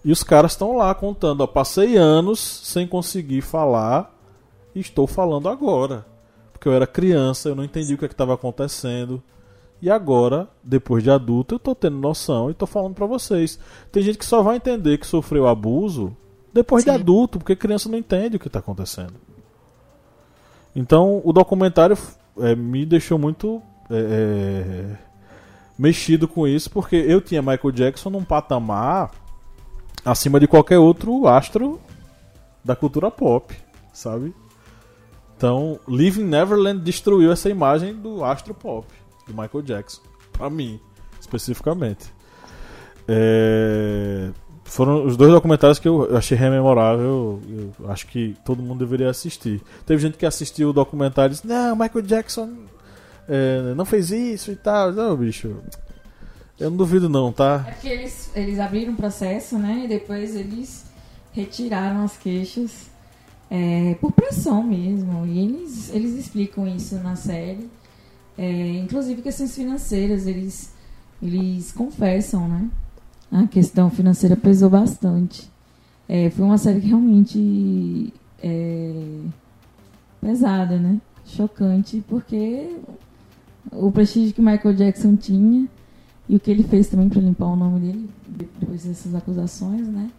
E 0.03 0.11
os 0.11 0.21
caras 0.21 0.51
estão 0.51 0.75
lá 0.75 0.93
contando, 0.93 1.41
ó, 1.41 1.47
passei 1.47 1.95
anos 1.95 2.39
sem 2.41 2.85
conseguir 2.85 3.41
falar 3.41 4.13
estou 4.75 5.07
falando 5.07 5.47
agora. 5.47 6.10
Porque 6.61 6.69
eu 6.69 6.73
era 6.73 6.85
criança, 6.85 7.49
eu 7.49 7.55
não 7.55 7.63
entendi 7.63 7.95
o 7.95 7.97
que 7.97 8.05
estava 8.05 8.35
acontecendo. 8.35 9.19
E 9.81 9.89
agora, 9.89 10.47
depois 10.63 11.01
de 11.01 11.09
adulto, 11.09 11.55
eu 11.55 11.59
tô 11.59 11.73
tendo 11.73 11.97
noção 11.97 12.51
e 12.51 12.53
tô 12.53 12.67
falando 12.67 12.93
pra 12.93 13.07
vocês. 13.07 13.57
Tem 13.91 14.03
gente 14.03 14.19
que 14.19 14.25
só 14.25 14.43
vai 14.43 14.57
entender 14.57 14.99
que 14.99 15.07
sofreu 15.07 15.47
abuso 15.47 16.15
depois 16.53 16.85
de 16.85 16.91
Sim. 16.91 16.97
adulto, 16.97 17.39
porque 17.39 17.55
criança 17.55 17.89
não 17.89 17.97
entende 17.97 18.35
o 18.35 18.39
que 18.39 18.47
tá 18.47 18.59
acontecendo. 18.59 19.15
Então, 20.75 21.19
o 21.25 21.33
documentário 21.33 21.97
é, 22.37 22.55
me 22.55 22.85
deixou 22.85 23.17
muito 23.17 23.59
é, 23.89 23.95
é, 23.95 24.97
mexido 25.79 26.27
com 26.27 26.47
isso, 26.47 26.69
porque 26.69 26.95
eu 26.95 27.19
tinha 27.19 27.41
Michael 27.41 27.71
Jackson 27.71 28.11
num 28.11 28.23
patamar 28.23 29.09
acima 30.05 30.39
de 30.39 30.47
qualquer 30.47 30.77
outro 30.77 31.27
astro 31.27 31.81
da 32.63 32.75
cultura 32.75 33.09
pop, 33.09 33.51
sabe? 33.91 34.31
Então, 35.41 35.79
Living 35.87 36.25
Neverland 36.25 36.81
destruiu 36.81 37.31
essa 37.31 37.49
imagem 37.49 37.95
do 37.95 38.23
astro 38.23 38.53
pop, 38.53 38.85
do 39.27 39.33
Michael 39.33 39.63
Jackson, 39.63 39.99
pra 40.31 40.51
mim, 40.51 40.79
especificamente. 41.19 42.13
É, 43.07 44.29
Foram 44.63 45.03
os 45.03 45.17
dois 45.17 45.31
documentários 45.31 45.79
que 45.79 45.87
eu 45.87 46.15
achei 46.15 46.37
rememorável. 46.37 47.41
Eu 47.79 47.89
acho 47.89 48.05
que 48.05 48.35
todo 48.45 48.61
mundo 48.61 48.85
deveria 48.85 49.09
assistir. 49.09 49.63
Teve 49.83 49.99
gente 49.99 50.15
que 50.15 50.27
assistiu 50.27 50.69
o 50.69 50.73
documentário 50.73 51.31
e 51.31 51.33
disse: 51.33 51.47
Não, 51.47 51.75
Michael 51.75 52.05
Jackson 52.05 52.53
é, 53.27 53.73
não 53.73 53.83
fez 53.83 54.11
isso 54.11 54.51
e 54.51 54.55
tal. 54.55 54.91
Não, 54.91 55.17
bicho. 55.17 55.55
Eu 56.59 56.69
não 56.69 56.77
duvido, 56.77 57.09
não, 57.09 57.31
tá? 57.31 57.65
É 57.67 57.71
porque 57.71 57.87
eles, 57.87 58.29
eles 58.35 58.59
abriram 58.59 58.93
um 58.93 58.95
processo, 58.95 59.57
né? 59.57 59.85
E 59.85 59.87
depois 59.87 60.35
eles 60.35 60.85
retiraram 61.31 62.03
as 62.03 62.15
queixas 62.15 62.90
é, 63.51 63.95
por 63.95 64.13
pressão 64.13 64.63
mesmo. 64.63 65.27
E 65.27 65.39
eles, 65.39 65.93
eles 65.93 66.13
explicam 66.13 66.65
isso 66.65 66.95
na 66.95 67.17
série. 67.17 67.69
É, 68.37 68.77
inclusive 68.77 69.21
questões 69.21 69.53
financeiras, 69.53 70.25
eles, 70.25 70.73
eles 71.21 71.73
confessam, 71.73 72.47
né? 72.47 72.69
A 73.29 73.45
questão 73.45 73.89
financeira 73.89 74.37
pesou 74.37 74.69
bastante. 74.69 75.51
É, 76.07 76.29
foi 76.29 76.45
uma 76.45 76.57
série 76.57 76.79
que 76.79 76.87
realmente 76.87 78.13
é, 78.41 79.19
pesada, 80.21 80.77
né? 80.77 80.99
Chocante, 81.25 82.03
porque 82.07 82.77
o 83.71 83.91
prestígio 83.91 84.33
que 84.33 84.41
Michael 84.41 84.75
Jackson 84.75 85.15
tinha 85.15 85.67
e 86.27 86.35
o 86.35 86.39
que 86.39 86.49
ele 86.49 86.63
fez 86.63 86.87
também 86.87 87.07
para 87.09 87.21
limpar 87.21 87.47
o 87.47 87.55
nome 87.55 87.79
dele 87.79 88.09
depois 88.27 88.85
dessas 88.85 89.13
acusações, 89.13 89.87
né? 89.87 90.09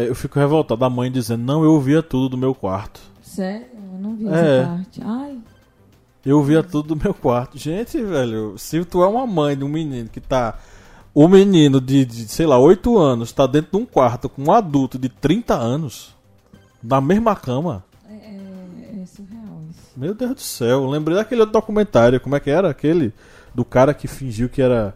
É, 0.00 0.08
eu 0.08 0.14
fico 0.14 0.38
revoltado. 0.38 0.84
A 0.84 0.90
mãe 0.90 1.10
dizendo: 1.10 1.42
Não, 1.42 1.64
eu 1.64 1.72
ouvia 1.72 2.02
tudo 2.02 2.28
do 2.30 2.36
meu 2.38 2.54
quarto. 2.54 3.00
Sério, 3.20 3.66
eu 3.94 3.98
não 4.00 4.14
vi 4.16 4.28
É. 4.28 4.30
essa 4.60 4.68
parte. 4.68 5.00
Ai, 5.04 5.38
Eu 6.24 6.36
ouvia 6.38 6.62
tudo 6.62 6.94
do 6.94 6.96
meu 7.02 7.14
quarto. 7.14 7.56
Gente, 7.58 8.00
velho, 8.02 8.54
se 8.58 8.84
tu 8.84 9.02
é 9.02 9.08
uma 9.08 9.26
mãe 9.26 9.56
de 9.56 9.64
um 9.64 9.68
menino 9.68 10.08
que 10.08 10.20
tá. 10.20 10.58
O 11.14 11.26
menino 11.26 11.80
de, 11.80 12.04
de, 12.04 12.28
sei 12.28 12.46
lá, 12.46 12.58
8 12.58 12.96
anos 12.98 13.32
tá 13.32 13.46
dentro 13.46 13.72
de 13.72 13.82
um 13.82 13.86
quarto 13.86 14.28
com 14.28 14.44
um 14.44 14.52
adulto 14.52 14.98
de 14.98 15.08
30 15.08 15.54
anos, 15.54 16.14
na 16.82 17.00
mesma 17.00 17.34
cama. 17.34 17.82
é, 18.08 18.12
é- 18.14 19.02
é 19.02 19.06
surreal 19.06 19.62
isso. 19.70 19.80
Meu 19.96 20.14
Deus 20.14 20.34
do 20.34 20.40
céu, 20.40 20.82
eu 20.84 20.86
lembrei 20.86 21.16
daquele 21.16 21.40
outro 21.40 21.54
documentário, 21.54 22.20
como 22.20 22.36
é 22.36 22.40
que 22.40 22.50
era? 22.50 22.68
Aquele 22.70 23.12
do 23.54 23.64
cara 23.64 23.92
que 23.94 24.06
fingiu 24.06 24.48
que 24.48 24.62
era 24.62 24.94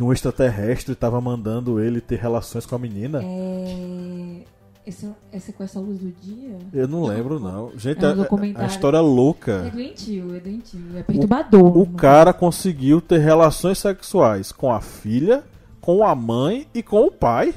que 0.00 0.04
um 0.04 0.14
extraterrestre 0.14 0.94
tava 0.94 1.20
mandando 1.20 1.78
ele 1.78 2.00
ter 2.00 2.18
relações 2.18 2.64
com 2.64 2.74
a 2.74 2.78
menina. 2.78 3.20
É, 3.22 4.44
esse, 4.86 5.06
é 5.30 5.38
sequestro 5.38 5.80
à 5.80 5.82
luz 5.84 5.98
do 5.98 6.10
dia? 6.22 6.56
Eu 6.72 6.88
não 6.88 7.04
lembro 7.04 7.38
não. 7.38 7.70
Gente, 7.76 8.02
É 8.02 8.08
um 8.08 8.22
a- 8.22 8.62
a, 8.62 8.66
história 8.66 8.96
é 8.96 9.00
É 9.00 9.02
louca. 9.02 9.70
doentio, 9.70 10.34
é 10.34 10.40
doentio. 10.40 10.80
É 10.96 11.02
perturbador. 11.02 11.76
O 11.76 11.80
no 11.80 11.86
cara 11.98 12.32
conseguiu 12.32 13.02
ter 13.02 13.18
relações 13.18 13.76
sexuais 13.78 14.52
com 14.52 14.72
a 14.72 14.80
filha, 14.80 15.44
com 15.82 16.02
a 16.02 16.14
mãe 16.14 16.66
e 16.72 16.82
com 16.82 17.02
o 17.04 17.10
pai. 17.12 17.52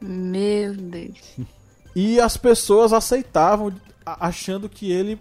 Meu 0.00 0.74
Deus. 0.76 1.34
E 1.96 2.20
as 2.20 2.36
pessoas 2.36 2.92
aceitavam, 2.92 3.72
achando 4.04 4.68
que 4.68 4.92
ele 4.92 5.20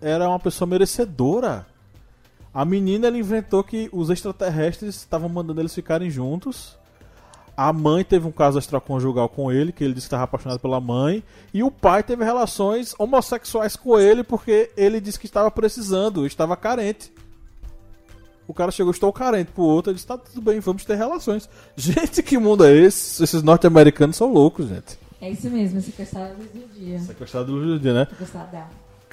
era 0.00 0.28
uma 0.28 0.38
pessoa 0.38 0.68
merecedora. 0.68 1.66
A 2.54 2.64
menina 2.64 3.08
ela 3.08 3.18
inventou 3.18 3.64
que 3.64 3.88
os 3.92 4.10
extraterrestres 4.10 4.94
estavam 4.94 5.28
mandando 5.28 5.60
eles 5.60 5.74
ficarem 5.74 6.08
juntos. 6.08 6.78
A 7.56 7.72
mãe 7.72 8.04
teve 8.04 8.28
um 8.28 8.32
caso 8.32 8.58
extraconjugal 8.58 9.28
com 9.28 9.50
ele, 9.50 9.72
que 9.72 9.82
ele 9.82 9.92
disse 9.92 10.04
que 10.04 10.14
estava 10.14 10.22
apaixonado 10.22 10.60
pela 10.60 10.80
mãe. 10.80 11.22
E 11.52 11.64
o 11.64 11.70
pai 11.70 12.04
teve 12.04 12.24
relações 12.24 12.94
homossexuais 12.96 13.74
com 13.74 13.98
ele 13.98 14.22
porque 14.22 14.70
ele 14.76 15.00
disse 15.00 15.18
que 15.18 15.26
estava 15.26 15.50
precisando, 15.50 16.24
estava 16.26 16.56
carente. 16.56 17.12
O 18.46 18.54
cara 18.54 18.70
chegou, 18.70 18.92
estou 18.92 19.12
carente 19.12 19.50
pro 19.50 19.64
outro, 19.64 19.90
ele 19.90 19.96
disse, 19.96 20.06
tá 20.06 20.18
tudo 20.18 20.40
bem, 20.40 20.60
vamos 20.60 20.84
ter 20.84 20.96
relações. 20.96 21.48
Gente, 21.76 22.22
que 22.22 22.38
mundo 22.38 22.64
é 22.64 22.72
esse? 22.72 23.24
Esses 23.24 23.42
norte-americanos 23.42 24.16
são 24.16 24.32
loucos, 24.32 24.68
gente. 24.68 24.98
É 25.20 25.30
isso 25.30 25.48
mesmo, 25.48 25.78
é 25.78 25.80
sequestrar 25.80 26.30
à 26.30 26.34
luz 26.34 26.50
do 26.50 26.68
dia. 26.74 27.00
Sequestrado 27.00 27.46
do 27.46 27.80
dia, 27.80 27.94
né? 27.94 28.06
Sequestrar 28.10 28.50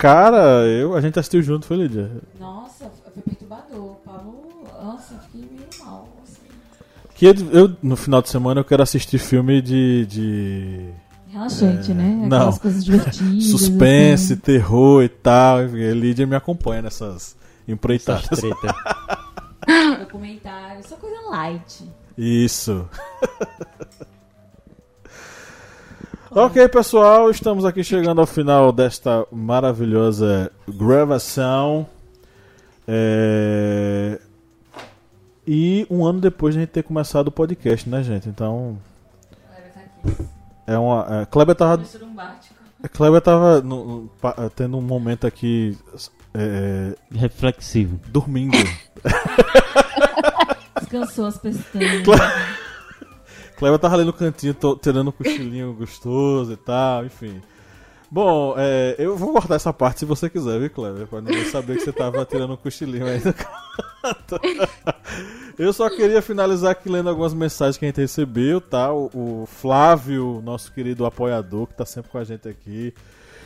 Cara, 0.02 0.66
eu, 0.66 0.96
a 0.96 1.02
gente 1.02 1.20
assistiu 1.20 1.44
junto, 1.44 1.68
foi 1.68 1.78
Lídia. 1.78 2.10
Nossa, 2.40 2.90
foi 3.14 3.22
perturbador. 3.22 3.98
Paulo, 4.04 4.64
nossa, 4.82 5.14
fiquei 5.26 5.42
meio 5.42 5.68
mal. 5.86 6.08
Assim. 6.24 6.42
Que 7.14 7.26
eu, 7.28 7.34
eu, 7.52 7.76
no 7.84 7.96
final 7.96 8.20
de 8.20 8.30
semana, 8.30 8.62
eu 8.62 8.66
quero 8.66 8.82
assistir 8.82 9.20
filme 9.20 9.62
de. 9.62 10.08
de 10.08 10.90
Relaxante, 11.30 11.92
É, 11.92 11.94
né? 11.94 12.04
não. 12.28 12.38
Aquelas 12.38 12.58
coisas 12.58 12.84
divertidas. 12.84 13.46
suspense, 13.46 14.34
assim. 14.34 14.42
terror 14.42 15.04
e 15.04 15.10
tal. 15.10 15.60
A 15.60 15.64
Lídia 15.68 16.26
me 16.26 16.36
acompanha 16.36 16.82
nessas 16.82 17.08
Essas 17.16 17.36
empreitadas. 17.68 18.28
treta. 18.28 18.76
Documentário, 20.00 20.82
só 20.84 20.96
coisa 20.96 21.16
light. 21.30 21.88
Isso. 22.18 22.90
ok, 26.32 26.68
pessoal, 26.70 27.30
estamos 27.30 27.66
aqui 27.66 27.84
chegando 27.84 28.22
ao 28.22 28.28
final 28.28 28.72
desta 28.72 29.26
maravilhosa 29.32 30.52
gravação. 30.68 31.86
É, 32.88 34.20
E 35.48 35.86
um 35.90 36.06
ano 36.06 36.20
depois 36.22 36.54
de 36.54 36.60
a 36.60 36.62
gente 36.64 36.72
ter 36.72 36.84
começado 36.84 37.28
o 37.28 37.32
podcast, 37.32 37.88
né, 37.90 38.04
gente? 38.04 38.30
Então. 38.30 38.78
É 40.68 40.78
uma. 40.78 41.22
É, 41.22 41.26
Kleber 41.26 41.56
tava. 41.56 41.82
Kleber 42.94 43.22
tava 43.22 43.62
no- 43.62 43.86
no- 44.04 44.50
tendo 44.56 44.78
um 44.78 44.82
momento 44.82 45.28
aqui. 45.28 45.78
é, 46.34 46.96
Reflexivo. 47.14 48.00
dormindo. 48.08 48.58
Descansou 50.80 51.26
as 51.26 51.38
pestanas. 51.38 52.04
Kleber 53.62 53.78
tava 53.78 53.94
ali 53.94 54.04
no 54.04 54.12
cantinho, 54.12 54.56
tô, 54.56 54.76
tirando 54.76 55.10
um 55.10 55.12
cochilinho 55.12 55.72
gostoso 55.78 56.52
e 56.52 56.58
tal, 56.58 57.06
enfim. 57.06 57.40
Bom, 58.10 58.56
é, 58.58 58.96
eu 58.98 59.16
vou 59.16 59.34
cortar 59.34 59.54
essa 59.54 59.72
parte 59.72 60.00
se 60.00 60.06
você 60.06 60.32
quiser, 60.32 60.60
viu, 60.60 60.68
Kleber? 60.68 61.06
Pra 61.06 61.22
ninguém 61.22 61.46
saber 61.46 61.78
que 61.78 61.84
você 61.84 61.94
tava 61.94 62.26
tirando 62.26 62.54
um 62.54 62.58
cochilinho 62.58 63.06
aí 63.06 63.22
no 63.24 63.32
canto. 63.32 64.42
Eu 65.60 65.72
só 65.74 65.92
queria 65.92 66.24
finalizar 66.24 66.72
aqui 66.72 66.90
lendo 66.90 67.08
algumas 67.08 67.36
mensagens 67.36 67.78
que 67.78 67.86
a 67.86 67.88
gente 67.88 68.02
recebeu, 68.02 68.60
tá? 68.60 68.92
O, 68.92 69.12
o 69.14 69.46
Flávio, 69.46 70.42
nosso 70.44 70.74
querido 70.74 71.06
apoiador, 71.06 71.68
que 71.68 71.76
tá 71.76 71.86
sempre 71.86 72.10
com 72.10 72.18
a 72.18 72.24
gente 72.24 72.50
aqui, 72.50 72.96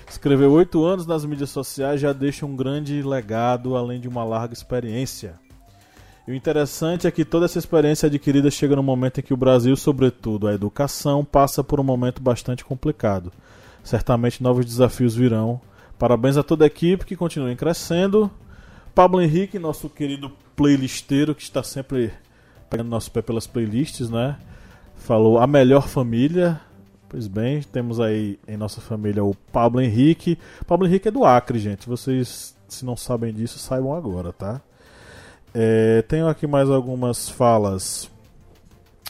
escreveu 0.09 0.49
oito 0.53 0.85
anos 0.85 1.05
nas 1.05 1.25
mídias 1.25 1.49
sociais, 1.49 1.99
já 1.99 2.13
deixa 2.13 2.45
um 2.45 2.55
grande 2.55 3.01
legado, 3.01 3.75
além 3.75 3.99
de 3.99 4.07
uma 4.07 4.23
larga 4.23 4.53
experiência. 4.53 5.37
E 6.27 6.31
o 6.31 6.35
interessante 6.35 7.05
é 7.05 7.11
que 7.11 7.23
toda 7.23 7.45
essa 7.45 7.59
experiência 7.59 8.07
adquirida 8.07 8.49
chega 8.49 8.75
no 8.75 8.81
momento 8.81 9.19
em 9.19 9.23
que 9.23 9.33
o 9.33 9.37
Brasil, 9.37 9.75
sobretudo 9.75 10.47
a 10.47 10.53
educação, 10.53 11.23
passa 11.23 11.63
por 11.63 11.79
um 11.79 11.83
momento 11.83 12.21
bastante 12.21 12.65
complicado. 12.65 13.31
Certamente 13.83 14.41
novos 14.41 14.65
desafios 14.65 15.15
virão. 15.15 15.61
Parabéns 15.99 16.35
a 16.35 16.43
toda 16.43 16.65
a 16.65 16.67
equipe 16.67 17.05
que 17.05 17.15
continuem 17.15 17.55
crescendo. 17.55 18.31
Pablo 18.95 19.21
Henrique, 19.21 19.59
nosso 19.59 19.87
querido 19.87 20.31
playlisteiro 20.55 21.35
que 21.35 21.43
está 21.43 21.61
sempre 21.61 22.11
pegando 22.71 22.89
nosso 22.89 23.11
pé 23.11 23.21
pelas 23.21 23.45
playlists, 23.45 24.09
né? 24.09 24.37
Falou 24.95 25.37
a 25.37 25.45
melhor 25.45 25.87
família. 25.87 26.59
Pois 27.07 27.27
bem, 27.27 27.61
temos 27.61 27.99
aí 27.99 28.39
em 28.47 28.57
nossa 28.57 28.81
família 28.81 29.23
o 29.23 29.35
Pablo 29.51 29.79
Henrique. 29.79 30.39
Pablo 30.65 30.87
Henrique 30.87 31.07
é 31.07 31.11
do 31.11 31.23
Acre, 31.23 31.59
gente. 31.59 31.87
Vocês, 31.87 32.57
se 32.67 32.83
não 32.83 32.97
sabem 32.97 33.31
disso, 33.31 33.59
saibam 33.59 33.93
agora, 33.93 34.33
tá? 34.33 34.59
É, 35.57 36.01
tenho 36.01 36.27
aqui 36.27 36.45
mais 36.45 36.69
algumas 36.69 37.29
falas 37.29 38.11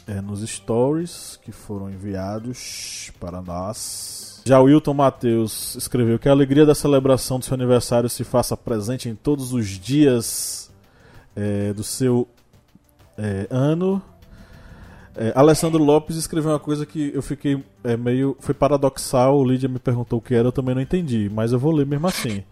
é, 0.06 0.22
nos 0.22 0.48
stories 0.48 1.40
que 1.42 1.52
foram 1.52 1.90
enviados 1.90 3.12
para 3.20 3.42
nós. 3.42 4.44
Já 4.46 4.60
o 4.60 4.66
Wilton 4.66 4.94
Matheus 4.94 5.74
escreveu 5.74 6.20
que 6.20 6.30
a 6.30 6.32
alegria 6.32 6.64
da 6.64 6.76
celebração 6.76 7.40
do 7.40 7.46
seu 7.46 7.56
aniversário 7.56 8.08
se 8.08 8.24
faça 8.24 8.56
presente 8.56 9.10
em 9.10 9.16
todos 9.16 9.54
os 9.54 9.66
dias 9.66 10.72
é, 11.36 11.74
do 11.74 11.84
seu 11.84 12.28
é, 13.18 13.48
ano. 13.50 14.00
É, 15.16 15.34
Alessandro 15.36 15.84
Lopes 15.84 16.16
escreveu 16.16 16.52
uma 16.52 16.60
coisa 16.60 16.86
que 16.86 17.12
eu 17.12 17.24
fiquei 17.24 17.64
é, 17.84 17.98
meio. 17.98 18.38
Foi 18.40 18.54
paradoxal. 18.54 19.40
O 19.40 19.44
Lídia 19.44 19.68
me 19.68 19.80
perguntou 19.80 20.20
o 20.20 20.22
que 20.22 20.36
era, 20.36 20.50
eu 20.50 20.52
também 20.52 20.76
não 20.76 20.82
entendi, 20.84 21.28
mas 21.34 21.54
eu 21.54 21.58
vou 21.58 21.72
ler 21.72 21.88
mesmo 21.88 22.06
assim. 22.06 22.44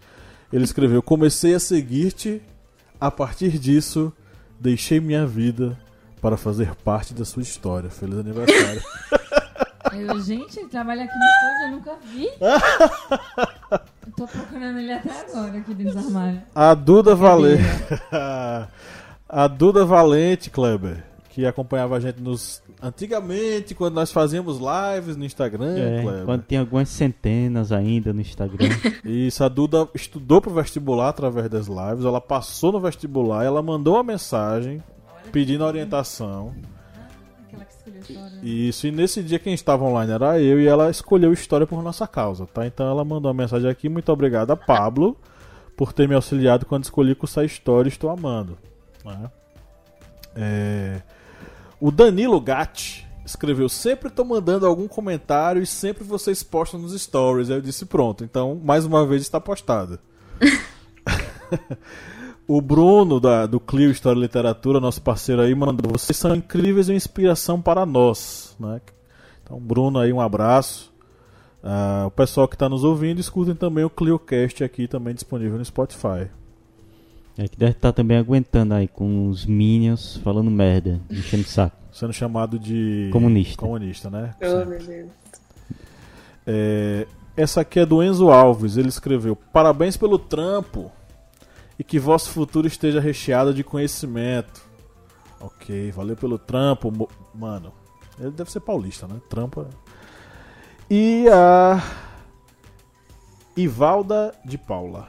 Ele 0.52 0.64
escreveu: 0.64 1.00
Comecei 1.00 1.54
a 1.54 1.60
seguir-te, 1.60 2.42
a 3.04 3.10
partir 3.10 3.58
disso, 3.58 4.10
deixei 4.58 4.98
minha 4.98 5.26
vida 5.26 5.78
para 6.22 6.38
fazer 6.38 6.74
parte 6.76 7.12
da 7.12 7.22
sua 7.22 7.42
história. 7.42 7.90
Feliz 7.90 8.18
aniversário. 8.18 8.82
Eu, 9.92 10.18
gente, 10.20 10.58
ele 10.58 10.68
trabalha 10.68 11.04
aqui 11.04 11.12
no 11.14 11.24
estúdio, 11.24 11.62
eu 11.62 11.70
nunca 11.70 11.96
vi. 12.10 12.28
Eu 14.06 14.12
tô 14.16 14.26
procurando 14.26 14.78
ele 14.78 14.92
até 14.92 15.20
agora 15.20 15.58
aqui 15.58 15.72
dentro 15.72 15.92
do 15.92 15.98
armário. 15.98 16.42
A 16.52 16.74
Duda 16.74 17.14
Valente. 17.14 17.62
a 19.28 19.46
Duda 19.46 19.84
Valente, 19.84 20.50
Kleber, 20.50 21.04
que 21.34 21.44
acompanhava 21.44 21.96
a 21.96 22.00
gente 22.00 22.20
nos. 22.22 22.62
Antigamente, 22.80 23.74
quando 23.74 23.94
nós 23.94 24.12
fazíamos 24.12 24.58
lives 24.58 25.16
no 25.16 25.24
Instagram, 25.24 25.76
É, 25.76 26.22
quando 26.24 26.42
tem 26.42 26.58
algumas 26.58 26.88
centenas 26.88 27.72
ainda 27.72 28.12
no 28.12 28.20
Instagram. 28.20 28.68
Isso, 29.04 29.42
a 29.42 29.48
Duda 29.48 29.88
estudou 29.94 30.40
pro 30.40 30.54
vestibular 30.54 31.08
através 31.08 31.50
das 31.50 31.66
lives, 31.66 32.04
ela 32.04 32.20
passou 32.20 32.70
no 32.70 32.78
vestibular, 32.78 33.44
ela 33.44 33.60
mandou 33.60 33.94
uma 33.94 34.04
mensagem 34.04 34.80
pedindo 35.32 35.64
orientação. 35.64 36.54
Aquela 37.48 37.64
que 37.64 37.72
escolheu 37.72 37.98
a 37.98 38.00
história. 38.00 38.38
Isso, 38.44 38.86
e 38.86 38.92
nesse 38.92 39.20
dia 39.20 39.38
quem 39.40 39.54
estava 39.54 39.84
online 39.84 40.12
era 40.12 40.40
eu 40.40 40.60
e 40.60 40.68
ela 40.68 40.88
escolheu 40.88 41.32
história 41.32 41.66
por 41.66 41.82
nossa 41.82 42.06
causa, 42.06 42.46
tá? 42.46 42.64
Então 42.64 42.88
ela 42.88 43.04
mandou 43.04 43.28
uma 43.28 43.42
mensagem 43.42 43.68
aqui, 43.68 43.88
muito 43.88 44.12
obrigada, 44.12 44.56
Pablo, 44.56 45.16
por 45.76 45.92
ter 45.92 46.08
me 46.08 46.14
auxiliado 46.14 46.64
quando 46.64 46.84
escolhi 46.84 47.12
cursar 47.16 47.44
história, 47.44 47.88
estou 47.88 48.08
amando. 48.08 48.56
né? 49.04 49.28
É, 50.36 51.00
O 51.84 51.90
Danilo 51.90 52.40
Gatti 52.40 53.06
escreveu: 53.26 53.68
Sempre 53.68 54.08
tô 54.08 54.24
mandando 54.24 54.64
algum 54.64 54.88
comentário 54.88 55.62
e 55.62 55.66
sempre 55.66 56.02
vocês 56.02 56.42
postam 56.42 56.80
nos 56.80 56.98
stories. 56.98 57.50
Aí 57.50 57.58
eu 57.58 57.60
disse: 57.60 57.84
Pronto, 57.84 58.24
então 58.24 58.58
mais 58.64 58.86
uma 58.86 59.06
vez 59.06 59.20
está 59.20 59.38
postado. 59.38 59.98
o 62.48 62.62
Bruno 62.62 63.20
da, 63.20 63.44
do 63.44 63.60
Clio 63.60 63.90
História 63.90 64.18
e 64.18 64.22
Literatura, 64.22 64.80
nosso 64.80 65.02
parceiro 65.02 65.42
aí, 65.42 65.54
mandou: 65.54 65.92
Vocês 65.92 66.16
são 66.16 66.34
incríveis 66.34 66.88
e 66.88 66.94
inspiração 66.94 67.60
para 67.60 67.84
nós. 67.84 68.56
Né? 68.58 68.80
Então, 69.42 69.60
Bruno, 69.60 69.98
aí 69.98 70.10
um 70.10 70.22
abraço. 70.22 70.90
Ah, 71.62 72.04
o 72.06 72.10
pessoal 72.10 72.48
que 72.48 72.54
está 72.54 72.66
nos 72.66 72.82
ouvindo, 72.82 73.20
escutem 73.20 73.54
também 73.54 73.84
o 73.84 73.90
ClioCast 73.90 74.64
aqui, 74.64 74.88
também 74.88 75.12
disponível 75.12 75.58
no 75.58 75.64
Spotify. 75.66 76.30
É 77.36 77.48
que 77.48 77.56
deve 77.56 77.72
estar 77.72 77.92
também 77.92 78.16
aguentando 78.16 78.74
aí 78.74 78.86
com 78.86 79.28
os 79.28 79.44
Minions 79.44 80.16
falando 80.18 80.50
merda, 80.50 81.00
enchendo 81.10 81.42
o 81.42 81.46
saco. 81.46 81.76
Sendo 81.92 82.12
chamado 82.12 82.58
de 82.58 83.08
Comunista. 83.12 83.56
comunista 83.56 84.10
né? 84.10 84.34
Oh, 84.40 84.64
meu 84.64 84.78
Deus. 84.78 85.10
É, 86.46 87.06
essa 87.36 87.60
aqui 87.62 87.80
é 87.80 87.86
do 87.86 88.02
Enzo 88.02 88.30
Alves. 88.30 88.76
Ele 88.76 88.88
escreveu: 88.88 89.34
Parabéns 89.34 89.96
pelo 89.96 90.18
trampo 90.18 90.90
e 91.78 91.82
que 91.82 91.98
vosso 91.98 92.30
futuro 92.30 92.66
esteja 92.66 93.00
recheado 93.00 93.52
de 93.52 93.64
conhecimento. 93.64 94.62
Ok, 95.40 95.90
valeu 95.90 96.16
pelo 96.16 96.38
trampo, 96.38 97.08
mano. 97.34 97.72
Ele 98.18 98.30
deve 98.30 98.50
ser 98.50 98.60
paulista, 98.60 99.06
né? 99.08 99.16
Trampo. 99.28 99.62
é- 99.62 99.66
E 100.88 101.26
a 101.28 101.82
Ivalda 103.56 104.34
de 104.44 104.56
Paula. 104.58 105.08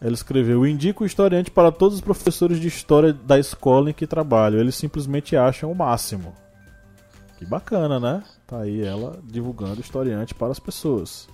Ela 0.00 0.12
escreveu: 0.12 0.66
Indico 0.66 1.04
o 1.04 1.06
historiante 1.06 1.50
para 1.50 1.72
todos 1.72 1.96
os 1.96 2.00
professores 2.00 2.60
de 2.60 2.68
história 2.68 3.12
da 3.12 3.38
escola 3.38 3.90
em 3.90 3.94
que 3.94 4.06
trabalho. 4.06 4.58
Eles 4.58 4.74
simplesmente 4.74 5.36
acham 5.36 5.70
o 5.70 5.74
máximo. 5.74 6.34
Que 7.38 7.44
bacana, 7.44 8.00
né? 8.00 8.22
Tá 8.46 8.60
aí 8.60 8.82
ela 8.82 9.18
divulgando 9.24 9.80
historiante 9.80 10.34
para 10.34 10.52
as 10.52 10.58
pessoas. 10.58 11.28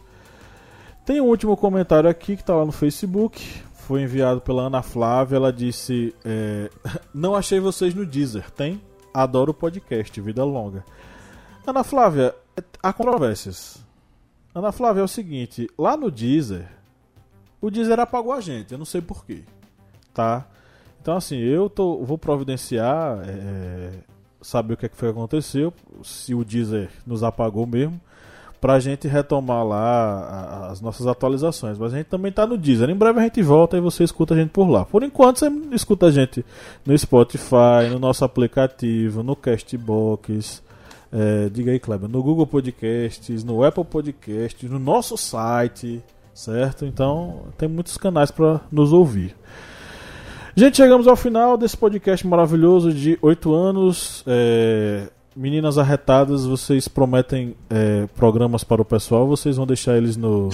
Tem 1.04 1.20
um 1.20 1.26
último 1.26 1.56
comentário 1.56 2.08
aqui 2.08 2.36
que 2.36 2.44
tá 2.44 2.54
lá 2.54 2.64
no 2.64 2.72
Facebook. 2.72 3.62
Foi 3.74 4.02
enviado 4.02 4.40
pela 4.40 4.62
Ana 4.62 4.82
Flávia. 4.82 5.36
Ela 5.36 5.52
disse: 5.52 6.14
é, 6.24 6.70
Não 7.12 7.34
achei 7.34 7.60
vocês 7.60 7.94
no 7.94 8.06
Deezer. 8.06 8.50
Tem? 8.50 8.80
Adoro 9.12 9.50
o 9.50 9.54
podcast. 9.54 10.20
Vida 10.20 10.44
longa. 10.44 10.84
Ana 11.66 11.84
Flávia, 11.84 12.34
há 12.82 12.92
controvérsias. 12.92 13.78
Ana 14.54 14.72
Flávia 14.72 15.00
é 15.00 15.04
o 15.04 15.08
seguinte: 15.08 15.68
lá 15.78 15.96
no 15.96 16.10
Deezer, 16.10 16.68
o 17.62 17.70
Deezer 17.70 17.98
apagou 17.98 18.34
a 18.34 18.40
gente. 18.42 18.72
Eu 18.72 18.78
não 18.78 18.84
sei 18.84 19.00
porquê. 19.00 19.44
Tá? 20.12 20.46
Então, 21.00 21.16
assim, 21.16 21.38
eu 21.38 21.70
tô, 21.70 22.04
vou 22.04 22.18
providenciar. 22.18 23.22
é, 23.26 23.90
saber 24.42 24.74
o 24.74 24.76
que, 24.76 24.86
é 24.86 24.88
que 24.88 24.96
foi 24.96 25.08
que 25.08 25.18
aconteceu, 25.18 25.72
se 26.02 26.34
o 26.34 26.44
Deezer 26.44 26.90
nos 27.06 27.22
apagou 27.22 27.66
mesmo, 27.66 27.98
pra 28.60 28.78
gente 28.78 29.08
retomar 29.08 29.64
lá 29.64 30.68
as 30.70 30.80
nossas 30.80 31.06
atualizações. 31.06 31.78
Mas 31.78 31.94
a 31.94 31.96
gente 31.96 32.06
também 32.06 32.30
tá 32.30 32.46
no 32.46 32.58
Deezer. 32.58 32.90
Em 32.90 32.94
breve 32.94 33.18
a 33.18 33.22
gente 33.22 33.42
volta 33.42 33.76
e 33.76 33.80
você 33.80 34.04
escuta 34.04 34.34
a 34.34 34.36
gente 34.36 34.50
por 34.50 34.68
lá. 34.68 34.84
Por 34.84 35.02
enquanto 35.02 35.38
você 35.38 35.50
escuta 35.72 36.06
a 36.06 36.10
gente 36.10 36.44
no 36.84 36.96
Spotify, 36.96 37.88
no 37.90 37.98
nosso 37.98 38.24
aplicativo, 38.24 39.22
no 39.22 39.34
Castbox. 39.34 40.62
é, 41.12 41.48
diga 41.48 41.72
aí, 41.72 41.80
Kleber, 41.80 42.08
no 42.08 42.22
Google 42.22 42.46
Podcasts, 42.46 43.42
no 43.42 43.64
Apple 43.64 43.84
Podcasts, 43.84 44.70
no 44.70 44.78
nosso 44.78 45.16
site, 45.16 46.02
certo? 46.34 46.84
Então 46.84 47.46
tem 47.56 47.68
muitos 47.68 47.96
canais 47.96 48.30
para 48.30 48.60
nos 48.70 48.92
ouvir. 48.92 49.36
Gente, 50.54 50.76
chegamos 50.76 51.06
ao 51.06 51.16
final 51.16 51.56
desse 51.56 51.76
podcast 51.76 52.26
maravilhoso 52.26 52.92
de 52.92 53.18
8 53.22 53.54
anos. 53.54 54.22
É, 54.26 55.08
Meninas 55.34 55.78
arretadas, 55.78 56.44
vocês 56.44 56.88
prometem 56.88 57.56
é, 57.70 58.06
programas 58.08 58.62
para 58.62 58.82
o 58.82 58.84
pessoal 58.84 59.22
ou 59.22 59.28
vocês 59.28 59.56
vão 59.56 59.66
deixar 59.66 59.96
eles 59.96 60.14
no. 60.14 60.50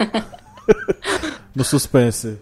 no 1.54 1.62
suspense? 1.62 2.38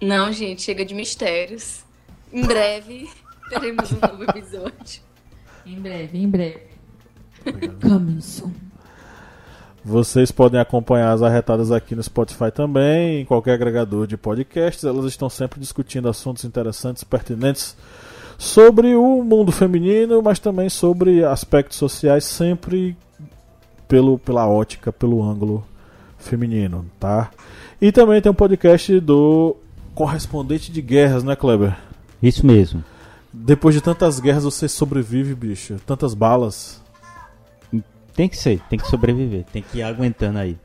Não, 0.00 0.32
gente, 0.32 0.62
chega 0.62 0.82
de 0.82 0.94
mistérios. 0.94 1.84
Em 2.32 2.42
breve 2.42 3.06
teremos 3.50 3.92
um 3.92 3.98
novo 4.00 4.24
episódio. 4.24 5.02
Em 5.66 5.78
breve, 5.78 6.18
em 6.18 6.28
breve. 6.28 6.70
Coming 7.82 8.20
soon. 8.22 8.69
Vocês 9.84 10.30
podem 10.30 10.60
acompanhar 10.60 11.12
as 11.12 11.22
arretadas 11.22 11.72
aqui 11.72 11.94
no 11.94 12.02
Spotify 12.02 12.50
também, 12.54 13.20
em 13.20 13.24
qualquer 13.24 13.54
agregador 13.54 14.06
de 14.06 14.16
podcasts. 14.16 14.84
Elas 14.84 15.06
estão 15.06 15.30
sempre 15.30 15.58
discutindo 15.58 16.08
assuntos 16.08 16.44
interessantes, 16.44 17.02
pertinentes 17.02 17.76
sobre 18.36 18.94
o 18.94 19.22
mundo 19.22 19.50
feminino, 19.52 20.22
mas 20.22 20.38
também 20.38 20.68
sobre 20.68 21.24
aspectos 21.24 21.78
sociais, 21.78 22.24
sempre 22.24 22.96
pelo, 23.88 24.18
pela 24.18 24.46
ótica, 24.46 24.92
pelo 24.92 25.22
ângulo 25.22 25.64
feminino, 26.18 26.84
tá? 26.98 27.30
E 27.80 27.90
também 27.90 28.20
tem 28.20 28.30
um 28.30 28.34
podcast 28.34 29.00
do 29.00 29.56
correspondente 29.94 30.70
de 30.70 30.82
guerras, 30.82 31.24
né, 31.24 31.34
Kleber? 31.34 31.76
Isso 32.22 32.46
mesmo. 32.46 32.84
Depois 33.32 33.74
de 33.74 33.80
tantas 33.80 34.20
guerras 34.20 34.44
você 34.44 34.68
sobrevive, 34.68 35.34
bicho. 35.34 35.76
Tantas 35.86 36.14
balas. 36.14 36.79
Tem 38.14 38.28
que 38.28 38.36
ser, 38.36 38.60
tem 38.68 38.78
que 38.78 38.86
sobreviver, 38.88 39.44
tem 39.52 39.62
que 39.62 39.78
ir 39.78 39.82
aguentando 39.82 40.38
aí. 40.38 40.56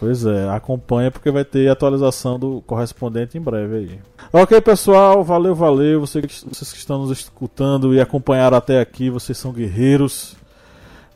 Pois 0.00 0.24
é, 0.24 0.48
acompanha 0.50 1.10
porque 1.10 1.28
vai 1.30 1.44
ter 1.44 1.68
atualização 1.68 2.38
do 2.38 2.60
correspondente 2.66 3.36
em 3.36 3.40
breve 3.40 3.76
aí. 3.76 3.98
Ok, 4.32 4.60
pessoal, 4.60 5.24
valeu, 5.24 5.54
valeu. 5.56 6.00
Vocês, 6.00 6.24
que- 6.24 6.48
vocês 6.54 6.72
que 6.72 6.78
estão 6.78 6.98
nos 7.00 7.10
escutando 7.10 7.92
e 7.92 8.00
acompanharam 8.00 8.56
até 8.56 8.80
aqui, 8.80 9.10
vocês 9.10 9.36
são 9.36 9.52
guerreiros. 9.52 10.36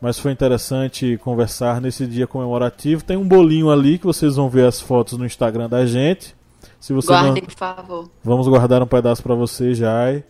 Mas 0.00 0.18
foi 0.18 0.32
interessante 0.32 1.16
conversar 1.18 1.80
nesse 1.80 2.08
dia 2.08 2.26
comemorativo. 2.26 3.04
Tem 3.04 3.16
um 3.16 3.26
bolinho 3.28 3.70
ali 3.70 3.98
que 3.98 4.04
vocês 4.06 4.34
vão 4.34 4.48
ver 4.48 4.66
as 4.66 4.80
fotos 4.80 5.16
no 5.16 5.24
Instagram 5.24 5.68
da 5.68 5.86
gente. 5.86 6.34
Se 6.80 6.92
você 6.92 7.12
não, 7.12 7.20
Guardem, 7.22 7.44
por 7.44 7.54
favor. 7.54 8.10
Vamos 8.24 8.48
guardar 8.48 8.82
um 8.82 8.86
pedaço 8.86 9.22
para 9.22 9.36
você, 9.36 9.72
Jai. 9.74 10.24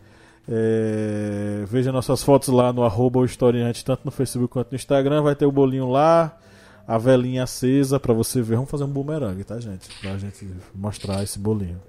É, 0.49 1.65
veja 1.67 1.93
nossas 1.93 2.23
fotos 2.23 2.49
lá 2.49 2.73
no 2.73 2.83
arroba 2.85 3.21
o 3.21 3.25
historiante, 3.25 3.85
tanto 3.85 4.03
no 4.05 4.11
Facebook 4.11 4.53
quanto 4.53 4.73
no 4.73 4.77
Instagram. 4.77 5.23
Vai 5.23 5.35
ter 5.37 5.47
o 5.47 5.53
bolinho 5.53 5.89
lá. 5.89 6.37
a 6.87 6.99
velinha 6.99 7.45
acesa 7.45 8.01
pra 8.01 8.13
você 8.13 8.43
ver. 8.43 8.57
Vamos 8.57 8.71
fazer 8.71 8.85
um 8.85 8.89
bumerangue, 8.89 9.45
tá, 9.45 9.59
gente? 9.61 9.89
Pra 10.01 10.17
gente 10.19 10.49
mostrar 10.75 11.23
esse 11.23 11.39
bolinho. 11.39 11.81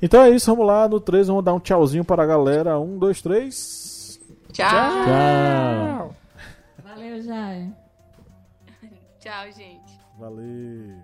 Então 0.00 0.22
é 0.22 0.30
isso, 0.30 0.50
vamos 0.50 0.66
lá. 0.66 0.88
No 0.88 1.00
3, 1.00 1.28
vamos 1.28 1.44
dar 1.44 1.54
um 1.54 1.60
tchauzinho 1.60 2.04
para 2.04 2.22
a 2.22 2.26
galera. 2.26 2.78
Um, 2.78 2.98
dois, 2.98 3.20
três. 3.22 4.18
Tchau. 4.52 4.68
Tchau. 4.68 6.14
Valeu, 6.84 7.22
Jai. 7.22 7.72
Tchau, 9.20 9.44
gente. 9.56 9.98
Valeu. 10.18 11.01